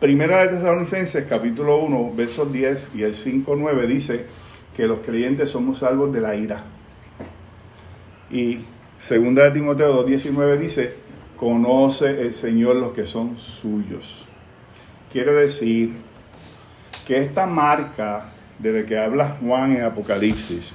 Primera 0.03 0.43
de 0.43 0.49
Tesalonicenses, 0.49 1.27
capítulo 1.29 1.77
1, 1.77 2.15
versos 2.17 2.53
10 2.53 2.97
y 2.97 3.05
el 3.05 3.15
5, 3.15 3.55
9 3.57 3.87
dice 3.87 4.27
que 4.77 4.89
los 4.89 4.99
creyentes 4.99 5.51
somos 5.51 5.79
salvos 5.79 6.13
de 6.13 6.21
la 6.21 6.35
ira. 6.35 6.65
Y 8.29 8.65
segunda 8.99 9.45
de 9.45 9.53
Timoteo 9.53 9.93
2, 9.93 10.07
19 10.07 10.59
dice, 10.59 10.95
conoce 11.37 12.21
el 12.21 12.35
Señor 12.35 12.75
los 12.75 12.95
que 12.95 13.07
son 13.07 13.39
suyos. 13.39 14.27
Quiere 15.13 15.35
decir 15.35 15.95
que 17.07 17.19
esta 17.19 17.47
marca 17.47 18.33
de 18.59 18.73
la 18.73 18.85
que 18.85 18.99
habla 18.99 19.37
Juan 19.41 19.77
en 19.77 19.85
Apocalipsis, 19.85 20.75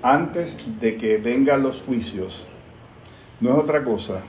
antes 0.00 0.64
de 0.80 0.96
que 0.96 1.18
vengan 1.18 1.62
los 1.62 1.82
juicios, 1.82 2.46
no 3.38 3.50
es 3.50 3.58
otra 3.58 3.84
cosa 3.84 4.22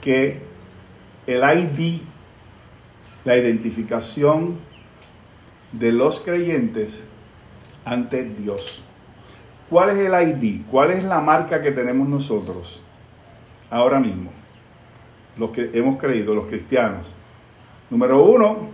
que 0.00 0.54
el 1.26 1.42
ID, 1.42 2.00
la 3.24 3.36
identificación 3.36 4.56
de 5.72 5.92
los 5.92 6.20
creyentes 6.20 7.06
ante 7.84 8.24
Dios. 8.24 8.82
¿Cuál 9.68 9.90
es 9.90 9.98
el 9.98 10.28
ID? 10.28 10.62
¿Cuál 10.70 10.92
es 10.92 11.04
la 11.04 11.20
marca 11.20 11.60
que 11.60 11.72
tenemos 11.72 12.08
nosotros 12.08 12.80
ahora 13.70 13.98
mismo? 13.98 14.30
Los 15.36 15.50
que 15.50 15.70
hemos 15.74 15.98
creído, 15.98 16.34
los 16.34 16.46
cristianos. 16.46 17.12
Número 17.90 18.24
uno, 18.24 18.68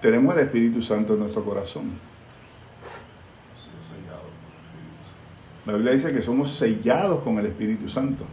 tenemos 0.00 0.36
el 0.36 0.42
Espíritu 0.42 0.82
Santo 0.82 1.14
en 1.14 1.20
nuestro 1.20 1.42
corazón. 1.44 2.06
La 5.66 5.72
Biblia 5.72 5.92
dice 5.92 6.12
que 6.12 6.22
somos 6.22 6.52
sellados 6.52 7.22
con 7.24 7.38
el 7.38 7.46
Espíritu 7.46 7.88
Santo. 7.88 8.24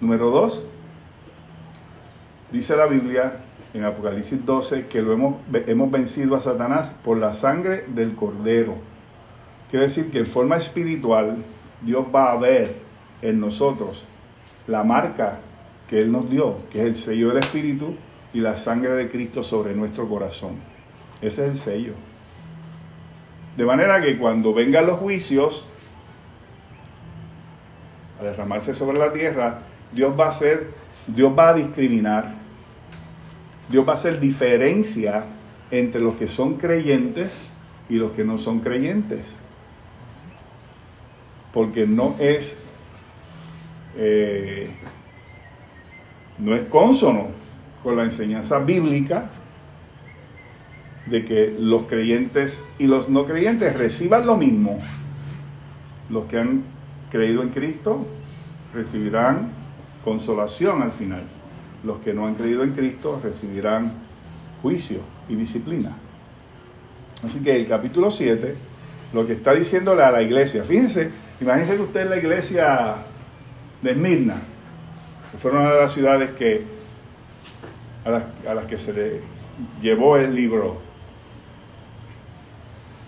Número 0.00 0.30
dos, 0.30 0.66
dice 2.52 2.76
la 2.76 2.86
Biblia 2.86 3.38
en 3.74 3.84
Apocalipsis 3.84 4.44
12 4.44 4.86
que 4.86 5.02
lo 5.02 5.12
hemos, 5.12 5.36
hemos 5.66 5.90
vencido 5.90 6.36
a 6.36 6.40
Satanás 6.40 6.92
por 7.04 7.16
la 7.16 7.32
sangre 7.32 7.84
del 7.88 8.14
Cordero. 8.14 8.76
Quiere 9.70 9.86
decir 9.86 10.10
que 10.10 10.18
en 10.18 10.26
forma 10.26 10.56
espiritual 10.56 11.38
Dios 11.80 12.06
va 12.14 12.32
a 12.32 12.36
ver 12.36 12.74
en 13.22 13.40
nosotros 13.40 14.06
la 14.66 14.84
marca 14.84 15.38
que 15.88 16.00
Él 16.00 16.12
nos 16.12 16.30
dio, 16.30 16.56
que 16.70 16.80
es 16.80 16.86
el 16.86 16.96
sello 16.96 17.28
del 17.28 17.38
Espíritu 17.38 17.94
y 18.34 18.40
la 18.40 18.56
sangre 18.56 18.90
de 18.92 19.10
Cristo 19.10 19.42
sobre 19.42 19.74
nuestro 19.74 20.08
corazón. 20.08 20.52
Ese 21.20 21.44
es 21.44 21.50
el 21.52 21.58
sello. 21.58 21.92
De 23.56 23.64
manera 23.64 24.00
que 24.00 24.18
cuando 24.18 24.54
vengan 24.54 24.86
los 24.86 24.98
juicios 24.98 25.68
a 28.20 28.24
derramarse 28.24 28.72
sobre 28.72 28.98
la 28.98 29.12
tierra, 29.12 29.60
Dios 29.92 30.18
va 30.18 30.26
a 30.26 30.30
hacer, 30.30 30.70
Dios 31.06 31.32
va 31.36 31.50
a 31.50 31.54
discriminar, 31.54 32.41
Dios 33.72 33.88
va 33.88 33.92
a 33.92 33.94
hacer 33.94 34.20
diferencia 34.20 35.24
entre 35.70 36.02
los 36.02 36.16
que 36.16 36.28
son 36.28 36.58
creyentes 36.58 37.48
y 37.88 37.94
los 37.94 38.12
que 38.12 38.22
no 38.22 38.36
son 38.36 38.60
creyentes. 38.60 39.38
Porque 41.54 41.86
no 41.86 42.14
es, 42.18 42.58
eh, 43.96 44.68
no 46.38 46.54
es 46.54 46.64
consono 46.64 47.28
con 47.82 47.96
la 47.96 48.04
enseñanza 48.04 48.58
bíblica 48.58 49.30
de 51.06 51.24
que 51.24 51.56
los 51.58 51.84
creyentes 51.84 52.62
y 52.78 52.86
los 52.86 53.08
no 53.08 53.24
creyentes 53.24 53.74
reciban 53.74 54.26
lo 54.26 54.36
mismo. 54.36 54.80
Los 56.10 56.26
que 56.26 56.38
han 56.38 56.62
creído 57.10 57.42
en 57.42 57.48
Cristo 57.48 58.06
recibirán 58.74 59.50
consolación 60.04 60.82
al 60.82 60.92
final. 60.92 61.22
Los 61.84 62.00
que 62.00 62.14
no 62.14 62.26
han 62.26 62.34
creído 62.34 62.62
en 62.62 62.72
Cristo 62.72 63.20
recibirán 63.22 63.92
juicio 64.62 65.00
y 65.28 65.34
disciplina. 65.34 65.92
Así 67.24 67.40
que 67.40 67.56
el 67.56 67.66
capítulo 67.66 68.10
7 68.10 68.56
lo 69.12 69.26
que 69.26 69.34
está 69.34 69.52
diciéndole 69.52 70.02
a 70.02 70.10
la 70.10 70.22
iglesia, 70.22 70.64
fíjense, 70.64 71.10
Imagínense 71.42 71.74
que 71.74 71.82
usted 71.82 72.00
en 72.02 72.10
la 72.10 72.16
iglesia 72.18 72.94
de 73.80 73.90
Esmirna, 73.90 74.36
que 75.32 75.38
fue 75.38 75.50
una 75.50 75.72
de 75.72 75.80
las 75.80 75.90
ciudades 75.90 76.30
que, 76.30 76.64
a, 78.04 78.10
las, 78.10 78.22
a 78.48 78.54
las 78.54 78.66
que 78.66 78.78
se 78.78 78.92
le 78.92 79.20
llevó 79.80 80.16
el 80.16 80.32
libro. 80.32 80.80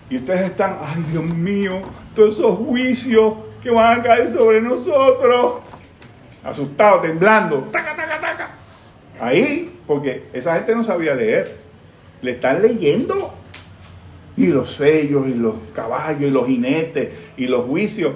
Y 0.09 0.17
ustedes 0.17 0.41
están, 0.41 0.79
ay 0.81 1.01
Dios 1.11 1.23
mío, 1.23 1.81
todos 2.13 2.33
esos 2.33 2.57
juicios 2.57 3.35
que 3.63 3.69
van 3.69 4.01
a 4.01 4.03
caer 4.03 4.27
sobre 4.27 4.59
nosotros. 4.59 5.61
Asustados, 6.43 7.03
temblando. 7.03 7.59
Taca, 7.71 7.95
taca, 7.95 8.19
taca. 8.19 8.49
Ahí, 9.19 9.79
porque 9.87 10.23
esa 10.33 10.55
gente 10.55 10.75
no 10.75 10.83
sabía 10.83 11.15
leer. 11.15 11.55
Le 12.21 12.31
están 12.31 12.61
leyendo. 12.61 13.33
Y 14.37 14.47
los 14.47 14.75
sellos, 14.75 15.27
y 15.27 15.33
los 15.33 15.55
caballos, 15.73 16.23
y 16.23 16.29
los 16.29 16.47
jinetes, 16.47 17.09
y 17.37 17.47
los 17.47 17.65
juicios. 17.65 18.13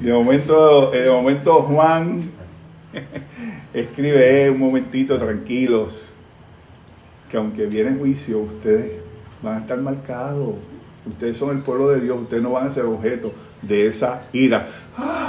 Y 0.00 0.04
de 0.06 0.12
momento, 0.12 0.90
de 0.90 1.10
momento 1.10 1.62
Juan 1.62 2.30
escribe, 3.74 4.44
eh, 4.44 4.50
un 4.50 4.58
momentito, 4.58 5.18
tranquilos, 5.18 6.12
que 7.30 7.36
aunque 7.36 7.66
viene 7.66 7.98
juicio, 7.98 8.38
ustedes 8.38 8.92
van 9.42 9.56
a 9.56 9.58
estar 9.60 9.78
marcados. 9.78 10.54
Ustedes 11.06 11.36
son 11.36 11.56
el 11.56 11.62
pueblo 11.62 11.90
de 11.90 12.00
Dios, 12.00 12.18
ustedes 12.20 12.42
no 12.42 12.52
van 12.52 12.68
a 12.68 12.72
ser 12.72 12.84
objeto 12.84 13.32
de 13.62 13.86
esa 13.86 14.22
ira. 14.32 14.68
Ah. 14.96 15.25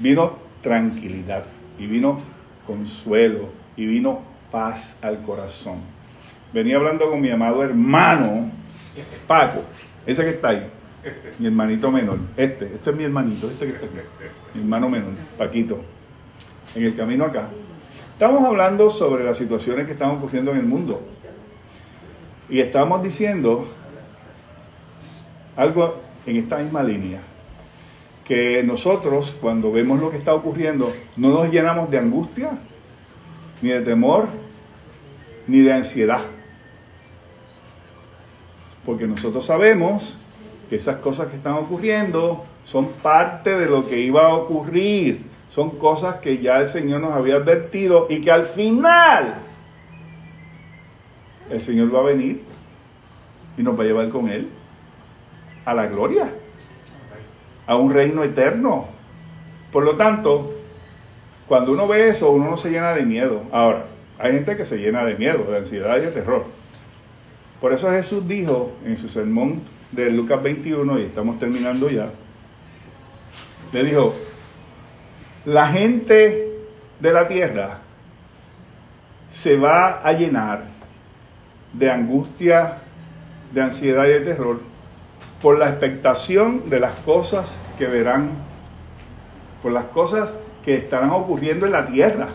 Vino 0.00 0.38
tranquilidad 0.62 1.44
y 1.78 1.86
vino 1.86 2.20
consuelo 2.66 3.50
y 3.76 3.86
vino 3.86 4.20
paz 4.50 4.98
al 5.02 5.22
corazón. 5.22 5.78
Venía 6.52 6.76
hablando 6.76 7.08
con 7.08 7.20
mi 7.20 7.30
amado 7.30 7.62
hermano 7.62 8.50
Paco, 9.26 9.62
ese 10.06 10.24
que 10.24 10.30
está 10.30 10.48
ahí, 10.48 10.66
mi 11.38 11.46
hermanito 11.46 11.90
menor, 11.90 12.18
este, 12.36 12.66
este 12.66 12.90
es 12.90 12.96
mi 12.96 13.04
hermanito, 13.04 13.48
este 13.48 13.66
que 13.66 13.72
está 13.72 13.86
aquí, 13.86 13.94
mi 14.54 14.62
hermano 14.62 14.88
menor, 14.88 15.12
Paquito, 15.38 15.80
en 16.74 16.84
el 16.84 16.94
camino 16.96 17.24
acá. 17.24 17.48
Estamos 18.12 18.44
hablando 18.44 18.90
sobre 18.90 19.24
las 19.24 19.38
situaciones 19.38 19.86
que 19.86 19.92
están 19.92 20.10
ocurriendo 20.10 20.50
en 20.50 20.58
el 20.58 20.64
mundo. 20.64 21.00
Y 22.50 22.60
estamos 22.60 23.02
diciendo 23.02 23.66
algo 25.56 26.00
en 26.26 26.36
esta 26.36 26.58
misma 26.58 26.82
línea. 26.82 27.20
Que 28.30 28.62
nosotros, 28.62 29.34
cuando 29.40 29.72
vemos 29.72 29.98
lo 29.98 30.08
que 30.08 30.16
está 30.16 30.32
ocurriendo, 30.34 30.92
no 31.16 31.30
nos 31.30 31.50
llenamos 31.50 31.90
de 31.90 31.98
angustia, 31.98 32.52
ni 33.60 33.70
de 33.70 33.80
temor, 33.80 34.28
ni 35.48 35.62
de 35.62 35.72
ansiedad. 35.72 36.20
Porque 38.86 39.08
nosotros 39.08 39.44
sabemos 39.44 40.16
que 40.68 40.76
esas 40.76 40.98
cosas 40.98 41.26
que 41.26 41.38
están 41.38 41.54
ocurriendo 41.54 42.44
son 42.62 42.90
parte 43.02 43.58
de 43.58 43.66
lo 43.66 43.88
que 43.88 43.98
iba 43.98 44.28
a 44.28 44.34
ocurrir. 44.34 45.22
Son 45.50 45.70
cosas 45.70 46.20
que 46.20 46.38
ya 46.38 46.60
el 46.60 46.68
Señor 46.68 47.00
nos 47.00 47.14
había 47.14 47.34
advertido 47.34 48.06
y 48.08 48.20
que 48.20 48.30
al 48.30 48.44
final 48.44 49.34
el 51.50 51.60
Señor 51.60 51.92
va 51.92 51.98
a 51.98 52.04
venir 52.04 52.44
y 53.58 53.62
nos 53.64 53.76
va 53.76 53.82
a 53.82 53.86
llevar 53.86 54.08
con 54.10 54.28
Él 54.28 54.48
a 55.64 55.74
la 55.74 55.86
gloria, 55.88 56.32
a 57.70 57.76
un 57.76 57.94
reino 57.94 58.24
eterno. 58.24 58.84
Por 59.70 59.84
lo 59.84 59.94
tanto, 59.94 60.56
cuando 61.46 61.70
uno 61.70 61.86
ve 61.86 62.08
eso, 62.08 62.32
uno 62.32 62.50
no 62.50 62.56
se 62.56 62.68
llena 62.68 62.92
de 62.94 63.06
miedo. 63.06 63.44
Ahora, 63.52 63.84
hay 64.18 64.32
gente 64.32 64.56
que 64.56 64.66
se 64.66 64.78
llena 64.78 65.04
de 65.04 65.14
miedo, 65.14 65.44
de 65.44 65.58
ansiedad 65.58 65.96
y 65.98 66.00
de 66.00 66.10
terror. 66.10 66.46
Por 67.60 67.72
eso 67.72 67.88
Jesús 67.92 68.26
dijo 68.26 68.72
en 68.84 68.96
su 68.96 69.08
sermón 69.08 69.62
de 69.92 70.10
Lucas 70.10 70.42
21, 70.42 70.98
y 70.98 71.04
estamos 71.04 71.38
terminando 71.38 71.88
ya, 71.88 72.10
le 73.72 73.84
dijo, 73.84 74.16
la 75.44 75.68
gente 75.68 76.48
de 76.98 77.12
la 77.12 77.28
tierra 77.28 77.78
se 79.30 79.56
va 79.56 80.00
a 80.02 80.12
llenar 80.12 80.64
de 81.72 81.88
angustia, 81.88 82.78
de 83.54 83.62
ansiedad 83.62 84.06
y 84.06 84.10
de 84.10 84.20
terror 84.22 84.69
por 85.42 85.58
la 85.58 85.70
expectación 85.70 86.68
de 86.68 86.80
las 86.80 86.92
cosas 87.00 87.58
que 87.78 87.86
verán, 87.86 88.30
por 89.62 89.72
las 89.72 89.84
cosas 89.86 90.30
que 90.64 90.76
estarán 90.76 91.10
ocurriendo 91.10 91.66
en 91.66 91.72
la 91.72 91.86
tierra. 91.86 92.28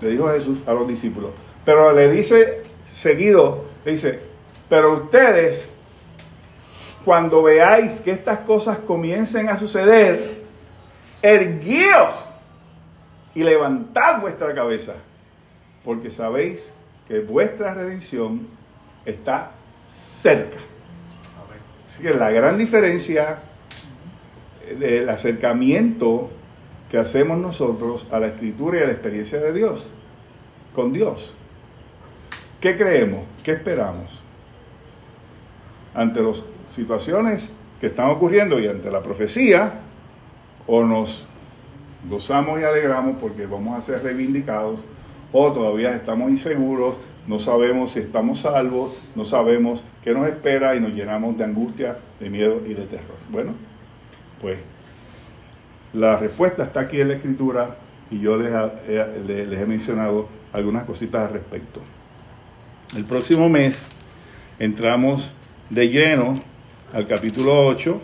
Le 0.00 0.10
dijo 0.10 0.28
Jesús 0.28 0.58
a 0.66 0.72
los 0.72 0.88
discípulos. 0.88 1.30
Pero 1.64 1.92
le 1.92 2.10
dice 2.10 2.64
seguido, 2.84 3.66
le 3.84 3.92
dice, 3.92 4.20
pero 4.68 4.94
ustedes, 4.94 5.68
cuando 7.04 7.42
veáis 7.42 8.00
que 8.00 8.12
estas 8.12 8.38
cosas 8.40 8.78
comiencen 8.78 9.48
a 9.48 9.56
suceder, 9.56 10.42
erguíos 11.22 12.24
y 13.34 13.42
levantad 13.42 14.20
vuestra 14.20 14.54
cabeza, 14.54 14.94
porque 15.84 16.10
sabéis 16.10 16.72
que 17.06 17.20
vuestra 17.20 17.74
redención 17.74 18.46
está 19.04 19.50
cerca. 19.88 20.58
Así 21.96 22.02
que 22.02 22.12
la 22.12 22.30
gran 22.30 22.58
diferencia 22.58 23.38
del 24.78 25.08
acercamiento 25.08 26.28
que 26.90 26.98
hacemos 26.98 27.38
nosotros 27.38 28.06
a 28.12 28.20
la 28.20 28.26
escritura 28.26 28.78
y 28.78 28.82
a 28.82 28.86
la 28.86 28.92
experiencia 28.92 29.40
de 29.40 29.54
Dios, 29.54 29.88
con 30.74 30.92
Dios. 30.92 31.34
¿Qué 32.60 32.76
creemos? 32.76 33.24
¿Qué 33.42 33.52
esperamos? 33.52 34.20
Ante 35.94 36.20
las 36.20 36.42
situaciones 36.74 37.54
que 37.80 37.86
están 37.86 38.10
ocurriendo 38.10 38.60
y 38.60 38.68
ante 38.68 38.90
la 38.90 39.00
profecía, 39.00 39.80
o 40.66 40.84
nos 40.84 41.24
gozamos 42.10 42.60
y 42.60 42.64
alegramos 42.64 43.16
porque 43.18 43.46
vamos 43.46 43.78
a 43.78 43.80
ser 43.80 44.02
reivindicados, 44.02 44.84
o 45.32 45.50
todavía 45.50 45.96
estamos 45.96 46.28
inseguros, 46.28 46.98
no 47.26 47.38
sabemos 47.38 47.92
si 47.92 48.00
estamos 48.00 48.40
salvos, 48.40 48.96
no 49.14 49.24
sabemos 49.24 49.82
qué 50.04 50.12
nos 50.12 50.28
espera 50.28 50.76
y 50.76 50.80
nos 50.80 50.92
llenamos 50.92 51.36
de 51.36 51.44
angustia, 51.44 51.98
de 52.20 52.30
miedo 52.30 52.62
y 52.64 52.74
de 52.74 52.84
terror. 52.84 53.16
Bueno, 53.30 53.52
pues 54.40 54.58
la 55.92 56.18
respuesta 56.18 56.62
está 56.62 56.80
aquí 56.80 57.00
en 57.00 57.08
la 57.08 57.14
escritura 57.14 57.76
y 58.10 58.20
yo 58.20 58.36
les, 58.36 58.52
les, 59.26 59.60
he 59.60 59.66
mencionado 59.66 60.28
algunas 60.52 60.84
cositas 60.84 61.24
al 61.24 61.32
respecto. 61.32 61.80
El 62.96 63.04
próximo 63.04 63.48
mes 63.48 63.88
entramos 64.60 65.32
de 65.70 65.88
lleno 65.88 66.34
al 66.92 67.08
capítulo 67.08 67.66
8 67.66 68.00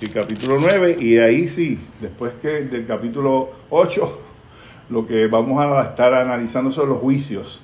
y 0.00 0.08
capítulo 0.08 0.56
9 0.58 0.96
y 0.98 1.18
ahí 1.18 1.46
sí, 1.46 1.78
después 2.00 2.32
que 2.40 2.48
del 2.64 2.86
capítulo 2.86 3.50
8 3.68 4.20
lo 4.88 5.06
que 5.06 5.26
vamos 5.26 5.62
a 5.62 5.82
estar 5.82 6.14
analizando 6.14 6.70
son 6.70 6.88
los 6.88 6.98
juicios 6.98 7.62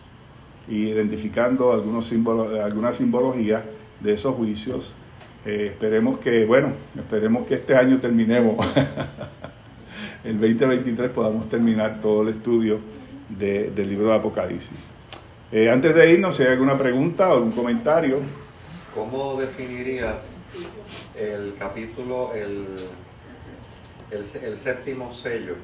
y 0.69 0.89
identificando 0.89 1.73
algunos 1.73 2.07
símbolos, 2.07 2.59
alguna 2.59 2.93
simbología 2.93 3.65
de 4.01 4.15
esos 4.15 4.35
juicios. 4.35 4.95
Eh, 5.45 5.71
esperemos 5.73 6.19
que, 6.19 6.45
bueno, 6.45 6.73
esperemos 6.99 7.47
que 7.47 7.55
este 7.55 7.77
año 7.77 7.99
terminemos, 7.99 8.67
el 10.25 10.41
2023 10.41 11.11
podamos 11.11 11.49
terminar 11.49 12.01
todo 12.01 12.23
el 12.23 12.31
estudio 12.31 12.81
del 13.29 13.89
libro 13.89 14.09
de 14.09 14.15
Apocalipsis. 14.15 14.89
Eh, 15.53 15.71
antes 15.71 15.95
de 15.95 16.13
irnos, 16.13 16.37
si 16.37 16.43
hay 16.43 16.51
alguna 16.51 16.77
pregunta 16.77 17.29
o 17.29 17.35
algún 17.35 17.53
comentario. 17.53 18.19
¿Cómo 18.95 19.41
definirías 19.41 20.17
el 21.17 21.55
capítulo, 21.57 22.33
el, 22.35 22.67
el 24.11 24.59
séptimo 24.59 25.13
sello, 25.13 25.55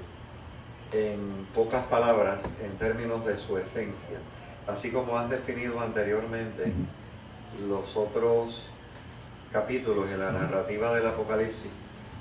en 0.92 1.46
pocas 1.54 1.84
palabras, 1.86 2.44
en 2.62 2.78
términos 2.78 3.24
de 3.26 3.38
su 3.38 3.58
esencia? 3.58 4.18
Así 4.66 4.90
como 4.90 5.18
has 5.18 5.30
definido 5.30 5.80
anteriormente 5.80 6.72
los 7.68 7.96
otros 7.96 8.62
capítulos 9.52 10.08
en 10.10 10.20
la 10.20 10.32
narrativa 10.32 10.94
del 10.94 11.06
Apocalipsis, 11.06 11.70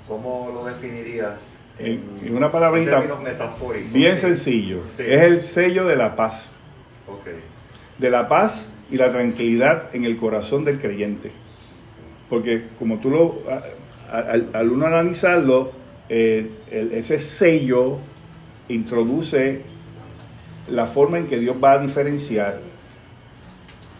¿cómo 0.06 0.50
lo 0.52 0.64
definirías? 0.64 1.36
En, 1.78 2.02
una 2.34 2.52
palabrita 2.52 3.00
metafóricos, 3.22 3.92
bien 3.92 4.18
sencillo. 4.18 4.82
Es 4.98 5.22
el 5.22 5.42
sello 5.42 5.86
de 5.86 5.96
la 5.96 6.14
paz. 6.14 6.56
Okay. 7.08 7.40
De 7.98 8.10
la 8.10 8.28
paz 8.28 8.70
y 8.90 8.96
la 8.96 9.10
tranquilidad 9.10 9.94
en 9.94 10.04
el 10.04 10.18
corazón 10.18 10.64
del 10.64 10.78
creyente. 10.78 11.32
Porque 12.28 12.64
como 12.78 12.98
tú 12.98 13.10
lo, 13.10 13.42
al, 14.10 14.70
uno 14.70 14.86
analizarlo, 14.86 15.72
eh, 16.08 16.50
ese 16.68 17.18
sello 17.18 17.98
introduce 18.68 19.62
la 20.68 20.86
forma 20.86 21.18
en 21.18 21.26
que 21.26 21.38
Dios 21.38 21.56
va 21.62 21.72
a 21.72 21.78
diferenciar 21.78 22.60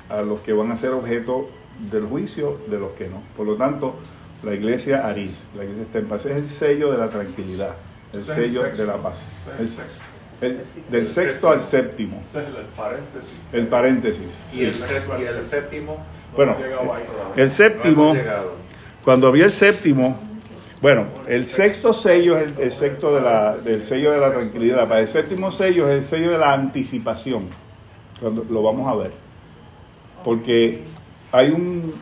a 0.09 0.23
los 0.23 0.41
que 0.41 0.53
van 0.53 0.71
a 0.73 0.77
ser 0.77 0.91
objeto 0.91 1.49
del 1.91 2.05
juicio 2.05 2.61
de 2.69 2.79
los 2.79 2.93
que 2.93 3.09
no. 3.09 3.23
Por 3.37 3.47
lo 3.47 3.57
tanto, 3.57 3.97
la 4.43 4.55
iglesia 4.55 5.07
Aris, 5.07 5.47
la 5.57 5.65
iglesia 5.65 5.85
está 5.85 5.99
en 5.99 6.07
paz, 6.09 6.27
es 6.27 6.37
el 6.37 6.49
sello 6.49 6.93
de 6.93 6.99
la 6.99 7.09
tranquilidad, 7.09 7.77
el 8.13 8.25
sello 8.25 8.63
de 8.65 8.87
la 8.87 8.97
paz. 8.97 9.27
El- 10.41 10.61
del 10.91 11.07
sexto 11.07 11.51
al 11.51 11.61
séptimo. 11.61 12.21
Ese 12.29 12.41
es 12.41 12.47
el 12.57 12.65
paréntesis. 12.77 13.33
El 13.53 13.67
paréntesis. 13.69 14.43
Y 14.53 14.65
el, 14.65 14.75
séptimo, 14.75 16.05
Bueno, 16.35 16.57
el 17.37 17.51
séptimo, 17.53 18.17
cuando 19.05 19.29
había 19.29 19.45
el 19.45 19.53
séptimo, 19.53 20.19
bueno, 20.83 21.07
el 21.29 21.47
sexto 21.47 21.93
sello 21.95 22.37
es 22.37 22.49
el, 22.49 22.65
el 22.65 22.73
sexto 22.73 23.15
de 23.15 23.23
la, 23.23 23.57
del 23.57 23.85
sello 23.85 24.11
de 24.11 24.19
la 24.19 24.33
tranquilidad. 24.33 24.89
Para 24.89 25.01
el 25.01 25.07
séptimo 25.07 25.53
sello 25.53 25.89
es 25.89 25.99
el 25.99 26.05
sello 26.05 26.33
de 26.33 26.39
la 26.39 26.53
anticipación. 26.53 27.45
Cuando 28.21 28.45
lo 28.51 28.63
vamos 28.65 28.89
a 28.89 28.97
ver. 28.97 29.13
Porque 30.25 30.83
hay 31.31 31.51
un, 31.51 31.95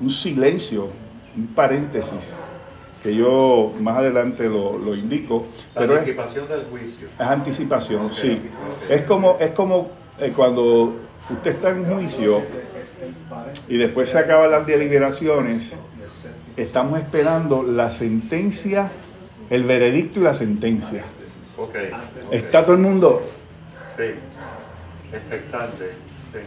un 0.00 0.10
silencio, 0.10 0.90
un 1.36 1.48
paréntesis, 1.48 2.34
que 3.02 3.16
yo 3.16 3.72
más 3.80 3.96
adelante 3.96 4.48
lo, 4.48 4.78
lo 4.78 4.94
indico. 4.94 5.46
La 5.74 5.80
Pero 5.80 5.94
es, 5.94 5.98
anticipación 6.00 6.48
del 6.48 6.64
juicio. 6.66 7.08
es 7.08 7.20
anticipación, 7.20 8.12
sí. 8.12 8.40
Es 8.88 9.02
como, 9.02 9.38
es 9.40 9.50
como 9.50 9.90
eh, 10.20 10.32
cuando 10.34 10.94
usted 11.30 11.50
está 11.50 11.70
en 11.70 11.84
juicio 11.84 12.42
y 13.68 13.76
después 13.76 14.08
se 14.08 14.18
acaban 14.18 14.52
las 14.52 14.64
deliberaciones, 14.66 15.74
estamos 16.56 16.98
esperando 16.98 17.62
la 17.62 17.90
sentencia, 17.90 18.90
el 19.50 19.64
veredicto 19.64 20.20
y 20.20 20.22
la 20.22 20.34
sentencia. 20.34 21.02
Está 22.30 22.64
todo 22.64 22.74
el 22.74 22.80
mundo 22.80 23.22
Sí. 23.96 24.04
Expectante. 25.14 25.90
Sí. 26.32 26.38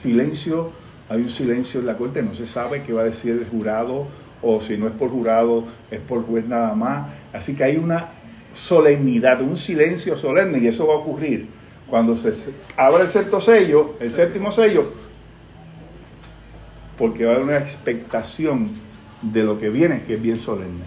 silencio, 0.00 0.72
hay 1.10 1.20
un 1.20 1.28
silencio 1.28 1.80
en 1.80 1.86
la 1.86 1.98
corte, 1.98 2.22
no 2.22 2.34
se 2.34 2.46
sabe 2.46 2.82
qué 2.82 2.94
va 2.94 3.02
a 3.02 3.04
decir 3.04 3.32
el 3.32 3.46
jurado 3.46 4.06
o 4.40 4.60
si 4.60 4.78
no 4.78 4.88
es 4.88 4.94
por 4.94 5.10
jurado, 5.10 5.64
es 5.90 6.00
por 6.00 6.24
juez 6.26 6.46
nada 6.46 6.74
más. 6.74 7.08
Así 7.32 7.54
que 7.54 7.64
hay 7.64 7.76
una 7.76 8.08
solemnidad, 8.54 9.42
un 9.42 9.56
silencio 9.56 10.16
solemne 10.16 10.58
y 10.58 10.68
eso 10.68 10.86
va 10.86 10.94
a 10.94 10.96
ocurrir 10.98 11.46
cuando 11.88 12.16
se 12.16 12.32
se 12.32 12.52
abra 12.76 13.02
el 13.02 13.08
sexto 13.08 13.40
sello, 13.40 13.96
el 14.00 14.10
séptimo 14.10 14.50
sello, 14.50 14.90
porque 16.96 17.26
va 17.26 17.32
a 17.32 17.34
haber 17.34 17.46
una 17.46 17.58
expectación 17.58 18.70
de 19.32 19.42
lo 19.42 19.58
que 19.58 19.68
viene, 19.68 20.02
que 20.04 20.14
es 20.14 20.22
bien 20.22 20.36
solemne. 20.36 20.84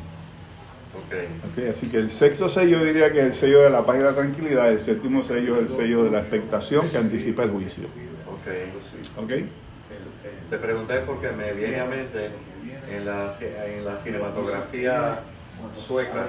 Ok. 0.96 1.14
Ok, 1.52 1.70
Así 1.72 1.88
que 1.88 1.98
el 1.98 2.12
sexto 2.12 2.50
sello 2.50 2.80
yo 2.80 2.86
diría 2.86 3.12
que 3.12 3.20
es 3.20 3.26
el 3.26 3.34
sello 3.34 3.62
de 3.62 3.70
la 3.70 3.86
paz 3.86 3.98
y 3.98 4.02
la 4.02 4.14
tranquilidad, 4.14 4.72
el 4.72 4.80
séptimo 4.80 5.22
sello 5.22 5.56
es 5.56 5.62
el 5.62 5.70
sello 5.70 6.04
de 6.04 6.12
la 6.12 6.20
expectación 6.20 6.90
que 6.90 6.98
anticipa 6.98 7.44
el 7.44 7.52
juicio. 7.52 7.86
Ok. 8.28 9.24
¿Ok? 9.24 9.32
Te 10.50 10.58
pregunté 10.58 11.00
porque 11.06 11.32
me 11.32 11.54
viene 11.54 11.80
a 11.80 11.86
mente 11.86 12.30
en 12.90 13.06
la, 13.06 13.34
en 13.66 13.86
la 13.86 13.98
cinematografía 13.98 15.20
sueca 15.86 16.28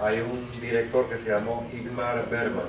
hay 0.00 0.20
un 0.20 0.60
director 0.60 1.08
que 1.08 1.16
se 1.16 1.30
llamó 1.30 1.66
Igmar 1.72 2.28
Bergman 2.30 2.64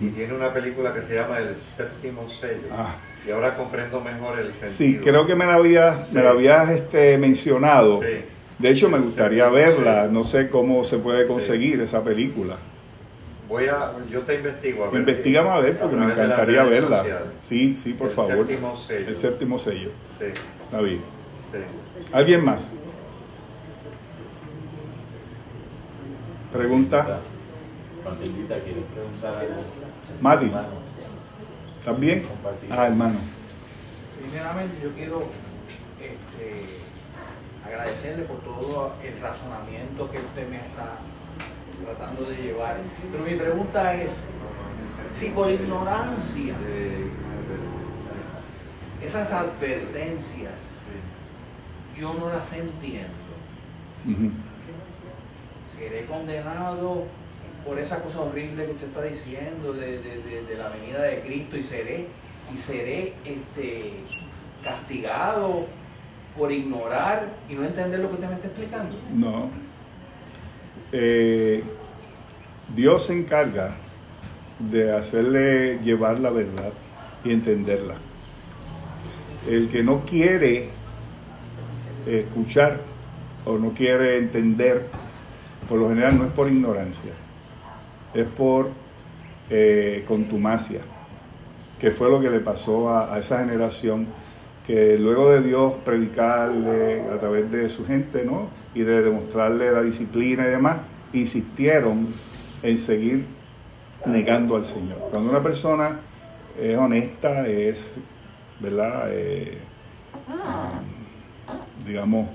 y 0.00 0.08
tiene 0.08 0.32
una 0.34 0.50
película 0.52 0.94
que 0.94 1.02
se 1.02 1.14
llama 1.14 1.38
El 1.38 1.54
séptimo 1.56 2.28
sello 2.30 2.68
Ah. 2.72 2.94
y 3.26 3.30
ahora 3.30 3.54
comprendo 3.56 4.00
mejor 4.00 4.38
el 4.38 4.46
sentido. 4.52 4.70
Sí, 4.72 4.98
creo 5.02 5.26
que 5.26 5.34
me 5.34 5.44
la 5.46 5.54
habías, 5.54 6.10
me 6.12 6.22
la 6.22 6.30
habías 6.30 6.70
este, 6.70 7.18
mencionado. 7.18 8.00
Sí. 8.00 8.24
De 8.58 8.70
hecho, 8.70 8.88
me 8.90 8.98
gustaría 8.98 9.48
verla. 9.48 10.08
No 10.10 10.22
sé 10.24 10.48
cómo 10.48 10.84
se 10.84 10.98
puede 10.98 11.26
conseguir 11.26 11.80
esa 11.80 12.02
película. 12.04 12.56
Voy 13.48 13.66
a, 13.66 13.92
yo 14.10 14.20
te 14.20 14.34
investigo 14.36 14.84
a 14.84 14.90
ver. 14.90 15.00
Investígame 15.00 15.48
a 15.50 15.58
ver 15.58 15.72
si- 15.74 15.78
porque 15.80 15.96
me 15.96 16.12
encantaría 16.12 16.62
verla. 16.64 16.98
sociales. 16.98 17.26
Sí, 17.42 17.78
sí, 17.82 17.92
por 17.94 18.08
El 18.08 18.14
favor. 18.14 18.36
séptimo 18.46 18.76
sello. 18.76 19.08
El 19.08 19.16
séptimo 19.16 19.58
sello. 19.58 19.90
Sí, 20.18 20.26
Está 20.64 20.80
bien. 20.80 21.00
sí. 21.52 21.58
¿Alguien 22.12 22.44
más? 22.44 22.72
Pregunta. 26.52 27.20
¿quieres 28.02 28.84
preguntar 28.94 29.34
algo? 29.34 29.79
Mati. 30.20 30.50
¿También? 31.84 32.22
Ah, 32.70 32.86
hermano. 32.86 33.18
Primeramente 34.20 34.78
yo 34.82 34.92
quiero 34.92 35.22
este, 35.98 36.66
agradecerle 37.66 38.24
por 38.24 38.38
todo 38.40 38.92
el 39.02 39.18
razonamiento 39.18 40.10
que 40.10 40.18
usted 40.18 40.48
me 40.50 40.56
está 40.56 40.98
tratando 41.84 42.28
de 42.28 42.36
llevar. 42.36 42.76
Pero 43.10 43.24
mi 43.24 43.34
pregunta 43.34 43.94
es, 43.94 44.10
si 45.18 45.30
por 45.30 45.50
ignorancia 45.50 46.54
esas 49.02 49.32
advertencias 49.32 50.60
yo 51.98 52.14
no 52.14 52.28
las 52.28 52.52
entiendo, 52.52 53.08
seré 55.74 56.04
condenado 56.04 57.06
por 57.66 57.78
esa 57.78 58.02
cosa 58.02 58.20
horrible 58.20 58.66
que 58.66 58.72
usted 58.72 58.86
está 58.86 59.02
diciendo 59.02 59.72
de, 59.72 60.56
la 60.56 60.68
venida 60.68 61.02
de 61.02 61.20
Cristo 61.20 61.56
y 61.56 61.62
seré 61.62 62.06
y 62.54 62.58
seré 62.58 63.12
este 63.24 63.92
castigado 64.64 65.66
por 66.36 66.52
ignorar 66.52 67.28
y 67.48 67.54
no 67.54 67.64
entender 67.64 68.00
lo 68.00 68.08
que 68.08 68.14
usted 68.14 68.28
me 68.28 68.34
está 68.34 68.46
explicando. 68.46 68.96
No. 69.14 69.50
Eh, 70.92 71.62
Dios 72.74 73.06
se 73.06 73.14
encarga 73.14 73.74
de 74.58 74.94
hacerle 74.94 75.78
llevar 75.82 76.20
la 76.20 76.30
verdad 76.30 76.72
y 77.24 77.32
entenderla. 77.32 77.94
El 79.48 79.68
que 79.68 79.82
no 79.82 80.00
quiere 80.00 80.70
escuchar 82.06 82.78
o 83.44 83.58
no 83.58 83.70
quiere 83.70 84.18
entender, 84.18 84.86
por 85.68 85.78
lo 85.78 85.88
general 85.88 86.18
no 86.18 86.24
es 86.24 86.32
por 86.32 86.48
ignorancia, 86.48 87.12
es 88.14 88.26
por 88.26 88.70
eh, 89.50 90.04
contumacia, 90.06 90.80
que 91.80 91.90
fue 91.90 92.10
lo 92.10 92.20
que 92.20 92.30
le 92.30 92.40
pasó 92.40 92.88
a, 92.88 93.14
a 93.14 93.18
esa 93.18 93.38
generación 93.38 94.06
que 94.66 94.98
luego 94.98 95.30
de 95.30 95.42
Dios 95.42 95.74
predicarle 95.84 97.02
a 97.12 97.18
través 97.18 97.50
de 97.50 97.68
su 97.68 97.84
gente, 97.84 98.24
¿no? 98.24 98.48
Y 98.74 98.82
de 98.82 99.02
demostrarle 99.02 99.72
la 99.72 99.82
disciplina 99.82 100.46
y 100.46 100.50
demás, 100.50 100.78
insistieron 101.12 102.08
en 102.62 102.78
seguir 102.78 103.24
negando 104.06 104.56
al 104.56 104.64
Señor. 104.64 104.98
Cuando 105.10 105.30
una 105.30 105.42
persona 105.42 105.98
es 106.60 106.76
honesta, 106.76 107.48
es, 107.48 107.90
¿verdad? 108.60 109.08
Eh, 109.10 109.58
digamos, 111.86 112.28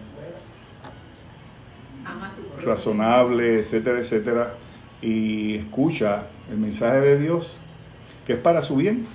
razonable, 2.64 3.60
etcétera, 3.60 4.00
etcétera, 4.00 4.54
y 5.02 5.56
escucha 5.56 6.24
el 6.50 6.58
mensaje 6.58 7.02
de 7.02 7.20
Dios, 7.20 7.58
que 8.26 8.34
es 8.34 8.40
para 8.40 8.62
su 8.62 8.76
bien, 8.76 9.06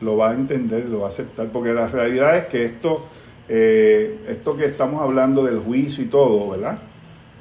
lo 0.00 0.16
va 0.16 0.30
a 0.30 0.34
entender, 0.34 0.86
lo 0.86 1.00
va 1.00 1.06
a 1.06 1.08
aceptar, 1.08 1.48
porque 1.48 1.72
la 1.72 1.86
realidad 1.86 2.36
es 2.36 2.46
que 2.46 2.64
esto, 2.64 3.06
eh, 3.48 4.18
esto 4.28 4.56
que 4.56 4.66
estamos 4.66 5.00
hablando 5.02 5.44
del 5.44 5.58
juicio 5.58 6.04
y 6.04 6.08
todo, 6.08 6.50
¿verdad? 6.50 6.78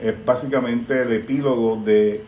Es 0.01 0.13
básicamente 0.25 1.01
el 1.01 1.11
epílogo 1.11 1.81
de, 1.83 2.21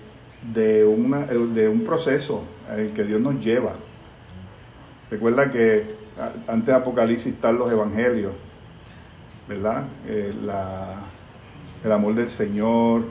de, 0.54 0.86
una, 0.86 1.26
de 1.26 1.68
un 1.68 1.84
proceso 1.84 2.44
en 2.74 2.80
el 2.80 2.92
que 2.92 3.04
Dios 3.04 3.22
nos 3.22 3.44
lleva. 3.44 3.74
Recuerda 5.10 5.52
que 5.52 5.84
antes 6.48 6.66
de 6.66 6.74
Apocalipsis 6.74 7.34
están 7.34 7.58
los 7.58 7.72
evangelios, 7.72 8.34
¿verdad? 9.48 9.84
Eh, 10.08 10.34
la, 10.44 10.96
el 11.84 11.92
amor 11.92 12.16
del 12.16 12.30
Señor, 12.30 13.04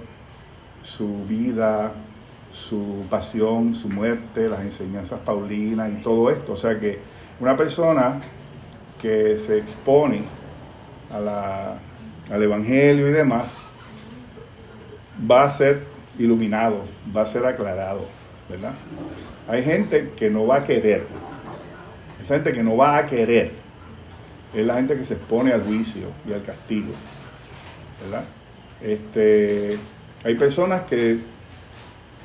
su 0.82 1.24
vida, 1.24 1.93
su 2.56 3.04
pasión, 3.10 3.74
su 3.74 3.88
muerte, 3.88 4.48
las 4.48 4.60
enseñanzas 4.60 5.20
paulinas 5.20 5.90
y 5.92 6.02
todo 6.02 6.30
esto. 6.30 6.52
O 6.52 6.56
sea 6.56 6.78
que 6.80 6.98
una 7.38 7.56
persona 7.56 8.20
que 9.00 9.38
se 9.38 9.58
expone 9.58 10.22
al 11.12 12.42
Evangelio 12.42 13.08
y 13.08 13.12
demás, 13.12 13.56
va 15.30 15.44
a 15.44 15.50
ser 15.50 15.84
iluminado, 16.18 16.82
va 17.16 17.22
a 17.22 17.26
ser 17.26 17.46
aclarado, 17.46 18.06
¿verdad? 18.48 18.72
Hay 19.48 19.62
gente 19.62 20.12
que 20.16 20.30
no 20.30 20.46
va 20.46 20.56
a 20.56 20.64
querer, 20.64 21.06
esa 22.20 22.34
gente 22.34 22.52
que 22.52 22.62
no 22.62 22.76
va 22.76 22.96
a 22.96 23.06
querer, 23.06 23.52
es 24.54 24.66
la 24.66 24.74
gente 24.74 24.96
que 24.96 25.04
se 25.04 25.14
expone 25.14 25.52
al 25.52 25.62
juicio 25.62 26.08
y 26.28 26.32
al 26.32 26.42
castigo, 26.42 26.92
¿verdad? 28.02 28.24
Este, 28.82 29.78
hay 30.24 30.34
personas 30.34 30.82
que 30.82 31.18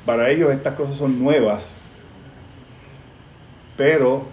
para 0.04 0.30
ellos 0.30 0.52
estas 0.52 0.74
cosas 0.74 0.96
son 0.96 1.18
nuevas, 1.22 1.76
pero 3.76 4.24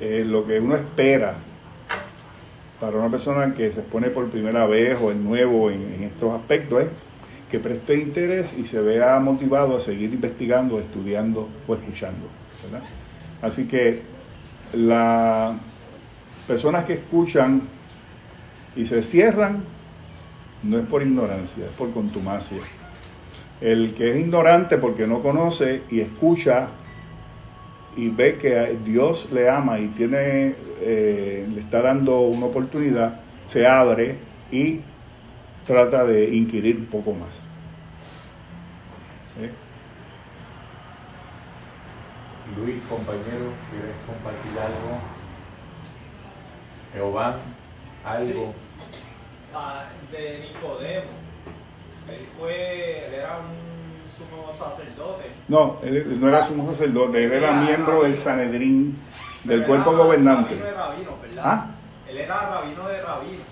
eh, 0.00 0.24
lo 0.26 0.46
que 0.46 0.60
uno 0.60 0.76
espera 0.76 1.34
para 2.80 2.98
una 2.98 3.08
persona 3.08 3.54
que 3.54 3.72
se 3.72 3.80
expone 3.80 4.08
por 4.08 4.28
primera 4.28 4.66
vez 4.66 4.98
o 5.00 5.10
es 5.10 5.16
nuevo 5.16 5.70
en, 5.70 6.02
estos 6.02 6.34
aspectos 6.34 6.82
es 6.82 6.88
que 7.50 7.58
preste 7.58 7.96
interés 7.96 8.56
y 8.58 8.66
se 8.66 8.80
vea 8.80 9.18
motivado 9.20 9.76
a 9.76 9.80
seguir 9.80 10.12
investigando, 10.12 10.78
estudiando 10.78 11.48
o 11.66 11.74
escuchando. 11.74 12.26
Así 13.40 13.66
que 13.66 14.02
las 14.74 15.56
personas 16.46 16.84
que 16.84 16.94
escuchan 16.94 17.62
y 18.74 18.84
se 18.84 19.02
cierran 19.02 19.62
no 20.62 20.78
es 20.78 20.86
por 20.86 21.02
ignorancia, 21.02 21.64
es 21.64 21.72
por 21.72 21.92
contumacia. 21.92 22.58
El 23.60 23.94
que 23.94 24.10
es 24.10 24.16
ignorante 24.18 24.76
porque 24.76 25.06
no 25.06 25.22
conoce 25.22 25.82
y 25.90 26.00
escucha 26.00 26.68
y 27.96 28.10
ve 28.10 28.36
que 28.36 28.76
Dios 28.84 29.28
le 29.32 29.48
ama 29.48 29.78
y 29.78 29.88
tiene, 29.88 30.54
eh, 30.80 31.48
le 31.52 31.60
está 31.60 31.80
dando 31.80 32.20
una 32.20 32.46
oportunidad, 32.46 33.20
se 33.46 33.66
abre 33.66 34.16
y 34.52 34.80
trata 35.66 36.04
de 36.04 36.34
inquirir 36.34 36.76
un 36.76 36.86
poco 36.86 37.12
más. 37.12 37.30
¿Sí? 39.38 39.50
Luis, 42.60 42.82
compañero, 42.88 43.52
¿quieres 43.70 43.96
compartir 44.06 44.58
algo? 44.58 45.00
Jehová, 46.92 47.36
algo. 48.04 48.54
Ah, 49.54 49.84
de 50.12 50.40
Nicodemo. 50.40 51.15
Él 52.08 52.26
fue, 52.38 53.06
él 53.06 53.14
era 53.14 53.38
un 53.38 53.96
sumo 54.16 54.52
sacerdote. 54.52 55.24
No, 55.48 55.78
él 55.82 56.20
no 56.20 56.28
era 56.28 56.46
sumo 56.46 56.70
sacerdote, 56.70 57.24
él 57.24 57.32
era 57.32 57.52
miembro 57.52 58.02
del 58.02 58.16
Sanedrín, 58.16 58.98
del 59.44 59.64
cuerpo 59.64 59.92
era 59.92 60.02
gobernante. 60.02 60.54
Rabino 60.54 60.66
de 60.66 60.72
rabino, 60.72 61.10
¿verdad? 61.22 61.42
¿Ah? 61.44 61.66
Él 62.08 62.16
era 62.18 62.40
rabino 62.50 62.88
de 62.88 63.02
rabino. 63.02 63.42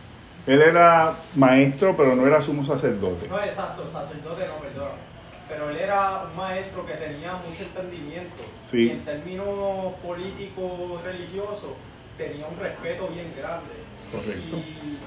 Él 0.46 0.60
era 0.60 1.14
maestro, 1.36 1.96
pero 1.96 2.14
no 2.14 2.26
era 2.26 2.40
sumo 2.40 2.64
sacerdote. 2.64 3.28
No, 3.28 3.42
exacto, 3.42 3.88
sacerdote 3.90 4.46
no, 4.46 4.54
perdón. 4.56 4.90
Pero 5.48 5.70
él 5.70 5.76
era 5.76 6.24
un 6.28 6.36
maestro 6.36 6.86
que 6.86 6.94
tenía 6.94 7.32
mucho 7.32 7.62
entendimiento. 7.62 8.42
Sí. 8.70 8.86
Y 8.86 8.90
en 8.90 9.04
términos 9.04 9.94
políticos 10.02 11.02
religiosos 11.04 11.72
tenía 12.16 12.46
un 12.46 12.58
respeto 12.58 13.08
bien 13.08 13.32
grande. 13.36 13.74
Correcto. 14.12 14.56
Y 14.56 14.98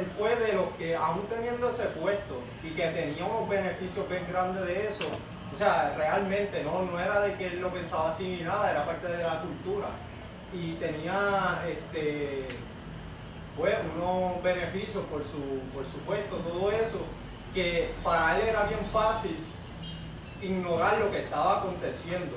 él 0.00 0.06
fue 0.16 0.34
de 0.36 0.54
los 0.54 0.70
que, 0.78 0.96
aún 0.96 1.26
teniendo 1.28 1.68
ese 1.68 1.84
puesto 2.00 2.40
y 2.64 2.70
que 2.70 2.86
tenía 2.88 3.24
unos 3.24 3.48
beneficios 3.48 4.08
bien 4.08 4.26
grandes 4.30 4.64
de 4.66 4.88
eso, 4.88 5.04
o 5.52 5.56
sea, 5.56 5.94
realmente 5.96 6.64
no, 6.64 6.82
no 6.82 6.98
era 6.98 7.20
de 7.20 7.34
que 7.34 7.48
él 7.48 7.60
lo 7.60 7.68
pensaba 7.68 8.12
así 8.12 8.24
ni 8.24 8.42
nada, 8.42 8.70
era 8.70 8.86
parte 8.86 9.08
de 9.08 9.22
la 9.22 9.42
cultura. 9.42 9.88
Y 10.52 10.72
tenía 10.74 11.62
este, 11.68 12.46
fue 13.56 13.78
unos 13.96 14.42
beneficios 14.42 15.04
por 15.06 15.22
su, 15.22 15.60
por 15.74 15.84
su 15.90 15.98
puesto, 16.00 16.36
todo 16.36 16.70
eso, 16.72 17.00
que 17.52 17.92
para 18.02 18.38
él 18.38 18.48
era 18.48 18.64
bien 18.64 18.80
fácil 18.92 19.36
ignorar 20.40 20.98
lo 20.98 21.10
que 21.10 21.20
estaba 21.20 21.58
aconteciendo. 21.58 22.36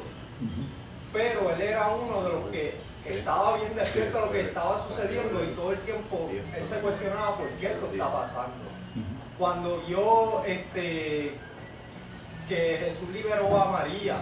Pero 1.13 1.51
él 1.53 1.61
era 1.61 1.87
uno 1.87 2.23
de 2.23 2.29
los 2.29 2.51
que 2.51 2.77
estaba 3.05 3.57
bien 3.57 3.75
despierto 3.75 4.19
lo 4.19 4.31
que 4.31 4.41
estaba 4.41 4.81
sucediendo 4.87 5.43
y 5.43 5.47
todo 5.55 5.71
el 5.73 5.79
tiempo 5.79 6.29
él 6.31 6.65
se 6.65 6.75
cuestionaba 6.77 7.37
por 7.37 7.49
qué 7.49 7.67
esto 7.67 7.89
está 7.91 8.11
pasando. 8.11 8.73
Cuando 9.37 9.81
vio 9.87 10.43
este, 10.45 11.33
que 12.47 12.77
Jesús 12.79 13.09
liberó 13.09 13.61
a 13.61 13.71
María, 13.71 14.17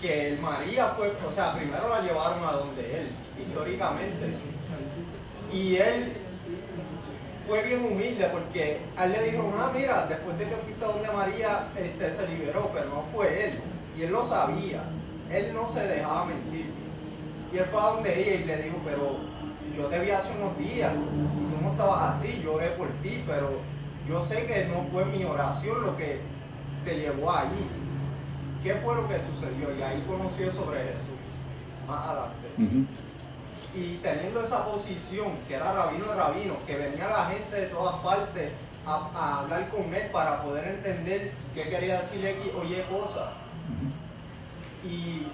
que 0.00 0.28
el 0.28 0.40
María 0.40 0.86
fue, 0.96 1.12
o 1.26 1.32
sea, 1.32 1.54
primero 1.54 1.88
la 1.88 2.00
llevaron 2.00 2.42
a 2.44 2.52
donde 2.52 3.00
él, 3.00 3.08
históricamente. 3.46 4.26
Y 5.52 5.76
él 5.76 6.12
fue 7.46 7.62
bien 7.62 7.84
humilde 7.84 8.26
porque 8.32 8.78
a 8.96 9.04
él 9.04 9.12
le 9.12 9.22
dijeron, 9.24 9.52
ah, 9.58 9.70
mira, 9.74 10.06
después 10.06 10.38
de 10.38 10.44
que 10.46 10.56
fuiste 10.56 10.84
a 10.84 10.88
donde 10.88 11.10
María 11.10 11.68
este, 11.76 12.12
se 12.12 12.26
liberó, 12.28 12.70
pero 12.72 12.86
no 12.86 13.04
fue 13.12 13.48
él. 13.48 13.58
Y 13.98 14.02
él 14.02 14.12
lo 14.12 14.26
sabía, 14.26 14.82
él 15.30 15.52
no 15.52 15.68
se 15.68 15.80
dejaba 15.80 16.24
mentir. 16.24 16.79
Y 17.52 17.58
él 17.58 17.64
fue 17.70 17.80
a 17.80 17.84
donde 17.86 18.20
ella 18.20 18.40
y 18.42 18.44
le 18.44 18.62
dijo, 18.62 18.76
pero 18.84 19.16
yo 19.76 19.86
te 19.86 19.98
vi 19.98 20.10
hace 20.10 20.32
unos 20.36 20.56
días, 20.58 20.92
y 20.92 21.54
tú 21.54 21.64
no 21.64 21.72
estabas 21.72 22.14
así, 22.16 22.40
yo 22.44 22.54
oré 22.54 22.68
por 22.70 22.88
ti, 23.02 23.22
pero 23.26 23.50
yo 24.08 24.24
sé 24.24 24.46
que 24.46 24.66
no 24.66 24.84
fue 24.92 25.04
mi 25.06 25.24
oración 25.24 25.82
lo 25.82 25.96
que 25.96 26.20
te 26.84 27.00
llevó 27.00 27.32
allí. 27.32 27.66
¿Qué 28.62 28.74
fue 28.74 28.94
lo 28.94 29.08
que 29.08 29.16
sucedió? 29.16 29.74
Y 29.76 29.82
ahí 29.82 30.04
conoció 30.06 30.52
sobre 30.52 30.80
Jesús, 30.80 31.18
más 31.88 32.08
adelante. 32.08 32.86
Y 33.74 33.96
teniendo 34.02 34.42
esa 34.44 34.64
posición, 34.64 35.28
que 35.48 35.54
era 35.54 35.72
rabino 35.72 36.06
de 36.06 36.14
rabino, 36.14 36.54
que 36.66 36.76
venía 36.76 37.08
la 37.08 37.26
gente 37.26 37.56
de 37.56 37.66
todas 37.68 37.96
partes 38.00 38.50
a, 38.86 39.10
a 39.14 39.40
hablar 39.40 39.68
con 39.70 39.94
él 39.94 40.10
para 40.12 40.42
poder 40.42 40.66
entender 40.66 41.32
qué 41.54 41.68
quería 41.68 42.00
decirle 42.00 42.30
X 42.32 42.52
o 42.54 42.64
Y 42.64 42.82
cosa. 42.90 43.32
Y 44.84 45.26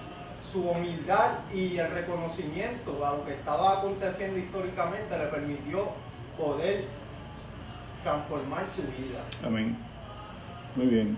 su 0.51 0.61
humildad 0.61 1.31
y 1.53 1.77
el 1.77 1.91
reconocimiento 1.91 3.05
a 3.05 3.11
lo 3.17 3.25
que 3.25 3.33
estaba 3.33 3.79
aconteciendo 3.79 4.37
históricamente 4.37 5.17
le 5.17 5.25
permitió 5.25 5.87
poder 6.37 6.85
transformar 8.03 8.65
su 8.67 8.81
vida. 8.83 9.23
Amén. 9.43 9.75
Muy 10.75 10.85
bien. 10.87 11.17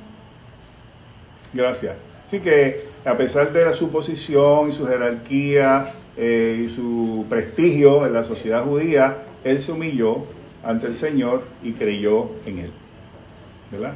Gracias. 1.54 1.96
Así 2.28 2.40
que 2.40 2.86
a 3.06 3.16
pesar 3.16 3.52
de 3.52 3.72
su 3.74 3.90
posición 3.90 4.70
y 4.70 4.72
su 4.72 4.88
jerarquía 4.88 5.94
eh, 6.18 6.64
y 6.66 6.70
su 6.70 7.26
prestigio 7.30 8.06
en 8.06 8.14
la 8.14 8.24
sociedad 8.24 8.64
judía, 8.64 9.18
él 9.44 9.60
se 9.62 9.72
humilló 9.72 10.26
ante 10.64 10.88
el 10.88 10.96
Señor 10.96 11.44
y 11.64 11.74
creyó 11.74 12.30
en 12.46 12.60
él. 12.60 12.72
¿Verdad? 13.72 13.94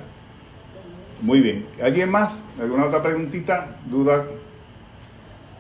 Muy 1.21 1.41
bien. 1.41 1.65
¿Alguien 1.81 2.09
más? 2.09 2.43
¿Alguna 2.59 2.85
otra 2.85 3.01
preguntita? 3.01 3.67
¿Duda? 3.85 4.25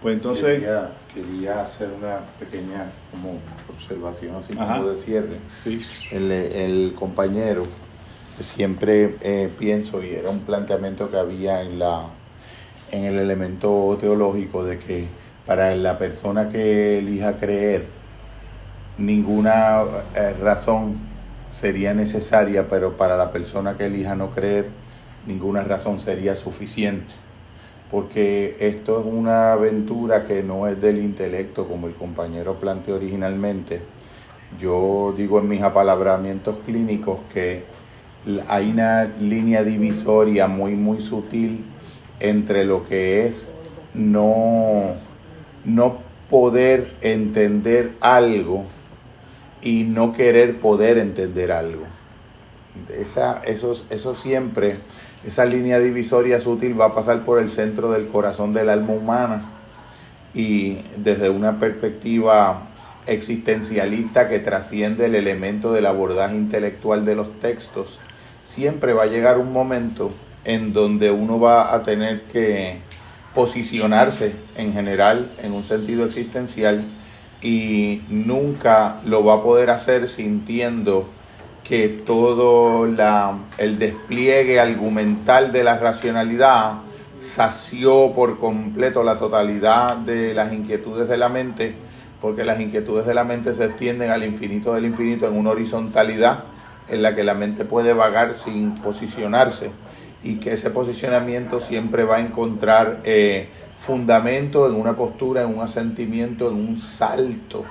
Pues 0.03 0.15
entonces... 0.15 0.59
Quería, 0.59 0.89
quería 1.13 1.61
hacer 1.61 1.89
una 1.97 2.19
pequeña 2.37 2.85
como 3.09 3.39
observación 3.73 4.35
así 4.35 4.53
Ajá. 4.59 4.77
como 4.77 4.89
de 4.89 5.01
cierre. 5.01 5.37
Sí. 5.63 5.81
El, 6.11 6.31
el 6.31 6.93
compañero 6.93 7.65
siempre 8.41 9.15
eh, 9.21 9.49
pienso 9.57 10.03
y 10.03 10.09
era 10.09 10.29
un 10.29 10.39
planteamiento 10.39 11.09
que 11.09 11.17
había 11.17 11.61
en 11.61 11.79
la 11.79 12.03
en 12.91 13.05
el 13.05 13.17
elemento 13.17 13.97
teológico 13.99 14.63
de 14.63 14.77
que 14.77 15.05
para 15.45 15.75
la 15.75 15.97
persona 15.97 16.49
que 16.49 16.99
elija 16.99 17.37
creer 17.37 17.85
ninguna 18.97 19.83
eh, 20.15 20.33
razón 20.39 20.97
sería 21.49 21.93
necesaria 21.93 22.67
pero 22.67 22.97
para 22.97 23.17
la 23.17 23.31
persona 23.31 23.77
que 23.77 23.85
elija 23.85 24.15
no 24.15 24.31
creer 24.31 24.67
ninguna 25.25 25.63
razón 25.63 25.99
sería 25.99 26.35
suficiente 26.35 27.13
porque 27.93 28.57
esto 28.59 28.99
es 28.99 29.05
una 29.05 29.53
aventura 29.53 30.25
que 30.25 30.43
no 30.43 30.67
es 30.67 30.81
del 30.81 30.97
intelecto 30.97 31.65
como 31.65 31.87
el 31.87 31.93
compañero 31.93 32.55
planteó 32.55 32.95
originalmente 32.95 33.79
yo 34.59 35.13
digo 35.15 35.39
en 35.39 35.47
mis 35.47 35.61
apalabramientos 35.61 36.57
clínicos 36.65 37.19
que 37.33 37.63
hay 38.47 38.69
una 38.69 39.05
línea 39.19 39.63
divisoria 39.63 40.47
muy, 40.47 40.75
muy 40.75 41.01
sutil 41.01 41.63
entre 42.19 42.65
lo 42.65 42.87
que 42.87 43.25
es 43.25 43.47
no, 43.93 44.93
no 45.65 45.97
poder 46.29 46.89
entender 47.01 47.91
algo 47.99 48.65
y 49.61 49.83
no 49.83 50.13
querer 50.13 50.59
poder 50.59 50.97
entender 50.97 51.51
algo. 51.51 51.83
Esa, 52.97 53.41
eso, 53.43 53.73
eso 53.89 54.15
siempre, 54.15 54.77
esa 55.25 55.45
línea 55.45 55.79
divisoria 55.79 56.41
sutil 56.41 56.79
va 56.79 56.87
a 56.87 56.93
pasar 56.93 57.23
por 57.23 57.39
el 57.39 57.49
centro 57.49 57.91
del 57.91 58.07
corazón 58.07 58.53
del 58.53 58.69
alma 58.69 58.93
humana. 58.93 59.45
Y 60.33 60.79
desde 60.97 61.29
una 61.29 61.59
perspectiva 61.59 62.63
existencialista 63.05 64.27
que 64.27 64.39
trasciende 64.39 65.05
el 65.05 65.15
elemento 65.15 65.71
del 65.71 65.85
abordaje 65.85 66.35
intelectual 66.35 67.05
de 67.05 67.15
los 67.15 67.39
textos, 67.39 67.99
siempre 68.41 68.93
va 68.93 69.03
a 69.03 69.07
llegar 69.07 69.37
un 69.37 69.53
momento 69.53 70.11
en 70.45 70.73
donde 70.73 71.11
uno 71.11 71.39
va 71.39 71.73
a 71.73 71.83
tener 71.83 72.23
que 72.23 72.77
posicionarse 73.33 74.33
en 74.57 74.73
general 74.73 75.29
en 75.41 75.53
un 75.53 75.63
sentido 75.63 76.05
existencial 76.05 76.83
y 77.41 78.01
nunca 78.09 78.99
lo 79.05 79.23
va 79.23 79.35
a 79.35 79.43
poder 79.43 79.69
hacer 79.69 80.07
sintiendo 80.07 81.07
que 81.63 81.87
todo 81.87 82.85
la, 82.85 83.37
el 83.57 83.79
despliegue 83.79 84.59
argumental 84.59 85.51
de 85.51 85.63
la 85.63 85.77
racionalidad 85.77 86.73
sació 87.19 88.11
por 88.13 88.37
completo 88.37 89.03
la 89.03 89.17
totalidad 89.17 89.95
de 89.95 90.33
las 90.33 90.51
inquietudes 90.51 91.07
de 91.07 91.17
la 91.17 91.29
mente, 91.29 91.73
porque 92.19 92.43
las 92.43 92.59
inquietudes 92.59 93.05
de 93.05 93.13
la 93.13 93.23
mente 93.23 93.53
se 93.53 93.65
extienden 93.65 94.11
al 94.11 94.25
infinito 94.25 94.73
del 94.73 94.85
infinito 94.85 95.25
en 95.25 95.37
una 95.37 95.51
horizontalidad 95.51 96.43
en 96.89 97.01
la 97.01 97.15
que 97.15 97.23
la 97.23 97.33
mente 97.33 97.63
puede 97.63 97.93
vagar 97.93 98.33
sin 98.33 98.75
posicionarse 98.75 99.71
y 100.21 100.35
que 100.35 100.53
ese 100.53 100.69
posicionamiento 100.69 101.61
siempre 101.61 102.03
va 102.03 102.17
a 102.17 102.19
encontrar 102.19 102.99
eh, 103.05 103.47
fundamento 103.77 104.67
en 104.67 104.75
una 104.75 104.93
postura, 104.93 105.43
en 105.43 105.55
un 105.55 105.61
asentimiento, 105.61 106.49
en 106.49 106.55
un 106.55 106.79
salto 106.79 107.63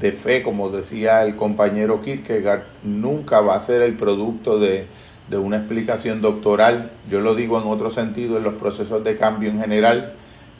de 0.00 0.12
fe, 0.12 0.42
como 0.42 0.70
decía 0.70 1.22
el 1.22 1.36
compañero 1.36 2.02
Kierkegaard, 2.02 2.62
nunca 2.84 3.40
va 3.40 3.56
a 3.56 3.60
ser 3.60 3.82
el 3.82 3.94
producto 3.94 4.58
de, 4.58 4.86
una 5.32 5.58
explicación 5.58 6.22
doctoral. 6.22 6.90
Yo 7.10 7.20
lo 7.20 7.34
digo 7.34 7.60
en 7.60 7.66
otro 7.66 7.90
sentido, 7.90 8.38
en 8.38 8.44
los 8.44 8.54
procesos 8.54 9.04
de 9.04 9.16
cambio 9.16 9.50
en 9.50 9.60
general. 9.60 10.12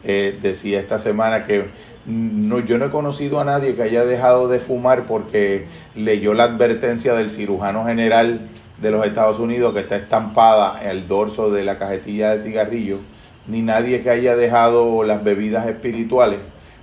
Eh, 0.04 0.38
decía 0.40 0.78
esta 0.78 0.98
semana 0.98 1.44
que 1.44 1.64
no, 2.06 2.60
yo 2.60 2.78
no 2.78 2.86
he 2.86 2.90
conocido 2.90 3.40
a 3.40 3.44
nadie 3.44 3.74
que 3.74 3.82
haya 3.82 4.04
dejado 4.04 4.48
de 4.48 4.60
fumar 4.60 5.04
porque 5.04 5.66
leyó 5.94 6.34
la 6.34 6.44
advertencia 6.44 7.14
del 7.14 7.30
cirujano 7.30 7.84
general 7.84 8.40
de 8.80 8.90
los 8.90 9.04
Estados 9.04 9.40
Unidos 9.40 9.74
que 9.74 9.80
está 9.80 9.96
estampada 9.96 10.80
en 10.82 10.90
el 10.90 11.08
dorso 11.08 11.50
de 11.50 11.64
la 11.64 11.78
cajetilla 11.78 12.30
de 12.30 12.38
cigarrillo, 12.38 12.98
ni 13.46 13.62
nadie 13.62 14.02
que 14.02 14.10
haya 14.10 14.36
dejado 14.36 15.02
las 15.02 15.24
bebidas 15.24 15.66
espirituales 15.66 16.38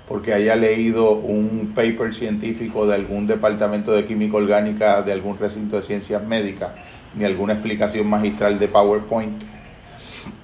porque 0.07 0.33
haya 0.33 0.55
leído 0.55 1.13
un 1.13 1.71
paper 1.73 2.13
científico 2.13 2.85
de 2.85 2.95
algún 2.95 3.25
departamento 3.25 3.91
de 3.91 4.05
química 4.05 4.37
orgánica 4.37 5.01
de 5.01 5.11
algún 5.11 5.37
recinto 5.37 5.77
de 5.77 5.81
ciencias 5.81 6.23
médicas, 6.23 6.71
ni 7.15 7.25
alguna 7.25 7.53
explicación 7.53 8.07
magistral 8.07 8.59
de 8.59 8.67
PowerPoint. 8.67 9.43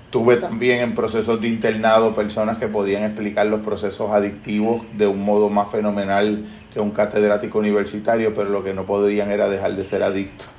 Tuve 0.09 0.37
también 0.37 0.81
en 0.81 0.95
procesos 0.95 1.39
de 1.39 1.47
internado 1.47 2.13
personas 2.13 2.57
que 2.57 2.67
podían 2.67 3.03
explicar 3.03 3.45
los 3.45 3.61
procesos 3.61 4.11
adictivos 4.11 4.81
de 4.97 5.07
un 5.07 5.23
modo 5.23 5.49
más 5.49 5.71
fenomenal 5.71 6.43
que 6.73 6.79
un 6.79 6.91
catedrático 6.91 7.59
universitario, 7.59 8.33
pero 8.33 8.49
lo 8.49 8.63
que 8.63 8.73
no 8.73 8.83
podían 8.83 9.31
era 9.31 9.47
dejar 9.47 9.75
de 9.75 9.85
ser 9.85 10.03
adictos. 10.03 10.49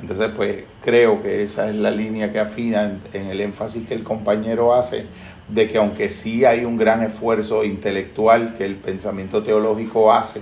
Entonces, 0.00 0.30
pues 0.34 0.64
creo 0.82 1.22
que 1.22 1.42
esa 1.42 1.68
es 1.68 1.74
la 1.74 1.90
línea 1.90 2.32
que 2.32 2.38
afina 2.38 2.84
en, 2.84 3.00
en, 3.12 3.30
el 3.30 3.40
énfasis 3.40 3.86
que 3.86 3.94
el 3.94 4.04
compañero 4.04 4.74
hace 4.74 5.06
de 5.48 5.68
que 5.68 5.78
aunque 5.78 6.08
sí 6.10 6.44
hay 6.44 6.64
un 6.64 6.76
gran 6.76 7.02
esfuerzo 7.02 7.64
intelectual 7.64 8.54
que 8.56 8.64
el 8.64 8.74
pensamiento 8.76 9.42
teológico 9.42 10.12
hace, 10.12 10.40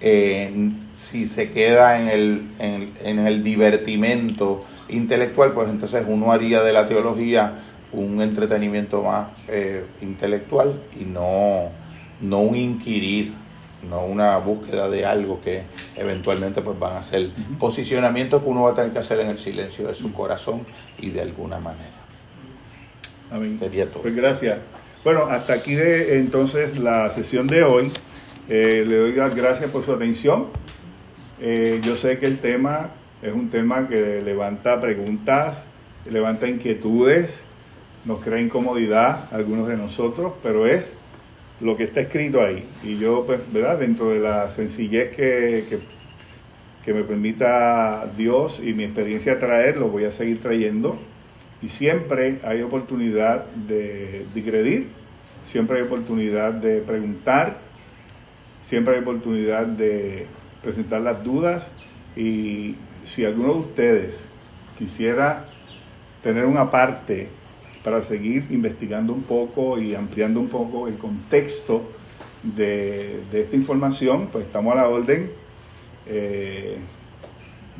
eh, 0.00 0.70
si 0.94 1.26
se 1.26 1.50
queda 1.50 2.00
en 2.00 2.08
el, 2.08 2.42
en, 2.58 2.92
en 3.02 3.26
el 3.26 3.42
divertimento 3.42 4.64
intelectual, 4.88 5.52
pues 5.52 5.68
entonces 5.68 6.04
uno 6.06 6.32
haría 6.32 6.62
de 6.62 6.72
la 6.72 6.86
teología 6.86 7.54
un 7.92 8.20
entretenimiento 8.20 9.02
más 9.02 9.28
eh, 9.48 9.84
intelectual 10.02 10.74
y 11.00 11.04
no, 11.04 11.70
no 12.20 12.40
un 12.40 12.56
inquirir, 12.56 13.32
no 13.88 14.04
una 14.04 14.36
búsqueda 14.38 14.88
de 14.88 15.06
algo 15.06 15.40
que 15.40 15.62
eventualmente 15.96 16.60
pues 16.60 16.78
van 16.78 16.96
a 16.96 17.02
ser 17.02 17.30
posicionamientos 17.58 18.42
que 18.42 18.48
uno 18.48 18.62
va 18.64 18.72
a 18.72 18.74
tener 18.74 18.92
que 18.92 18.98
hacer 18.98 19.20
en 19.20 19.28
el 19.28 19.38
silencio 19.38 19.88
de 19.88 19.94
su 19.94 20.12
corazón 20.12 20.60
y 20.98 21.10
de 21.10 21.22
alguna 21.22 21.58
manera. 21.58 21.95
Amén. 23.30 23.58
Sería 23.58 23.86
todo. 23.86 24.02
Pues 24.02 24.14
gracias. 24.14 24.58
Bueno, 25.04 25.26
hasta 25.26 25.52
aquí 25.52 25.74
de, 25.74 26.18
entonces 26.18 26.78
la 26.78 27.10
sesión 27.10 27.46
de 27.46 27.62
hoy. 27.62 27.90
Eh, 28.48 28.84
le 28.86 28.96
doy 28.96 29.12
las 29.12 29.34
gracias 29.34 29.70
por 29.70 29.84
su 29.84 29.92
atención. 29.92 30.46
Eh, 31.40 31.80
yo 31.82 31.96
sé 31.96 32.18
que 32.18 32.26
el 32.26 32.38
tema 32.38 32.90
es 33.22 33.32
un 33.32 33.50
tema 33.50 33.88
que 33.88 34.22
levanta 34.22 34.80
preguntas, 34.80 35.66
levanta 36.10 36.48
inquietudes, 36.48 37.44
nos 38.04 38.20
crea 38.20 38.40
incomodidad 38.40 39.28
a 39.32 39.36
algunos 39.36 39.68
de 39.68 39.76
nosotros, 39.76 40.32
pero 40.42 40.66
es 40.66 40.94
lo 41.60 41.76
que 41.76 41.84
está 41.84 42.00
escrito 42.00 42.40
ahí. 42.40 42.64
Y 42.82 42.98
yo, 42.98 43.24
pues, 43.26 43.40
¿verdad? 43.52 43.78
Dentro 43.78 44.10
de 44.10 44.20
la 44.20 44.48
sencillez 44.50 45.10
que, 45.10 45.64
que, 45.68 45.78
que 46.84 46.94
me 46.94 47.02
permita 47.02 48.06
Dios 48.16 48.60
y 48.64 48.72
mi 48.72 48.84
experiencia 48.84 49.38
traer, 49.38 49.76
lo 49.76 49.88
voy 49.88 50.04
a 50.04 50.12
seguir 50.12 50.40
trayendo. 50.40 50.96
Y 51.62 51.68
siempre 51.68 52.38
hay 52.44 52.62
oportunidad 52.62 53.44
de 53.46 54.26
digredir, 54.34 54.88
siempre 55.46 55.78
hay 55.78 55.84
oportunidad 55.84 56.52
de 56.52 56.80
preguntar, 56.80 57.58
siempre 58.68 58.94
hay 58.94 59.00
oportunidad 59.00 59.66
de 59.66 60.26
presentar 60.62 61.00
las 61.00 61.24
dudas. 61.24 61.72
Y 62.16 62.74
si 63.04 63.24
alguno 63.24 63.54
de 63.54 63.60
ustedes 63.60 64.24
quisiera 64.78 65.44
tener 66.22 66.44
una 66.44 66.70
parte 66.70 67.28
para 67.84 68.02
seguir 68.02 68.44
investigando 68.50 69.12
un 69.12 69.22
poco 69.22 69.78
y 69.78 69.94
ampliando 69.94 70.40
un 70.40 70.48
poco 70.48 70.88
el 70.88 70.98
contexto 70.98 71.82
de, 72.42 73.20
esta 73.32 73.56
información, 73.56 74.28
pues 74.32 74.46
estamos 74.46 74.72
a 74.72 74.76
la 74.76 74.88
orden. 74.88 75.30
Eh, 76.08 76.76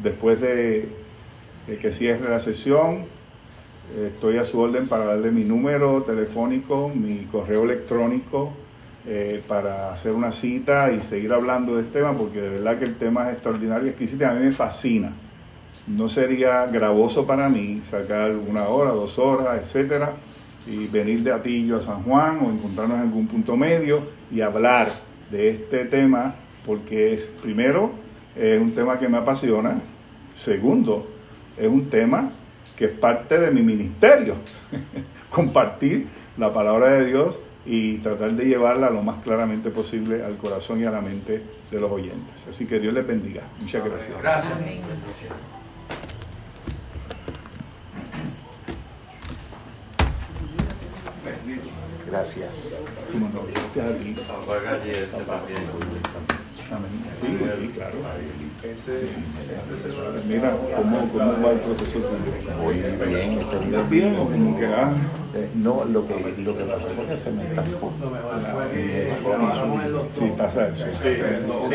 después 0.02 0.40
de, 0.40 0.88
que 1.80 1.92
cierre 1.92 2.28
la 2.28 2.40
sesión, 2.40 3.04
estoy 4.06 4.38
a 4.38 4.44
su 4.44 4.58
orden 4.58 4.88
para 4.88 5.04
darle 5.04 5.30
mi 5.30 5.44
número 5.44 6.02
telefónico, 6.02 6.90
mi 6.94 7.26
correo 7.30 7.64
electrónico, 7.64 8.52
eh, 9.06 9.40
para 9.46 9.92
hacer 9.92 10.12
una 10.12 10.32
cita 10.32 10.90
y 10.90 11.00
seguir 11.00 11.32
hablando 11.32 11.76
de 11.76 11.82
este 11.82 12.00
tema, 12.00 12.12
porque 12.12 12.40
de 12.40 12.48
verdad 12.48 12.78
que 12.78 12.86
el 12.86 12.96
tema 12.96 13.28
es 13.28 13.34
extraordinario 13.34 13.88
exquisito 13.88 14.26
a 14.26 14.32
mí 14.32 14.44
me 14.44 14.52
fascina. 14.52 15.12
No 15.86 16.08
sería 16.08 16.66
gravoso 16.66 17.24
para 17.24 17.48
mí 17.48 17.80
sacar 17.88 18.32
una 18.34 18.66
hora, 18.66 18.90
dos 18.90 19.18
horas, 19.20 19.60
etcétera, 19.62 20.12
y 20.66 20.88
venir 20.88 21.22
de 21.22 21.32
Atillo 21.32 21.76
a 21.76 21.82
San 21.82 22.02
Juan 22.02 22.40
o 22.44 22.50
encontrarnos 22.50 22.96
en 22.96 23.02
algún 23.04 23.28
punto 23.28 23.56
medio 23.56 24.00
y 24.32 24.40
hablar 24.40 24.90
de 25.30 25.50
este 25.50 25.84
tema, 25.84 26.34
porque 26.66 27.14
es, 27.14 27.30
primero, 27.40 27.92
es 28.34 28.60
un 28.60 28.72
tema 28.72 28.98
que 28.98 29.08
me 29.08 29.18
apasiona, 29.18 29.78
segundo, 30.34 31.06
es 31.56 31.68
un 31.68 31.88
tema 31.88 32.30
que 32.76 32.86
es 32.86 32.90
parte 32.92 33.38
de 33.38 33.50
mi 33.50 33.62
ministerio, 33.62 34.34
compartir 35.30 36.06
la 36.36 36.52
palabra 36.52 36.90
de 36.90 37.06
Dios 37.06 37.38
y 37.64 37.98
tratar 37.98 38.32
de 38.32 38.44
llevarla 38.44 38.90
lo 38.90 39.02
más 39.02 39.22
claramente 39.22 39.70
posible 39.70 40.24
al 40.24 40.36
corazón 40.36 40.80
y 40.80 40.84
a 40.84 40.90
la 40.90 41.00
mente 41.00 41.42
de 41.70 41.80
los 41.80 41.90
oyentes. 41.90 42.46
Así 42.48 42.66
que 42.66 42.78
Dios 42.78 42.94
les 42.94 43.06
bendiga. 43.06 43.42
Muchas 43.60 43.84
gracias. 43.84 44.16
Gracias. 44.22 44.52
Gracias. 52.06 52.68
Gracias 53.66 53.86
a 53.86 53.98
ti. 53.98 54.16
Amén. 56.70 56.90
Sí, 57.20 57.38
sí, 57.60 57.68
claro. 57.74 57.94
Mira, 60.26 60.56
¿cómo, 60.76 61.08
¿cómo 61.12 61.42
va 61.42 61.52
el 61.52 61.60
proceso 61.60 61.98
tuyo? 61.98 62.62
Voy 62.62 62.78
bien, 62.78 62.92
estoy 63.32 63.64
¿Estás 63.64 63.90
bien 63.90 64.16
o 64.18 64.24
como 64.24 64.58
que 64.58 64.66
ah? 64.66 64.92
Eh, 65.34 65.50
no, 65.54 65.84
lo 65.84 66.06
que, 66.06 66.14
lo 66.38 66.56
que 66.56 66.64
pasó 66.64 66.86
fue 66.96 67.04
que 67.04 67.18
se 67.20 67.30
me 67.30 67.42
estampó. 67.44 67.92
Sí, 70.18 70.32
pasa 70.36 70.68
eso. 70.68 70.86
Pero, 71.02 71.70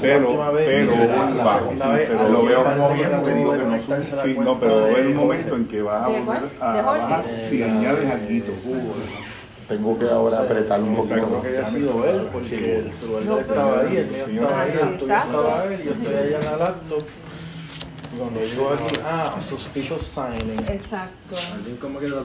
Pero, 0.00 0.40
pero, 0.56 1.44
bajo, 1.44 1.72
pero 1.78 2.28
lo 2.28 2.44
veo 2.44 2.64
como 2.64 2.94
bien 2.94 3.10
porque 3.12 3.34
digo 3.34 3.52
que 3.52 3.58
no 3.58 4.22
Sí, 4.24 4.36
no, 4.38 4.58
pero 4.58 4.76
va 4.76 4.82
a 4.82 4.90
haber 4.90 5.06
un 5.06 5.16
momento 5.16 5.54
en 5.54 5.68
que 5.68 5.82
vas 5.82 6.02
a 6.02 6.08
volver 6.08 6.42
a 6.60 6.82
bajar 6.82 7.24
si 7.48 7.62
añades 7.62 8.10
algo. 8.10 8.54
Tengo 9.68 9.98
que 9.98 10.08
ahora 10.08 10.38
apretar 10.40 10.80
un 10.80 10.96
poquito 10.96 11.14
Exacto. 11.16 11.34
más. 11.34 11.42
que 11.42 11.48
haya 11.48 11.66
sido 11.66 12.04
él, 12.08 12.28
porque 12.32 12.76
el 12.78 12.92
celular 12.92 13.38
estaba 13.40 13.80
ahí, 13.80 13.96
el 13.98 14.06
mío 14.06 14.42
estaba 14.42 14.62
ahí, 14.62 14.70
el 14.72 14.98
tuyo 14.98 15.14
estaba 15.14 15.60
ahí, 15.62 15.82
yo 15.84 15.92
estoy 15.92 16.14
allá 16.14 16.38
en 16.38 16.44
la 16.44 16.56
laptop. 16.56 17.02
Cuando 18.18 18.40
llego 18.40 18.70
aquí, 18.70 18.94
ah, 19.04 19.36
suspicious 19.46 20.02
signing. 20.02 20.58
Exacto. 20.60 21.36
Alguien 21.54 21.76
como 21.76 22.00
que 22.00 22.08